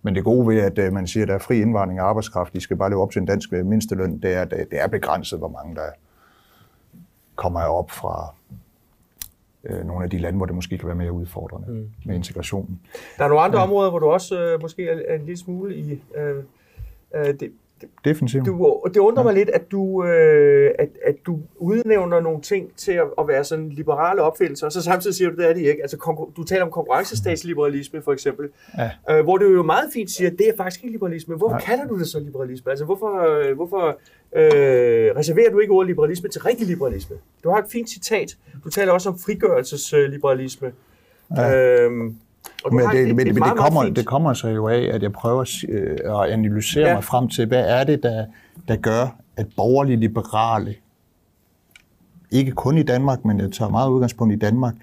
Men 0.03 0.15
det 0.15 0.25
gode 0.25 0.49
ved, 0.49 0.61
at 0.61 0.79
øh, 0.79 0.93
man 0.93 1.07
siger, 1.07 1.25
at 1.25 1.29
der 1.29 1.35
er 1.35 1.39
fri 1.39 1.61
indvandring 1.61 2.01
af 2.01 2.05
arbejdskraft, 2.05 2.53
de 2.53 2.61
skal 2.61 2.77
bare 2.77 2.91
leve 2.91 3.03
op 3.03 3.11
til 3.11 3.21
en 3.21 3.27
dansk 3.27 3.53
øh, 3.53 3.67
mindsteløn, 3.67 4.19
det 4.19 4.35
er, 4.35 4.43
at 4.43 4.51
det 4.51 4.67
er 4.81 4.87
begrænset, 4.87 5.39
hvor 5.39 5.49
mange 5.49 5.75
der 5.75 5.89
kommer 7.37 7.61
op 7.61 7.91
fra 7.91 8.35
øh, 9.65 9.87
nogle 9.87 10.05
af 10.05 10.11
de 10.11 10.19
lande, 10.19 10.37
hvor 10.37 10.47
det 10.47 10.55
måske 10.55 10.79
kan 10.79 10.87
være 10.87 10.97
mere 10.97 11.13
udfordrende 11.13 11.73
mm. 11.73 11.91
med 12.05 12.15
integrationen. 12.15 12.81
Der 13.19 13.25
er 13.25 13.29
nogle 13.29 13.43
andre 13.43 13.59
ja. 13.59 13.65
områder, 13.65 13.91
hvor 13.91 13.99
du 13.99 14.07
også 14.07 14.41
øh, 14.41 14.63
måske 14.63 14.89
er, 14.89 15.03
er 15.09 15.15
en 15.15 15.25
lille 15.25 15.39
smule 15.39 15.77
i... 15.77 16.03
Øh, 16.17 16.45
øh, 17.15 17.35
det, 17.41 17.53
Defensivt. 18.05 18.47
Du, 18.47 18.83
det 18.95 18.97
undrer 18.97 19.23
mig 19.25 19.35
lidt, 19.35 19.49
at 19.49 19.71
du, 19.71 20.05
øh, 20.05 20.71
at, 20.79 20.89
at 21.05 21.15
du 21.27 21.39
udnævner 21.57 22.21
nogle 22.21 22.41
ting 22.41 22.77
til 22.77 22.93
at, 22.93 23.05
at 23.19 23.29
være 23.29 23.45
sådan 23.45 23.69
liberale 23.69 24.23
opfindelser, 24.23 24.67
og 24.67 24.73
så 24.73 24.83
samtidig 24.83 25.17
siger 25.17 25.31
du, 25.31 25.37
det 25.37 25.49
er 25.51 25.55
de 25.55 25.61
ikke. 25.63 25.83
Altså, 25.83 25.97
konkur- 25.97 26.33
du 26.37 26.45
taler 26.45 26.65
om 26.65 26.71
konkurrencestatsliberalisme, 26.71 28.03
for 28.03 28.13
eksempel, 28.13 28.49
Ja. 28.79 28.91
øh, 29.19 29.25
hvor 29.25 29.37
du 29.37 29.45
jo 29.53 29.63
meget 29.63 29.91
fint 29.95 30.11
siger, 30.11 30.31
at 30.31 30.39
det 30.39 30.49
er 30.49 30.57
faktisk 30.57 30.85
ikke 30.85 30.93
liberalisme. 30.93 31.37
Hvorfor 31.37 31.57
Nej. 31.57 31.65
kalder 31.65 31.87
du 31.87 31.99
det 31.99 32.07
så 32.09 32.21
liberalisme? 32.21 32.71
Altså, 32.71 32.85
hvorfor, 32.85 33.39
øh, 33.49 33.55
hvorfor 33.57 33.87
øh, 34.37 35.17
reserverer 35.17 35.51
du 35.51 35.59
ikke 35.59 35.73
ordet 35.73 35.87
liberalisme 35.89 36.29
til 36.29 36.43
rigtig 36.43 36.67
liberalisme? 36.67 37.17
Du 37.45 37.51
har 37.51 37.59
et 37.59 37.67
fint 37.73 37.91
citat. 37.91 38.37
Du 38.65 38.71
taler 38.71 38.93
også 38.93 39.09
om 39.09 39.19
frigørelsesliberalisme. 39.19 40.73
Ja. 41.37 41.81
Øhm, 41.85 42.07
og 42.09 42.15
Men, 42.73 42.81
det, 42.81 43.01
et- 43.01 43.09
et 43.09 43.17
men, 43.17 43.27
men 43.27 43.35
meget, 43.39 43.51
det, 43.53 43.59
kommer, 43.61 43.83
det 43.85 44.07
kommer 44.07 44.33
så 44.35 44.49
jo 44.49 44.69
af, 44.69 44.81
at 44.93 45.03
jeg 45.03 45.13
prøver 45.13 45.41
at 45.41 45.49
øh, 45.69 45.99
at 46.05 46.31
analysere 46.33 46.89
Ja. 46.89 46.95
mig 46.95 47.05
frem 47.05 47.29
til, 47.29 47.47
hvad 47.47 47.65
er 47.69 47.85
det, 47.85 48.03
der, 48.03 48.25
der 48.69 48.77
gør, 48.77 49.17
at 49.37 49.47
borgerlige 49.57 49.97
liberale, 49.97 50.75
ikke 52.31 52.53
kun 52.53 52.79
i 52.79 52.83
Danmark, 52.83 53.25
men 53.25 53.41
jeg 53.41 53.53
tager 53.53 53.71
meget 53.71 53.89
udgangspunkt 53.91 54.35
i 54.35 54.39
Danmark, 54.39 54.75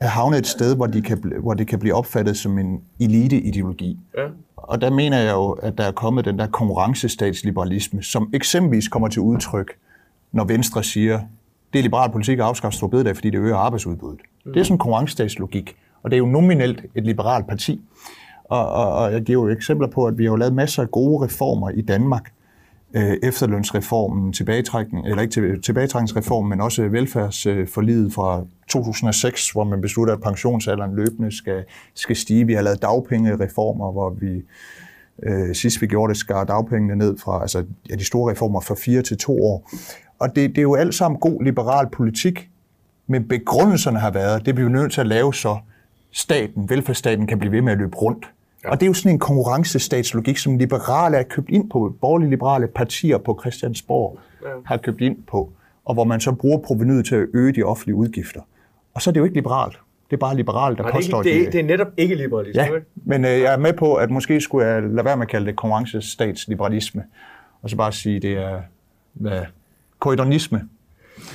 er 0.00 0.06
havnet 0.08 0.38
et 0.38 0.46
sted, 0.46 0.76
hvor, 0.76 0.86
de 0.86 1.02
kan, 1.02 1.32
hvor 1.40 1.54
det 1.54 1.66
kan 1.66 1.78
blive 1.78 1.94
opfattet 1.94 2.36
som 2.36 2.58
en 2.58 2.80
eliteideologi. 3.00 3.98
Ja. 4.18 4.26
Og 4.56 4.80
der 4.80 4.90
mener 4.90 5.18
jeg 5.18 5.32
jo, 5.32 5.50
at 5.50 5.78
der 5.78 5.84
er 5.84 5.92
kommet 5.92 6.24
den 6.24 6.38
der 6.38 6.46
konkurrencestatsliberalisme, 6.46 8.02
som 8.02 8.30
eksempelvis 8.34 8.88
kommer 8.88 9.08
til 9.08 9.22
udtryk, 9.22 9.72
når 10.32 10.44
Venstre 10.44 10.82
siger, 10.82 11.20
det 11.72 11.78
er 11.78 11.82
liberal 11.82 12.10
politik 12.12 12.38
at 12.38 12.44
afskaffe 12.44 12.76
store 12.76 12.90
bededag, 12.90 13.16
fordi 13.16 13.30
det 13.30 13.38
øger 13.38 13.56
arbejdsudbuddet. 13.56 14.20
Mm. 14.44 14.52
Det 14.52 14.60
er 14.60 14.64
sådan 14.64 14.74
en 14.74 14.78
konkurrencestatslogik, 14.78 15.76
og 16.02 16.10
det 16.10 16.16
er 16.16 16.18
jo 16.18 16.26
nominelt 16.26 16.84
et 16.94 17.04
liberalt 17.04 17.46
parti. 17.46 17.80
Og, 18.44 18.68
og, 18.68 18.92
og 18.92 19.12
jeg 19.12 19.22
giver 19.22 19.42
jo 19.42 19.48
eksempler 19.48 19.88
på, 19.88 20.06
at 20.06 20.18
vi 20.18 20.24
har 20.24 20.30
jo 20.30 20.36
lavet 20.36 20.54
masser 20.54 20.82
af 20.82 20.90
gode 20.90 21.24
reformer 21.24 21.70
i 21.70 21.80
Danmark. 21.80 22.32
Øh, 22.94 23.16
efterlønsreformen, 23.22 24.32
tilbagetrækning, 24.32 25.06
eller 25.06 25.22
ikke 25.22 25.60
tilbagetrækningsreformen, 25.60 26.50
men 26.50 26.60
også 26.60 26.88
velfærdsforliget 26.88 28.12
fra 28.12 28.44
2006, 28.68 29.50
hvor 29.50 29.64
man 29.64 29.80
beslutter, 29.80 30.14
at 30.14 30.20
pensionsalderen 30.20 30.96
løbende 30.96 31.36
skal, 31.36 31.64
skal 31.94 32.16
stige. 32.16 32.46
Vi 32.46 32.54
har 32.54 32.62
lavet 32.62 32.82
dagpengereformer, 32.82 33.92
hvor 33.92 34.10
vi 34.10 34.42
øh, 35.22 35.54
sidst 35.54 35.82
vi 35.82 35.86
gjorde 35.86 36.10
det, 36.10 36.16
skar 36.16 36.44
dagpengene 36.44 36.96
ned 36.96 37.18
fra 37.18 37.40
altså, 37.40 37.64
ja, 37.90 37.94
de 37.94 38.04
store 38.04 38.32
reformer 38.32 38.60
fra 38.60 38.74
fire 38.74 39.02
til 39.02 39.18
to 39.18 39.44
år. 39.44 39.70
Og 40.18 40.36
det, 40.36 40.50
det 40.50 40.58
er 40.58 40.62
jo 40.62 40.74
alt 40.74 40.94
sammen 40.94 41.20
god 41.20 41.44
liberal 41.44 41.86
politik, 41.92 42.48
men 43.06 43.28
begrundelserne 43.28 43.98
har 43.98 44.10
været, 44.10 44.46
det 44.46 44.54
bliver 44.54 44.68
vi 44.68 44.72
nødt 44.72 44.92
til 44.92 45.00
at 45.00 45.06
lave 45.06 45.34
så 45.34 45.58
staten, 46.12 46.70
velfærdsstaten, 46.70 47.26
kan 47.26 47.38
blive 47.38 47.52
ved 47.52 47.62
med 47.62 47.72
at 47.72 47.78
løbe 47.78 47.96
rundt. 47.96 48.30
Ja. 48.64 48.70
Og 48.70 48.80
det 48.80 48.86
er 48.86 48.88
jo 48.88 48.94
sådan 48.94 49.12
en 49.12 49.18
konkurrencestatslogik, 49.18 50.38
som 50.38 50.58
liberale 50.58 51.16
er 51.16 51.22
købt 51.22 51.50
ind 51.50 51.70
på, 51.70 51.94
borgerlige 52.00 52.30
liberale 52.30 52.66
partier 52.66 53.18
på 53.18 53.38
Christiansborg 53.40 54.18
ja. 54.42 54.48
har 54.64 54.76
købt 54.76 55.00
ind 55.00 55.16
på, 55.26 55.52
og 55.84 55.94
hvor 55.94 56.04
man 56.04 56.20
så 56.20 56.32
bruger 56.32 56.58
provenyet 56.58 57.06
til 57.06 57.14
at 57.14 57.26
øge 57.34 57.52
de 57.52 57.62
offentlige 57.62 57.94
udgifter. 57.94 58.40
Og 58.94 59.02
så 59.02 59.10
er 59.10 59.12
det 59.12 59.20
jo 59.20 59.24
ikke 59.24 59.36
liberalt. 59.36 59.78
Det 60.10 60.16
er 60.16 60.20
bare 60.20 60.36
liberalt, 60.36 60.78
der 60.78 60.84
Nej, 60.84 60.90
det, 60.90 60.96
er 60.96 61.00
påstår, 61.00 61.22
ikke, 61.22 61.36
det, 61.36 61.42
de- 61.42 61.46
er, 61.46 61.50
det 61.50 61.60
er 61.60 61.64
netop 61.64 61.88
ikke 61.96 62.14
liberalisme. 62.14 62.62
Ja, 62.62 62.70
men 62.94 63.24
øh, 63.24 63.30
jeg 63.30 63.52
er 63.52 63.56
med 63.56 63.72
på, 63.72 63.94
at 63.94 64.10
måske 64.10 64.40
skulle 64.40 64.66
jeg 64.66 64.82
lade 64.82 65.04
være 65.04 65.16
med 65.16 65.26
at 65.26 65.30
kalde 65.30 65.46
det 65.46 65.56
konkurrencestatsliberalisme, 65.56 67.02
og 67.62 67.70
så 67.70 67.76
bare 67.76 67.92
sige, 67.92 68.20
det 68.20 68.32
er 68.32 68.60
hvad, 69.12 69.40
korridonisme. 69.98 70.68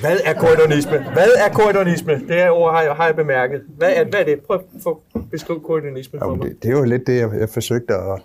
Hvad 0.00 0.18
er 0.24 0.34
korridonisme? 0.34 0.98
Hvad 1.12 1.28
er 1.46 1.52
korridonisme? 1.52 2.12
Det 2.12 2.34
her 2.36 2.50
ord 2.50 2.74
har 2.74 2.82
jeg, 2.82 2.92
har 2.92 3.06
jeg 3.06 3.16
bemærket. 3.16 3.62
Hvad 3.76 3.92
er, 3.96 4.04
hvad 4.04 4.20
er 4.20 4.24
det? 4.24 4.40
Prøv 4.40 4.56
at 4.56 4.82
få- 4.82 5.02
beskriv 5.30 5.62
korridonisme 5.62 6.18
for 6.18 6.34
mig. 6.34 6.48
det, 6.48 6.62
det 6.62 6.68
er 6.68 6.72
jo 6.78 6.84
lidt 6.84 7.06
det, 7.06 7.18
jeg, 7.20 7.30
jeg 7.40 7.48
forsøgte 7.48 7.94
at 7.94 8.22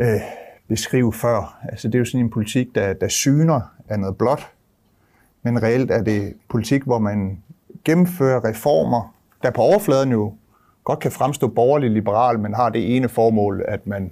øh, 0.00 0.20
beskrive 0.68 1.12
før. 1.12 1.58
Altså, 1.68 1.88
det 1.88 1.94
er 1.94 1.98
jo 1.98 2.04
sådan 2.04 2.20
en 2.20 2.30
politik, 2.30 2.74
der, 2.74 2.92
der 2.92 3.08
syner 3.08 3.60
af 3.88 4.00
noget 4.00 4.18
blåt, 4.18 4.50
men 5.42 5.62
reelt 5.62 5.90
er 5.90 6.02
det 6.02 6.34
politik, 6.48 6.82
hvor 6.82 6.98
man 6.98 7.42
gennemfører 7.84 8.44
reformer, 8.44 9.14
der 9.42 9.50
på 9.50 9.60
overfladen 9.62 10.10
jo 10.12 10.34
godt 10.84 10.98
kan 10.98 11.12
fremstå 11.12 11.48
borgerlig 11.48 11.90
liberal, 11.90 12.38
men 12.38 12.54
har 12.54 12.68
det 12.68 12.96
ene 12.96 13.08
formål, 13.08 13.64
at 13.68 13.86
man 13.86 14.10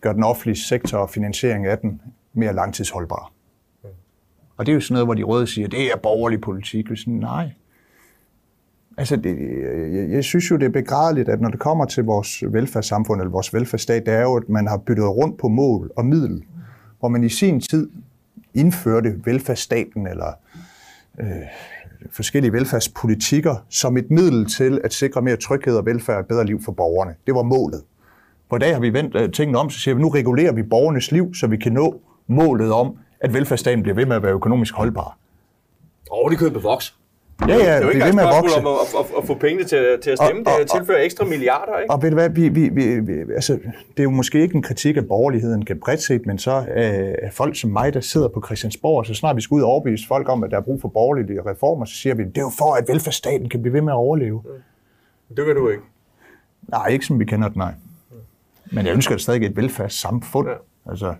gør 0.00 0.12
den 0.12 0.24
offentlige 0.24 0.56
sektor 0.56 0.98
og 0.98 1.10
finansiering 1.10 1.66
af 1.66 1.78
den 1.78 2.00
mere 2.32 2.52
langtidsholdbar. 2.52 3.32
Og 4.56 4.66
det 4.66 4.72
er 4.72 4.74
jo 4.74 4.80
sådan 4.80 4.94
noget, 4.94 5.06
hvor 5.06 5.14
de 5.14 5.22
røde 5.22 5.46
siger, 5.46 5.68
det 5.68 5.92
er 5.92 5.96
borgerlig 5.96 6.40
politik. 6.40 6.90
Vi 6.90 6.96
sådan, 6.96 7.14
nej. 7.14 7.50
Altså, 8.96 9.16
det, 9.16 9.36
jeg, 9.94 10.10
jeg 10.10 10.24
synes 10.24 10.50
jo, 10.50 10.56
det 10.56 10.64
er 10.64 10.70
begrædeligt, 10.70 11.28
at 11.28 11.40
når 11.40 11.48
det 11.48 11.60
kommer 11.60 11.84
til 11.84 12.04
vores 12.04 12.44
velfærdssamfund 12.52 13.20
eller 13.20 13.30
vores 13.30 13.54
velfærdsstat, 13.54 14.06
det 14.06 14.14
er 14.14 14.22
jo, 14.22 14.36
at 14.36 14.48
man 14.48 14.66
har 14.66 14.76
byttet 14.76 15.08
rundt 15.08 15.38
på 15.38 15.48
mål 15.48 15.90
og 15.96 16.06
middel. 16.06 16.44
Hvor 17.00 17.08
man 17.08 17.24
i 17.24 17.28
sin 17.28 17.60
tid 17.60 17.90
indførte 18.54 19.20
velfærdsstaten 19.24 20.06
eller 20.06 20.32
øh, 21.20 21.26
forskellige 22.10 22.52
velfærdspolitikker 22.52 23.64
som 23.68 23.96
et 23.96 24.10
middel 24.10 24.46
til 24.46 24.80
at 24.84 24.92
sikre 24.92 25.22
mere 25.22 25.36
tryghed 25.36 25.76
og 25.76 25.86
velfærd 25.86 26.16
og 26.16 26.20
et 26.20 26.26
bedre 26.26 26.46
liv 26.46 26.62
for 26.62 26.72
borgerne. 26.72 27.14
Det 27.26 27.34
var 27.34 27.42
målet. 27.42 27.82
På 28.50 28.58
dag 28.58 28.72
har 28.72 28.80
vi 28.80 28.92
vendt 28.92 29.16
øh, 29.16 29.32
tingene 29.32 29.58
om, 29.58 29.70
så 29.70 29.78
siger 29.78 29.94
vi, 29.94 30.02
nu 30.02 30.08
regulerer 30.08 30.52
vi 30.52 30.62
borgernes 30.62 31.12
liv, 31.12 31.34
så 31.34 31.46
vi 31.46 31.56
kan 31.56 31.72
nå 31.72 32.00
målet 32.26 32.72
om, 32.72 32.98
at 33.20 33.34
velfærdsstaten 33.34 33.82
bliver 33.82 33.94
ved 33.94 34.06
med 34.06 34.16
at 34.16 34.22
være 34.22 34.32
økonomisk 34.32 34.74
holdbar. 34.74 35.16
Og 36.10 36.30
det 36.30 36.38
køber 36.38 36.60
voks. 36.60 36.94
Ja, 37.48 37.54
ja, 37.54 37.58
det 37.58 37.68
er 37.68 37.76
jo 37.76 37.82
det 37.88 37.94
ikke 37.94 38.00
er 38.00 38.04
ved 38.04 38.12
engang 38.12 38.14
med 38.14 38.24
at 38.24 38.42
vokse. 38.42 38.56
om 38.58 38.66
at, 38.66 38.72
at, 39.00 39.06
at, 39.18 39.26
få 39.26 39.34
pengene 39.34 39.64
til, 39.68 39.98
til 40.02 40.10
at 40.10 40.18
stemme. 40.18 40.42
Og- 40.46 40.52
og- 40.54 40.60
det 40.60 40.70
tilfører 40.70 41.02
ekstra 41.04 41.24
milliarder, 41.24 41.78
ikke? 41.78 41.94
Og 41.94 42.02
ved 42.02 42.10
du 42.10 42.14
hvad, 42.16 42.30
vi, 42.30 42.48
vi, 42.48 42.68
vi, 42.68 43.00
vi, 43.00 43.12
altså, 43.34 43.52
det 43.90 43.98
er 43.98 44.02
jo 44.02 44.10
måske 44.10 44.40
ikke 44.40 44.54
en 44.54 44.62
kritik 44.62 44.96
af 44.96 45.06
borgerligheden 45.08 45.64
kan 45.64 45.80
bredt 45.80 46.02
set, 46.02 46.26
men 46.26 46.38
så 46.38 46.50
øh, 46.76 47.14
er 47.22 47.30
folk 47.32 47.56
som 47.60 47.70
mig, 47.70 47.94
der 47.94 48.00
sidder 48.00 48.28
på 48.28 48.42
Christiansborg, 48.46 48.98
og 48.98 49.06
så 49.06 49.14
snart 49.14 49.36
vi 49.36 49.40
skal 49.40 49.54
ud 49.54 49.62
og 49.62 49.68
overbevise 49.68 50.06
folk 50.06 50.28
om, 50.28 50.44
at 50.44 50.50
der 50.50 50.56
er 50.56 50.60
brug 50.60 50.80
for 50.80 50.88
borgerlige 50.88 51.40
reformer, 51.46 51.84
så 51.84 51.94
siger 51.94 52.14
vi, 52.14 52.22
det 52.24 52.38
er 52.38 52.42
jo 52.42 52.52
for, 52.58 52.74
at 52.74 52.88
velfærdsstaten 52.88 53.48
kan 53.48 53.62
blive 53.62 53.72
ved 53.74 53.80
med 53.80 53.92
at 53.92 53.96
overleve. 53.96 54.42
Det 55.36 55.44
gør 55.46 55.54
du 55.54 55.68
ikke. 55.68 55.82
Nej, 56.68 56.86
ikke 56.86 57.06
som 57.06 57.20
vi 57.20 57.24
kender 57.24 57.48
det, 57.48 57.56
nej. 57.56 57.72
Men 58.72 58.86
jeg 58.86 58.94
ønsker 58.94 59.16
stadig 59.16 59.46
et 59.46 59.56
velfærdssamfund. 59.56 60.48
Ja. 60.48 60.54
Altså, 60.90 61.14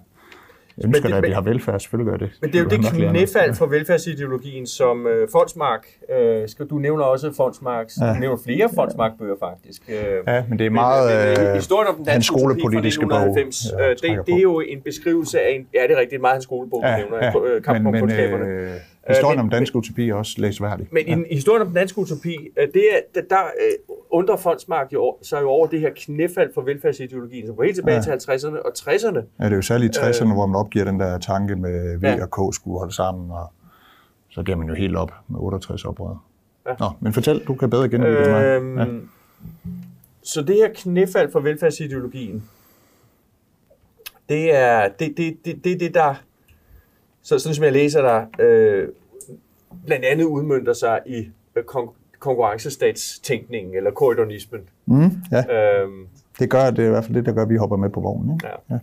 ønsker 0.85 1.03
det- 1.03 1.11
da, 1.11 1.17
at 1.17 1.23
vi 1.23 1.29
men- 1.29 1.35
har 1.35 1.41
velfærd, 1.41 1.81
selvfølgelig 1.81 2.11
gør 2.11 2.17
det. 2.27 2.31
Men 2.41 2.53
det 2.53 2.59
er 2.59 2.63
jo 2.63 2.69
det 2.69 2.81
knæfald 3.11 3.55
for 3.55 3.67
velfærdsideologien, 3.67 4.67
som 4.67 5.07
øh, 5.07 5.29
Fonsmark, 5.33 5.87
øh, 6.19 6.49
skal, 6.49 6.67
du 6.67 6.79
nævner 6.79 7.05
også 7.05 7.33
Fonsmarks, 7.37 7.95
ja. 8.01 8.07
Ja. 8.07 8.15
du 8.15 8.19
nævner 8.21 8.39
flere 8.45 8.69
Fonsmark-bøger 8.75 9.35
faktisk. 9.41 9.83
Øh, 9.89 9.97
Ja, 10.27 10.45
men 10.49 10.59
det 10.59 10.67
er 10.67 10.71
meget 10.71 11.39
men, 11.39 11.45
øh, 11.47 11.49
øh, 11.51 11.55
historien 11.55 11.89
om 11.89 11.95
den 11.97 12.05
danske 12.05 12.27
skolepolitiske 12.39 13.07
bog. 13.07 13.19
1990, 13.19 13.73
jeg 13.79 13.91
øh, 13.91 14.17
det, 14.19 14.27
det 14.27 14.35
er 14.35 14.41
jo 14.43 14.61
en 14.61 14.81
beskrivelse 14.81 15.41
af 15.41 15.51
en, 15.55 15.67
ja 15.75 15.83
det 15.89 15.91
er 15.97 16.01
rigtigt, 16.01 16.21
meget 16.21 16.33
hans 16.35 16.45
skolebog, 16.45 16.83
du 16.83 16.89
ja, 16.89 16.97
nævner, 16.97 17.17
ja, 17.17 17.33
øh, 17.57 17.63
kampen 17.63 17.83
men, 17.93 18.03
om 18.03 18.09
men 18.09 18.43
øh, 18.49 18.71
historien 19.09 19.37
men- 19.39 19.45
om 19.45 19.51
dansk 19.51 19.75
utopi 19.75 20.09
er 20.09 20.15
også 20.15 20.35
læsværdig. 20.39 20.89
Men 20.93 21.09
i, 21.09 21.29
i 21.31 21.35
historien 21.35 21.61
om 21.63 21.67
den 21.67 21.77
danske 21.77 21.99
utopi, 21.99 22.37
øh, 22.57 22.69
det 22.75 22.83
er, 23.15 23.21
der, 23.31 23.43
øh, 23.45 23.95
undrer 24.11 24.37
Fondsmark 24.37 24.93
jo, 24.93 25.17
sig 25.23 25.41
jo 25.43 25.49
over 25.49 25.67
det 25.67 25.81
her 25.81 25.91
knæfald 25.97 26.51
for 26.55 26.63
velfærdsideologien, 26.63 27.47
som 27.47 27.57
går 27.57 27.63
helt 27.63 27.75
tilbage 27.77 27.97
Ja. 27.97 28.03
til 28.03 28.11
50'erne 28.11 28.59
og 28.67 28.73
60'erne. 28.79 29.21
Ja, 29.41 29.45
det 29.45 29.53
er 29.53 29.57
jo 29.57 29.63
særligt 29.63 29.97
i 29.97 30.01
60'erne, 30.01 30.33
hvor 30.35 30.47
man 30.47 30.57
opgiver 30.57 30.85
den 30.85 31.01
der 31.01 31.19
tanke 31.19 31.57
med 31.57 31.99
V 31.99 32.03
Ja. 32.05 32.23
og 32.23 32.31
K 32.51 32.55
skulle 32.55 32.79
holde 32.79 32.95
sammen, 32.95 33.31
og 33.31 33.53
så 34.31 34.43
giver 34.43 34.57
man 34.59 34.69
jo 34.69 34.75
helt 34.75 34.97
op 34.97 35.13
med 35.29 35.41
68 35.41 35.85
oprør. 35.85 36.25
Ja. 36.69 36.75
Nå, 36.81 36.87
men 37.01 37.13
fortæl, 37.13 37.45
du 37.47 37.55
kan 37.55 37.71
bedre 37.71 37.89
gengive 37.89 38.19
det 38.25 38.31
mig. 38.31 38.45
Øhm, 38.45 38.79
Ja. 38.79 38.85
Så 40.23 40.43
det 40.43 40.55
her 40.57 40.69
knæfald 40.75 41.33
for 41.33 41.41
velfærdsideologien, 41.41 42.43
det 44.29 44.55
er 44.57 44.89
det, 44.99 45.17
det, 45.17 45.37
det, 45.45 45.65
det, 45.65 45.81
det 45.81 45.95
der, 45.95 46.15
så, 47.27 47.39
sådan 47.39 47.55
som 47.55 47.65
jeg 47.65 47.73
læser 47.73 48.03
der, 48.03 48.27
øh, 48.39 48.89
blandt 49.87 50.05
andet 50.05 50.25
udmyndter 50.25 50.73
sig 50.73 51.01
i 51.07 51.31
øh, 51.57 51.65
kon- 51.75 51.95
konkurrencestatstænkningen, 52.19 53.75
eller 53.75 53.91
korridonismen. 53.91 54.61
Mm, 54.87 55.11
ja, 55.33 55.81
Øhm, 55.83 56.07
det 56.39 56.51
gør 56.51 56.71
det 56.71 56.79
er 56.83 56.87
i 56.87 56.91
hvert 56.91 57.05
fald 57.05 57.15
det, 57.17 57.27
der 57.27 57.33
gør, 57.33 57.43
at 57.43 57.49
vi 57.49 57.57
hopper 57.57 57.77
med 57.77 57.91
på 57.91 58.01
vognen. 58.01 58.35
Ikke? 58.35 58.47
Ja. 58.71 58.75
Ja. 58.75 58.79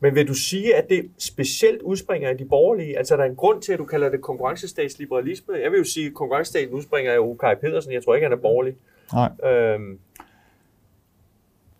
Men 0.00 0.14
vil 0.14 0.28
du 0.28 0.34
sige, 0.34 0.76
at 0.76 0.88
det 0.88 1.10
specielt 1.18 1.82
udspringer 1.82 2.28
af 2.28 2.38
de 2.38 2.44
borgerlige? 2.44 2.98
Altså, 2.98 3.14
er 3.14 3.18
der 3.18 3.24
en 3.24 3.36
grund 3.36 3.62
til, 3.62 3.72
at 3.72 3.78
du 3.78 3.84
kalder 3.84 4.08
det 4.08 4.20
konkurrencestatsliberalisme? 4.20 5.54
Jeg 5.54 5.70
vil 5.70 5.78
jo 5.78 5.84
sige, 5.84 6.06
at 6.06 6.14
konkurrencestaten 6.14 6.74
udspringer 6.74 7.12
af 7.12 7.18
Ukaj 7.18 7.54
Pedersen. 7.54 7.92
Jeg 7.92 8.04
tror 8.04 8.14
ikke, 8.14 8.24
han 8.24 8.32
er 8.32 8.36
borgerlig. 8.36 8.74
Nej, 9.12 9.30
Øhm, 9.52 9.98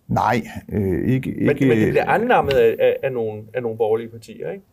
nej 0.08 0.42
øh, 0.72 1.08
ikke. 1.14 1.30
men, 1.30 1.50
ikke 1.50 1.66
men 1.66 1.78
det 1.78 1.88
bliver 1.88 2.04
annammet 2.08 2.52
af, 2.52 2.76
af, 2.78 2.96
af, 3.02 3.12
nogle, 3.12 3.42
af 3.54 3.62
nogle 3.62 3.78
borgerlige 3.78 4.08
partier, 4.08 4.50
ikke? 4.50 4.64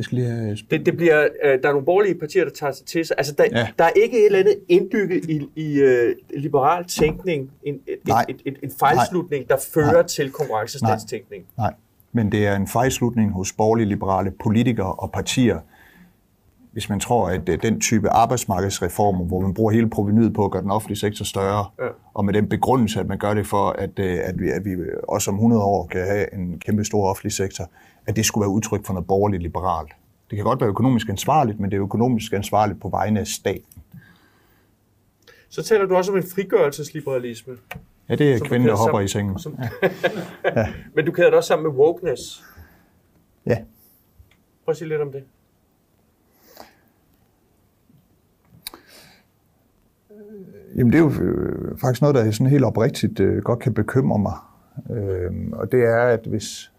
Jeg 0.00 0.04
skal 0.04 0.18
lige 0.18 0.30
have... 0.30 0.56
Det, 0.70 0.86
det 0.86 0.96
bliver, 0.96 1.28
øh, 1.44 1.62
der 1.62 1.68
er 1.68 1.72
nogle 1.72 1.84
borgerlige 1.84 2.14
partier, 2.14 2.44
der 2.44 2.50
tager 2.50 2.72
sig 2.72 2.86
til 2.86 3.04
sig. 3.04 3.16
Altså, 3.18 3.34
der, 3.38 3.44
ja. 3.52 3.68
Der 3.78 3.84
er 3.84 3.90
ikke 3.90 4.18
et 4.18 4.26
eller 4.26 4.38
andet 4.38 4.56
indbygget 4.68 5.24
i, 5.24 5.48
i 5.56 5.82
uh, 5.82 6.40
liberal 6.40 6.84
tænkning, 6.84 7.50
en, 7.62 7.74
et, 7.74 7.98
Nej. 8.06 8.24
et, 8.28 8.42
et, 8.44 8.56
en 8.62 8.70
fejlslutning, 8.78 9.48
der 9.48 9.56
fører 9.74 9.92
Nej. 9.92 10.06
til 10.06 10.30
konkurrencestatstænkning. 10.30 11.44
Nej, 11.58 11.74
men 12.12 12.32
det 12.32 12.46
er 12.46 12.56
en 12.56 12.66
fejlslutning 12.66 13.32
hos 13.32 13.52
borgerlige 13.52 13.88
liberale 13.88 14.30
politikere 14.30 14.92
og 14.94 15.12
partier 15.12 15.58
hvis 16.72 16.88
man 16.88 17.00
tror, 17.00 17.28
at 17.28 17.48
øh, 17.48 17.62
den 17.62 17.80
type 17.80 18.08
arbejdsmarkedsreformer, 18.08 19.24
hvor 19.24 19.40
man 19.40 19.54
bruger 19.54 19.72
hele 19.72 19.90
provenyet 19.90 20.34
på 20.34 20.44
at 20.44 20.50
gøre 20.50 20.62
den 20.62 20.70
offentlige 20.70 20.98
sektor 20.98 21.24
større, 21.24 21.66
Ja. 21.80 21.88
og 22.14 22.24
med 22.24 22.34
den 22.34 22.48
begrundelse, 22.48 23.00
at 23.00 23.08
man 23.08 23.18
gør 23.18 23.34
det 23.34 23.46
for, 23.46 23.68
at, 23.70 23.98
øh, 23.98 24.18
at, 24.24 24.40
vi, 24.40 24.50
at 24.50 24.64
vi 24.64 24.70
også 25.08 25.30
om 25.30 25.34
100 25.34 25.62
år 25.62 25.86
kan 25.86 26.00
have 26.00 26.34
en 26.34 26.58
kæmpe 26.58 26.84
stor 26.84 27.10
offentlig 27.10 27.32
sektor, 27.32 27.64
at 28.10 28.16
det 28.16 28.26
skulle 28.26 28.42
være 28.42 28.50
udtryk 28.50 28.84
for 28.86 28.92
noget 28.92 29.06
borgerligt 29.06 29.42
liberalt. 29.42 29.92
Det 30.30 30.36
kan 30.36 30.44
godt 30.44 30.60
være 30.60 30.68
økonomisk 30.68 31.08
ansvarligt, 31.08 31.60
men 31.60 31.70
det 31.70 31.76
er 31.76 31.82
økonomisk 31.82 32.32
ansvarligt 32.32 32.80
på 32.80 32.88
vegne 32.88 33.20
af 33.20 33.26
staten. 33.26 33.82
Så 35.48 35.62
taler 35.62 35.86
du 35.86 35.94
også 35.96 36.12
om 36.12 36.18
en 36.18 36.24
frigørelsesliberalisme. 36.34 37.56
Ja, 38.08 38.14
det 38.14 38.32
er 38.32 38.38
Som 38.38 38.46
kvinden, 38.46 38.68
der 38.68 38.76
hopper 38.76 38.98
sam- 38.98 39.04
i 39.04 39.08
sengen. 39.08 39.38
Som... 39.38 39.58
Men 40.94 41.04
du 41.06 41.12
kæder 41.12 41.28
det 41.28 41.36
også 41.36 41.48
sammen 41.48 41.72
med 41.72 41.78
wokeness. 41.80 42.44
Ja. 43.46 43.56
Prøv 44.64 44.72
at 44.72 44.76
sige 44.76 44.88
lidt 44.88 45.00
om 45.00 45.12
det. 45.12 45.22
Jamen 50.76 50.92
det 50.92 50.98
er 50.98 51.02
jo 51.02 51.22
øh, 51.22 51.78
faktisk 51.78 52.00
noget, 52.00 52.14
der 52.16 52.30
sådan 52.30 52.50
helt 52.50 52.64
oprigtigt 52.64 53.20
øh, 53.20 53.42
godt 53.42 53.58
kan 53.58 53.74
bekymre 53.74 54.18
mig. 54.18 54.34
Øh, 54.90 55.30
og 55.52 55.72
det 55.72 55.84
er, 55.84 56.02
at 56.02 56.20
hvis, 56.26 56.72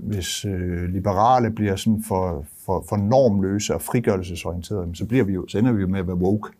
hvis 0.00 0.44
øh, 0.44 0.84
liberale 0.84 1.50
bliver 1.50 1.76
sådan 1.76 2.02
for, 2.08 2.44
for, 2.66 2.84
for 2.88 2.96
normløse 2.96 3.74
og 3.74 3.82
frigørelsesorienterede, 3.82 4.96
så, 4.96 5.06
bliver 5.06 5.24
vi 5.24 5.32
jo, 5.32 5.48
så 5.48 5.58
ender 5.58 5.72
vi 5.72 5.80
jo 5.80 5.88
med 5.88 6.00
at 6.00 6.06
være 6.06 6.16
woke. 6.16 6.50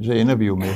Så 0.00 0.12
ender 0.12 0.34
vi 0.34 0.46
jo 0.46 0.56
med, 0.56 0.74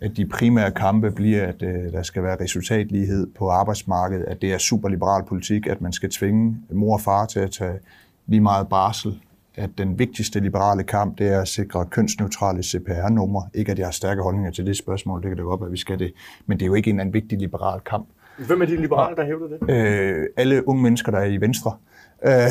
at 0.00 0.16
de 0.16 0.26
primære 0.26 0.70
kampe 0.70 1.10
bliver, 1.10 1.46
at 1.46 1.62
øh, 1.62 1.92
der 1.92 2.02
skal 2.02 2.22
være 2.22 2.36
resultatlighed 2.40 3.26
på 3.26 3.48
arbejdsmarkedet, 3.48 4.24
at 4.24 4.42
det 4.42 4.52
er 4.52 4.58
superliberal 4.58 5.24
politik, 5.24 5.66
at 5.66 5.80
man 5.80 5.92
skal 5.92 6.10
tvinge 6.10 6.56
mor 6.72 6.94
og 6.94 7.00
far 7.00 7.26
til 7.26 7.40
at 7.40 7.50
tage 7.50 7.78
lige 8.26 8.40
meget 8.40 8.68
barsel, 8.68 9.20
at 9.56 9.70
den 9.78 9.98
vigtigste 9.98 10.40
liberale 10.40 10.82
kamp, 10.82 11.18
det 11.18 11.28
er 11.28 11.40
at 11.40 11.48
sikre 11.48 11.86
kønsneutrale 11.86 12.62
CPR-numre. 12.62 13.48
Ikke 13.54 13.72
at 13.72 13.78
jeg 13.78 13.86
har 13.86 13.92
stærke 13.92 14.22
holdninger 14.22 14.50
til 14.50 14.66
det 14.66 14.76
spørgsmål, 14.76 15.22
det 15.22 15.28
kan 15.28 15.36
da 15.36 15.42
godt 15.42 15.60
være, 15.60 15.68
at 15.68 15.72
vi 15.72 15.78
skal 15.78 15.98
det, 15.98 16.12
men 16.46 16.58
det 16.58 16.64
er 16.64 16.66
jo 16.66 16.74
ikke 16.74 16.90
en 16.90 17.00
anden 17.00 17.14
vigtig 17.14 17.38
liberal 17.38 17.80
kamp. 17.80 18.08
Hvem 18.46 18.62
er 18.62 18.66
de 18.66 18.76
liberale, 18.76 19.16
der 19.16 19.24
hævder 19.24 19.48
det? 19.48 19.70
Øh, 19.70 20.26
alle 20.36 20.68
unge 20.68 20.82
mennesker, 20.82 21.12
der 21.12 21.18
er 21.18 21.24
i 21.24 21.40
Venstre. 21.40 21.72
Øh, 22.24 22.50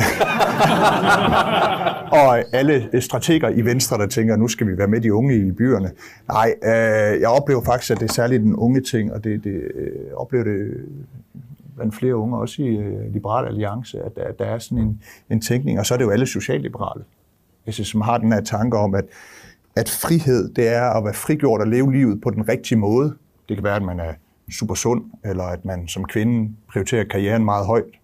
og 2.12 2.54
alle 2.54 3.00
strateger 3.00 3.48
i 3.48 3.62
Venstre, 3.62 3.98
der 3.98 4.06
tænker, 4.06 4.36
nu 4.36 4.48
skal 4.48 4.66
vi 4.66 4.78
være 4.78 4.88
med 4.88 5.00
de 5.00 5.14
unge 5.14 5.36
i 5.36 5.52
byerne. 5.52 5.90
Nej, 6.28 6.54
øh, 6.64 7.20
jeg 7.20 7.28
oplever 7.28 7.62
faktisk, 7.64 7.90
at 7.90 8.00
det 8.00 8.08
er 8.08 8.12
særligt 8.12 8.42
den 8.42 8.56
unge 8.56 8.80
ting, 8.80 9.12
og 9.12 9.24
det, 9.24 9.44
det 9.44 9.50
øh, 9.74 9.90
oplever 10.16 10.44
det 10.44 10.84
blandt 11.76 11.94
flere 11.94 12.16
unge, 12.16 12.38
også 12.38 12.62
i 12.62 12.76
øh, 12.76 13.12
Liberal 13.12 13.46
Alliance, 13.46 14.02
at, 14.02 14.16
der, 14.16 14.32
der 14.32 14.44
er 14.44 14.58
sådan 14.58 14.78
en, 14.78 15.02
en 15.30 15.40
tænkning, 15.40 15.78
og 15.78 15.86
så 15.86 15.94
er 15.94 15.98
det 15.98 16.04
jo 16.04 16.10
alle 16.10 16.26
socialliberale, 16.26 17.04
altså, 17.66 17.84
som 17.84 18.00
har 18.00 18.18
den 18.18 18.32
her 18.32 18.40
tanke 18.40 18.76
om, 18.76 18.94
at, 18.94 19.04
at 19.76 19.88
frihed, 19.88 20.52
det 20.52 20.68
er 20.68 20.82
at 20.90 21.04
være 21.04 21.14
frigjort 21.14 21.60
og 21.60 21.66
leve 21.66 21.92
livet 21.92 22.20
på 22.20 22.30
den 22.30 22.48
rigtige 22.48 22.78
måde. 22.78 23.14
Det 23.48 23.56
kan 23.56 23.64
være, 23.64 23.76
at 23.76 23.82
man 23.82 24.00
er 24.00 24.12
super 24.52 24.74
sund, 24.74 25.04
eller 25.24 25.44
at 25.44 25.64
man 25.64 25.88
som 25.88 26.04
kvinde 26.04 26.52
prioriterer 26.68 27.04
karrieren 27.04 27.44
meget 27.44 27.66
højt, 27.66 27.94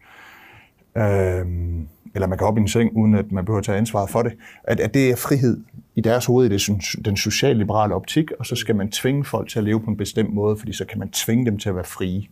øhm, 0.96 1.88
eller 2.14 2.26
man 2.26 2.38
kan 2.38 2.46
op 2.46 2.58
i 2.58 2.60
en 2.60 2.68
seng, 2.68 2.96
uden 2.96 3.14
at 3.14 3.32
man 3.32 3.44
behøver 3.44 3.58
at 3.58 3.64
tage 3.64 3.78
ansvaret 3.78 4.10
for 4.10 4.22
det. 4.22 4.32
At, 4.64 4.80
at 4.80 4.94
det 4.94 5.10
er 5.10 5.16
frihed 5.16 5.60
i 5.94 6.00
deres 6.00 6.26
hoved, 6.26 6.46
i 6.46 6.48
det, 6.48 6.70
den 7.04 7.16
socialliberale 7.16 7.94
optik, 7.94 8.30
og 8.38 8.46
så 8.46 8.56
skal 8.56 8.76
man 8.76 8.90
tvinge 8.90 9.24
folk 9.24 9.48
til 9.48 9.58
at 9.58 9.64
leve 9.64 9.80
på 9.80 9.90
en 9.90 9.96
bestemt 9.96 10.34
måde, 10.34 10.56
fordi 10.56 10.72
så 10.72 10.84
kan 10.84 10.98
man 10.98 11.10
tvinge 11.10 11.46
dem 11.46 11.58
til 11.58 11.68
at 11.68 11.74
være 11.74 11.84
frie. 11.84 12.26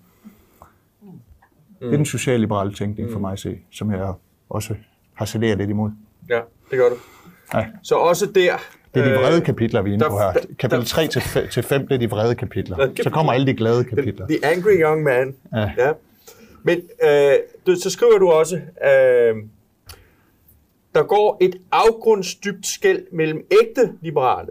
Det 1.81 1.93
er 1.93 1.97
den 1.97 2.07
socialliberale 2.07 2.75
tænkning 2.75 3.13
for 3.13 3.19
mig 3.19 3.33
at 3.33 3.39
se, 3.39 3.59
som 3.71 3.91
jeg 3.91 4.13
også 4.49 4.75
har 5.15 5.25
saleret 5.25 5.59
lidt 5.59 5.71
imod. 5.71 5.91
Ja, 6.29 6.41
det 6.71 6.79
gør 6.79 6.89
du. 6.89 6.95
Ja. 7.55 7.67
Så 7.83 7.95
også 7.95 8.27
der... 8.35 8.53
Det 8.95 9.03
er 9.03 9.09
de 9.09 9.15
vrede 9.15 9.41
kapitler, 9.41 9.83
vi 9.83 9.91
er 9.91 9.95
inde 9.95 10.05
på 10.09 10.19
her. 10.19 10.33
Kapitel 10.59 10.79
der- 10.81 10.85
3 10.87 11.07
til 11.07 11.23
til 11.51 11.63
5, 11.63 11.87
det 11.89 11.95
er 11.95 11.99
de 11.99 12.11
vrede 12.11 12.35
kapitler. 12.35 12.93
Så 13.03 13.11
kommer 13.11 13.33
alle 13.33 13.47
de 13.47 13.55
glade 13.55 13.85
kapitler. 13.85 14.27
The, 14.27 14.37
the 14.39 14.47
Angry 14.47 14.81
Young 14.83 15.03
Man. 15.03 15.35
Ja. 15.57 15.71
ja. 15.79 15.93
Men 16.63 16.81
øh, 17.05 17.33
du, 17.67 17.75
så 17.75 17.91
skriver 17.91 18.19
du 18.19 18.29
også, 18.31 18.57
øh, 18.57 19.37
der 20.95 21.03
går 21.03 21.39
et 21.41 21.57
afgrundsdybt 21.73 22.67
skæld 22.67 23.03
mellem 23.13 23.47
ægte 23.63 23.93
liberale, 24.01 24.49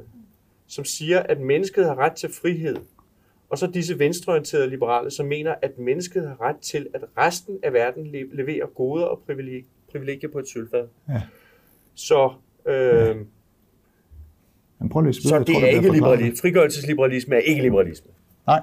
som 0.68 0.86
siger, 0.86 1.20
at 1.20 1.40
mennesket 1.40 1.86
har 1.86 1.96
ret 2.00 2.14
til 2.14 2.30
frihed, 2.42 2.76
og 3.50 3.58
så 3.58 3.68
disse 3.68 4.00
venstreorienterede 4.00 4.70
liberale, 4.70 5.12
som 5.12 5.26
mener, 5.26 5.56
at 5.62 5.78
mennesket 5.80 6.28
har 6.28 6.42
ret 6.42 6.56
til, 6.62 6.88
at 6.94 7.02
resten 7.18 7.58
af 7.64 7.74
verden 7.74 8.08
le- 8.08 8.36
leverer 8.36 8.66
goder 8.66 9.06
og 9.06 9.20
privilegier, 9.92 10.30
på 10.32 10.40
et 10.40 10.48
sølvfad. 10.50 10.88
Ja. 11.10 11.22
Så, 11.96 12.34
øh, 12.66 13.16
Men 14.82 14.90
prøv 14.90 15.02
at 15.02 15.06
læse 15.08 15.22
så 15.22 15.28
videre. 15.28 15.40
det 15.40 15.48
tror, 15.56 15.62
er 15.62 15.68
ikke 15.68 15.92
liberalisme. 15.92 16.38
Frigørelsesliberalisme 16.42 17.36
er 17.36 17.40
ikke 17.40 17.62
liberalisme. 17.62 18.08
Nej, 18.48 18.62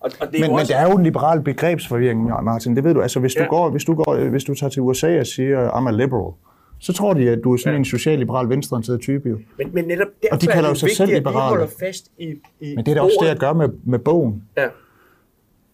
Og, 0.00 0.10
og 0.20 0.26
det 0.26 0.36
er 0.36 0.40
men, 0.40 0.40
jo 0.42 0.46
men 0.50 0.60
også, 0.60 0.72
der 0.72 0.78
er 0.78 0.90
jo 0.90 0.96
en 0.96 1.02
liberal 1.04 1.42
begrebsforvirring, 1.42 2.24
Martin. 2.42 2.76
Det 2.76 2.84
ved 2.84 2.94
du. 2.94 3.00
Altså, 3.02 3.20
hvis 3.20 3.34
du, 3.34 3.42
Ja. 3.42 3.48
går, 3.48 3.70
hvis 3.70 3.84
du, 3.84 3.94
går, 3.94 4.28
hvis 4.28 4.44
du 4.44 4.54
tager 4.54 4.70
til 4.70 4.82
USA 4.82 5.20
og 5.20 5.26
siger, 5.26 5.70
I'm 5.70 5.88
a 5.88 5.90
liberal, 5.92 6.32
så 6.78 6.92
tror 6.92 7.14
de, 7.14 7.30
at 7.30 7.38
du 7.44 7.52
er 7.52 7.56
sådan 7.56 7.72
Ja. 7.72 7.78
en 7.78 7.84
socialliberal 7.84 8.48
venstreorienteret 8.48 9.00
type. 9.00 9.28
Jo. 9.28 9.38
Men, 9.58 9.70
men 9.74 9.84
netop 9.84 10.06
derfor 10.22 10.34
Og 10.34 10.40
de 10.42 10.46
kalder 10.46 10.62
er 10.62 10.68
jo 10.68 10.72
det 10.72 10.80
sig 10.80 10.90
selv 10.96 11.12
liberale. 11.14 11.38
holder 11.38 11.66
fast 11.80 12.10
i, 12.18 12.24
i 12.60 12.74
Men 12.76 12.84
det 12.86 12.90
er 12.90 12.94
da 12.94 13.00
også 13.00 13.18
det, 13.22 13.28
jeg 13.28 13.36
gør 13.36 13.52
med, 13.52 13.68
med 13.84 13.98
bogen. 13.98 14.42
Ja. 14.56 14.66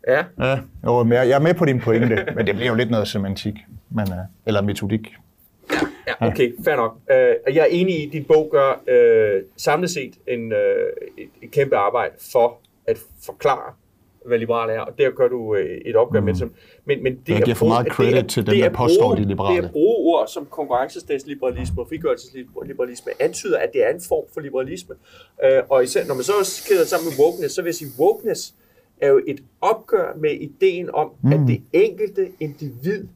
Ja. 0.08 0.24
Ja, 0.40 0.58
jo, 0.84 1.02
men 1.02 1.12
jeg, 1.12 1.28
jeg 1.28 1.34
er 1.36 1.40
med 1.40 1.54
på 1.54 1.64
din 1.64 1.80
pointe, 1.80 2.18
men 2.36 2.46
det 2.46 2.54
bliver 2.54 2.68
jo 2.68 2.74
lidt 2.74 2.90
noget 2.90 3.08
semantik, 3.08 3.54
men, 3.90 4.08
uh, 4.08 4.14
eller 4.46 4.62
metodik. 4.62 5.12
Ja, 6.20 6.26
okay, 6.26 6.52
fair 6.64 6.76
nok. 6.76 6.96
Uh, 7.11 7.54
jeg 7.56 7.62
er 7.62 7.64
enig 7.70 8.00
i, 8.02 8.06
at 8.06 8.12
din 8.12 8.24
bog 8.24 8.48
gør 8.50 8.70
uh, 8.72 9.42
samlet 9.56 9.90
set 9.90 10.14
en, 10.28 10.52
uh, 10.52 10.58
et, 10.58 11.28
et 11.42 11.50
kæmpe 11.50 11.76
arbejde 11.76 12.14
for 12.32 12.58
at 12.86 12.98
forklare, 13.26 13.72
hvad 14.26 14.38
liberal 14.38 14.70
er, 14.70 14.80
og 14.80 14.98
der 14.98 15.11
gør 15.11 15.28
du 15.28 15.54
uh, 15.54 15.58
et 15.61 15.96
opgør 15.96 16.20
mm. 16.20 16.24
med 16.24 16.32
det. 16.32 16.38
som- 16.38 16.54
Men, 16.84 17.02
men 17.02 17.14
det 17.26 17.32
Jeg 17.34 17.42
giver 17.42 17.54
for 17.54 17.66
meget 17.66 17.84
det 17.86 17.92
credit 17.92 18.14
at- 18.16 18.28
til 18.28 18.46
dem, 18.46 18.54
det 18.54 18.64
der 18.64 18.70
påstår, 18.70 19.14
de 19.14 19.22
er 19.22 19.26
liberale. 19.26 19.56
Det 19.62 19.64
at 19.66 19.72
bruge 19.72 19.96
ord 20.14 20.28
som 20.28 20.46
konkurrencestatsliberalisme 20.50 21.82
og 21.82 21.88
frigørelsesliberalisme 21.88 23.12
antyder, 23.22 23.58
at 23.58 23.70
det 23.72 23.86
er 23.86 23.90
en 23.94 24.00
form 24.08 24.24
for 24.34 24.40
liberalisme. 24.40 24.94
Uh, 25.44 25.58
og 25.68 25.82
især, 25.84 26.06
når 26.06 26.14
man 26.14 26.24
så 26.24 26.32
også 26.40 26.68
kæder 26.68 26.84
sammen 26.84 27.08
med 27.08 27.24
wokeness, 27.24 27.54
så 27.54 27.62
vil 27.62 27.68
jeg 27.68 27.74
sige, 27.74 27.90
wokeness 27.98 28.54
er 29.00 29.08
jo 29.08 29.20
et 29.26 29.40
opgør 29.61 30.14
med 30.16 30.30
ideen 30.30 30.90
om, 30.94 31.11
mm. 31.22 31.32
at 31.32 31.40
det 31.48 31.62
enkelte 31.72 32.28
individ 32.40 33.06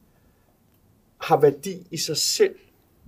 har 1.21 1.41
værdi 1.41 1.87
i 1.91 1.97
sig 1.97 2.17
selv, 2.17 2.55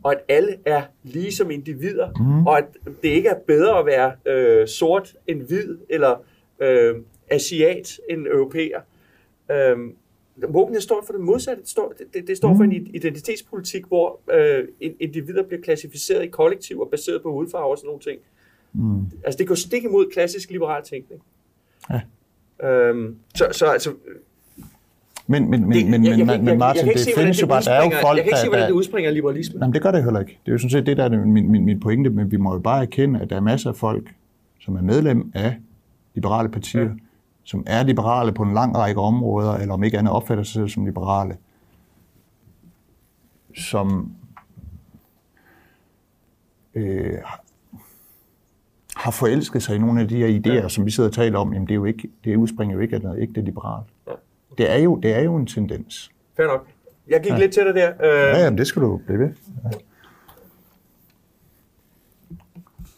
og 0.04 0.12
at 0.12 0.20
alle 0.28 0.58
er 0.66 0.82
lige 1.04 1.32
som 1.32 1.52
individer, 1.52 2.10
mm. 2.20 2.48
og 2.48 2.58
at 2.58 2.66
det 3.04 3.10
ikke 3.10 3.30
er 3.30 3.40
bedre 3.48 3.80
at 3.80 3.86
være 3.86 4.12
øh, 4.26 4.68
sort 4.68 5.16
end 5.28 5.42
hvid, 5.42 5.78
eller 5.90 6.24
øh, 6.60 6.96
asiat 7.30 8.00
end 8.10 8.28
europæer. 8.28 8.82
Øh, 9.52 9.78
Wokeness 10.44 10.84
står 10.84 11.04
for 11.06 11.14
det 11.14 11.22
modsatte. 11.22 11.62
Det 11.62 11.70
står, 11.70 11.94
det, 12.14 12.28
det 12.28 12.38
står 12.38 12.56
for 12.56 12.64
en 12.64 12.72
identitetspolitik, 12.72 13.86
hvor 13.86 14.20
øh, 14.32 14.68
individer 15.00 15.44
bliver 15.44 15.62
klassificeret 15.62 16.24
i 16.24 16.28
kollektiv 16.28 16.80
og 16.80 16.90
baseret 16.90 17.22
på 17.22 17.32
hudfarve 17.32 17.72
og 17.72 17.78
sådan 17.78 17.88
nogle 17.88 18.02
ting. 18.02 18.20
Mm. 18.74 19.02
Altså 19.26 19.38
det 19.38 19.48
går 19.48 19.56
stik 19.56 19.84
imod 19.84 20.12
klassisk 20.12 20.52
liberal 20.52 20.84
tænkning. 20.84 21.22
Ja. 21.90 22.02
Øhm, 22.70 23.16
så, 23.36 23.48
så 23.52 23.66
altså, 23.66 23.94
Men, 25.30 25.50
men, 25.50 25.62
men, 25.62 25.72
det- 25.72 25.90
men, 25.90 26.06
jeg- 26.06 26.18
jeg 26.18 26.26
men, 26.28 26.46
men 26.46 26.58
Martin, 26.60 26.86
jeg 26.88 26.94
det 26.96 27.08
findes 27.18 27.42
jo 27.42 27.48
bare, 27.48 27.62
der 27.62 27.72
er 27.72 27.84
jo 27.84 27.92
folk, 28.02 28.18
Jeg 28.18 28.24
kan 28.24 28.30
ikke 28.30 28.38
se, 28.38 28.48
hvordan 28.50 28.68
det 28.68 28.74
udspringer 28.74 29.10
af 29.10 29.14
liberalisme. 29.16 29.60
Jamen, 29.62 29.74
det 29.74 29.82
gør 29.82 29.92
det 29.92 30.04
heller 30.04 30.20
ikke. 30.20 30.40
Det 30.46 30.48
er 30.48 30.52
jo 30.52 30.58
sådan 30.58 30.70
set 30.70 30.86
det, 30.86 30.98
der 30.98 31.04
er 31.04 31.26
min, 31.26 31.52
min, 31.52 31.66
min 31.66 31.80
pointe, 31.80 32.10
men 32.10 32.32
vi 32.32 32.38
må 32.38 32.54
jo 32.54 32.60
bare 32.60 32.82
erkende, 32.82 33.20
at 33.20 33.30
der 33.30 33.36
er 33.36 33.40
masser 33.42 33.70
af 33.70 33.76
folk, 33.76 34.14
som 34.60 34.76
er 34.76 34.82
medlem 34.82 35.32
af 35.36 35.56
liberale 36.16 36.50
partier, 36.50 36.82
ja. 36.82 36.90
som 37.44 37.64
er 37.68 37.84
liberale 37.84 38.32
på 38.32 38.44
en 38.44 38.54
lang 38.54 38.78
række 38.78 39.02
områder, 39.02 39.54
eller 39.54 39.74
om 39.74 39.84
ikke 39.84 39.98
andet 40.00 40.14
opfatter 40.14 40.44
sig 40.44 40.54
selv 40.54 40.70
som 40.70 40.86
liberale, 40.86 41.38
som 43.56 44.12
øh, 46.76 47.14
har 48.96 49.12
forelsket 49.12 49.64
sig 49.64 49.76
i 49.76 49.80
nogle 49.80 50.02
af 50.02 50.08
de 50.08 50.16
her 50.18 50.40
idéer, 50.42 50.54
ja. 50.54 50.70
som 50.70 50.86
vi 50.86 50.92
sidder 50.92 51.10
og 51.10 51.14
taler 51.16 51.40
om, 51.40 51.54
jamen 51.54 51.68
det, 51.68 51.72
er 51.72 51.76
jo 51.76 51.86
ikke, 51.86 52.10
det 52.24 52.36
udspringer 52.36 52.76
jo 52.76 52.82
ikke 52.82 52.96
af 52.96 53.02
noget 53.02 53.22
ægte 53.22 53.42
liberalt. 53.42 53.86
Ja. 54.60 54.64
Det 54.64 54.72
er 54.72 54.78
jo, 54.78 54.96
det 54.96 55.14
er 55.14 55.22
jo 55.22 55.36
en 55.36 55.48
tendens. 55.48 56.12
Fair 56.38 56.48
nok. 56.48 56.68
Jeg 57.08 57.22
gik 57.22 57.32
ja. 57.32 57.38
lidt 57.38 57.54
til 57.54 57.66
dig 57.66 57.76
der. 57.76 57.90
Øh, 57.90 58.10
Ja, 58.10 58.44
jamen, 58.44 58.58
det 58.58 58.68
skal 58.68 58.82
du 58.82 58.98
blive 58.98 59.20
ved. 59.20 59.30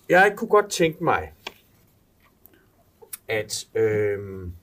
Jeg 0.09 0.33
kunne 0.35 0.47
godt 0.47 0.69
tænke 0.69 1.03
mig, 1.03 1.31
at 3.27 3.65
øhm, 3.75 4.53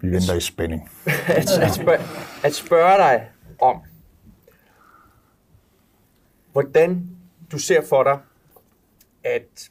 Vi 0.00 0.10
venter 0.10 0.34
i 0.34 0.40
spænding. 0.40 0.90
at, 1.26 1.50
at, 1.58 1.74
spørge, 1.74 1.98
at 2.44 2.54
spørge 2.54 2.96
dig 2.96 3.30
om, 3.60 3.82
hvordan 6.52 7.10
du 7.52 7.58
ser 7.58 7.86
for 7.88 8.02
dig, 8.02 8.18
at 9.24 9.70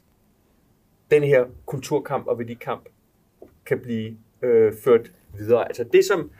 den 1.10 1.22
her 1.22 1.44
kulturkamp 1.66 2.26
og 2.26 2.38
værdikamp 2.38 2.88
kan 3.66 3.78
blive 3.78 4.16
øh, 4.42 4.72
ført 4.84 5.12
videre. 5.38 5.66
Altså 5.68 5.84
det, 5.92 6.04
som 6.04 6.30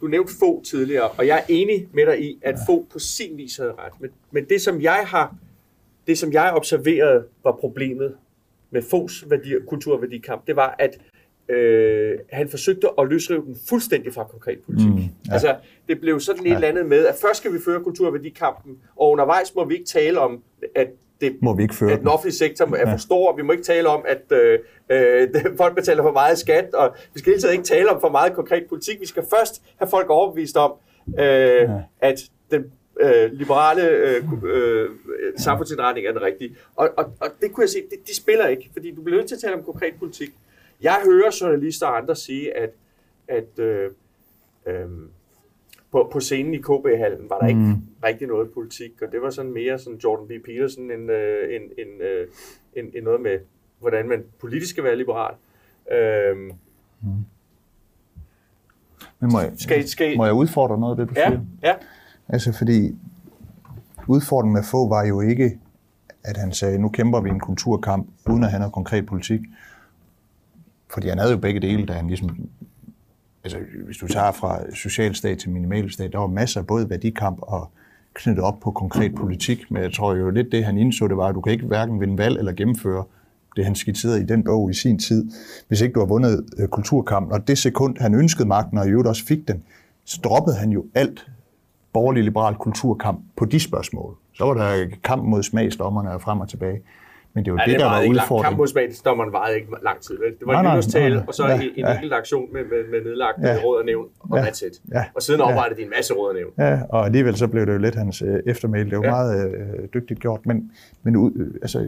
du 0.00 0.06
nævnte 0.06 0.32
få 0.40 0.62
tidligere, 0.62 1.08
og 1.08 1.26
jeg 1.26 1.38
er 1.38 1.42
enig 1.48 1.88
med 1.92 2.06
dig 2.06 2.22
i, 2.22 2.38
at 2.42 2.56
få 2.66 2.86
på 2.92 2.98
sin 2.98 3.36
vis 3.36 3.56
havde 3.56 3.72
ret. 3.72 3.92
Men, 4.00 4.10
men 4.30 4.44
det, 4.44 4.60
som 4.60 4.80
jeg 4.80 5.04
har, 5.06 5.36
det, 6.06 6.18
som 6.18 6.32
jeg 6.32 6.52
observerede 6.54 7.24
var 7.44 7.52
problemet 7.52 8.14
med 8.70 8.82
Fos 8.82 9.24
værdi, 9.30 9.54
kultur- 9.68 9.94
og 9.94 10.02
værdikamp, 10.02 10.46
det 10.46 10.56
var, 10.56 10.76
at 10.78 10.98
øh, 11.48 12.18
han 12.32 12.48
forsøgte 12.48 12.88
at 12.98 13.08
løsrive 13.08 13.44
den 13.44 13.56
fuldstændig 13.68 14.14
fra 14.14 14.24
konkret 14.24 14.58
politik. 14.58 14.88
Mm, 14.88 14.98
ja. 14.98 15.32
Altså, 15.32 15.56
det 15.88 16.00
blev 16.00 16.20
sådan 16.20 16.46
et 16.46 16.52
eller 16.52 16.68
andet 16.68 16.86
med, 16.86 17.06
at 17.06 17.14
først 17.20 17.38
skal 17.40 17.52
vi 17.52 17.58
føre 17.64 17.84
kultur- 17.84 18.06
og 18.06 18.12
værdikampen, 18.12 18.78
og 18.96 19.10
undervejs 19.10 19.54
må 19.54 19.64
vi 19.64 19.74
ikke 19.74 19.86
tale 19.86 20.20
om, 20.20 20.42
at 20.74 20.88
det, 21.20 21.36
Må 21.42 21.54
vi 21.54 21.62
ikke 21.62 21.74
føre 21.74 21.92
at 21.92 22.00
den 22.00 22.08
offentlige 22.08 22.34
sektor 22.34 22.76
er 22.76 22.90
for 22.90 22.96
stor. 22.96 23.36
Vi 23.36 23.42
må 23.42 23.52
ikke 23.52 23.64
tale 23.64 23.88
om, 23.88 24.04
at 24.08 24.32
øh, 24.32 24.58
øh, 24.90 25.28
folk 25.56 25.74
betaler 25.74 26.02
for 26.02 26.12
meget 26.12 26.38
skat, 26.38 26.74
og 26.74 26.96
vi 27.14 27.18
skal 27.18 27.30
hele 27.30 27.42
tiden 27.42 27.52
ikke 27.52 27.64
tale 27.64 27.90
om 27.90 28.00
for 28.00 28.08
meget 28.08 28.32
konkret 28.32 28.66
politik. 28.68 29.00
Vi 29.00 29.06
skal 29.06 29.24
først 29.30 29.62
have 29.76 29.88
folk 29.90 30.10
overbevist 30.10 30.56
om, 30.56 30.72
øh, 31.18 31.24
ja. 31.24 31.82
at 32.00 32.20
den 32.50 32.64
øh, 33.00 33.32
liberale 33.32 33.88
øh, 33.88 34.24
øh, 34.44 34.90
samfundsindretning 35.36 36.06
er 36.06 36.12
den 36.12 36.22
rigtige. 36.22 36.56
Og, 36.76 36.90
og, 36.96 37.04
og 37.20 37.28
det 37.40 37.52
kunne 37.52 37.62
jeg 37.62 37.70
se, 37.70 37.78
det, 37.90 38.08
de 38.08 38.16
spiller 38.16 38.46
ikke, 38.46 38.70
fordi 38.72 38.94
du 38.94 39.02
bliver 39.02 39.18
nødt 39.18 39.28
til 39.28 39.34
at 39.34 39.40
tale 39.40 39.54
om 39.54 39.62
konkret 39.62 39.94
politik. 39.98 40.30
Jeg 40.82 41.00
hører 41.04 41.38
journalister 41.40 41.86
og 41.86 41.96
andre 41.96 42.16
sige, 42.16 42.56
at, 42.56 42.70
at 43.28 43.58
øh, 43.58 43.90
øh, 44.66 44.88
på, 45.92 46.08
på 46.12 46.20
scenen 46.20 46.54
i 46.54 46.58
KB-hallen 46.58 47.30
var 47.30 47.38
der 47.38 47.46
ikke 47.46 47.60
Mm. 47.60 47.74
rigtig 48.04 48.26
noget 48.28 48.50
politik, 48.50 49.02
og 49.02 49.12
det 49.12 49.22
var 49.22 49.30
sådan 49.30 49.52
mere 49.52 49.78
sådan 49.78 49.98
Jordan 50.04 50.26
B. 50.28 50.30
Peterson 50.44 50.90
end, 50.90 51.10
øh, 51.10 51.54
end, 51.56 51.62
end, 51.78 52.02
øh, 52.02 52.26
end, 52.76 52.86
end 52.94 53.04
noget 53.04 53.20
med, 53.20 53.38
hvordan 53.80 54.08
man 54.08 54.22
politisk 54.40 54.70
skal 54.72 54.84
være 54.84 54.96
liberal. 54.96 55.34
Øh, 55.92 56.36
Men 59.20 59.32
må 59.32 59.40
jeg, 59.40 59.52
skal, 59.56 59.88
skal, 59.88 60.16
må 60.16 60.24
jeg 60.24 60.34
udfordre 60.34 60.78
noget 60.78 61.00
af 61.00 61.06
det, 61.06 61.16
du 61.16 61.20
ja, 61.20 61.28
siger? 61.28 61.40
ja, 61.62 61.74
Altså, 62.28 62.52
fordi 62.52 62.96
udfordringen 64.08 64.54
med 64.54 64.62
få 64.62 64.88
var 64.88 65.04
jo 65.06 65.20
ikke, 65.20 65.58
at 66.24 66.36
han 66.36 66.52
sagde, 66.52 66.78
nu 66.78 66.88
kæmper 66.88 67.20
vi 67.20 67.30
en 67.30 67.40
kulturkamp, 67.40 68.08
uden 68.30 68.44
at 68.44 68.50
have 68.50 68.58
noget 68.58 68.72
konkret 68.74 69.06
politik. 69.06 69.40
Fordi 70.92 71.08
han 71.08 71.18
havde 71.18 71.32
jo 71.32 71.38
begge 71.38 71.60
dele, 71.60 71.86
da 71.86 71.92
han 71.92 72.06
ligesom... 72.06 72.48
Altså, 73.46 73.58
hvis 73.84 73.96
du 73.96 74.06
tager 74.06 74.32
fra 74.32 74.74
socialstat 74.74 75.38
til 75.38 75.50
minimalstat, 75.50 76.12
der 76.12 76.18
var 76.18 76.26
masser 76.26 76.60
af 76.60 76.66
både 76.66 76.90
værdikamp 76.90 77.38
og 77.42 77.70
knyttet 78.14 78.44
op 78.44 78.60
på 78.60 78.70
konkret 78.70 79.14
politik, 79.14 79.70
men 79.70 79.82
jeg 79.82 79.92
tror 79.92 80.14
jo 80.14 80.30
lidt 80.30 80.52
det, 80.52 80.64
han 80.64 80.78
indså, 80.78 81.08
det 81.08 81.16
var, 81.16 81.26
at 81.26 81.34
du 81.34 81.40
kan 81.40 81.52
ikke 81.52 81.66
hverken 81.66 82.00
vinde 82.00 82.18
valg 82.18 82.38
eller 82.38 82.52
gennemføre 82.52 83.04
det, 83.56 83.64
han 83.64 83.74
skitserede 83.74 84.20
i 84.20 84.24
den 84.24 84.44
bog 84.44 84.70
i 84.70 84.74
sin 84.74 84.98
tid, 84.98 85.30
hvis 85.68 85.80
ikke 85.80 85.94
du 85.94 85.98
har 85.98 86.06
vundet 86.06 86.44
øh, 86.58 86.68
kulturkampen. 86.68 87.32
Og 87.32 87.48
det 87.48 87.58
sekund, 87.58 87.96
han 87.98 88.14
ønskede 88.14 88.48
magten, 88.48 88.78
og 88.78 88.86
i 88.86 88.90
øvrigt 88.90 89.08
også 89.08 89.26
fik 89.26 89.48
den, 89.48 89.62
så 90.04 90.20
droppede 90.24 90.56
han 90.56 90.70
jo 90.70 90.84
alt 90.94 91.26
borgerlig 91.92 92.24
liberal 92.24 92.54
kulturkamp 92.54 93.20
på 93.36 93.44
de 93.44 93.60
spørgsmål. 93.60 94.16
Så 94.34 94.44
var 94.44 94.54
der 94.54 94.86
kamp 95.04 95.24
mod 95.24 95.42
smagsdommerne 95.42 96.10
og 96.10 96.20
frem 96.20 96.40
og 96.40 96.48
tilbage. 96.48 96.80
Men 97.36 97.44
det 97.44 97.52
var 97.52 97.58
Ja, 97.60 97.64
det, 97.64 97.72
det 97.72 97.80
der 97.80 97.86
var 97.86 98.00
lang, 98.00 98.14
kamp 98.14 98.22
udfordringen. 98.22 98.56
mod 98.58 98.66
smagsdommeren 98.66 99.32
varede 99.32 99.56
ikke 99.56 99.68
lang 99.82 100.00
tid. 100.00 100.14
Vel? 100.18 100.32
Det 100.38 100.46
var 100.46 100.52
Nej, 100.52 100.60
en 100.62 100.66
nytårstale, 100.76 101.24
og 101.28 101.34
så 101.34 101.46
ja, 101.46 101.54
en, 101.54 101.62
en 101.62 101.70
ja. 101.76 101.94
enkelt 101.94 102.12
aktion 102.12 102.46
med, 102.52 102.64
med, 102.72 102.80
med 102.92 103.00
nedlagt 103.04 103.38
Ja. 103.42 103.52
ja. 103.52 103.58
råd 103.64 103.78
og 103.78 103.84
nævn 103.84 104.06
og 104.18 104.36
Ja. 104.38 104.42
ja. 104.44 104.48
that's 104.48 104.66
it. 104.66 104.74
Ja. 104.92 105.04
Og 105.14 105.22
siden 105.22 105.40
Ja. 105.40 105.46
oprettede 105.52 105.80
de 105.80 105.84
en 105.84 105.92
masse 105.96 106.14
råd 106.14 106.28
og 106.28 106.34
nævn. 106.34 106.52
Ja, 106.58 106.80
og 106.90 107.04
alligevel 107.06 107.36
så 107.36 107.48
blev 107.48 107.66
det 107.66 107.72
jo 107.72 107.78
lidt 107.78 107.94
hans 107.94 108.22
øh, 108.22 108.40
eftermæl. 108.46 108.90
Det 108.90 108.98
var 108.98 109.04
ja. 109.04 109.08
Ja. 109.10 109.14
meget 109.16 109.54
øh, 109.54 109.88
dygtigt 109.94 110.20
gjort, 110.20 110.46
men, 110.46 110.72
men 111.02 111.16
ud- 111.16 111.32
øh, 111.36 111.54
altså, 111.62 111.78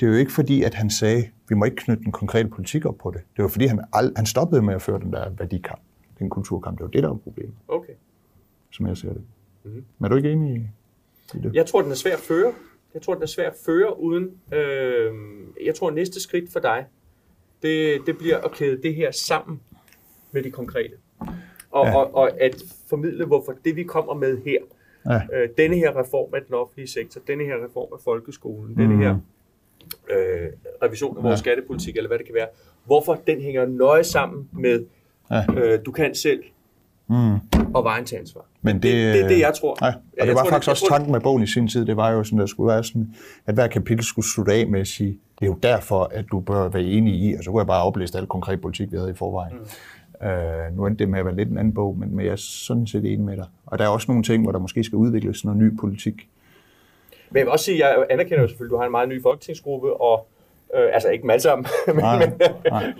det 0.00 0.06
er 0.06 0.10
jo 0.10 0.16
ikke 0.16 0.32
fordi, 0.32 0.62
at 0.62 0.74
han 0.74 0.90
sagde, 0.90 1.24
vi 1.48 1.54
må 1.54 1.64
ikke 1.64 1.76
knytte 1.76 2.02
en 2.06 2.12
konkret 2.12 2.50
politik 2.50 2.86
op 2.86 2.96
på 3.02 3.10
det. 3.10 3.20
Det 3.36 3.42
var 3.42 3.48
fordi, 3.48 3.66
han, 3.66 3.80
ald- 3.96 4.12
han 4.16 4.26
stoppede 4.26 4.62
med 4.62 4.74
at 4.74 4.82
føre 4.82 5.00
den 5.00 5.12
der 5.12 5.30
værdikamp, 5.38 5.80
den 6.18 6.30
kulturkamp. 6.30 6.78
Det 6.78 6.84
var 6.84 6.90
det, 6.90 7.02
der 7.02 7.08
var 7.08 7.16
problemet, 7.16 7.54
Okay. 7.68 7.92
som 8.72 8.86
jeg 8.86 8.96
ser 8.96 9.08
det. 9.08 9.16
Mhm. 9.64 9.72
Mm-hmm. 9.72 9.84
Men 9.98 10.04
er 10.04 10.08
du 10.08 10.16
ikke 10.16 10.32
enig 10.32 10.56
i, 10.56 10.60
i 11.38 11.40
det? 11.42 11.54
Jeg 11.54 11.66
tror, 11.66 11.82
den 11.82 11.90
er 11.90 11.94
svær 11.94 12.12
at 12.12 12.18
føre. 12.18 12.52
Jeg 12.94 13.02
tror, 13.02 13.14
den 13.14 13.22
er 13.22 13.26
svær 13.26 13.50
at 13.50 13.56
føre 13.66 14.00
uden... 14.00 14.30
Øh, 14.54 15.12
jeg 15.64 15.74
tror, 15.74 15.90
næste 15.90 16.20
skridt 16.22 16.52
for 16.52 16.60
dig, 16.60 16.86
det, 17.62 18.00
det 18.06 18.18
bliver 18.18 18.38
at 18.38 18.52
kæde 18.52 18.82
det 18.82 18.94
her 18.94 19.10
sammen 19.10 19.60
med 20.32 20.42
de 20.42 20.50
konkrete. 20.50 20.94
Og, 21.70 21.86
Ja. 21.86 21.96
og, 21.96 22.14
og 22.14 22.40
at 22.40 22.62
formidle, 22.88 23.24
hvorfor 23.24 23.54
det, 23.64 23.76
vi 23.76 23.82
kommer 23.82 24.14
med 24.14 24.38
her, 24.44 24.58
Ja. 25.10 25.20
øh, 25.42 25.48
denne 25.58 25.76
her 25.76 25.98
reform 25.98 26.34
af 26.34 26.42
den 26.42 26.54
offentlige 26.54 26.88
sektor, 26.88 27.20
denne 27.26 27.44
her 27.44 27.54
reform 27.64 27.88
af 27.92 27.98
folkeskolen, 28.04 28.66
Mhm. 28.68 28.76
denne 28.76 28.96
her 29.04 29.18
øh, 30.10 30.48
revision 30.82 31.16
af 31.16 31.22
vores 31.22 31.32
ja. 31.32 31.36
skattepolitik, 31.36 31.96
eller 31.96 32.08
hvad 32.08 32.18
det 32.18 32.26
kan 32.26 32.34
være, 32.34 32.48
hvorfor 32.84 33.14
den 33.26 33.40
hænger 33.40 33.66
nøje 33.66 34.04
sammen 34.04 34.48
med, 34.52 34.84
Ja. 35.30 35.42
øh, 35.56 35.78
du 35.86 35.92
kan 35.92 36.14
selv, 36.14 36.42
Mm. 37.08 37.14
og 37.74 37.84
vejen 37.84 38.04
til 38.04 38.16
ansvar. 38.16 38.44
Men 38.64 38.74
det, 38.74 38.82
Det, 38.82 39.14
det 39.14 39.24
er 39.24 39.28
det, 39.28 39.38
jeg 39.38 39.54
tror. 39.54 39.78
Ja, 39.82 39.86
og 39.86 39.94
jeg 40.18 40.26
det 40.26 40.34
var 40.34 40.42
tror, 40.42 40.50
faktisk 40.50 40.66
jeg 40.66 40.72
også 40.72 40.86
tanken 40.88 41.12
med 41.12 41.20
bogen 41.20 41.42
i 41.42 41.46
sin 41.46 41.68
tid. 41.68 41.86
Det 41.86 41.96
var 41.96 42.10
jo 42.10 42.24
sådan, 42.24 42.38
der 42.38 42.46
skulle 42.46 42.68
være 42.72 42.84
sådan, 42.84 43.14
at 43.46 43.54
hver 43.54 43.66
kapitel 43.66 44.04
skulle 44.04 44.28
slutte 44.28 44.52
af 44.52 44.66
med 44.66 44.80
at 44.80 44.86
sige, 44.86 45.18
det 45.40 45.46
er 45.46 45.50
jo 45.50 45.58
derfor, 45.62 46.10
at 46.12 46.24
du 46.30 46.40
bør 46.40 46.68
være 46.68 46.82
enig 46.82 47.14
i, 47.14 47.34
og 47.34 47.44
så 47.44 47.50
kunne 47.50 47.60
jeg 47.60 47.66
bare 47.66 47.84
oplæse 47.84 48.18
al 48.18 48.26
konkret 48.26 48.60
politik, 48.60 48.92
vi 48.92 48.96
havde 48.96 49.10
i 49.10 49.14
forvejen. 49.14 49.54
Mm. 50.20 50.26
Øh, 50.26 50.76
nu 50.76 50.86
endte 50.86 51.04
det 51.04 51.08
med 51.10 51.18
at 51.18 51.24
være 51.24 51.36
lidt 51.36 51.48
en 51.48 51.58
anden 51.58 51.74
bog, 51.74 51.96
men, 51.98 52.16
men 52.16 52.24
jeg 52.26 52.32
er 52.32 52.36
sådan 52.36 52.86
set 52.86 53.04
enig 53.04 53.20
med 53.20 53.36
dig. 53.36 53.46
Og 53.66 53.78
der 53.78 53.84
er 53.84 53.88
også 53.88 54.04
nogle 54.08 54.22
ting, 54.24 54.42
hvor 54.42 54.52
der 54.52 54.58
måske 54.58 54.84
skal 54.84 54.96
udvikles 54.96 55.44
noget 55.44 55.60
ny 55.60 55.78
politik. 55.80 56.14
Men 57.30 57.38
jeg 57.38 57.46
vil 57.46 57.52
også 57.52 57.64
sige, 57.64 57.78
jeg 57.86 58.06
anerkender 58.10 58.40
jo 58.42 58.48
selvfølgelig, 58.48 58.74
at 58.74 58.76
du 58.76 58.78
har 58.78 58.84
en 58.84 58.90
meget 58.90 59.08
ny 59.08 59.22
folketingsgruppe, 59.22 60.00
og 60.00 60.26
øh, 60.76 60.94
altså 60.94 61.08
ikke 61.10 61.22
dem 61.22 61.30
alle 61.30 61.42
sammen, 61.42 61.66
men, 61.86 61.96
Nej, 61.96 62.26
men 62.26 62.32
nej. 62.70 62.92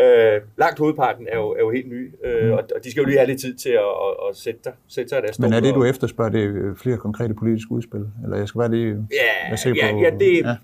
øh, 0.34 0.40
langt 0.58 0.78
hovedparten 0.78 1.26
er 1.30 1.36
jo, 1.36 1.48
er 1.50 1.58
jo 1.60 1.70
helt 1.70 1.88
ny, 1.88 2.10
øh, 2.24 2.44
Mm. 2.46 2.52
og, 2.52 2.58
og 2.76 2.84
de 2.84 2.90
skal 2.90 3.00
jo 3.00 3.06
lige 3.06 3.18
have 3.18 3.26
lidt 3.28 3.40
tid 3.40 3.54
til 3.54 3.70
at, 3.70 3.78
at, 3.78 4.28
at 4.30 4.36
sætte, 4.36 4.60
dig, 4.64 4.72
sætte 4.88 5.08
sig 5.08 5.22
deres 5.22 5.38
Men 5.38 5.52
er 5.52 5.60
det, 5.60 5.74
du 5.74 5.84
efterspørger, 5.84 6.30
det 6.30 6.42
er 6.44 6.48
øh, 6.54 6.76
flere 6.76 6.96
konkrete 6.96 7.34
politiske 7.34 7.72
udspil? 7.72 8.04
Eller 8.24 8.36
jeg 8.36 8.48
skal 8.48 8.58
bare 8.58 8.70
lige 8.70 9.06
Ja, 9.50 9.56
se 9.56 9.68
ja, 9.68 9.92
på... 9.92 9.98
ja, 9.98 10.10
det, 10.10 10.40
Ja. 10.44 10.56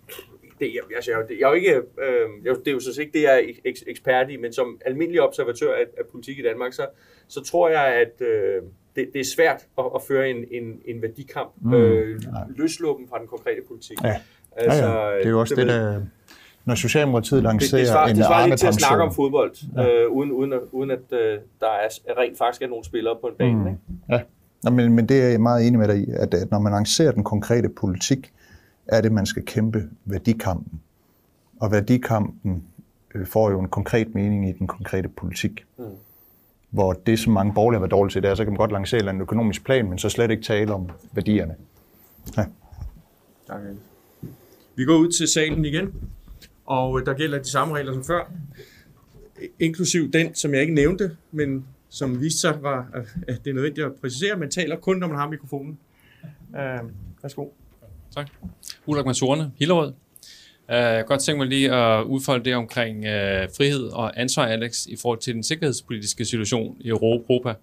det, 0.60 0.80
altså, 0.96 1.10
jeg, 1.10 1.38
jeg 1.40 1.44
er 1.46 1.48
jo 1.48 1.54
ikke, 1.54 1.74
øh, 1.76 2.28
jeg, 2.44 2.54
det 2.64 2.68
er 2.68 2.72
jo 2.72 2.80
sådan 2.80 3.00
ikke 3.06 3.18
det, 3.18 3.22
jeg 3.22 3.34
er 3.34 3.70
eks- 3.70 3.84
ekspert 3.90 4.30
i, 4.30 4.36
men 4.36 4.52
som 4.52 4.80
almindelig 4.86 5.22
observatør 5.22 5.72
af, 5.74 5.84
af 5.98 6.04
politik 6.12 6.38
i 6.38 6.42
Danmark, 6.42 6.72
så, 6.72 6.86
så 7.28 7.44
tror 7.44 7.68
jeg, 7.68 7.84
at 7.86 8.26
øh, 8.26 8.62
det, 8.96 9.08
det 9.12 9.20
er 9.20 9.24
svært 9.36 9.66
at, 9.78 9.84
at 9.94 10.02
føre 10.08 10.30
en, 10.30 10.44
en, 10.50 10.80
en 10.84 11.02
værdikamp, 11.02 11.50
Mm, 11.60 11.74
øh, 11.74 12.20
løsluppen 12.56 13.08
fra 13.08 13.18
den 13.18 13.26
konkrete 13.26 13.60
politik. 13.68 13.98
Ja. 14.04 14.16
Altså, 14.58 14.84
ja, 14.84 15.08
ja. 15.08 15.16
Det 15.18 15.26
er 15.26 15.30
jo 15.30 15.40
også 15.40 15.54
det, 15.54 15.66
vil- 15.66 15.74
der... 15.74 16.00
Når 16.64 16.74
Socialdemokratiet 16.74 17.36
det, 17.36 17.42
lancerer 17.42 17.80
det, 17.80 17.88
svarer, 17.88 18.08
en 18.08 18.16
det 18.16 18.24
svarer 18.24 18.46
lidt 18.46 18.60
til 18.60 18.66
at 18.66 18.74
snakke 18.74 19.04
om 19.04 19.14
fodbold, 19.14 19.54
ja. 19.76 19.88
øh, 19.88 20.10
uden, 20.10 20.32
uden, 20.32 20.52
at, 20.52 20.60
uden 20.72 20.90
at 20.90 20.98
øh, 21.12 21.38
der 21.60 21.66
er, 21.66 21.88
rent 22.18 22.38
faktisk 22.38 22.62
er 22.62 22.66
nogle 22.66 22.84
spillere 22.84 23.16
på 23.20 23.26
en 23.26 23.34
bane. 23.38 23.54
Mm. 23.54 23.66
Ikke? 23.66 23.78
Ja, 24.10 24.20
Nå, 24.62 24.70
men, 24.70 24.92
men 24.92 25.08
det 25.08 25.22
er 25.22 25.28
jeg 25.28 25.40
meget 25.40 25.66
enig 25.66 25.78
med 25.78 25.88
dig 25.88 25.98
i, 25.98 26.10
at, 26.10 26.34
at 26.34 26.50
når 26.50 26.58
man 26.58 26.72
lancerer 26.72 27.12
den 27.12 27.24
konkrete 27.24 27.68
politik, 27.68 28.32
er 28.86 29.00
det, 29.00 29.12
man 29.12 29.26
skal 29.26 29.44
kæmpe 29.44 29.82
værdikampen. 30.04 30.80
Og 31.60 31.72
værdikampen 31.72 32.64
øh, 33.14 33.26
får 33.26 33.50
jo 33.50 33.60
en 33.60 33.68
konkret 33.68 34.14
mening 34.14 34.48
i 34.48 34.52
den 34.52 34.66
konkrete 34.66 35.08
politik. 35.08 35.64
Mm. 35.78 35.84
Hvor 36.70 36.92
det, 36.92 37.18
som 37.18 37.32
mange 37.32 37.54
borgerlige 37.54 37.76
har 37.76 37.80
været 37.80 37.90
dårlige 37.90 38.12
til, 38.12 38.22
det 38.22 38.30
er, 38.30 38.34
så 38.34 38.44
kan 38.44 38.52
man 38.52 38.58
godt 38.58 38.72
lancere 38.72 39.10
en 39.10 39.20
økonomisk 39.20 39.64
plan, 39.64 39.88
men 39.88 39.98
så 39.98 40.08
slet 40.08 40.30
ikke 40.30 40.42
tale 40.42 40.74
om 40.74 40.90
værdierne. 41.12 41.54
Ja. 42.36 42.44
Tak, 43.46 43.60
Jens. 43.68 43.80
Vi 44.78 44.84
går 44.84 44.96
ud 44.96 45.12
til 45.12 45.28
salen 45.28 45.64
igen, 45.64 45.94
og 46.66 47.00
øh, 47.00 47.06
der 47.06 47.14
gælder 47.14 47.38
de 47.38 47.50
samme 47.50 47.74
regler 47.74 47.92
som 47.92 48.04
før. 48.04 48.32
Inklusiv 49.60 50.12
den, 50.12 50.34
som 50.34 50.54
jeg 50.54 50.60
ikke 50.60 50.74
nævnte, 50.74 51.16
men 51.32 51.66
som 51.88 52.20
viste 52.20 52.40
sig, 52.40 52.62
var, 52.62 52.86
at 53.28 53.44
det 53.44 53.50
er 53.50 53.54
nødvendigt 53.54 53.86
at 53.86 53.92
præcisere. 54.00 54.36
Man 54.36 54.50
taler 54.50 54.76
kun, 54.76 54.96
når 54.96 55.06
man 55.06 55.16
har 55.16 55.28
mikrofonen. 55.28 55.78
Uh, 56.48 56.90
værsgo. 57.22 57.48
Tak. 58.14 58.30
Ulrik 58.86 59.06
Maturne, 59.06 59.52
Hillerød. 59.58 59.92
Øh, 60.70 60.76
jeg 60.76 60.96
kan 60.96 61.06
godt 61.06 61.20
tænke 61.20 61.38
mig 61.38 61.46
lige 61.46 61.72
at 61.72 62.02
udfolde 62.02 62.44
det 62.44 62.54
omkring 62.54 63.04
øh, 63.04 63.48
frihed 63.56 63.84
og 63.84 64.20
ansvar, 64.20 64.46
Alex, 64.46 64.86
i 64.86 64.96
forhold 65.02 65.18
til 65.18 65.34
den 65.34 65.42
sikkerhedspolitiske 65.42 66.24
situation 66.24 66.76
i 66.80 66.88
Europa. 66.88 67.54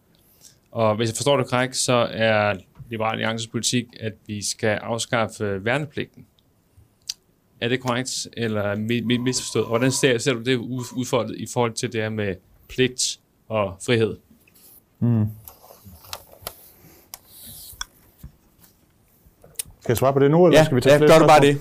Og 0.72 0.96
hvis 0.96 1.10
jeg 1.10 1.16
forstår 1.16 1.38
det 1.38 1.48
korrekt, 1.50 1.76
så 1.76 2.08
er 2.12 2.54
Liberal 2.90 3.12
Alliances 3.12 3.48
politik, 3.48 3.86
at 4.00 4.14
vi 4.28 4.46
skal 4.46 4.80
afskaffe 4.82 5.66
værnepligten. 5.66 6.26
Er 7.66 7.70
det 7.70 7.80
korrekt, 7.82 8.28
eller 8.38 8.76
mi- 8.76 9.06
mi- 9.06 9.22
misforstået? 9.22 9.66
Og 9.66 9.70
hvordan 9.70 9.92
ser, 9.92 10.18
ser 10.18 10.34
du 10.34 10.42
det 10.42 10.56
ud- 10.56 10.94
udfoldet 10.96 11.36
i 11.38 11.48
forhold 11.54 11.74
til 11.74 11.94
det 11.94 12.02
her 12.02 12.10
med 12.10 12.36
pligt 12.70 13.20
og 13.50 13.74
frihed? 13.86 14.16
Mm. 15.00 15.26
Skal 19.80 19.92
jeg 19.92 19.98
svare 19.98 20.14
på 20.14 20.20
det 20.20 20.32
nu, 20.32 20.46
eller 20.46 20.60
Ja, 20.60 20.66
skal 20.66 20.76
vi 20.76 20.82
tage 20.82 20.94
ja 20.94 21.00
flere 21.00 21.12
gør 21.12 21.20
du 21.20 21.28
bare 21.28 21.42
det. 21.42 21.58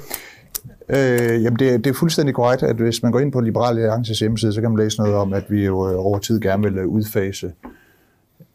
Øh, 0.88 1.42
jamen 1.42 1.58
det, 1.58 1.84
det 1.84 1.90
er 1.90 1.94
fuldstændig 1.94 2.34
korrekt, 2.34 2.62
at 2.62 2.76
hvis 2.76 3.02
man 3.02 3.12
går 3.12 3.20
ind 3.20 3.32
på 3.32 3.40
Liberale 3.40 3.80
Alliances 3.80 4.18
hjemmeside, 4.20 4.52
så 4.52 4.60
kan 4.60 4.70
man 4.70 4.78
læse 4.84 4.98
noget 5.00 5.14
om, 5.14 5.32
at 5.32 5.44
vi 5.50 5.64
jo 5.64 5.90
øh, 5.90 5.98
over 6.06 6.18
tid 6.18 6.40
gerne 6.40 6.62
vil 6.62 6.78
øh, 6.78 6.86
udfase 6.86 7.52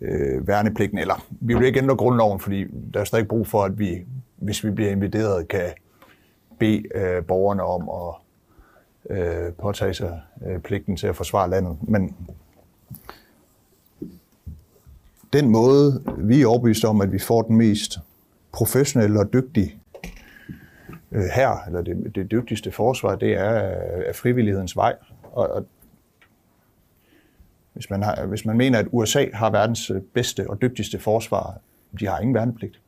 øh, 0.01 0.47
værnepligten, 0.47 0.97
eller 0.97 1.25
vi 1.41 1.53
vil 1.53 1.67
ikke 1.67 1.79
ændre 1.79 1.95
grundloven, 1.95 2.39
fordi 2.39 2.65
der 2.93 2.99
er 2.99 3.03
stadig 3.03 3.27
brug 3.27 3.47
for, 3.47 3.63
at 3.63 3.79
vi, 3.79 3.97
hvis 4.37 4.63
vi 4.63 4.69
bliver 4.71 4.91
inviteret, 4.91 5.47
kan 5.47 5.61
bede 6.59 6.83
øh, 6.95 7.25
borgerne 7.25 7.63
om 7.63 7.89
at 7.89 8.15
øh, 9.17 9.53
påtage 9.53 9.93
sig 9.93 10.21
øh, 10.45 10.59
pligten 10.59 10.97
til 10.97 11.07
at 11.07 11.15
forsvare 11.15 11.49
landet. 11.49 11.77
Men, 11.81 12.15
den 15.33 15.49
måde, 15.49 16.03
vi 16.17 16.41
er 16.41 16.47
overbevist 16.47 16.85
om, 16.85 17.01
at 17.01 17.11
vi 17.11 17.19
får 17.19 17.41
den 17.41 17.55
mest 17.55 17.99
professionelle 18.51 19.19
og 19.19 19.33
dygtige 19.33 19.79
øh, 21.11 21.23
her, 21.35 21.65
eller 21.67 21.81
det, 21.81 22.15
det 22.15 22.31
dygtigste 22.31 22.71
forsvar, 22.71 23.15
det 23.15 23.33
er 23.33 23.49
af 23.49 24.07
øh, 24.07 24.15
frivillighedens 24.15 24.75
vej. 24.75 24.95
Og, 25.31 25.49
og 25.49 25.65
hvis, 27.73 27.89
man 27.89 28.03
har, 28.03 28.25
hvis 28.25 28.45
man 28.45 28.57
mener, 28.57 28.79
at 28.79 28.87
USA 28.91 29.25
har 29.33 29.49
verdens 29.49 29.89
øh, 29.89 30.01
bedste 30.01 30.49
og 30.49 30.61
dygtigste 30.61 30.99
forsvar, 30.99 31.57
de 31.99 32.07
har 32.07 32.19
ingen 32.19 32.35
værnepligt. 32.35 32.81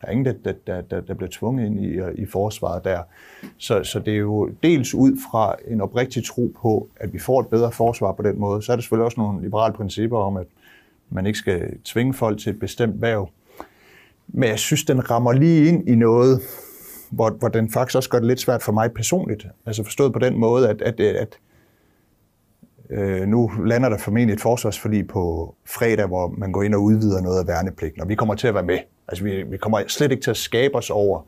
Der 0.00 0.06
er 0.06 0.10
ingen, 0.10 0.24
der, 0.44 0.52
der, 0.66 0.80
der, 0.80 1.00
der 1.00 1.14
bliver 1.14 1.30
tvunget 1.32 1.66
ind 1.66 1.80
i, 1.80 2.22
i 2.22 2.26
forsvaret 2.26 2.84
der. 2.84 3.02
Så, 3.58 3.84
så 3.84 3.98
det 3.98 4.14
er 4.14 4.18
jo 4.18 4.50
dels 4.62 4.94
ud 4.94 5.18
fra 5.30 5.56
en 5.68 5.80
oprigtig 5.80 6.24
tro 6.24 6.52
på, 6.62 6.88
at 6.96 7.12
vi 7.12 7.18
får 7.18 7.40
et 7.40 7.46
bedre 7.46 7.72
forsvar 7.72 8.12
på 8.12 8.22
den 8.22 8.38
måde. 8.38 8.62
Så 8.62 8.72
er 8.72 8.76
der 8.76 8.80
selvfølgelig 8.80 9.04
også 9.04 9.20
nogle 9.20 9.42
liberale 9.42 9.74
principper 9.74 10.18
om, 10.18 10.36
at 10.36 10.46
man 11.10 11.26
ikke 11.26 11.38
skal 11.38 11.78
tvinge 11.84 12.14
folk 12.14 12.40
til 12.40 12.50
et 12.50 12.58
bestemt 12.58 13.02
værv. 13.02 13.28
Men 14.28 14.48
jeg 14.48 14.58
synes, 14.58 14.84
den 14.84 15.10
rammer 15.10 15.32
lige 15.32 15.68
ind 15.68 15.88
i 15.88 15.94
noget, 15.94 16.40
hvor, 17.10 17.30
hvor 17.30 17.48
den 17.48 17.70
faktisk 17.70 17.96
også 17.96 18.10
gør 18.10 18.18
det 18.18 18.26
lidt 18.26 18.40
svært 18.40 18.62
for 18.62 18.72
mig 18.72 18.92
personligt. 18.92 19.46
Altså 19.66 19.84
forstået 19.84 20.12
på 20.12 20.18
den 20.18 20.38
måde, 20.38 20.68
at, 20.68 20.82
at, 20.82 21.00
at 21.00 21.38
øh, 22.90 23.28
nu 23.28 23.50
lander 23.64 23.88
der 23.88 23.98
formentlig 23.98 24.34
et 24.34 24.40
forsvarsforlig 24.40 25.08
på 25.08 25.54
fredag, 25.66 26.06
hvor 26.06 26.34
man 26.38 26.52
går 26.52 26.62
ind 26.62 26.74
og 26.74 26.82
udvider 26.82 27.20
noget 27.20 27.40
af 27.40 27.46
værnepligten, 27.46 28.02
og 28.02 28.08
vi 28.08 28.14
kommer 28.14 28.34
til 28.34 28.48
at 28.48 28.54
være 28.54 28.62
med. 28.62 28.78
Altså 29.08 29.24
vi, 29.24 29.42
vi 29.42 29.56
kommer 29.56 29.82
slet 29.88 30.10
ikke 30.10 30.22
til 30.22 30.30
at 30.30 30.36
skabe 30.36 30.74
os 30.74 30.90
over 30.90 31.22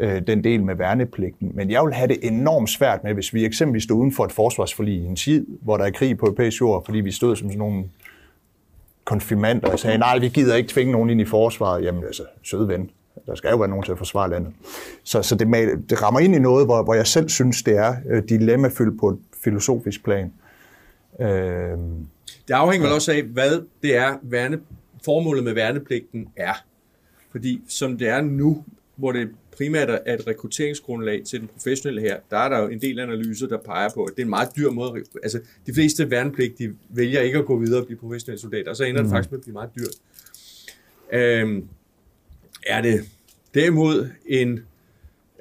øh, 0.00 0.26
den 0.26 0.44
del 0.44 0.62
med 0.62 0.74
værnepligten, 0.74 1.50
men 1.54 1.70
jeg 1.70 1.84
vil 1.84 1.94
have 1.94 2.08
det 2.08 2.18
enormt 2.22 2.70
svært 2.70 3.04
med, 3.04 3.14
hvis 3.14 3.34
vi 3.34 3.44
eksempelvis 3.44 3.82
stod 3.82 3.96
uden 3.96 4.12
for 4.12 4.24
et 4.24 4.32
forsvarsforlig 4.32 4.94
i 4.94 5.04
en 5.04 5.16
tid, 5.16 5.46
hvor 5.62 5.76
der 5.76 5.84
er 5.84 5.90
krig 5.90 6.18
på 6.18 6.26
europæisk 6.26 6.60
jord, 6.60 6.84
fordi 6.84 7.00
vi 7.00 7.10
stod 7.10 7.36
som 7.36 7.48
sådan 7.48 7.58
nogle 7.58 7.84
konfirmander 9.04 9.68
og 9.68 9.78
sagde, 9.78 9.98
nej, 9.98 10.18
vi 10.18 10.28
gider 10.28 10.54
ikke 10.54 10.68
tvinge 10.68 10.92
nogen 10.92 11.10
ind 11.10 11.20
i 11.20 11.24
forsvaret. 11.24 11.84
Jamen 11.84 12.04
altså, 12.04 12.22
søde 12.42 12.68
ven, 12.68 12.90
der 13.26 13.34
skal 13.34 13.50
jo 13.50 13.56
være 13.56 13.68
nogen 13.68 13.84
til 13.84 13.92
at 13.92 13.98
forsvare 13.98 14.30
landet. 14.30 14.52
Så, 15.02 15.22
så 15.22 15.34
det, 15.34 15.48
det 15.90 16.02
rammer 16.02 16.20
ind 16.20 16.34
i 16.34 16.38
noget, 16.38 16.66
hvor, 16.66 16.82
hvor 16.82 16.94
jeg 16.94 17.06
selv 17.06 17.28
synes, 17.28 17.62
det 17.62 17.76
er 17.76 17.94
øh, 18.10 18.22
dilemmafyldt 18.28 19.00
på 19.00 19.08
et 19.08 19.18
filosofisk 19.44 20.04
plan. 20.04 20.32
Øh, 21.20 21.28
det 22.48 22.54
afhænger 22.54 22.86
vel 22.86 22.94
også 22.94 23.12
af, 23.12 23.22
hvad 23.22 23.62
det 23.82 23.96
er, 23.96 24.14
værne, 24.22 24.58
formålet 25.04 25.44
med 25.44 25.54
værnepligten 25.54 26.28
er. 26.36 26.64
Fordi 27.36 27.62
som 27.68 27.98
det 27.98 28.08
er 28.08 28.20
nu, 28.20 28.64
hvor 28.96 29.12
det 29.12 29.28
primært 29.56 29.90
er 29.90 30.14
et 30.14 30.26
rekrutteringsgrundlag 30.26 31.22
til 31.24 31.40
den 31.40 31.48
professionelle 31.48 32.00
her, 32.00 32.16
der 32.30 32.36
er 32.36 32.48
der 32.48 32.58
jo 32.58 32.68
en 32.68 32.80
del 32.80 32.98
analyser, 32.98 33.46
der 33.46 33.58
peger 33.58 33.88
på, 33.94 34.04
at 34.04 34.12
det 34.16 34.22
er 34.22 34.24
en 34.24 34.30
meget 34.30 34.48
dyr 34.56 34.70
måde. 34.70 35.04
Altså, 35.22 35.40
de 35.66 35.74
fleste 35.74 36.10
værnepligtige 36.10 36.72
vælger 36.88 37.20
ikke 37.20 37.38
at 37.38 37.44
gå 37.44 37.58
videre 37.58 37.80
og 37.80 37.86
blive 37.86 37.98
professionelle 37.98 38.40
soldater, 38.40 38.70
og 38.70 38.76
så 38.76 38.84
ender 38.84 39.02
mm. 39.02 39.06
det 39.06 39.12
faktisk 39.12 39.30
med 39.30 39.38
at 39.38 39.42
blive 39.42 39.52
meget 39.52 39.70
dyrt. 39.76 39.94
Øhm, 41.12 41.68
er 42.66 42.82
det 42.82 43.00
derimod 43.54 44.08
en, 44.26 44.52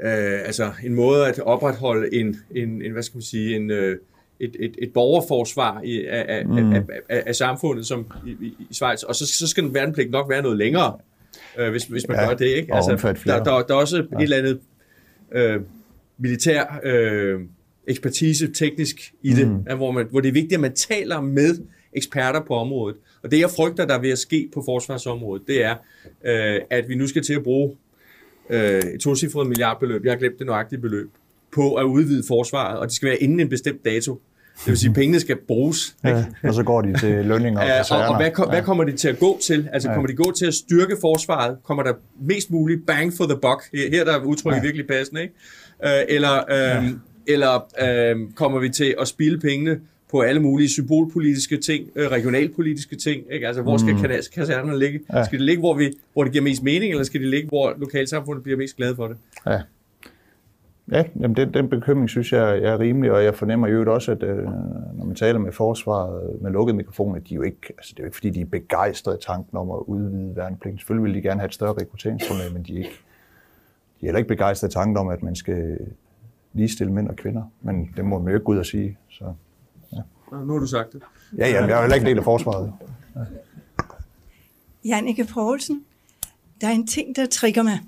øh, 0.02 0.46
altså 0.46 0.72
en 0.84 0.94
måde 0.94 1.28
at 1.28 1.40
opretholde 1.40 2.16
en, 2.16 2.38
en, 2.56 2.82
en 2.82 2.92
hvad 2.92 3.04
skal 3.04 3.18
man 3.18 3.22
sige, 3.24 3.56
en, 3.56 3.72
øh, 3.72 3.98
et, 4.40 4.56
et, 4.60 4.76
et 4.78 4.94
borgerforsvar 4.94 5.82
i, 5.82 6.06
af, 6.06 6.26
af, 6.28 6.46
mm. 6.46 6.74
af, 6.74 6.84
af, 7.10 7.24
af 7.26 7.36
samfundet 7.36 7.86
som 7.86 8.12
i, 8.28 8.30
i, 8.30 8.54
i 8.70 8.74
Schweiz, 8.74 9.04
og 9.04 9.16
så, 9.16 9.28
så 9.28 9.48
skal 9.48 9.64
den 9.64 9.74
værnepligt 9.74 10.12
nok 10.12 10.30
være 10.30 10.42
noget 10.42 10.58
længere, 10.58 11.00
øh, 11.60 11.72
hvis, 11.72 11.84
hvis 11.84 12.08
man 12.08 12.18
ja, 12.18 12.28
gør 12.28 12.36
det. 12.36 12.46
Ikke? 12.46 12.76
Altså, 12.76 13.14
der, 13.26 13.44
der, 13.44 13.62
der 13.62 13.76
er 13.76 13.80
også 13.80 13.98
ja. 13.98 14.18
et 14.18 14.24
eller 14.24 14.38
andet 14.38 14.60
øh, 15.32 15.62
militær 16.18 16.80
øh, 16.84 17.40
ekspertise 17.88 18.52
teknisk 18.52 19.14
i 19.22 19.34
det, 19.34 19.48
mm. 19.48 19.78
hvor, 19.78 19.92
man, 19.92 20.08
hvor 20.12 20.20
det 20.20 20.28
er 20.28 20.34
vigtigt, 20.34 20.54
at 20.54 20.60
man 20.60 20.74
taler 20.74 21.22
med 21.22 21.58
eksperter 21.94 22.42
på 22.48 22.56
området. 22.56 22.98
Og 23.24 23.32
det, 23.32 23.40
jeg 23.40 23.50
frygter, 23.50 23.86
der 23.86 23.94
er 23.94 24.02
ved 24.02 24.10
at 24.10 24.18
ske 24.18 24.50
på 24.54 24.64
forsvarsområdet, 24.66 25.48
det 25.48 25.64
er, 25.64 25.76
øh, 26.26 26.62
at 26.70 26.90
vi 26.90 26.96
nu 26.96 27.08
skal 27.08 27.24
til 27.24 27.34
at 27.34 27.44
bruge 27.44 27.76
øh, 28.50 28.80
et 28.80 29.02
tocifret 29.02 29.48
milliardbeløb, 29.48 30.06
jeg 30.06 30.12
har 30.12 30.20
glemt 30.20 30.40
det 30.40 30.48
nøjagtige 30.48 30.80
beløb, 30.80 31.10
på 31.52 31.76
at 31.76 31.84
udvide 31.84 32.24
forsvaret, 32.28 32.80
og 32.80 32.88
det 32.88 32.96
skal 32.96 33.10
være 33.10 33.18
inden 33.18 33.40
en 33.40 33.50
bestemt 33.50 33.86
dato. 33.86 34.22
Det 34.60 34.68
vil 34.68 34.78
sige, 34.78 34.90
at 34.90 34.96
pengene 34.96 35.20
skal 35.20 35.36
bruges. 35.48 35.96
Ikke? 36.06 36.18
Ja, 36.18 36.48
og 36.48 36.54
så 36.54 36.64
går 36.64 36.82
de 36.82 37.00
til 37.00 37.26
lønninger 37.26 37.62
og 37.62 37.68
ja, 37.68 37.82
og, 37.92 38.08
og 38.10 38.18
hvad, 38.18 38.32
kom, 38.32 38.46
ja. 38.46 38.52
hvad 38.52 38.64
kommer 38.64 38.84
de 38.84 38.92
til 38.92 39.08
at 39.08 39.20
gå 39.20 39.40
til? 39.42 39.70
Altså, 39.74 39.90
ja. 39.90 39.96
kommer 39.96 40.08
de 40.08 40.16
gå 40.16 40.32
til 40.38 40.46
at 40.46 40.54
styrke 40.54 40.98
forsvaret? 41.02 41.58
Kommer 41.64 41.84
der 41.84 41.94
mest 42.22 42.52
muligt 42.52 42.86
bang 42.88 43.14
for 43.14 43.24
the 43.24 43.38
buck? 43.42 43.92
Her 43.92 44.04
der 44.04 44.14
er 44.14 44.24
udtrykket 44.24 44.58
ja. 44.58 44.62
virkelig 44.62 44.88
passende, 44.88 45.22
ikke? 45.22 45.34
Øh, 45.86 46.16
eller 46.16 46.34
øh, 46.34 46.58
ja. 46.58 46.84
eller 47.28 47.66
øh, 48.14 48.16
kommer 48.36 48.60
vi 48.60 48.70
til 48.70 48.96
at 49.02 49.08
spille 49.08 49.40
pengene 49.40 49.80
på 50.12 50.22
alle 50.22 50.42
mulige 50.42 50.70
symbolpolitiske 50.70 51.58
ting, 51.58 51.90
øh, 51.96 52.08
regionalpolitiske 52.08 52.96
ting. 52.96 53.24
Ikke? 53.32 53.48
Altså, 53.48 53.62
hvor 53.62 53.78
skal 53.78 53.94
mm. 53.94 54.02
kasernerne 54.36 54.80
ligge? 54.80 55.00
Ja. 55.14 55.26
Skal 55.26 55.40
det 55.40 55.46
ligge, 55.46 55.60
hvor, 55.60 55.74
vi, 55.74 55.94
hvor 56.14 56.24
det 56.24 56.32
giver 56.32 56.44
mest 56.44 56.64
mening, 56.64 56.92
eller 56.92 57.04
skal 57.04 57.22
det 57.22 57.30
ligge, 57.30 57.48
hvor 57.48 57.74
lokalsamfundet 57.78 58.44
bliver 58.44 58.58
mest 58.58 58.76
glad 58.76 58.96
for 58.96 59.08
det? 59.08 59.18
Ja. 59.48 59.60
Ja, 60.92 61.04
jamen 61.20 61.36
den, 61.36 61.54
den 61.54 61.70
bekymring 61.70 62.10
synes 62.10 62.34
jeg 62.34 62.58
er 62.58 62.80
rimelig, 62.80 63.12
og 63.12 63.24
jeg 63.24 63.36
fornemmer 63.36 63.68
jo 63.68 63.94
også, 63.94 64.12
at 64.12 64.24
øh, 64.24 64.44
når 64.94 65.06
man 65.06 65.16
taler 65.16 65.40
med 65.40 65.52
forsvaret 65.52 66.42
med 66.42 66.52
lukket 66.52 66.76
mikrofon, 66.76 67.16
at 67.16 67.30
de 67.30 67.36
jo 67.36 67.42
ikke, 67.42 67.74
altså 67.78 67.94
det 67.94 68.00
er 68.00 68.04
jo 68.04 68.06
ikke 68.06 68.16
fordi, 68.16 68.30
de 68.30 68.42
er 68.42 68.46
begejstrede 68.46 69.18
tanken 69.22 69.58
om 69.58 69.72
at 69.72 69.78
udvide 69.78 70.36
værnepligten. 70.36 70.80
Selvfølgelig 70.80 71.04
vil 71.04 71.14
de 71.14 71.28
gerne 71.28 71.40
have 71.40 71.48
et 71.48 71.54
større 71.54 71.74
rekrutteringsgrundlag, 71.74 72.54
men 72.54 72.64
de 72.64 72.74
er, 72.74 72.78
ikke, 72.78 73.00
de 74.02 74.06
er 74.06 74.08
heller 74.08 74.18
ikke 74.18 74.28
begejstrede 74.28 74.74
tanken 74.74 74.98
om, 74.98 75.08
at 75.08 75.24
man 75.24 75.36
skal 75.36 75.78
ligestille 76.54 76.94
mænd 76.94 77.10
og 77.10 77.16
kvinder. 77.16 77.44
Men 77.62 77.94
det 77.98 78.06
må 78.06 78.20
man 78.20 78.28
jo 78.28 78.36
ikke 78.36 78.46
gå 78.46 78.52
ud 78.52 78.58
og 78.58 78.66
sige. 78.66 78.98
Så, 79.10 79.34
ja. 79.94 80.02
Nu 80.32 80.54
har 80.54 80.60
du 80.60 80.68
sagt 80.68 80.94
det. 80.94 81.02
Ja, 81.38 81.48
ja, 81.48 81.66
jeg 81.66 81.78
er 81.78 81.82
heller 81.82 81.96
ikke 81.96 82.04
en 82.04 82.10
del 82.10 82.18
af 82.18 82.24
forsvaret. 82.24 82.74
Ja. 83.16 83.22
Jannike 84.86 85.28
Poulsen, 85.34 85.84
der 86.62 86.68
er 86.68 86.72
en 86.72 86.88
ting, 86.88 87.16
der 87.16 87.26
trigger 87.26 87.64
mig. 87.64 87.80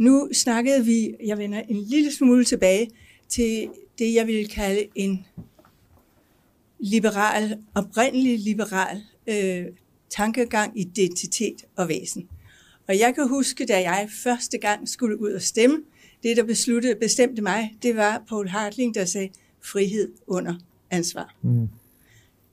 Nu 0.00 0.28
snakkede 0.32 0.84
vi, 0.84 1.14
jeg 1.24 1.38
vender 1.38 1.62
en 1.68 1.76
lille 1.76 2.12
smule 2.12 2.44
tilbage 2.44 2.90
til 3.28 3.68
det, 3.98 4.14
jeg 4.14 4.26
vil 4.26 4.48
kalde 4.48 4.86
en 4.94 5.26
liberal, 6.78 7.58
oprindelig 7.74 8.38
liberal 8.38 9.02
øh, 9.26 9.66
tankegang, 10.10 10.80
identitet 10.80 11.64
og 11.76 11.88
væsen. 11.88 12.28
Og 12.88 12.98
jeg 12.98 13.14
kan 13.14 13.28
huske, 13.28 13.66
da 13.66 13.80
jeg 13.80 14.08
første 14.24 14.58
gang 14.58 14.88
skulle 14.88 15.20
ud 15.20 15.32
og 15.32 15.42
stemme, 15.42 15.82
det, 16.22 16.36
der 16.36 16.44
besluttede, 16.44 16.94
bestemte 16.94 17.42
mig, 17.42 17.76
det 17.82 17.96
var 17.96 18.22
Paul 18.28 18.48
Hartling, 18.48 18.94
der 18.94 19.04
sagde 19.04 19.28
frihed 19.64 20.12
under 20.26 20.54
ansvar. 20.90 21.36
Mm. 21.42 21.68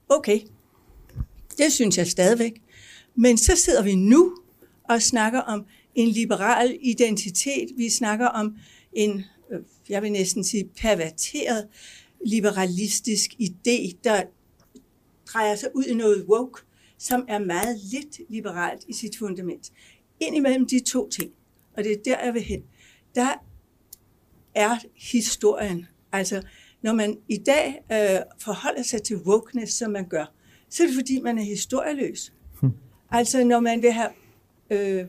Okay, 0.09 0.39
det 1.57 1.71
synes 1.71 1.97
jeg 1.97 2.07
stadigvæk. 2.07 2.61
Men 3.15 3.37
så 3.37 3.55
sidder 3.55 3.83
vi 3.83 3.95
nu 3.95 4.37
og 4.89 5.01
snakker 5.01 5.39
om 5.39 5.65
en 5.97 6.09
liberal 6.09 6.77
identitet. 6.81 7.69
Vi 7.77 7.89
snakker 7.89 8.27
om 8.27 8.57
en, 8.93 9.23
øh, 9.51 9.59
jeg 9.89 10.01
vil 10.01 10.11
næsten 10.11 10.43
sige, 10.43 10.69
perverteret 10.81 11.67
liberalistisk 12.25 13.31
idé, 13.41 13.97
der 14.03 14.23
drejer 15.25 15.55
sig 15.55 15.69
ud 15.75 15.83
i 15.83 15.93
noget 15.93 16.25
woke, 16.29 16.61
som 16.97 17.25
er 17.27 17.39
meget 17.39 17.79
lidt 17.91 18.19
liberalt 18.29 18.85
i 18.87 18.93
sit 18.93 19.17
fundament. 19.17 19.71
Indimellem 20.19 20.67
de 20.67 20.79
to 20.79 21.09
ting, 21.09 21.31
og 21.77 21.83
det 21.83 21.91
er 21.91 21.97
der, 22.05 22.25
jeg 22.25 22.33
vil 22.33 22.41
hen, 22.41 22.63
der 23.15 23.33
er 24.55 24.77
historien. 24.95 25.87
Altså, 26.11 26.41
når 26.81 26.93
man 26.93 27.17
i 27.29 27.37
dag 27.37 27.81
øh, 27.91 28.19
forholder 28.39 28.83
sig 28.83 29.03
til 29.03 29.17
wokeness, 29.17 29.73
som 29.73 29.91
man 29.91 30.07
gør, 30.07 30.33
så 30.69 30.83
er 30.83 30.87
det 30.87 30.95
fordi, 30.95 31.19
man 31.19 31.37
er 31.37 31.43
historieløs. 31.43 32.33
Hmm. 32.61 32.71
Altså, 33.09 33.43
når 33.43 33.59
man 33.59 33.81
vil 33.81 33.91
have 33.91 34.09
øh, 34.71 35.05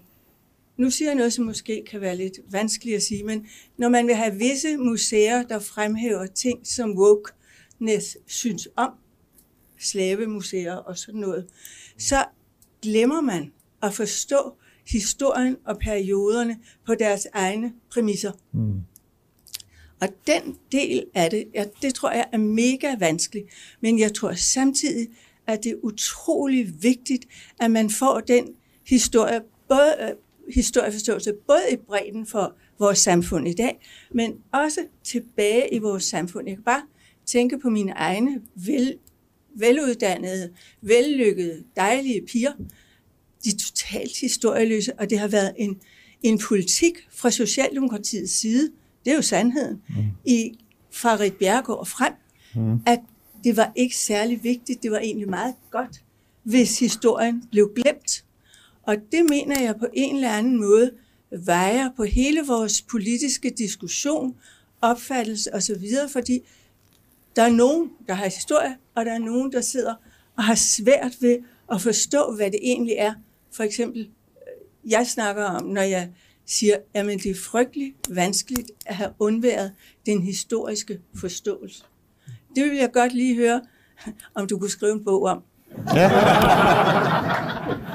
nu 0.79 0.91
siger 0.91 1.09
jeg 1.09 1.17
noget, 1.17 1.33
som 1.33 1.45
måske 1.45 1.85
kan 1.91 2.01
være 2.01 2.17
lidt 2.17 2.39
vanskeligt 2.51 2.97
at 2.97 3.03
sige, 3.03 3.25
men 3.25 3.47
når 3.77 3.89
man 3.89 4.07
vil 4.07 4.15
have 4.15 4.35
visse 4.35 4.77
museer, 4.77 5.43
der 5.43 5.59
fremhæver 5.59 6.27
ting, 6.27 6.67
som 6.67 6.99
wokeness 6.99 8.17
synes 8.27 8.69
om, 8.77 8.91
slavemuseer 9.79 10.75
og 10.75 10.99
sådan 10.99 11.21
noget, 11.21 11.47
så 11.99 12.25
glemmer 12.83 13.21
man 13.21 13.53
at 13.83 13.95
forstå 13.95 14.57
historien 14.87 15.57
og 15.65 15.79
perioderne 15.79 16.59
på 16.87 16.95
deres 16.95 17.27
egne 17.33 17.73
præmisser. 17.91 18.33
Mm. 18.53 18.81
Og 20.01 20.09
den 20.27 20.59
del 20.73 21.05
af 21.15 21.31
det, 21.31 21.45
ja, 21.55 21.65
det 21.83 21.95
tror 21.95 22.11
jeg 22.11 22.27
er 22.33 22.39
mega 22.39 22.97
vanskeligt. 22.99 23.47
Men 23.81 23.99
jeg 23.99 24.15
tror 24.15 24.33
samtidig, 24.33 25.09
at 25.47 25.65
det 25.65 25.73
er 25.73 25.77
utrolig 25.83 26.83
vigtigt, 26.83 27.25
at 27.61 27.71
man 27.71 27.91
får 27.91 28.21
den 28.21 28.49
historie 28.87 29.41
både 29.69 30.17
historieforståelse, 30.55 31.33
både 31.47 31.63
i 31.73 31.77
bredden 31.77 32.27
for 32.27 32.57
vores 32.79 32.99
samfund 32.99 33.49
i 33.49 33.53
dag, 33.53 33.81
men 34.15 34.35
også 34.53 34.81
tilbage 35.05 35.75
i 35.75 35.79
vores 35.79 36.05
samfund. 36.05 36.49
Jeg 36.49 36.57
kan 36.57 36.65
bare 36.65 36.83
tænke 37.27 37.59
på 37.59 37.71
mine 37.71 37.93
egne 37.93 38.43
vel, 38.67 38.99
veluddannede, 39.55 40.51
vellykkede, 40.83 41.65
dejlige 41.77 42.27
piger. 42.27 42.53
De 43.45 43.49
er 43.49 43.59
totalt 43.59 44.21
historieløse, 44.21 44.93
og 44.99 45.11
det 45.11 45.19
har 45.19 45.29
været 45.29 45.55
en, 45.57 45.81
en 46.23 46.39
politik 46.39 46.95
fra 47.11 47.31
Socialdemokratiets 47.31 48.33
side, 48.33 48.71
det 49.05 49.11
er 49.11 49.17
jo 49.17 49.23
sandheden, 49.23 49.83
mm. 49.89 50.05
i 50.25 50.59
Farid 50.91 51.31
Bjergård 51.31 51.87
frem, 51.87 52.13
mm. 52.55 52.81
at 52.87 53.01
det 53.45 53.57
var 53.57 53.73
ikke 53.77 53.97
særlig 53.97 54.43
vigtigt, 54.43 54.83
det 54.83 54.91
var 54.91 54.99
egentlig 54.99 55.29
meget 55.29 55.55
godt, 55.71 56.03
hvis 56.43 56.79
historien 56.79 57.43
blev 57.51 57.73
glemt. 57.75 58.25
Og 58.89 58.97
det 59.13 59.27
mener 59.31 59.61
jeg 59.61 59.77
på 59.77 59.87
en 59.93 60.15
eller 60.15 60.33
anden 60.33 60.57
måde 60.57 60.91
vejer 61.31 61.91
på 61.97 62.05
hele 62.05 62.47
vores 62.47 62.83
politiske 62.83 63.55
diskussion, 63.59 64.37
opfattelse 64.81 65.55
osv., 65.55 65.85
fordi 66.13 66.41
der 67.37 67.43
er 67.43 67.51
nogen, 67.51 67.91
der 68.07 68.15
har 68.15 68.25
historie, 68.25 68.77
og 68.95 69.05
der 69.05 69.13
er 69.13 69.19
nogen, 69.19 69.53
der 69.53 69.61
sidder 69.61 69.95
og 70.37 70.45
har 70.45 70.55
svært 70.55 71.17
ved 71.21 71.39
at 71.73 71.81
forstå, 71.81 72.35
hvad 72.37 72.51
det 72.51 72.61
egentlig 72.63 72.95
er. 72.99 73.15
For 73.53 73.63
eksempel, 73.63 74.01
øh, 74.01 74.91
jeg 74.91 75.07
snakker 75.07 75.45
om, 75.45 75.65
når 75.65 75.83
jeg 75.83 76.09
siger, 76.47 76.77
at 76.95 77.07
det 77.07 77.27
er 77.27 77.35
frygteligt 77.35 77.97
vanskeligt 78.09 78.71
at 78.87 78.97
have 78.97 79.11
undværet 79.19 79.73
den 80.07 80.23
historiske 80.23 81.01
forståelse. 81.21 81.85
Det 82.57 82.65
vil 82.65 82.77
jeg 82.77 82.93
godt 82.93 83.13
lige 83.13 83.37
høre, 83.37 83.61
om 84.35 84.47
du 84.47 84.59
kunne 84.59 84.71
skrive 84.71 84.93
en 84.93 85.05
bog 85.05 85.23
om. 85.23 85.43
Ja. 85.95 86.11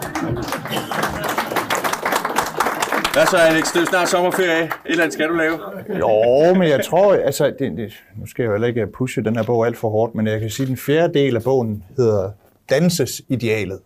Hvad 3.13 3.25
så, 3.25 3.37
Alex? 3.37 3.73
Det 3.73 3.81
er 3.81 3.85
snart 3.85 4.09
sommerferie. 4.09 4.63
Et 4.63 4.71
eller 4.85 5.03
andet 5.03 5.13
skal 5.13 5.29
du 5.29 5.33
lave. 5.33 5.59
Jo, 5.99 6.53
men 6.53 6.67
jeg 6.67 6.85
tror, 6.85 7.13
altså, 7.13 7.53
det, 7.59 7.77
det, 7.77 7.93
nu 8.15 8.25
skal 8.25 8.43
jeg 8.43 8.47
jo 8.47 8.53
heller 8.53 8.67
ikke 8.67 8.87
pushe 8.87 9.23
den 9.23 9.35
her 9.35 9.43
bog 9.43 9.65
alt 9.65 9.77
for 9.77 9.89
hårdt, 9.89 10.15
men 10.15 10.27
jeg 10.27 10.39
kan 10.39 10.49
sige, 10.49 10.63
at 10.63 10.67
den 10.67 10.77
fjerde 10.77 11.13
del 11.13 11.35
af 11.35 11.43
bogen 11.43 11.83
hedder 11.97 12.31
Dansesidealet. 12.69 13.79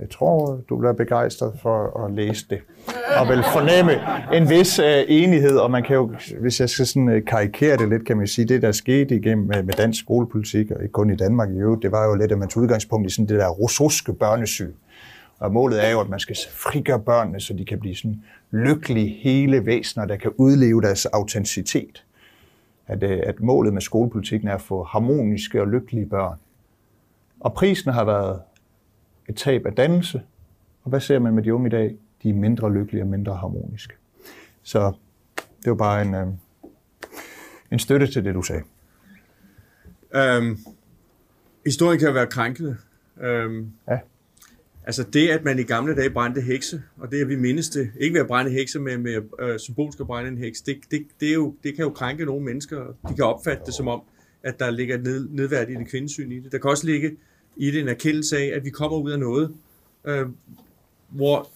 Jeg 0.00 0.10
tror, 0.10 0.60
du 0.68 0.78
bliver 0.78 0.92
begejstret 0.92 1.52
for 1.62 2.04
at 2.04 2.12
læse 2.12 2.46
det. 2.50 2.58
Og 3.20 3.28
vil 3.28 3.44
fornemme 3.52 3.92
en 4.32 4.50
vis 4.50 4.78
uh, 4.78 4.84
enighed, 5.08 5.56
og 5.56 5.70
man 5.70 5.82
kan 5.82 5.96
jo, 5.96 6.12
hvis 6.40 6.60
jeg 6.60 6.70
skal 6.70 6.86
sådan 6.86 7.08
uh, 7.08 7.24
karikere 7.26 7.76
det 7.76 7.88
lidt, 7.88 8.06
kan 8.06 8.16
man 8.16 8.26
sige, 8.26 8.44
det 8.48 8.62
der 8.62 8.72
skete 8.72 9.16
igennem 9.16 9.46
med, 9.46 9.62
med 9.62 9.74
dansk 9.74 10.00
skolepolitik, 10.00 10.70
og 10.70 10.82
ikke 10.82 10.92
kun 10.92 11.10
i 11.10 11.16
Danmark 11.16 11.48
i 11.50 11.58
øvrigt, 11.58 11.82
det 11.82 11.92
var 11.92 12.06
jo 12.06 12.14
lidt, 12.14 12.32
at 12.32 12.38
man 12.38 12.48
tog 12.48 12.62
udgangspunkt 12.62 13.10
i 13.10 13.14
sådan 13.14 13.28
det 13.28 13.38
der 13.38 13.48
rousseauske 13.48 14.12
børnesyn. 14.12 14.72
Og 15.38 15.52
målet 15.52 15.84
er 15.84 15.90
jo, 15.90 16.00
at 16.00 16.08
man 16.08 16.20
skal 16.20 16.36
frigøre 16.50 17.00
børnene, 17.00 17.40
så 17.40 17.54
de 17.54 17.64
kan 17.64 17.80
blive 17.80 17.94
sådan 17.94 18.22
lykkelige 18.50 19.08
hele 19.08 19.66
væsener, 19.66 20.06
der 20.06 20.16
kan 20.16 20.32
udleve 20.36 20.82
deres 20.82 21.06
autenticitet. 21.06 22.04
At, 22.86 23.02
uh, 23.02 23.10
at 23.10 23.40
målet 23.40 23.72
med 23.72 23.80
skolepolitikken 23.80 24.48
er 24.48 24.54
at 24.54 24.60
få 24.60 24.84
harmoniske 24.84 25.60
og 25.60 25.68
lykkelige 25.68 26.06
børn. 26.06 26.38
Og 27.40 27.54
prisen 27.54 27.92
har 27.92 28.04
været 28.04 28.40
et 29.28 29.36
tab 29.36 29.66
af 29.66 29.72
dannelse. 29.72 30.22
Og 30.84 30.90
hvad 30.90 31.00
ser 31.00 31.18
man 31.18 31.34
med 31.34 31.42
de 31.42 31.54
unge 31.54 31.66
i 31.66 31.70
dag? 31.70 31.96
De 32.22 32.30
er 32.30 32.34
mindre 32.34 32.72
lykkelige 32.72 33.02
og 33.02 33.08
mindre 33.08 33.36
harmoniske. 33.36 33.94
Så 34.62 34.92
det 35.64 35.70
var 35.70 35.74
bare 35.74 36.02
en, 36.02 36.14
øh, 36.14 36.26
en 37.72 37.78
støtte 37.78 38.06
til 38.06 38.24
det, 38.24 38.34
du 38.34 38.42
sagde. 38.42 38.62
Øhm, 40.14 40.58
historien 41.66 41.98
kan 41.98 42.14
være 42.14 42.26
krænkende. 42.26 42.76
Øhm, 43.20 43.72
ja. 43.88 43.98
Altså 44.88 45.02
det, 45.12 45.28
at 45.28 45.44
man 45.44 45.58
i 45.58 45.62
gamle 45.62 45.94
dage 45.94 46.10
brændte 46.10 46.40
hekse, 46.40 46.82
og 46.96 47.10
det, 47.10 47.20
at 47.20 47.28
vi 47.28 47.36
mindes 47.36 47.68
det, 47.68 47.90
ikke 48.00 48.14
ved 48.14 48.20
at 48.20 48.26
brænde 48.26 48.50
hekse, 48.50 48.80
men 48.80 49.02
med 49.02 49.22
øh, 49.40 49.58
symbolsk 49.58 50.00
at 50.00 50.06
brænde 50.06 50.30
en 50.30 50.38
heks, 50.38 50.60
det, 50.60 50.76
det, 50.90 51.06
det, 51.20 51.28
er 51.28 51.34
jo, 51.34 51.54
det 51.64 51.74
kan 51.74 51.84
jo 51.84 51.90
krænke 51.90 52.24
nogle 52.24 52.44
mennesker. 52.44 52.96
De 53.08 53.14
kan 53.14 53.24
opfatte 53.24 53.62
det 53.66 53.74
som 53.74 53.88
om, 53.88 54.00
at 54.42 54.60
der 54.60 54.70
ligger 54.70 54.94
et 54.94 55.02
ned, 55.02 55.28
nedværdigt 55.30 55.88
kvindesyn 55.88 56.32
i 56.32 56.40
det. 56.40 56.52
Der 56.52 56.58
kan 56.58 56.70
også 56.70 56.86
ligge 56.86 57.16
i 57.56 57.70
det 57.70 57.80
en 57.80 57.88
erkendelse 57.88 58.38
af, 58.38 58.52
at 58.54 58.64
vi 58.64 58.70
kommer 58.70 58.98
ud 58.98 59.10
af 59.10 59.18
noget, 59.18 59.54
øh, 60.04 60.26
hvor 61.08 61.48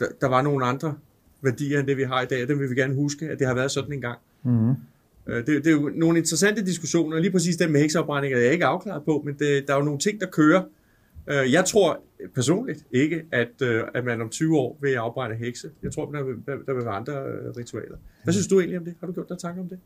der, 0.00 0.06
der 0.20 0.28
var 0.28 0.42
nogle 0.42 0.66
andre 0.66 0.94
værdier 1.42 1.78
end 1.78 1.86
det, 1.86 1.96
vi 1.96 2.02
har 2.02 2.22
i 2.22 2.26
dag, 2.26 2.42
og 2.42 2.48
dem 2.48 2.60
vil 2.60 2.70
vi 2.70 2.74
gerne 2.74 2.94
huske, 2.94 3.28
at 3.28 3.38
det 3.38 3.46
har 3.46 3.54
været 3.54 3.70
sådan 3.70 3.92
en 3.92 4.00
gang. 4.00 4.18
Mm-hmm. 4.42 4.74
Øh, 5.26 5.36
det, 5.36 5.46
det 5.46 5.66
er 5.66 5.70
jo 5.70 5.90
nogle 5.94 6.18
interessante 6.18 6.66
diskussioner, 6.66 7.18
lige 7.18 7.32
præcis 7.32 7.56
den 7.56 7.72
med 7.72 7.80
hekseopbrænding 7.80 8.34
er 8.34 8.38
jeg 8.38 8.52
ikke 8.52 8.66
afklaret 8.66 9.04
på, 9.04 9.22
men 9.24 9.34
det, 9.38 9.66
der 9.66 9.74
er 9.74 9.78
jo 9.78 9.84
nogle 9.84 10.00
ting, 10.00 10.20
der 10.20 10.26
kører. 10.26 10.62
Øh, 11.26 11.52
jeg 11.52 11.64
tror 11.64 12.00
personligt 12.34 12.86
ikke, 12.90 13.22
at, 13.32 13.62
øh, 13.62 13.84
at 13.94 14.04
man 14.04 14.20
om 14.20 14.28
20 14.28 14.58
år 14.58 14.78
vil 14.80 14.94
afbrænde 14.94 15.36
hekse. 15.36 15.70
Jeg 15.82 15.92
tror, 15.92 16.10
der 16.10 16.22
vil, 16.22 16.34
der 16.66 16.74
vil 16.74 16.84
være 16.84 16.94
andre 16.94 17.12
øh, 17.12 17.56
ritualer. 17.56 17.96
Hvad 18.24 18.32
synes 18.32 18.46
du 18.48 18.58
egentlig 18.58 18.78
om 18.78 18.84
det? 18.84 18.94
Har 19.00 19.06
du 19.06 19.12
gjort 19.12 19.28
dig 19.28 19.38
tanker 19.38 19.62
om 19.62 19.68
det? 19.68 19.78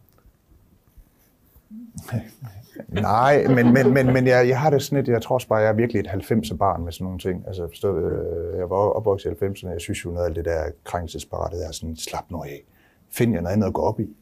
Nej, 2.89 3.47
men, 3.49 3.73
men, 3.73 3.95
men, 3.95 4.07
men 4.07 4.27
jeg, 4.27 4.49
jeg 4.49 4.61
har 4.61 4.71
det 4.71 4.83
sådan 4.83 5.05
lidt, 5.05 5.09
jeg 5.09 5.23
tror 5.23 5.35
også 5.35 5.49
bare, 5.49 5.59
jeg 5.59 5.69
er 5.69 5.73
virkelig 5.73 6.01
et 6.01 6.07
90'er 6.07 6.57
barn 6.57 6.85
med 6.85 6.93
sådan 6.93 7.05
nogle 7.05 7.19
ting. 7.19 7.45
Altså, 7.47 7.69
forstå, 7.69 7.99
øh, 7.99 8.59
jeg 8.59 8.71
var 8.71 8.77
opvokset 8.77 9.31
i 9.31 9.45
90'erne, 9.45 9.69
jeg 9.69 9.81
synes 9.81 10.05
jo 10.05 10.11
noget 10.11 10.29
af 10.29 10.35
det 10.35 10.45
der 10.45 10.65
krænkelsesparate 10.85 11.57
er 11.57 11.73
sådan, 11.73 11.97
slap 11.97 12.31
nu 12.31 12.43
af. 12.43 12.65
Find 13.11 13.33
jer 13.35 13.41
noget 13.41 13.53
andet 13.53 13.67
at 13.67 13.73
gå 13.73 13.83
op 13.83 14.01
i. 14.01 14.17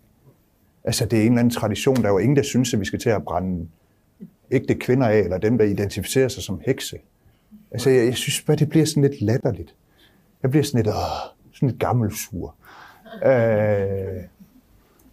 Altså, 0.85 1.07
det 1.07 1.19
er 1.19 1.23
en 1.23 1.29
eller 1.29 1.41
anden 1.41 1.55
tradition. 1.55 1.97
Der 1.97 2.05
er 2.05 2.13
jo 2.13 2.19
ingen, 2.19 2.37
der 2.37 2.43
synes, 2.43 2.75
at 2.75 2.81
vi 2.81 2.85
skal 2.85 2.99
til 2.99 3.11
at 3.11 3.25
brænde 3.25 3.69
ægte 4.53 4.75
kvinder 4.75 5.07
af, 5.07 5.19
eller 5.19 5.39
dem, 5.39 5.59
der 5.59 5.65
identificerer 5.65 6.29
sig 6.29 6.43
som 6.43 6.61
hekse. 6.67 6.99
Altså, 7.71 7.91
jeg, 7.91 8.07
jeg 8.07 8.15
synes 8.15 8.43
bare, 8.43 8.57
det 8.57 8.69
bliver 8.69 8.87
sådan 8.87 9.03
lidt 9.03 9.21
latterligt. 9.21 9.75
Jeg 10.43 10.51
bliver 10.51 10.65
sådan 10.65 10.79
lidt, 10.79 10.89
åh, 10.89 11.53
sådan 11.53 11.69
lidt 11.69 11.81
gammelsur. 11.81 12.55
Øh, 13.25 14.23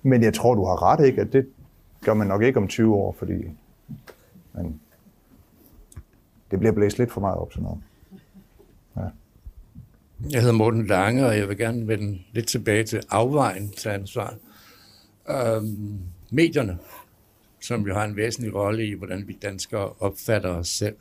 men 0.03 0.23
jeg 0.23 0.33
tror, 0.33 0.55
du 0.55 0.65
har 0.65 0.83
ret, 0.83 1.05
ikke? 1.05 1.21
At 1.21 1.33
det, 1.33 1.47
gør 2.01 2.13
man 2.13 2.27
nok 2.27 2.43
ikke 2.43 2.59
om 2.59 2.67
20 2.67 2.95
år, 2.95 3.15
fordi 3.19 3.33
men 4.53 4.81
det 6.51 6.59
bliver 6.59 6.71
blæst 6.71 6.97
lidt 6.97 7.11
for 7.11 7.21
meget 7.21 7.37
op 7.37 7.53
sådan 7.53 7.63
noget. 7.63 7.79
Ja. 8.95 9.01
Jeg 10.31 10.41
hedder 10.41 10.55
Morten 10.55 10.85
Lange, 10.85 11.25
og 11.25 11.37
jeg 11.37 11.49
vil 11.49 11.57
gerne 11.57 11.87
vende 11.87 12.19
lidt 12.31 12.47
tilbage 12.47 12.83
til 12.83 13.01
afvejen 13.09 13.71
til 13.71 13.89
ansvar. 13.89 14.35
Øhm, 15.29 15.99
medierne, 16.31 16.77
som 17.61 17.87
jo 17.87 17.93
har 17.93 18.05
en 18.05 18.15
væsentlig 18.15 18.55
rolle 18.55 18.87
i, 18.87 18.93
hvordan 18.93 19.27
vi 19.27 19.37
danskere 19.41 19.93
opfatter 19.99 20.49
os 20.49 20.67
selv. 20.67 20.95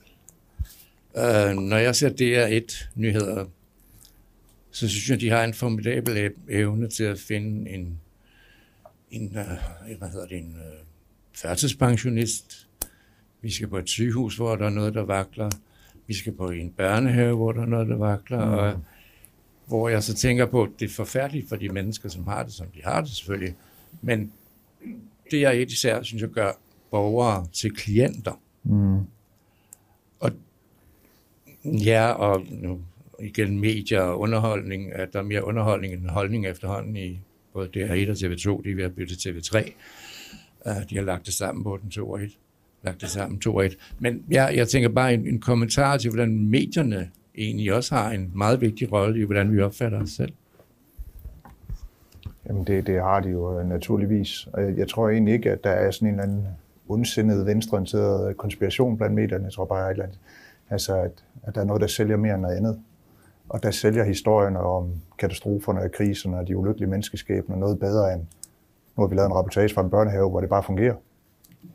Øh, 1.16 1.54
når 1.54 1.76
jeg 1.76 1.96
ser 1.96 2.08
DR1 2.08 2.88
nyheder, 2.94 3.44
så 4.70 4.88
synes 4.88 5.10
jeg, 5.10 5.20
de 5.20 5.30
har 5.30 5.44
en 5.44 5.54
formidabel 5.54 6.32
evne 6.48 6.88
til 6.88 7.04
at 7.04 7.18
finde 7.18 7.70
en, 7.70 8.00
en 9.10 9.26
uh, 9.26 9.98
hvad 9.98 10.08
hedder 10.08 10.26
det, 10.26 10.38
en 10.38 10.56
uh, 10.56 10.86
førtidspensionist. 11.34 12.68
Vi 13.42 13.50
skal 13.50 13.68
på 13.68 13.78
et 13.78 13.88
sygehus, 13.88 14.36
hvor 14.36 14.56
der 14.56 14.66
er 14.66 14.70
noget, 14.70 14.94
der 14.94 15.02
vakler. 15.02 15.50
Vi 16.06 16.14
skal 16.14 16.32
på 16.32 16.50
en 16.50 16.70
børnehave, 16.70 17.36
hvor 17.36 17.52
der 17.52 17.62
er 17.62 17.66
noget, 17.66 17.88
der 17.88 17.96
vakler. 17.96 18.44
Mm. 18.44 18.52
Og 18.52 18.80
hvor 19.66 19.88
jeg 19.88 20.02
så 20.02 20.14
tænker 20.14 20.46
på, 20.46 20.62
at 20.62 20.70
det 20.78 20.90
er 20.90 20.94
forfærdeligt 20.94 21.48
for 21.48 21.56
de 21.56 21.68
mennesker, 21.68 22.08
som 22.08 22.26
har 22.26 22.42
det, 22.42 22.52
som 22.52 22.66
de 22.66 22.80
har 22.84 23.00
det 23.00 23.10
selvfølgelig. 23.10 23.56
Men 24.02 24.32
det 25.30 25.42
er 25.42 25.50
et 25.50 25.70
især, 25.70 26.02
synes 26.02 26.22
jeg, 26.22 26.30
gør 26.30 26.52
borgere 26.90 27.46
til 27.52 27.70
klienter. 27.70 28.40
Mm. 28.62 28.98
Og 30.20 30.30
ja, 31.64 32.10
og 32.10 32.42
nu 32.50 32.80
igen 33.20 33.60
medier 33.60 34.00
og 34.00 34.20
underholdning, 34.20 34.92
at 34.92 35.12
der 35.12 35.18
er 35.18 35.22
mere 35.22 35.44
underholdning 35.44 35.92
end 35.92 36.08
holdning 36.08 36.46
efterhånden 36.46 36.96
i 36.96 37.20
både 37.52 37.68
DR1 37.76 38.10
og 38.10 38.16
TV2, 38.16 38.62
de 38.64 38.70
er 38.70 38.74
ved 38.74 38.84
at 38.84 38.94
bytte 38.94 39.16
til 39.16 39.28
TV3. 39.30 39.72
Uh, 40.66 40.72
de 40.90 40.96
har 40.96 41.02
lagt 41.02 41.26
det 41.26 41.34
sammen 41.34 41.64
på 41.64 41.78
den 41.82 41.90
2 41.90 42.10
og 42.10 42.22
1. 42.22 42.30
Lagt 42.82 43.00
det 43.00 43.10
sammen 43.10 43.40
2 43.40 43.54
og 43.54 43.66
1. 43.66 43.76
Men 43.98 44.24
ja, 44.30 44.44
jeg 44.44 44.68
tænker 44.68 44.88
bare 44.88 45.14
en, 45.14 45.26
en 45.26 45.40
kommentar 45.40 45.96
til, 45.96 46.10
hvordan 46.10 46.44
medierne 46.44 47.10
egentlig 47.38 47.74
også 47.74 47.94
har 47.94 48.10
en 48.10 48.32
meget 48.34 48.60
vigtig 48.60 48.92
rolle 48.92 49.20
i, 49.20 49.24
hvordan 49.24 49.52
vi 49.52 49.60
opfatter 49.60 50.02
os 50.02 50.10
selv. 50.10 50.32
Jamen 52.48 52.64
det, 52.64 52.86
det 52.86 53.02
har 53.02 53.20
de 53.20 53.28
jo 53.28 53.60
øh, 53.60 53.68
naturligvis. 53.68 54.48
Jeg, 54.76 54.88
tror 54.88 55.08
egentlig 55.08 55.34
ikke, 55.34 55.50
at 55.50 55.64
der 55.64 55.70
er 55.70 55.90
sådan 55.90 56.08
en 56.08 56.14
eller 56.14 56.24
anden 56.24 56.46
ondsindet, 56.88 57.46
venstreorienteret 57.46 58.36
konspiration 58.36 58.96
blandt 58.96 59.14
medierne. 59.14 59.44
Jeg 59.44 59.52
tror 59.52 59.64
bare, 59.64 59.90
at, 59.90 60.18
altså, 60.70 60.96
at, 60.96 61.24
at 61.42 61.54
der 61.54 61.60
er 61.60 61.64
noget, 61.64 61.80
der 61.80 61.86
sælger 61.86 62.16
mere 62.16 62.34
end 62.34 62.42
noget 62.42 62.56
andet. 62.56 62.80
Og 63.48 63.62
der 63.62 63.70
sælger 63.70 64.04
historierne 64.04 64.60
om 64.60 64.90
katastroferne 65.18 65.80
og 65.80 65.92
kriserne 65.92 66.38
og 66.38 66.48
de 66.48 66.56
ulykkelige 66.56 66.90
menneskeskæbner 66.90 67.56
noget 67.56 67.78
bedre 67.78 68.14
end 68.14 68.22
nu 68.96 69.02
har 69.02 69.08
vi 69.08 69.14
lavet 69.14 69.26
en 69.26 69.34
rapportage 69.34 69.74
fra 69.74 69.82
en 69.82 69.90
børnehave, 69.90 70.30
hvor 70.30 70.40
det 70.40 70.48
bare 70.48 70.62
fungerer. 70.62 70.94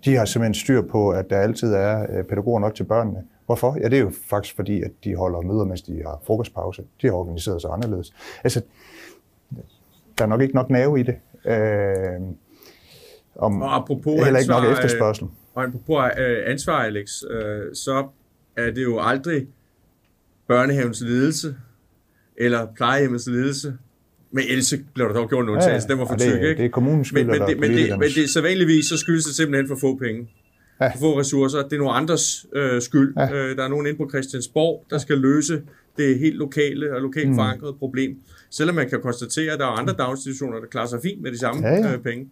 De 0.06 0.16
har 0.16 0.26
simpelthen 0.26 0.54
styr 0.54 0.82
på, 0.82 1.10
at 1.10 1.30
der 1.30 1.40
altid 1.40 1.74
er 1.74 2.06
øh, 2.10 2.24
pædagoger 2.24 2.60
nok 2.60 2.76
til 2.76 2.84
børnene. 2.84 3.24
Hvorfor? 3.46 3.78
Ja, 3.82 3.90
det 3.90 3.98
er 3.98 4.02
jo 4.02 4.12
faktisk 4.30 4.56
fordi, 4.56 4.82
at 4.82 4.92
de 5.04 5.16
holder 5.16 5.42
møder, 5.42 5.66
mens 5.66 5.82
de 5.82 6.04
har 6.06 6.20
frokostpause. 6.28 6.84
De 7.02 7.08
har 7.08 7.14
organiseret 7.14 7.62
sig 7.62 7.72
anderledes. 7.74 8.14
Altså, 8.44 8.62
der 10.18 10.24
er 10.24 10.28
nok 10.28 10.42
ikke 10.42 10.56
nok 10.56 10.70
nerve 10.70 11.00
i 11.00 11.04
det. 11.04 11.16
Øh, 11.46 12.22
om, 13.36 13.62
og 13.62 13.76
apropos 13.76 14.14
heller 14.14 14.28
ikke 14.28 14.54
ansvar, 14.54 14.64
nok 14.64 14.72
efterspørgsel. 14.72 15.28
Og 15.54 15.64
apropos 15.64 16.04
øh, 16.18 16.38
ansvar, 16.48 16.84
Alex, 16.84 17.24
øh, 17.30 17.76
så 17.76 18.08
er 18.58 18.72
det 18.72 18.84
jo 18.84 19.00
aldrig 19.00 19.48
børnehavens 20.48 21.02
ledelse 21.02 21.56
eller 22.38 22.68
plejehjemmets 22.76 23.28
ledelse, 23.28 23.78
med 24.32 24.44
Else 24.50 24.84
blev 24.94 25.08
der 25.08 25.14
dog 25.14 25.30
gjort 25.30 25.44
en 25.44 25.50
undtagelse, 25.50 25.88
ja, 25.88 25.94
den 25.94 26.00
var 26.00 26.06
for 26.06 26.18
tyk, 26.18 26.34
ikke? 26.34 26.56
Det 26.58 26.66
er 26.66 26.70
kommunens 26.70 27.08
skyld, 27.08 27.26
men, 27.26 27.40
men, 27.40 27.48
det, 27.48 27.60
men, 27.60 27.72
det, 27.72 28.00
men 28.00 28.10
det, 28.16 28.30
så 28.30 28.42
vanligvis, 28.42 28.86
så 28.86 28.98
skyldes 28.98 29.26
det 29.26 29.36
simpelthen 29.36 29.68
for 29.68 29.76
få 29.76 29.96
penge. 29.96 30.28
Ja. 30.82 30.88
For 30.88 30.98
få 31.00 31.20
ressourcer. 31.20 31.62
Det 31.62 31.74
er 31.74 31.78
nogle 31.78 31.94
andres 31.94 32.46
øh, 32.56 32.82
skyld. 32.82 33.14
Ja. 33.18 33.34
Øh, 33.34 33.58
der 33.58 33.64
er 33.64 33.68
nogen 33.68 33.88
inde 33.88 33.98
på 33.98 34.10
Christiansborg, 34.10 34.86
der 34.90 34.98
skal 34.98 35.18
løse 35.18 35.62
det 35.98 36.20
helt 36.20 36.36
lokale 36.36 36.96
og 36.96 37.02
lokalt 37.02 37.30
mm. 37.30 37.36
forankrede 37.36 37.74
problem. 37.74 38.18
Selvom 38.50 38.76
man 38.76 38.90
kan 38.90 39.02
konstatere, 39.02 39.54
at 39.54 39.60
der 39.60 39.66
er 39.66 39.70
andre 39.70 39.94
daginstitutioner, 39.94 40.60
der 40.60 40.68
klarer 40.68 40.88
sig 40.88 41.00
fint 41.02 41.22
med 41.22 41.32
de 41.32 41.40
samme 41.40 41.68
ja, 41.68 41.76
ja. 41.76 41.94
Øh, 41.94 42.00
penge. 42.00 42.30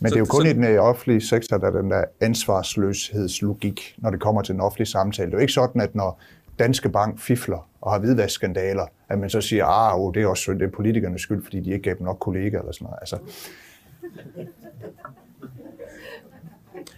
Men 0.00 0.08
så, 0.08 0.14
det 0.14 0.16
er 0.16 0.18
jo 0.18 0.24
kun 0.24 0.42
så, 0.42 0.48
i 0.48 0.52
den 0.52 0.64
øh, 0.64 0.78
offentlige 0.78 1.20
sektor, 1.20 1.58
der 1.58 1.66
er 1.66 1.80
den 1.80 1.90
der 1.90 2.04
ansvarsløshedslogik, 2.20 3.94
når 3.98 4.10
det 4.10 4.20
kommer 4.20 4.42
til 4.42 4.52
den 4.52 4.60
offentlige 4.60 4.86
samtale. 4.86 5.26
Det 5.26 5.34
er 5.34 5.38
jo 5.38 5.40
ikke 5.40 5.52
sådan, 5.52 5.80
at 5.80 5.94
når 5.94 6.22
Danske 6.58 6.88
Bank 6.88 7.20
fifler 7.20 7.68
og 7.80 7.92
har 7.92 7.98
hvidvaskskandaler, 7.98 8.86
at 9.08 9.18
man 9.18 9.30
så 9.30 9.40
siger, 9.40 9.66
ah, 9.66 10.00
oh, 10.00 10.14
det 10.14 10.22
er 10.22 10.26
også 10.26 10.52
det 10.52 10.62
er 10.62 10.70
politikernes 10.70 11.22
skyld, 11.22 11.42
fordi 11.42 11.60
de 11.60 11.70
ikke 11.70 11.82
gav 11.82 11.94
dem 11.98 12.04
nok 12.06 12.18
kollegaer 12.20 12.60
eller 12.60 12.72
sådan 12.72 12.84
noget. 12.84 12.98
Altså, 13.00 13.18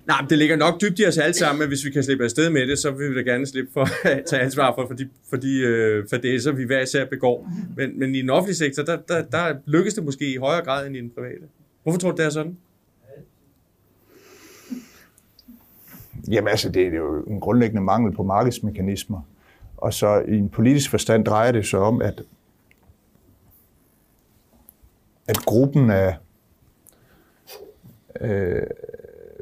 Nej, 0.06 0.22
men 0.22 0.30
det 0.30 0.38
ligger 0.38 0.56
nok 0.56 0.80
dybt 0.80 0.98
i 0.98 1.06
os 1.06 1.18
alle 1.18 1.34
sammen, 1.34 1.58
men 1.58 1.68
hvis 1.68 1.84
vi 1.84 1.90
kan 1.90 2.02
slippe 2.02 2.24
afsted 2.24 2.50
med 2.50 2.66
det, 2.66 2.78
så 2.78 2.90
vil 2.90 3.10
vi 3.10 3.14
da 3.14 3.20
gerne 3.20 3.46
slippe 3.46 3.72
for 3.72 3.88
at 4.08 4.24
tage 4.26 4.42
ansvar 4.42 4.74
for, 4.74 4.82
øh, 4.82 4.88
for 4.88 4.94
de, 4.94 5.08
for 5.30 5.36
de 5.36 5.58
øh, 5.58 6.40
så 6.40 6.52
vi 6.52 6.64
hver 6.64 6.80
især 6.80 7.04
begår. 7.04 7.50
Men, 7.76 7.98
men 7.98 8.14
i 8.14 8.20
den 8.22 8.30
offentlige 8.30 8.56
sektor, 8.56 8.82
der, 8.82 8.98
der, 9.08 9.22
der 9.22 9.54
lykkes 9.66 9.94
det 9.94 10.04
måske 10.04 10.32
i 10.32 10.36
højere 10.36 10.64
grad 10.64 10.86
end 10.86 10.96
i 10.96 11.00
den 11.00 11.10
private. 11.10 11.46
Hvorfor 11.82 11.98
tror 11.98 12.10
du, 12.10 12.16
det 12.16 12.26
er 12.26 12.30
sådan? 12.30 12.56
Jamen 16.30 16.48
altså, 16.48 16.68
det 16.68 16.86
er 16.86 16.96
jo 16.96 17.22
en 17.22 17.40
grundlæggende 17.40 17.82
mangel 17.82 18.12
på 18.14 18.22
markedsmekanismer. 18.22 19.20
Og 19.76 19.94
så 19.94 20.22
i 20.28 20.34
en 20.34 20.48
politisk 20.48 20.90
forstand 20.90 21.24
drejer 21.24 21.52
det 21.52 21.66
sig 21.66 21.78
om, 21.78 22.02
at, 22.02 22.22
at 25.28 25.36
gruppen 25.36 25.90
af 25.90 26.16
øh, 28.20 28.62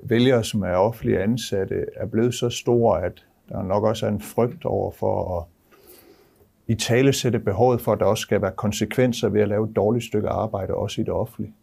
vælgere, 0.05 0.45
som 0.45 0.63
er 0.63 0.75
offentlige 0.75 1.23
ansatte, 1.23 1.85
er 1.97 2.07
blevet 2.07 2.35
så 2.35 2.49
stor, 2.49 2.95
at 2.95 3.25
der 3.49 3.63
nok 3.63 3.85
også 3.85 4.07
er 4.07 4.11
en 4.11 4.21
frygt 4.21 4.65
over 4.65 4.91
for 4.91 5.39
at 5.39 5.45
i 6.69 6.75
tale 6.75 7.13
sætte 7.13 7.39
behovet 7.39 7.81
for, 7.81 7.93
at 7.93 8.01
der 8.01 8.05
også 8.05 8.23
skal 8.23 8.43
være 8.43 8.53
konsekvenser 8.57 9.29
ved 9.29 9.41
at 9.41 9.49
lave 9.49 9.69
et 9.71 9.77
dårligt 9.77 10.05
stykke 10.05 10.29
arbejde, 10.29 10.75
også 10.75 11.01
i 11.01 11.05
det 11.05 11.13
offentlige. 11.13 11.55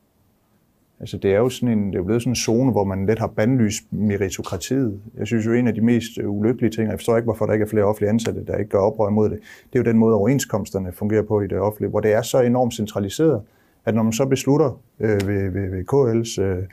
Altså 1.00 1.18
det 1.18 1.34
er 1.34 1.38
jo 1.38 1.50
sådan 1.50 1.78
en, 1.78 1.94
det 1.94 2.00
er 2.00 2.04
blevet 2.04 2.22
sådan 2.22 2.32
en 2.32 2.36
zone, 2.36 2.72
hvor 2.72 2.84
man 2.84 3.06
lidt 3.06 3.20
har 3.20 3.28
bandlyst 3.28 3.84
meritokratiet. 3.94 5.02
Jeg 5.18 5.28
synes 5.28 5.46
jo, 5.46 5.54
en 5.54 5.68
af 5.68 5.74
de 5.74 5.82
mest 5.82 6.18
ulykkelige 6.18 6.72
ting, 6.72 6.88
og 6.88 6.92
jeg 6.92 7.00
forstår 7.00 7.18
ikke, 7.18 7.26
hvorfor 7.26 7.46
der 7.46 7.54
ikke 7.54 7.64
er 7.64 7.70
flere 7.70 7.84
offentlige 7.84 8.10
ansatte, 8.10 8.46
der 8.46 8.58
ikke 8.58 8.70
gør 8.70 8.80
oprør 8.80 9.08
imod 9.08 9.30
det, 9.30 9.40
det 9.74 9.80
er 9.80 9.84
jo 9.84 9.92
den 9.92 9.98
måde, 9.98 10.16
overenskomsterne 10.16 10.92
fungerer 10.92 11.24
på 11.24 11.42
i 11.42 11.48
det 11.48 11.60
offentlige, 11.60 11.90
hvor 11.90 12.00
det 12.00 12.14
er 12.14 12.22
så 12.22 12.42
enormt 12.42 12.74
centraliseret, 12.74 13.42
at 13.86 13.96
når 13.96 14.04
man 14.04 14.14
så 14.14 14.26
beslutter 14.26 14.80
øh, 15.00 15.28
ved, 15.28 15.50
ved, 15.50 15.70
ved 15.70 15.84
KL's 15.94 16.42
øh, 16.42 16.64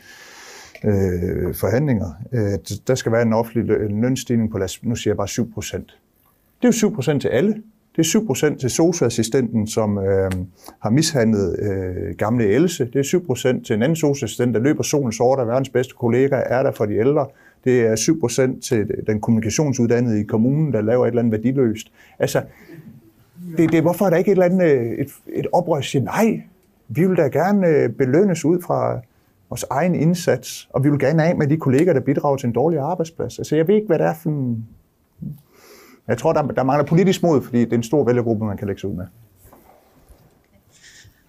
øh, 0.84 1.54
forhandlinger, 1.54 2.12
Øh, 2.32 2.58
der 2.86 2.94
skal 2.94 3.12
være 3.12 3.22
en 3.22 3.32
offentlig 3.32 3.78
lønstigning 3.90 4.50
på, 4.50 4.58
nu 4.82 4.94
siger 4.96 5.12
jeg 5.12 5.16
bare 5.16 5.28
7 5.28 5.52
procent. 5.52 5.86
Det 6.62 6.64
er 6.64 6.68
jo 6.68 6.72
7 6.72 6.94
procent 6.94 7.22
til 7.22 7.28
alle. 7.28 7.62
Det 7.96 8.04
er 8.04 8.08
7 8.08 8.26
procent 8.26 8.60
til 8.60 8.70
socioassistenten, 8.70 9.66
som 9.66 9.98
øh, 9.98 10.30
har 10.80 10.90
mishandlet 10.90 11.58
øh, 11.58 12.14
gamle 12.16 12.46
Else. 12.46 12.84
Det 12.84 12.98
er 12.98 13.02
7 13.02 13.26
procent 13.26 13.66
til 13.66 13.76
en 13.76 13.82
anden 13.82 13.96
socioassistent, 13.96 14.54
der 14.54 14.60
løber 14.60 14.82
solen 14.82 15.12
der 15.12 15.24
og 15.24 15.46
verdens 15.46 15.68
bedste 15.68 15.94
kollega, 15.98 16.42
er 16.46 16.62
der 16.62 16.72
for 16.72 16.86
de 16.86 16.96
ældre. 16.96 17.26
Det 17.64 17.80
er 17.80 17.96
7 17.96 18.20
procent 18.20 18.64
til 18.64 18.86
den 19.06 19.20
kommunikationsuddannede 19.20 20.20
i 20.20 20.24
kommunen, 20.24 20.72
der 20.72 20.80
laver 20.80 21.04
et 21.04 21.08
eller 21.08 21.22
andet 21.22 21.32
værdiløst. 21.32 21.92
Altså, 22.18 22.42
det, 23.56 23.72
det, 23.72 23.82
hvorfor 23.82 24.06
er 24.06 24.10
der 24.10 24.16
ikke 24.16 24.30
et 24.30 24.32
eller 24.32 24.44
andet 24.44 24.70
øh, 24.70 24.92
et, 24.92 25.08
et 25.32 25.46
oprør, 25.52 25.74
der 25.74 25.82
siger, 25.82 26.04
nej, 26.04 26.42
vi 26.88 27.06
vil 27.06 27.16
da 27.16 27.22
gerne 27.22 27.66
øh, 27.66 27.90
belønnes 27.90 28.44
ud 28.44 28.62
fra 28.62 29.00
vores 29.50 29.64
egen 29.70 29.94
indsats, 29.94 30.68
og 30.70 30.84
vi 30.84 30.90
vil 30.90 30.98
gerne 30.98 31.24
af 31.24 31.36
med 31.36 31.46
de 31.46 31.56
kolleger, 31.56 31.92
der 31.92 32.00
bidrager 32.00 32.36
til 32.36 32.46
en 32.46 32.52
dårlig 32.52 32.78
arbejdsplads. 32.78 33.38
Altså, 33.38 33.56
jeg 33.56 33.68
ved 33.68 33.74
ikke, 33.74 33.86
hvad 33.86 33.98
det 33.98 34.06
er 34.06 34.14
for 34.14 34.30
en... 34.30 34.66
Jeg 36.08 36.18
tror, 36.18 36.32
der, 36.32 36.42
der 36.42 36.62
mangler 36.62 36.86
politisk 36.86 37.22
mod, 37.22 37.42
fordi 37.42 37.58
det 37.58 37.72
er 37.72 37.76
en 37.76 37.82
stor 37.82 38.04
vælgergruppe, 38.04 38.44
man 38.44 38.56
kan 38.56 38.66
lægge 38.66 38.80
sig 38.80 38.90
ud 38.90 38.94
med. 38.94 39.04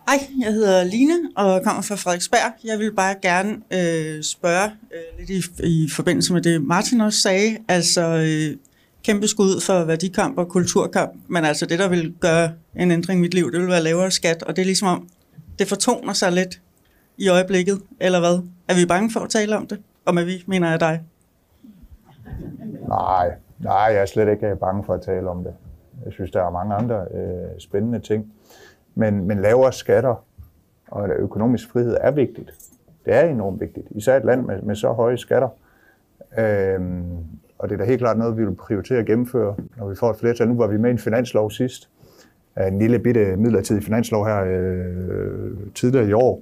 Hej, 0.10 0.20
jeg 0.40 0.54
hedder 0.54 0.84
Line 0.84 1.30
og 1.36 1.64
kommer 1.64 1.82
fra 1.82 1.96
Frederiksberg. 1.96 2.54
Jeg 2.64 2.80
vil 2.80 2.94
bare 2.94 3.16
gerne 3.22 3.52
øh, 3.52 4.24
spørge 4.24 4.66
øh, 4.66 5.20
lidt 5.20 5.30
i, 5.30 5.64
i 5.64 5.90
forbindelse 5.90 6.34
med 6.34 6.42
det, 6.42 6.62
Martin 6.62 7.02
også 7.02 7.20
sagde. 7.20 7.58
Altså, 7.68 8.02
øh, 8.02 8.58
kæmpe 9.04 9.28
skud 9.28 9.62
for 9.62 9.84
værdikamp 9.84 10.38
og 10.38 10.50
kulturkamp, 10.50 11.12
men 11.28 11.46
altså 11.46 11.66
det, 11.66 11.80
der 11.80 11.88
vil 11.88 12.14
gøre 12.20 12.52
en 12.76 12.92
ændring 12.92 13.20
i 13.20 13.22
mit 13.22 13.34
liv, 13.34 13.52
det 13.52 13.60
vil 13.60 13.68
være 13.68 13.84
lavere 13.84 14.12
skat, 14.12 14.44
og 14.44 14.56
det 14.56 14.62
er 14.62 14.66
ligesom 14.66 14.88
om, 14.88 15.08
det 15.60 15.68
fortoner 15.68 16.14
sig 16.14 16.32
lidt 16.32 16.62
i 17.20 17.30
øjeblikket, 17.30 17.82
eller 18.00 18.20
hvad? 18.20 18.44
Er 18.68 18.76
vi 18.76 18.86
bange 18.86 19.12
for 19.12 19.20
at 19.20 19.30
tale 19.30 19.58
om 19.58 19.68
det? 19.68 19.80
Og 20.06 20.16
med 20.16 20.26
vi 20.26 20.44
mener 20.48 20.70
jeg 20.70 20.80
dig. 20.80 21.04
Nej, 22.88 23.32
nej, 23.60 23.74
jeg 23.74 24.02
er 24.02 24.06
slet 24.06 24.32
ikke 24.32 24.48
øh, 24.48 24.58
bange 24.58 24.84
for 24.84 24.94
at 24.94 25.02
tale 25.02 25.30
om 25.30 25.44
det. 25.44 25.54
Jeg 26.06 26.14
synes, 26.14 26.32
der 26.32 26.44
er 26.44 26.52
mange 26.52 26.76
andre 26.76 27.06
øh, 27.14 27.60
spændende 27.60 28.00
ting. 28.00 28.34
Men, 28.96 29.28
men 29.28 29.42
lavere 29.42 29.74
skatter 29.74 30.26
og 30.88 31.10
økonomisk 31.10 31.72
frihed 31.72 31.98
er 32.02 32.12
vigtigt. 32.12 32.52
Det 33.06 33.14
er 33.14 33.22
enormt 33.22 33.62
vigtigt. 33.62 33.88
Især 33.92 34.18
et 34.18 34.26
land 34.26 34.46
med, 34.46 34.62
med 34.62 34.76
så 34.76 34.92
høje 34.92 35.18
skatter. 35.18 35.50
Øhm, 36.38 37.18
og 37.58 37.70
det 37.70 37.76
er 37.76 37.78
da 37.78 37.86
helt 37.86 38.00
klart 38.00 38.18
noget, 38.18 38.38
vi 38.38 38.46
vil 38.46 38.56
prioritere 38.56 39.00
at 39.00 39.06
gennemføre, 39.06 39.56
når 39.78 39.90
vi 39.90 39.96
får 39.96 40.10
et 40.10 40.18
flertal. 40.18 40.48
Nu 40.48 40.58
var 40.58 40.68
vi 40.68 40.78
med 40.78 40.90
i 40.90 40.92
en 40.92 41.00
finanslov 41.00 41.52
sidst. 41.52 41.90
En 42.68 42.80
lille 42.80 43.00
bitte 43.00 43.36
midlertidig 43.36 43.84
finanslov 43.84 44.26
her 44.26 44.44
øh, 44.44 45.52
tidligere 45.76 46.08
i 46.08 46.14
år 46.14 46.42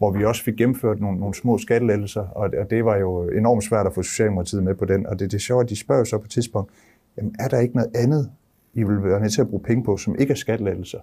hvor 0.00 0.10
vi 0.10 0.24
også 0.24 0.42
fik 0.42 0.56
gennemført 0.56 1.00
nogle, 1.00 1.18
nogle 1.18 1.34
små 1.34 1.58
skattelettelser, 1.58 2.20
og, 2.20 2.50
og 2.60 2.70
det 2.70 2.84
var 2.84 2.96
jo 2.96 3.28
enormt 3.28 3.64
svært 3.64 3.86
at 3.86 3.94
få 3.94 4.02
Socialdemokratiet 4.02 4.62
med 4.62 4.74
på 4.74 4.84
den. 4.84 5.06
Og 5.06 5.18
det, 5.18 5.30
det 5.30 5.36
er 5.36 5.40
sjovt, 5.40 5.64
at 5.64 5.70
de 5.70 5.76
spørger 5.76 6.04
så 6.04 6.18
på 6.18 6.24
et 6.24 6.30
tidspunkt, 6.30 6.70
jamen 7.16 7.34
er 7.38 7.48
der 7.48 7.58
ikke 7.58 7.74
noget 7.74 7.90
andet, 7.94 8.30
I 8.74 8.82
vil 8.82 9.04
være 9.04 9.20
nødt 9.20 9.32
til 9.32 9.40
at 9.40 9.48
bruge 9.48 9.62
penge 9.62 9.84
på, 9.84 9.96
som 9.96 10.16
ikke 10.18 10.32
er 10.32 10.36
skattelettelser? 10.36 10.98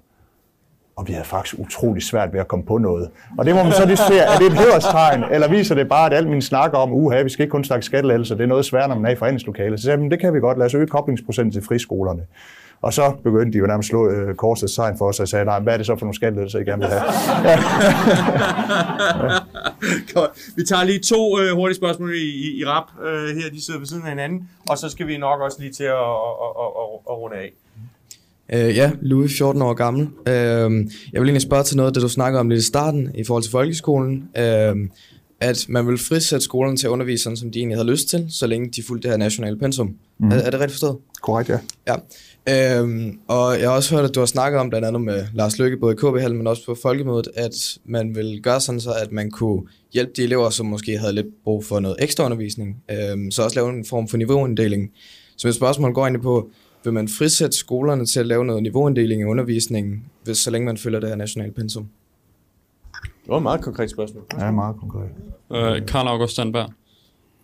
Og 0.95 1.07
vi 1.07 1.13
havde 1.13 1.25
faktisk 1.25 1.59
utrolig 1.59 2.03
svært 2.03 2.33
ved 2.33 2.39
at 2.39 2.47
komme 2.47 2.65
på 2.65 2.77
noget. 2.77 3.09
Og 3.37 3.45
det 3.45 3.55
må 3.55 3.63
man 3.63 3.71
så 3.71 3.85
lige 3.85 3.97
se, 3.97 4.17
er 4.17 4.37
det 4.37 4.47
et 4.47 4.57
hæderstegn, 4.57 5.23
eller 5.31 5.49
viser 5.49 5.75
det 5.75 5.89
bare, 5.89 6.05
at 6.05 6.17
alt 6.17 6.29
min 6.29 6.41
snakker 6.41 6.77
om, 6.77 6.93
uha, 6.93 7.21
vi 7.21 7.29
skal 7.29 7.43
ikke 7.43 7.51
kun 7.51 7.63
snakke 7.63 7.85
skattelettelser, 7.85 8.35
det 8.35 8.43
er 8.43 8.47
noget 8.47 8.65
svært, 8.65 8.89
når 8.89 8.95
man 8.95 9.05
er 9.05 9.09
i 9.09 9.15
forhandlingslokalet. 9.15 9.79
Så 9.79 9.83
sagde 9.83 10.01
jeg, 10.01 10.11
det 10.11 10.19
kan 10.19 10.33
vi 10.33 10.39
godt, 10.39 10.57
lad 10.57 10.65
os 10.65 10.73
øge 10.73 10.87
koblingsprocenten 10.87 11.51
til 11.51 11.61
friskolerne. 11.61 12.21
Og 12.81 12.93
så 12.93 13.13
begyndte 13.23 13.53
de 13.53 13.57
jo 13.57 13.67
nærmest 13.67 13.87
at 13.87 13.89
slå 13.89 14.09
øh, 14.09 14.35
korsets 14.35 14.75
tegn 14.75 14.97
for 14.97 15.07
os 15.07 15.19
og 15.19 15.27
sagde, 15.27 15.45
nej, 15.45 15.59
hvad 15.59 15.73
er 15.73 15.77
det 15.77 15.85
så 15.85 15.95
for 15.95 16.05
nogle 16.05 16.15
skattelettelser, 16.15 16.59
I 16.59 16.63
gerne 16.63 16.81
vil 16.81 16.91
have? 16.91 17.03
Godt. 20.13 20.31
Vi 20.55 20.63
tager 20.63 20.83
lige 20.83 20.99
to 20.99 21.39
øh, 21.39 21.55
hurtige 21.55 21.75
spørgsmål 21.75 22.15
i, 22.15 22.17
i, 22.17 22.59
i 22.59 22.65
rap 22.65 22.83
øh, 23.05 23.35
her, 23.37 23.49
de 23.53 23.65
sidder 23.65 23.79
ved 23.79 23.87
siden 23.87 24.03
af 24.03 24.09
hinanden, 24.09 24.49
og 24.69 24.77
så 24.77 24.89
skal 24.89 25.07
vi 25.07 25.17
nok 25.17 25.41
også 25.41 25.57
lige 25.59 25.71
til 25.73 25.83
at, 25.83 25.91
at, 25.91 25.95
at, 26.63 26.69
at, 26.81 26.87
at 27.09 27.17
runde 27.17 27.35
af. 27.35 27.53
Uh, 28.53 28.77
ja, 28.77 28.91
Louis, 29.01 29.37
14 29.37 29.61
år 29.61 29.73
gammel. 29.73 30.03
Uh, 30.03 30.31
jeg 31.13 31.21
vil 31.21 31.23
egentlig 31.23 31.41
spørge 31.41 31.63
til 31.63 31.77
noget, 31.77 31.95
det 31.95 32.03
du 32.03 32.09
snakker 32.09 32.39
om 32.39 32.49
lidt 32.49 32.61
i 32.61 32.65
starten, 32.65 33.11
i 33.15 33.23
forhold 33.23 33.43
til 33.43 33.51
folkeskolen. 33.51 34.29
Uh, 34.35 34.41
at 35.39 35.65
man 35.69 35.87
vil 35.87 35.97
frisætte 35.97 36.43
skolerne 36.43 36.77
til 36.77 36.87
at 36.87 36.91
undervise 36.91 37.23
sådan, 37.23 37.37
som 37.37 37.51
de 37.51 37.59
egentlig 37.59 37.77
havde 37.77 37.91
lyst 37.91 38.09
til, 38.09 38.25
så 38.29 38.47
længe 38.47 38.69
de 38.69 38.83
fulgte 38.83 39.07
det 39.07 39.11
her 39.11 39.17
nationale 39.17 39.57
pensum. 39.57 39.95
Mm. 40.19 40.27
Er, 40.27 40.35
er 40.35 40.49
det 40.49 40.53
rigtigt 40.53 40.71
forstået? 40.71 40.97
Korrekt, 41.21 41.49
ja. 41.49 41.59
Ja. 41.87 41.95
Øhm, 42.49 43.19
og 43.27 43.59
jeg 43.59 43.69
har 43.69 43.75
også 43.75 43.95
hørt, 43.95 44.05
at 44.05 44.15
du 44.15 44.19
har 44.19 44.27
snakket 44.27 44.59
om, 44.59 44.69
blandt 44.69 44.87
andet 44.87 45.01
med 45.01 45.25
Lars 45.33 45.59
Lykke, 45.59 45.77
både 45.77 45.93
i 45.93 45.95
KB 45.95 46.31
men 46.31 46.47
også 46.47 46.65
på 46.65 46.75
Folkemødet, 46.81 47.27
at 47.35 47.77
man 47.85 48.15
vil 48.15 48.41
gøre 48.43 48.61
sådan 48.61 48.81
så, 48.81 48.91
at 49.01 49.11
man 49.11 49.31
kunne 49.31 49.61
hjælpe 49.93 50.11
de 50.17 50.23
elever, 50.23 50.49
som 50.49 50.65
måske 50.65 50.97
havde 50.97 51.13
lidt 51.13 51.27
brug 51.43 51.65
for 51.65 51.79
noget 51.79 51.97
ekstra 51.99 52.25
undervisning, 52.25 52.83
øhm, 52.91 53.31
så 53.31 53.43
også 53.43 53.55
lave 53.55 53.69
en 53.69 53.85
form 53.85 54.07
for 54.07 54.17
niveauinddeling. 54.17 54.91
Så 55.37 55.47
mit 55.47 55.55
spørgsmål 55.55 55.93
går 55.93 56.01
egentlig 56.01 56.21
på, 56.21 56.49
vil 56.83 56.93
man 56.93 57.07
frisætte 57.07 57.57
skolerne 57.57 58.05
til 58.05 58.19
at 58.19 58.27
lave 58.27 58.45
noget 58.45 58.63
niveauinddeling 58.63 59.21
i 59.21 59.25
undervisningen, 59.25 60.03
hvis, 60.23 60.37
så 60.37 60.51
længe 60.51 60.65
man 60.65 60.77
følger 60.77 60.99
det 60.99 61.09
her 61.09 61.15
nationale 61.15 61.51
pensum? 61.51 61.87
Det 63.27 63.31
var 63.31 63.37
et 63.37 63.43
meget 63.43 63.61
konkret 63.61 63.89
spørgsmål. 63.89 64.23
Ja, 64.39 64.51
meget 64.51 64.75
konkret. 64.79 65.09
Øh, 65.51 65.85
Karl 65.87 66.07
August 66.07 66.35
Sandberg. 66.35 66.69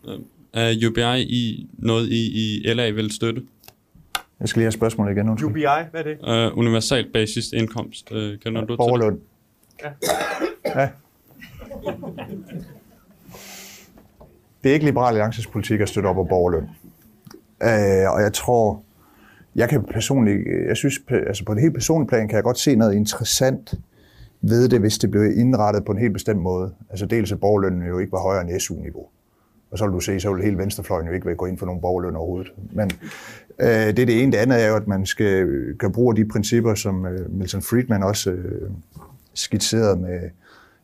Øh, 0.08 0.20
er 0.54 0.88
UBI 0.90 1.22
i 1.22 1.70
noget, 1.78 2.10
I, 2.10 2.62
i 2.62 2.74
LA 2.74 2.90
vil 2.90 3.12
støtte? 3.12 3.44
Jeg 4.40 4.50
skal 4.50 4.60
lige 4.60 4.66
have 4.66 4.72
spørgsmålet 4.72 5.12
igen. 5.12 5.30
Undskyld. 5.30 5.50
UBI, 5.50 5.62
hvad 5.92 6.06
er 6.06 6.16
det? 6.16 6.52
Uh, 6.52 6.58
universal 6.58 7.10
basis 7.14 7.52
indkomst. 7.52 8.12
Uh, 8.12 8.18
kender 8.18 8.62
ja, 8.62 8.66
du 8.66 8.76
Borgerlund. 8.76 9.20
Ja. 9.84 9.90
ja. 10.82 10.90
Det 14.64 14.70
er 14.70 14.74
ikke 14.74 14.86
Liberal 14.86 15.08
Alliances 15.08 15.48
politik 15.48 15.80
at 15.80 15.90
støtte 15.90 16.08
op 16.08 16.16
på 16.16 16.24
borgerløn. 16.24 16.64
Uh, 16.64 18.14
og 18.14 18.22
jeg 18.22 18.34
tror, 18.34 18.84
jeg 19.56 19.70
kan 19.70 19.84
personligt, 19.84 20.42
jeg 20.68 20.78
synes, 20.78 21.02
altså 21.28 21.46
på 21.46 21.52
en 21.52 21.60
helt 21.60 21.74
personlig 21.74 22.08
plan, 22.08 22.28
kan 22.28 22.36
jeg 22.36 22.44
godt 22.44 22.60
se 22.60 22.76
noget 22.76 22.96
interessant 22.96 23.74
ved 24.46 24.70
det, 24.70 24.80
hvis 24.80 24.98
det 24.98 25.12
blev 25.12 25.24
indrettet 25.38 25.86
på 25.86 25.92
en 25.92 25.98
helt 25.98 26.14
bestemt 26.14 26.42
måde. 26.42 26.74
Altså 26.90 27.06
dels 27.06 27.32
at 27.32 27.40
borgerlønnen 27.40 27.88
jo 27.88 28.00
ikke 28.00 28.12
var 28.12 28.20
højere 28.20 28.42
end 28.42 28.60
SU-niveau. 28.60 29.08
Og 29.72 29.78
så 29.78 29.86
vil 29.86 29.94
du 29.94 30.00
se, 30.00 30.20
så 30.20 30.34
vil 30.34 30.44
hele 30.44 30.58
venstrefløjen 30.58 31.08
jo 31.08 31.14
ikke 31.14 31.26
vil 31.26 31.36
gå 31.36 31.46
ind 31.46 31.58
for 31.58 31.66
nogen 31.66 31.82
borgerløn 31.82 32.16
overhovedet. 32.16 32.54
Men 32.72 32.92
øh, 33.60 33.68
det 33.68 34.00
er 34.00 34.06
det 34.06 34.24
ene. 34.24 34.32
Det 34.32 34.38
andet 34.38 34.64
er 34.64 34.68
jo, 34.68 34.76
at 34.76 34.88
man 34.88 35.06
skal 35.06 35.48
gøre 35.78 35.92
brug 35.92 36.12
af 36.12 36.16
de 36.16 36.26
principper, 36.26 36.76
som 36.76 37.06
øh, 37.06 37.32
Milton 37.32 37.62
Friedman 37.62 38.04
også 38.04 38.32
øh, 38.32 38.72
skitserede 39.34 40.00
med 40.00 40.30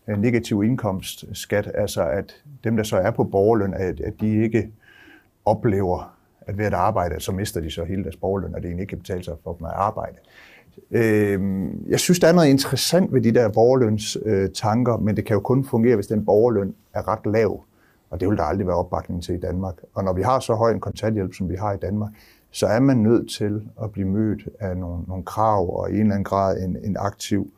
øh, 0.08 0.22
negativ 0.22 0.64
indkomstskat. 0.64 1.72
Altså 1.74 2.04
at 2.04 2.36
dem, 2.64 2.78
der 2.78 2.84
så 2.84 2.98
er 2.98 3.12
på 3.12 3.24
borgerløn, 3.24 3.74
at, 3.74 4.00
at 4.00 4.14
de 4.22 4.44
ikke 4.44 4.72
oplever, 5.46 6.16
at 6.42 6.58
ved 6.58 6.66
at 6.66 6.74
arbejde, 6.74 7.20
så 7.20 7.32
mister 7.32 7.62
de 7.62 7.72
så 7.72 7.84
hele 7.84 8.04
deres 8.04 8.16
borgerløn, 8.16 8.56
og 8.56 8.62
det 8.62 8.68
egentlig 8.68 8.84
ikke 8.84 8.90
kan 8.90 8.98
betale 8.98 9.24
sig 9.24 9.34
for 9.44 9.54
dem 9.54 9.66
at 9.66 9.74
arbejde. 9.76 10.18
Øh, 10.92 11.68
jeg 11.88 12.00
synes, 12.00 12.20
der 12.20 12.28
er 12.28 12.34
noget 12.34 12.48
interessant 12.48 13.14
ved 13.14 13.22
de 13.22 13.32
der 13.32 13.50
borgerløns 13.50 14.18
øh, 14.26 14.50
tanker, 14.50 14.98
men 14.98 15.16
det 15.16 15.26
kan 15.26 15.34
jo 15.34 15.40
kun 15.40 15.64
fungere, 15.66 15.96
hvis 15.96 16.08
den 16.08 16.26
borgerløn 16.26 16.76
er 16.94 17.08
ret 17.08 17.34
lav. 17.34 17.64
Og 18.10 18.20
det 18.20 18.30
vil 18.30 18.38
der 18.38 18.44
aldrig 18.44 18.68
være 18.68 18.76
opbakning 18.76 19.24
til 19.24 19.36
i 19.36 19.40
Danmark. 19.40 19.76
Og 19.94 20.04
når 20.04 20.14
vi 20.14 20.22
har 20.22 20.40
så 20.40 20.54
høj 20.54 20.72
en 20.72 20.80
kontanthjælp, 20.80 21.34
som 21.34 21.50
vi 21.50 21.56
har 21.56 21.74
i 21.74 21.78
Danmark, 21.78 22.12
så 22.52 22.68
er 22.68 22.80
man 22.80 22.98
nødt 22.98 23.32
til 23.32 23.62
at 23.84 23.92
blive 23.92 24.08
mødt 24.08 24.50
af 24.60 24.78
nogle, 24.78 25.04
nogle 25.08 25.24
krav 25.24 25.80
og 25.80 25.92
i 25.92 25.94
en 25.94 26.00
eller 26.00 26.14
anden 26.14 26.24
grad 26.24 26.64
en, 26.64 26.78
en 26.84 26.98
aktiv 27.00 27.52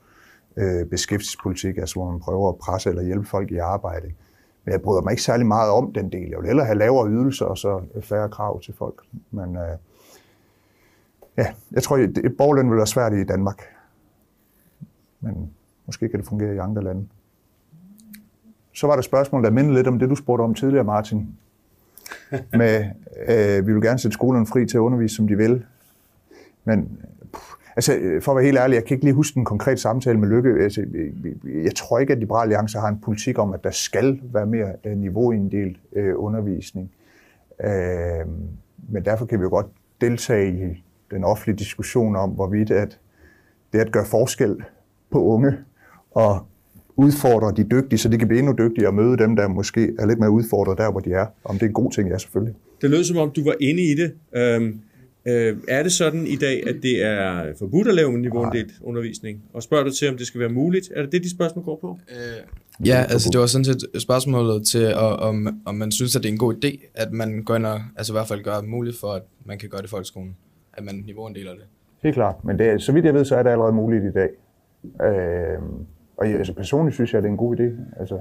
øh, 0.58 0.86
beskæftigelsespolitik, 0.86 1.78
altså 1.78 1.96
hvor 1.96 2.12
man 2.12 2.20
prøver 2.20 2.50
at 2.50 2.56
presse 2.56 2.90
eller 2.90 3.04
hjælpe 3.04 3.26
folk 3.26 3.52
i 3.52 3.58
arbejde. 3.58 4.12
Men 4.66 4.72
jeg 4.72 4.82
bryder 4.82 5.02
mig 5.02 5.12
ikke 5.12 5.24
særlig 5.24 5.46
meget 5.46 5.72
om 5.72 5.94
den 5.94 6.12
del. 6.12 6.30
Jeg 6.30 6.40
vil 6.40 6.48
hellere 6.48 6.66
have 6.66 6.78
lavere 6.78 7.10
ydelser 7.10 7.46
og 7.46 7.58
så 7.58 7.82
færre 8.02 8.30
krav 8.30 8.62
til 8.62 8.74
folk. 8.74 9.02
Men 9.32 9.56
øh, 9.56 9.78
ja, 11.38 11.46
jeg 11.72 11.84
tror, 11.84 11.98
at 11.98 12.34
borgerløn 12.38 12.70
vil 12.70 12.78
være 12.78 12.88
svært 12.88 13.14
i 13.14 13.24
Danmark. 13.24 13.62
Men 15.20 15.52
måske 15.86 16.10
kan 16.10 16.20
det 16.20 16.28
fungere 16.28 16.56
i 16.56 16.58
andre 16.58 16.84
lande. 16.84 17.08
Så 18.74 18.88
var 18.88 18.96
der 18.96 19.02
spørgsmål, 19.02 19.44
der 19.44 19.50
mindede 19.50 19.76
lidt 19.76 19.88
om 19.88 20.00
det, 20.00 20.10
du 20.10 20.16
spurgte 20.16 20.42
om 20.42 20.54
tidligere, 20.54 20.84
Martin. 20.84 21.28
Med, 22.58 22.86
øh, 23.28 23.68
vi 23.68 23.74
vil 23.74 23.82
gerne 23.82 24.00
sætte 24.00 24.14
skolerne 24.14 24.48
fri 24.48 24.66
til 24.66 24.78
at 24.78 24.82
undervise, 24.82 25.16
som 25.16 25.28
de 25.28 25.38
vil. 25.38 25.66
Men 26.66 27.00
altså, 27.76 28.20
for 28.22 28.32
at 28.32 28.36
være 28.36 28.46
helt 28.46 28.58
ærlig, 28.58 28.76
jeg 28.76 28.86
kan 28.86 28.96
ikke 28.96 29.06
lige 29.06 29.14
huske 29.14 29.38
en 29.38 29.46
konkret 29.46 29.80
samtale 29.80 30.20
med 30.20 30.28
Lykke. 30.28 30.64
Altså, 30.64 30.86
jeg 31.46 31.76
tror 31.76 32.00
ikke, 32.00 32.14
at 32.14 32.20
Liberale 32.20 32.42
Alliance 32.42 32.80
har 32.80 32.88
en 32.88 33.00
politik 33.00 33.40
om, 33.40 33.54
at 33.54 33.64
der 33.64 33.72
skal 33.72 34.22
være 34.24 34.46
mere 34.46 34.74
øh, 34.86 34.98
niveauinddelt 34.98 35.78
øh, 35.94 36.14
undervisning. 36.18 36.92
Øh, 37.64 38.28
men 38.90 39.06
derfor 39.06 39.26
kan 39.26 39.40
vi 39.40 39.44
jo 39.44 39.50
godt 39.50 39.68
deltage 40.02 40.72
i 40.72 40.84
den 41.12 41.24
offentlige 41.24 41.58
diskussion 41.58 42.16
om, 42.16 42.30
hvorvidt 42.30 42.72
at 42.72 43.00
det 43.74 43.80
at 43.80 43.92
gøre 43.92 44.06
forskel 44.06 44.56
på 45.12 45.24
unge 45.24 45.54
og 46.12 46.46
udfordre 46.96 47.54
de 47.58 47.64
dygtige, 47.64 48.00
så 48.00 48.10
de 48.10 48.18
kan 48.18 48.28
blive 48.28 48.40
endnu 48.40 48.56
dygtigere 48.58 48.90
og 48.90 48.94
møde 48.94 49.18
dem, 49.18 49.36
der 49.36 49.48
måske 49.48 49.94
er 50.00 50.06
lidt 50.06 50.20
mere 50.20 50.32
udfordret 50.32 50.78
der, 50.78 50.92
hvor 50.92 51.00
de 51.00 51.12
er. 51.12 51.26
Om 51.44 51.56
det 51.56 51.64
er 51.64 51.68
en 51.68 51.74
god 51.74 51.92
ting, 51.92 52.10
ja 52.10 52.18
selvfølgelig. 52.18 52.56
Det 52.82 52.90
lød 52.90 53.04
som 53.04 53.18
om, 53.18 53.32
du 53.32 53.44
var 53.44 53.56
inde 53.60 53.84
i 53.84 53.96
det. 53.96 54.14
Øhm, 54.36 54.80
øh, 55.28 55.58
er 55.68 55.84
det 55.84 55.92
sådan 55.92 56.28
i 56.28 56.36
dag, 56.36 56.68
at 56.68 56.76
det 56.82 57.06
er 57.06 57.54
forbudt 57.60 57.88
at 57.88 57.96
lave 57.96 58.10
en 58.10 58.22
niveauinddelt 58.22 58.72
undervisning? 58.82 59.44
Og 59.54 59.64
spørger 59.64 59.84
du 59.84 59.92
til, 59.92 60.10
om 60.10 60.18
det 60.18 60.28
skal 60.28 60.40
være 60.40 60.50
muligt? 60.50 60.92
Er 60.96 61.02
det 61.02 61.12
det, 61.12 61.24
de 61.24 61.30
spørgsmål 61.30 61.66
går 61.66 61.78
på? 61.82 62.00
Øh, 62.10 62.88
ja, 62.88 63.06
altså 63.10 63.30
det 63.30 63.40
var 63.40 63.46
sådan 63.46 63.66
set 63.66 63.84
spørgsmålet 64.00 64.68
til, 64.68 64.96
om, 64.96 65.62
om 65.66 65.76
man 65.76 65.92
synes, 65.92 66.16
at 66.16 66.24
det 66.24 66.30
er 66.30 66.34
en 66.34 66.40
god 66.40 66.66
idé, 66.66 66.92
at 66.96 67.12
man 67.12 67.44
går 67.44 67.56
ind 67.56 67.66
og 67.66 67.82
altså 67.96 68.14
i 68.14 68.16
hvert 68.16 68.28
fald 68.28 68.44
gør 68.44 68.56
det 68.60 68.70
muligt 68.70 68.98
for, 68.98 69.08
at 69.08 69.22
man 69.46 69.58
kan 69.58 69.70
gøre 69.70 69.82
det 69.82 69.88
i 69.88 69.90
folkeskolen. 69.90 70.36
At 70.82 70.86
man 70.86 71.04
niveauinddeler 71.06 71.52
det. 71.52 71.64
Helt 72.04 72.16
klart, 72.16 72.44
men 72.44 72.60
det, 72.60 72.68
er, 72.68 72.78
så 72.78 72.92
vidt 72.92 73.06
jeg 73.06 73.14
ved, 73.14 73.26
så 73.26 73.36
er 73.36 73.44
det 73.44 73.50
allerede 73.50 73.74
muligt 73.74 74.04
i 74.04 74.12
dag. 74.12 74.30
Øh, 75.02 75.62
og 76.18 76.28
altså, 76.28 76.54
personligt 76.54 76.94
synes 76.94 77.14
jeg, 77.14 77.18
at 77.18 77.24
det 77.24 77.30
er 77.30 77.32
en 77.32 77.38
god 77.38 77.58
idé. 77.60 78.00
Altså, 78.00 78.20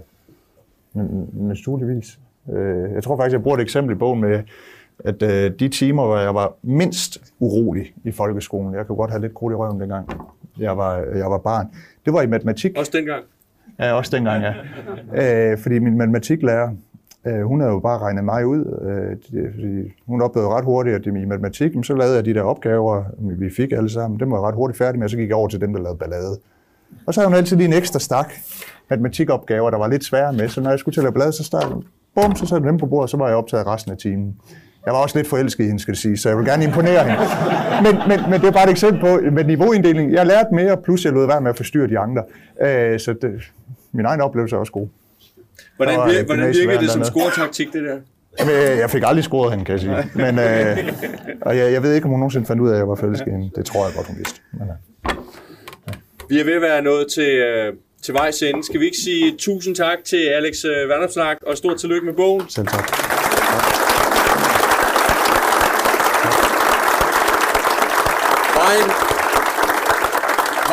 naturligvis. 1.32 2.18
Øh, 2.52 2.92
jeg 2.92 3.02
tror 3.02 3.16
faktisk, 3.16 3.32
jeg 3.32 3.42
bruger 3.42 3.56
et 3.56 3.62
eksempel 3.62 3.96
i 3.96 3.98
bogen 3.98 4.20
med, 4.20 4.42
at 4.98 5.22
øh, 5.22 5.58
de 5.58 5.68
timer, 5.68 6.06
hvor 6.06 6.18
jeg 6.18 6.34
var 6.34 6.54
mindst 6.62 7.32
urolig 7.38 7.94
i 8.04 8.10
folkeskolen, 8.10 8.74
jeg 8.74 8.86
kunne 8.86 8.96
godt 8.96 9.10
have 9.10 9.20
lidt 9.20 9.34
krudt 9.34 9.52
i 9.52 9.54
røven 9.54 9.80
dengang, 9.80 10.10
jeg 10.58 10.76
var, 10.76 10.96
jeg 10.96 11.30
var 11.30 11.38
barn, 11.38 11.66
det 12.04 12.12
var 12.12 12.22
i 12.22 12.26
matematik. 12.26 12.78
Også 12.78 12.92
dengang? 12.94 13.24
Ja, 13.78 13.92
også 13.92 14.16
dengang, 14.16 14.42
ja. 14.42 15.52
øh, 15.52 15.58
fordi 15.58 15.78
min 15.78 15.98
matematiklærer, 15.98 16.70
øh, 17.26 17.42
hun 17.42 17.60
havde 17.60 17.72
jo 17.72 17.78
bare 17.78 17.98
regnet 17.98 18.24
mig 18.24 18.46
ud. 18.46 18.64
Øh, 18.82 19.16
fordi 19.54 19.92
hun 20.06 20.22
opdagede 20.22 20.48
ret 20.48 20.64
hurtigt, 20.64 20.96
at 20.96 21.06
i 21.06 21.24
matematik, 21.24 21.72
så 21.82 21.94
lavede 21.94 22.16
jeg 22.16 22.24
de 22.24 22.34
der 22.34 22.42
opgaver, 22.42 23.04
vi 23.18 23.50
fik 23.50 23.72
alle 23.72 23.90
sammen, 23.90 24.20
dem 24.20 24.30
var 24.30 24.36
jeg 24.36 24.44
ret 24.44 24.54
hurtigt 24.54 24.78
færdig 24.78 24.98
med, 24.98 25.04
og 25.04 25.10
så 25.10 25.16
gik 25.16 25.28
jeg 25.28 25.36
over 25.36 25.48
til 25.48 25.60
dem, 25.60 25.72
der 25.72 25.80
lavede 25.80 25.98
ballade. 25.98 26.38
Og 27.06 27.14
så 27.14 27.20
havde 27.20 27.28
hun 27.28 27.36
altid 27.36 27.56
lige 27.56 27.68
en 27.68 27.72
ekstra 27.72 27.98
stak 27.98 28.32
matematikopgaver, 28.90 29.70
der 29.70 29.78
var 29.78 29.88
lidt 29.88 30.04
svære 30.04 30.32
med, 30.32 30.48
så 30.48 30.60
når 30.60 30.70
jeg 30.70 30.78
skulle 30.78 30.94
til 30.94 31.00
at 31.00 31.04
lave 31.04 31.12
blad, 31.12 31.32
så 31.32 31.44
startede 31.44 31.82
bum, 32.14 32.36
så 32.36 32.46
satte 32.46 32.68
dem 32.68 32.78
på 32.78 32.86
bordet, 32.86 33.02
og 33.02 33.08
så 33.08 33.16
var 33.16 33.28
jeg 33.28 33.36
optaget 33.36 33.66
resten 33.66 33.92
af 33.92 33.98
timen. 33.98 34.36
Jeg 34.86 34.92
var 34.94 35.00
også 35.00 35.18
lidt 35.18 35.28
forelsket 35.28 35.64
i 35.64 35.66
hende, 35.66 35.80
skal 35.80 35.94
det 35.94 36.00
sige, 36.00 36.16
så 36.16 36.28
jeg 36.28 36.38
vil 36.38 36.46
gerne 36.46 36.64
imponere 36.64 37.04
hende. 37.04 37.22
Men, 37.82 38.08
men, 38.08 38.30
men 38.30 38.40
det 38.40 38.48
er 38.48 38.52
bare 38.52 38.64
et 38.64 38.70
eksempel 38.70 39.00
på, 39.00 39.30
med 39.32 39.44
niveauinddeling, 39.44 40.12
jeg 40.12 40.26
lærte 40.26 40.54
mere, 40.54 40.76
plus 40.76 41.04
jeg 41.04 41.12
lod 41.12 41.26
være 41.26 41.40
med 41.40 41.50
at 41.50 41.56
forstyrre 41.56 41.88
de 41.88 41.98
andre. 41.98 42.22
Øh, 42.62 43.00
så 43.00 43.14
det, 43.22 43.30
min 43.92 44.06
egen 44.06 44.20
oplevelse 44.20 44.56
er 44.56 44.60
også 44.60 44.72
god. 44.72 44.88
Hvordan, 45.76 45.98
vir, 45.98 46.22
hvordan 46.22 46.54
virker 46.54 46.80
det 46.80 46.90
som 46.90 47.04
scoretaktik, 47.04 47.72
det 47.72 47.82
der? 47.82 47.98
Jamen, 48.38 48.78
jeg 48.78 48.90
fik 48.90 49.02
aldrig 49.06 49.24
scoret 49.24 49.50
hende, 49.50 49.64
kan 49.64 49.72
jeg 49.72 49.80
sige. 49.80 50.10
Men, 50.14 50.38
øh, 50.38 50.92
og 51.46 51.56
jeg, 51.56 51.72
jeg 51.72 51.82
ved 51.82 51.94
ikke, 51.94 52.04
om 52.04 52.10
hun 52.10 52.20
nogensinde 52.20 52.46
fandt 52.46 52.62
ud 52.62 52.68
af, 52.68 52.72
at 52.72 52.78
jeg 52.78 52.88
var 52.88 52.94
forelsket 52.94 53.32
hende. 53.32 53.50
Det 53.56 53.66
tror 53.66 53.86
jeg 53.86 53.94
godt, 53.96 54.06
hun 54.06 54.16
vidste. 54.16 54.40
Men, 54.52 54.62
øh. 54.62 55.16
Vi 56.28 56.40
er 56.40 56.44
ved 56.44 56.52
at 56.52 56.62
være 56.62 56.82
nået 56.82 57.06
til, 57.14 57.30
øh, 57.30 57.72
til 58.02 58.14
vejs 58.14 58.42
ende. 58.42 58.64
Skal 58.64 58.80
vi 58.80 58.84
ikke 58.84 58.98
sige 59.04 59.36
tusind 59.38 59.74
tak 59.74 59.98
til 60.04 60.26
Alex 60.26 60.64
øh, 60.64 60.88
Vandopslag, 60.88 61.36
og 61.46 61.56
stort 61.56 61.78
tillykke 61.78 62.06
med 62.06 62.14
bogen. 62.14 62.48
Selv 62.48 62.66
tak. 62.66 62.90
Vejen, 68.60 68.90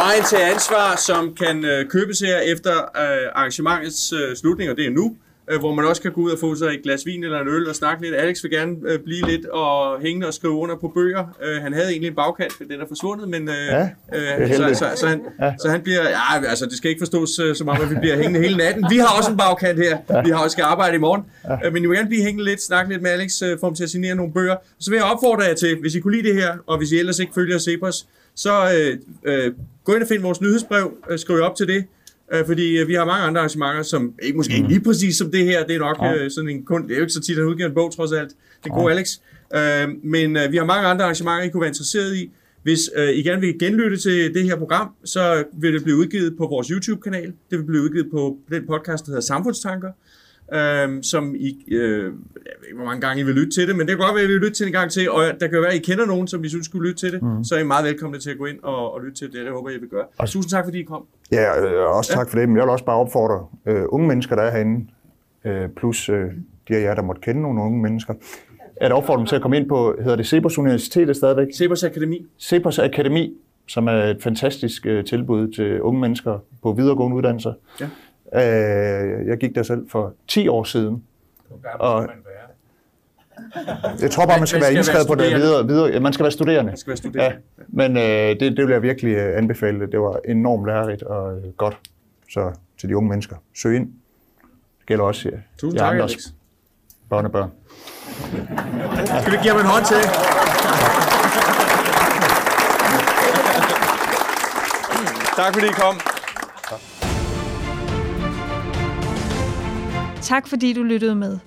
vejen 0.08 0.24
til 0.24 0.38
ansvar, 0.54 0.96
som 0.96 1.36
kan 1.36 1.66
øh, 1.66 1.90
købes 1.90 2.20
her 2.20 2.38
efter 2.38 2.72
øh, 2.78 3.28
arrangementets 3.36 4.14
øh, 4.14 4.36
slutning, 4.36 4.72
og 4.72 4.78
det 4.78 4.86
er 4.86 4.90
nu 4.90 5.16
øh, 5.52 5.60
hvor 5.60 5.74
man 5.74 5.86
også 5.86 6.02
kan 6.02 6.12
gå 6.12 6.22
ud 6.22 6.32
og 6.32 6.40
få 6.40 6.56
sig 6.56 6.68
et 6.68 6.84
glas 6.84 7.06
vin 7.06 7.24
eller 7.24 7.40
en 7.40 7.48
øl 7.48 7.70
og 7.70 7.76
snakke 7.76 8.04
lidt. 8.04 8.16
Alex 8.16 8.44
vil 8.44 8.52
gerne 8.52 8.76
øh, 8.88 9.00
blive 9.00 9.28
lidt 9.28 9.46
og 9.46 10.02
hænge 10.02 10.28
og 10.28 10.34
skrive 10.34 10.54
under 10.54 10.76
på 10.76 10.92
bøger. 10.96 11.26
Øh, 11.44 11.62
han 11.62 11.74
havde 11.74 11.90
egentlig 11.90 12.08
en 12.08 12.16
bagkant, 12.16 12.54
den 12.70 12.82
er 12.82 12.88
forsvundet, 12.88 13.30
men 13.30 13.50
øh, 13.50 13.56
ja, 13.56 13.90
øh, 14.14 14.54
så, 14.56 14.70
så, 14.74 14.86
så, 14.96 15.08
han, 15.08 15.22
ja. 15.42 15.54
så 15.60 15.70
han 15.70 15.82
bliver, 15.82 16.04
ja, 16.10 16.48
altså 16.48 16.66
det 16.66 16.78
skal 16.78 16.90
ikke 16.90 17.02
forstås 17.02 17.40
øh, 17.40 17.56
som 17.56 17.70
om, 17.70 17.82
at 17.82 17.90
vi 17.90 17.96
bliver 17.96 18.16
hængende 18.16 18.40
hele 18.40 18.58
natten. 18.58 18.86
Vi 18.90 18.98
har 18.98 19.18
også 19.18 19.32
en 19.32 19.38
bagkant 19.38 19.80
her. 19.80 19.98
Ja. 20.10 20.22
Vi 20.22 20.30
har 20.30 20.44
også 20.44 20.56
skal 20.56 20.64
arbejde 20.64 20.96
i 20.96 21.00
morgen. 21.00 21.24
Ja. 21.46 21.68
Øh, 21.68 21.74
men 21.74 21.84
I 21.84 21.88
vil 21.88 21.96
gerne 21.96 22.10
blive 22.10 22.24
hængende 22.24 22.46
lidt, 22.46 22.62
snakke 22.64 22.92
lidt 22.92 23.02
med 23.02 23.12
Alex, 23.12 23.42
øh, 23.42 23.60
for 23.60 23.68
ham 23.68 23.76
til 23.76 23.84
at 23.84 23.90
signere 23.90 24.16
nogle 24.16 24.34
bøger. 24.34 24.56
Så 24.80 24.90
vil 24.90 24.98
jeg 24.98 25.06
opfordre 25.06 25.44
jer 25.44 25.54
til, 25.54 25.78
hvis 25.82 25.96
I 25.96 26.00
kunne 26.00 26.16
lide 26.16 26.28
det 26.28 26.36
her, 26.36 26.58
og 26.68 26.78
hvis 26.78 26.92
I 26.92 27.00
ellers 27.00 27.20
ikke 27.20 27.34
følger 27.36 27.60
Cepos, 27.60 28.06
så 28.38 28.51
øh, 28.77 28.97
øh, 29.23 29.53
gå 29.84 29.93
ind 29.93 30.01
og 30.01 30.07
find 30.07 30.22
vores 30.22 30.41
nyhedsbrev, 30.41 30.93
øh, 31.09 31.19
skriv 31.19 31.38
op 31.38 31.55
til 31.55 31.68
det, 31.68 31.85
Øh, 32.34 32.45
fordi 32.45 32.77
øh, 32.77 32.88
vi 32.88 32.93
har 32.93 33.05
mange 33.05 33.26
andre 33.27 33.39
arrangementer, 33.41 33.81
som 33.84 34.14
ikke 34.22 34.38
måske 34.38 34.53
ikke 34.55 34.68
lige 34.68 34.84
præcis 34.84 35.18
som 35.18 35.31
det 35.31 35.45
her, 35.45 35.65
det 35.65 35.76
er 35.76 35.80
nok 35.80 35.97
ja. 36.01 36.15
øh, 36.15 36.31
sådan 36.31 36.49
en 36.49 36.65
kun, 36.65 36.84
det 36.84 36.91
er 36.91 36.95
jo 36.95 37.01
ikke 37.01 37.14
så 37.14 37.22
tit, 37.22 37.38
at 37.38 37.43
han 37.43 37.49
udgiver 37.49 37.69
en 37.69 37.76
bog 37.76 37.95
trods 37.95 38.11
alt. 38.11 38.30
Det 38.64 38.69
er 38.69 38.73
god 38.73 38.91
Alex. 38.91 39.07
Øh, 39.55 39.88
men 40.03 40.38
øh, 40.38 40.51
vi 40.51 40.57
har 40.57 40.65
mange 40.65 40.88
andre 40.88 41.03
arrangementer, 41.03 41.43
I 41.43 41.49
kunne 41.49 41.61
være 41.61 41.69
interesseret 41.69 42.15
i. 42.15 42.31
Hvis 42.64 42.80
øh, 42.95 43.09
I 43.09 43.23
gerne 43.23 43.41
vil 43.41 43.59
genlytte 43.59 43.97
til 43.97 44.34
det 44.34 44.43
her 44.43 44.55
program, 44.55 44.89
så 45.05 45.43
vil 45.53 45.73
det 45.73 45.84
blive 45.84 45.97
udgivet 45.97 46.38
på 46.38 46.47
vores 46.47 46.68
YouTube-kanal. 46.68 47.34
Det 47.51 47.59
vil 47.59 47.64
blive 47.64 47.81
udgivet 47.81 48.07
på 48.11 48.38
den 48.49 48.68
podcast, 48.68 49.05
der 49.05 49.11
hedder 49.11 49.22
Samfundstanker 49.22 49.91
øh, 50.53 51.03
som 51.03 51.36
I, 51.36 51.65
øh, 51.72 52.03
jeg 52.03 52.53
ved 52.60 52.68
ikke, 52.68 52.76
hvor 52.76 52.86
mange 52.86 53.02
gange 53.02 53.22
I 53.22 53.26
vil 53.26 53.36
lytte 53.36 53.52
til 53.52 53.68
det, 53.68 53.76
men 53.76 53.88
det 53.88 53.98
kan 53.98 54.06
godt 54.06 54.15
være, 54.15 54.24
at 54.24 54.30
I 54.30 54.32
vil 54.32 54.41
lytte 54.41 54.57
til 54.57 54.65
det 54.65 54.69
en 54.69 54.80
gang 54.80 54.91
til, 54.91 55.11
og 55.11 55.24
der 55.40 55.48
kan 55.48 55.61
være, 55.61 55.72
at 55.72 55.76
I 55.76 55.80
kender 55.80 56.06
nogen, 56.06 56.28
som 56.28 56.44
I 56.44 56.49
synes 56.49 56.65
skulle 56.65 56.90
lytte 56.90 56.99
til 57.06 57.14
det, 57.14 57.22
mm. 57.22 57.44
så 57.44 57.56
er 57.56 57.60
I 57.60 57.64
meget 57.64 57.86
velkomne 57.86 58.19
til 58.19 58.30
at 58.30 58.38
gå 58.38 58.45
ind 58.45 58.60
og, 58.64 58.94
og 58.94 59.02
lytte 59.02 59.18
til 59.18 59.28
det. 59.28 59.45
Det 59.45 59.53
håber 59.53 59.69
jeg, 59.69 59.78
I 59.78 59.80
vil 59.80 59.90
gøre. 59.90 60.06
Og 60.18 60.30
tusind 60.30 60.49
tak, 60.49 60.65
fordi 60.65 60.80
I 60.80 60.84
kom. 60.84 61.06
Ja, 61.32 61.61
øh, 61.61 61.98
også 61.98 62.11
tak 62.11 62.28
ja. 62.28 62.32
for 62.32 62.40
det, 62.40 62.49
men 62.49 62.57
jeg 62.57 62.64
vil 62.64 62.72
også 62.72 62.86
bare 62.86 62.98
opfordre 62.98 63.48
øh, 63.68 63.84
unge 63.90 64.07
mennesker, 64.07 64.36
der 64.36 64.44
er 64.44 64.52
herinde, 64.52 64.88
øh, 65.45 65.69
plus 65.78 66.10
øh, 66.10 66.26
de 66.68 66.76
af 66.76 66.82
jer, 66.82 66.95
der 66.95 67.02
måtte 67.02 67.22
kende 67.22 67.41
nogle 67.41 67.61
unge 67.61 67.82
mennesker, 67.82 68.14
at 68.82 68.91
opfordre 68.91 69.19
dem 69.19 69.26
til 69.26 69.36
at 69.36 69.41
komme 69.41 69.57
ind 69.57 69.69
på, 69.69 69.95
hedder 69.99 70.15
det 70.15 70.28
Cepos 70.28 70.57
Universitet 70.57 71.15
stadigvæk? 71.15 71.48
Cepos 71.56 71.84
Akademi. 71.84 72.26
Cepos 72.41 72.80
Akademi, 72.80 73.34
som 73.68 73.88
er 73.88 73.91
et 74.03 74.24
fantastisk 74.24 74.86
øh, 74.86 75.06
tilbud 75.06 75.48
til 75.48 75.82
unge 75.82 76.02
mennesker 76.02 76.40
på 76.64 76.74
videregående 76.74 77.18
uddannelser. 77.18 77.53
Ja. 77.82 77.90
Øh, 78.36 79.28
jeg 79.28 79.38
gik 79.40 79.56
der 79.56 79.64
selv 79.64 79.90
for 79.90 80.14
10 80.28 80.48
år 80.48 80.64
siden. 80.64 81.04
Og 81.80 82.08
jeg 84.02 84.12
tror 84.12 84.26
bare, 84.26 84.40
man 84.40 84.48
skal, 84.48 84.60
man 84.60 84.62
skal 84.62 84.62
være 84.62 84.74
indskrevet 84.74 85.08
på 85.08 85.16
det 85.16 85.36
videre, 85.36 85.68
videre. 85.68 85.91
Ja, 85.91 85.99
man 85.99 86.14
skal 86.14 86.24
være 86.24 86.32
studerende. 86.32 86.72
Man 86.72 86.78
skal 86.78 86.90
være 86.90 86.98
studerende. 86.98 87.38
Ja. 87.58 87.64
Men 87.68 87.98
øh, 87.98 88.40
det, 88.40 88.58
det 88.58 88.68
vil 88.68 88.70
jeg 88.70 88.82
virkelig 88.82 89.16
øh, 89.16 89.38
anbefale. 89.38 89.91
Det 89.91 89.99
var 89.99 90.20
enormt 90.28 90.66
lærerigt 90.66 91.04
og 91.04 91.38
øh, 91.38 91.44
godt. 91.58 91.80
Så 92.30 92.52
til 92.80 92.90
de 92.90 92.98
unge 92.98 93.10
mennesker. 93.10 93.36
Søg 93.56 93.76
ind. 93.76 93.86
Det 94.80 94.86
gælder 94.86 95.04
også 95.04 95.30
ja, 95.30 95.38
Tusind 95.58 95.80
tak, 95.80 95.95
Alex. 95.95 96.18
Børnebørn. 97.10 97.52
Skal 99.22 99.32
vi 99.32 99.38
give 99.41 99.54
ham 99.54 99.60
en 99.60 99.66
hånd 99.66 99.86
til? 99.86 100.02
tak 105.36 105.54
fordi 105.54 105.68
I 105.68 105.72
kom. 105.72 106.16
Tak 110.28 110.48
fordi 110.48 110.74
du 110.74 110.84
lyttede 110.84 111.16
med. 111.16 111.40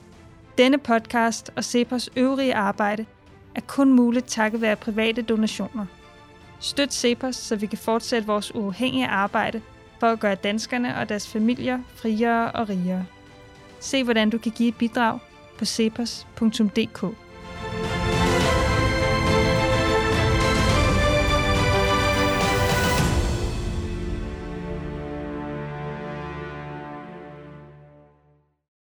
Denne 0.58 0.78
podcast 0.78 1.50
og 1.56 1.64
Cepos 1.64 2.10
øvrige 2.16 2.54
arbejde 2.54 3.06
er 3.54 3.60
kun 3.60 3.92
muligt 3.92 4.26
takket 4.26 4.60
være 4.60 4.76
private 4.76 5.22
donationer. 5.22 5.86
Støt 6.60 6.94
Cepos, 6.94 7.36
så 7.36 7.56
vi 7.56 7.66
kan 7.66 7.78
fortsætte 7.78 8.26
vores 8.26 8.54
uafhængige 8.54 9.06
arbejde 9.06 9.62
for 9.98 10.06
at 10.06 10.20
gøre 10.20 10.34
danskerne 10.34 10.96
og 10.96 11.08
deres 11.08 11.28
familier 11.28 11.78
friere 11.94 12.52
og 12.52 12.68
rigere. 12.68 13.06
Se 13.80 14.04
hvordan 14.04 14.30
du 14.30 14.38
kan 14.38 14.52
give 14.52 14.68
et 14.68 14.76
bidrag 14.76 15.18
på 15.58 15.64
cepos.dk. 15.64 17.04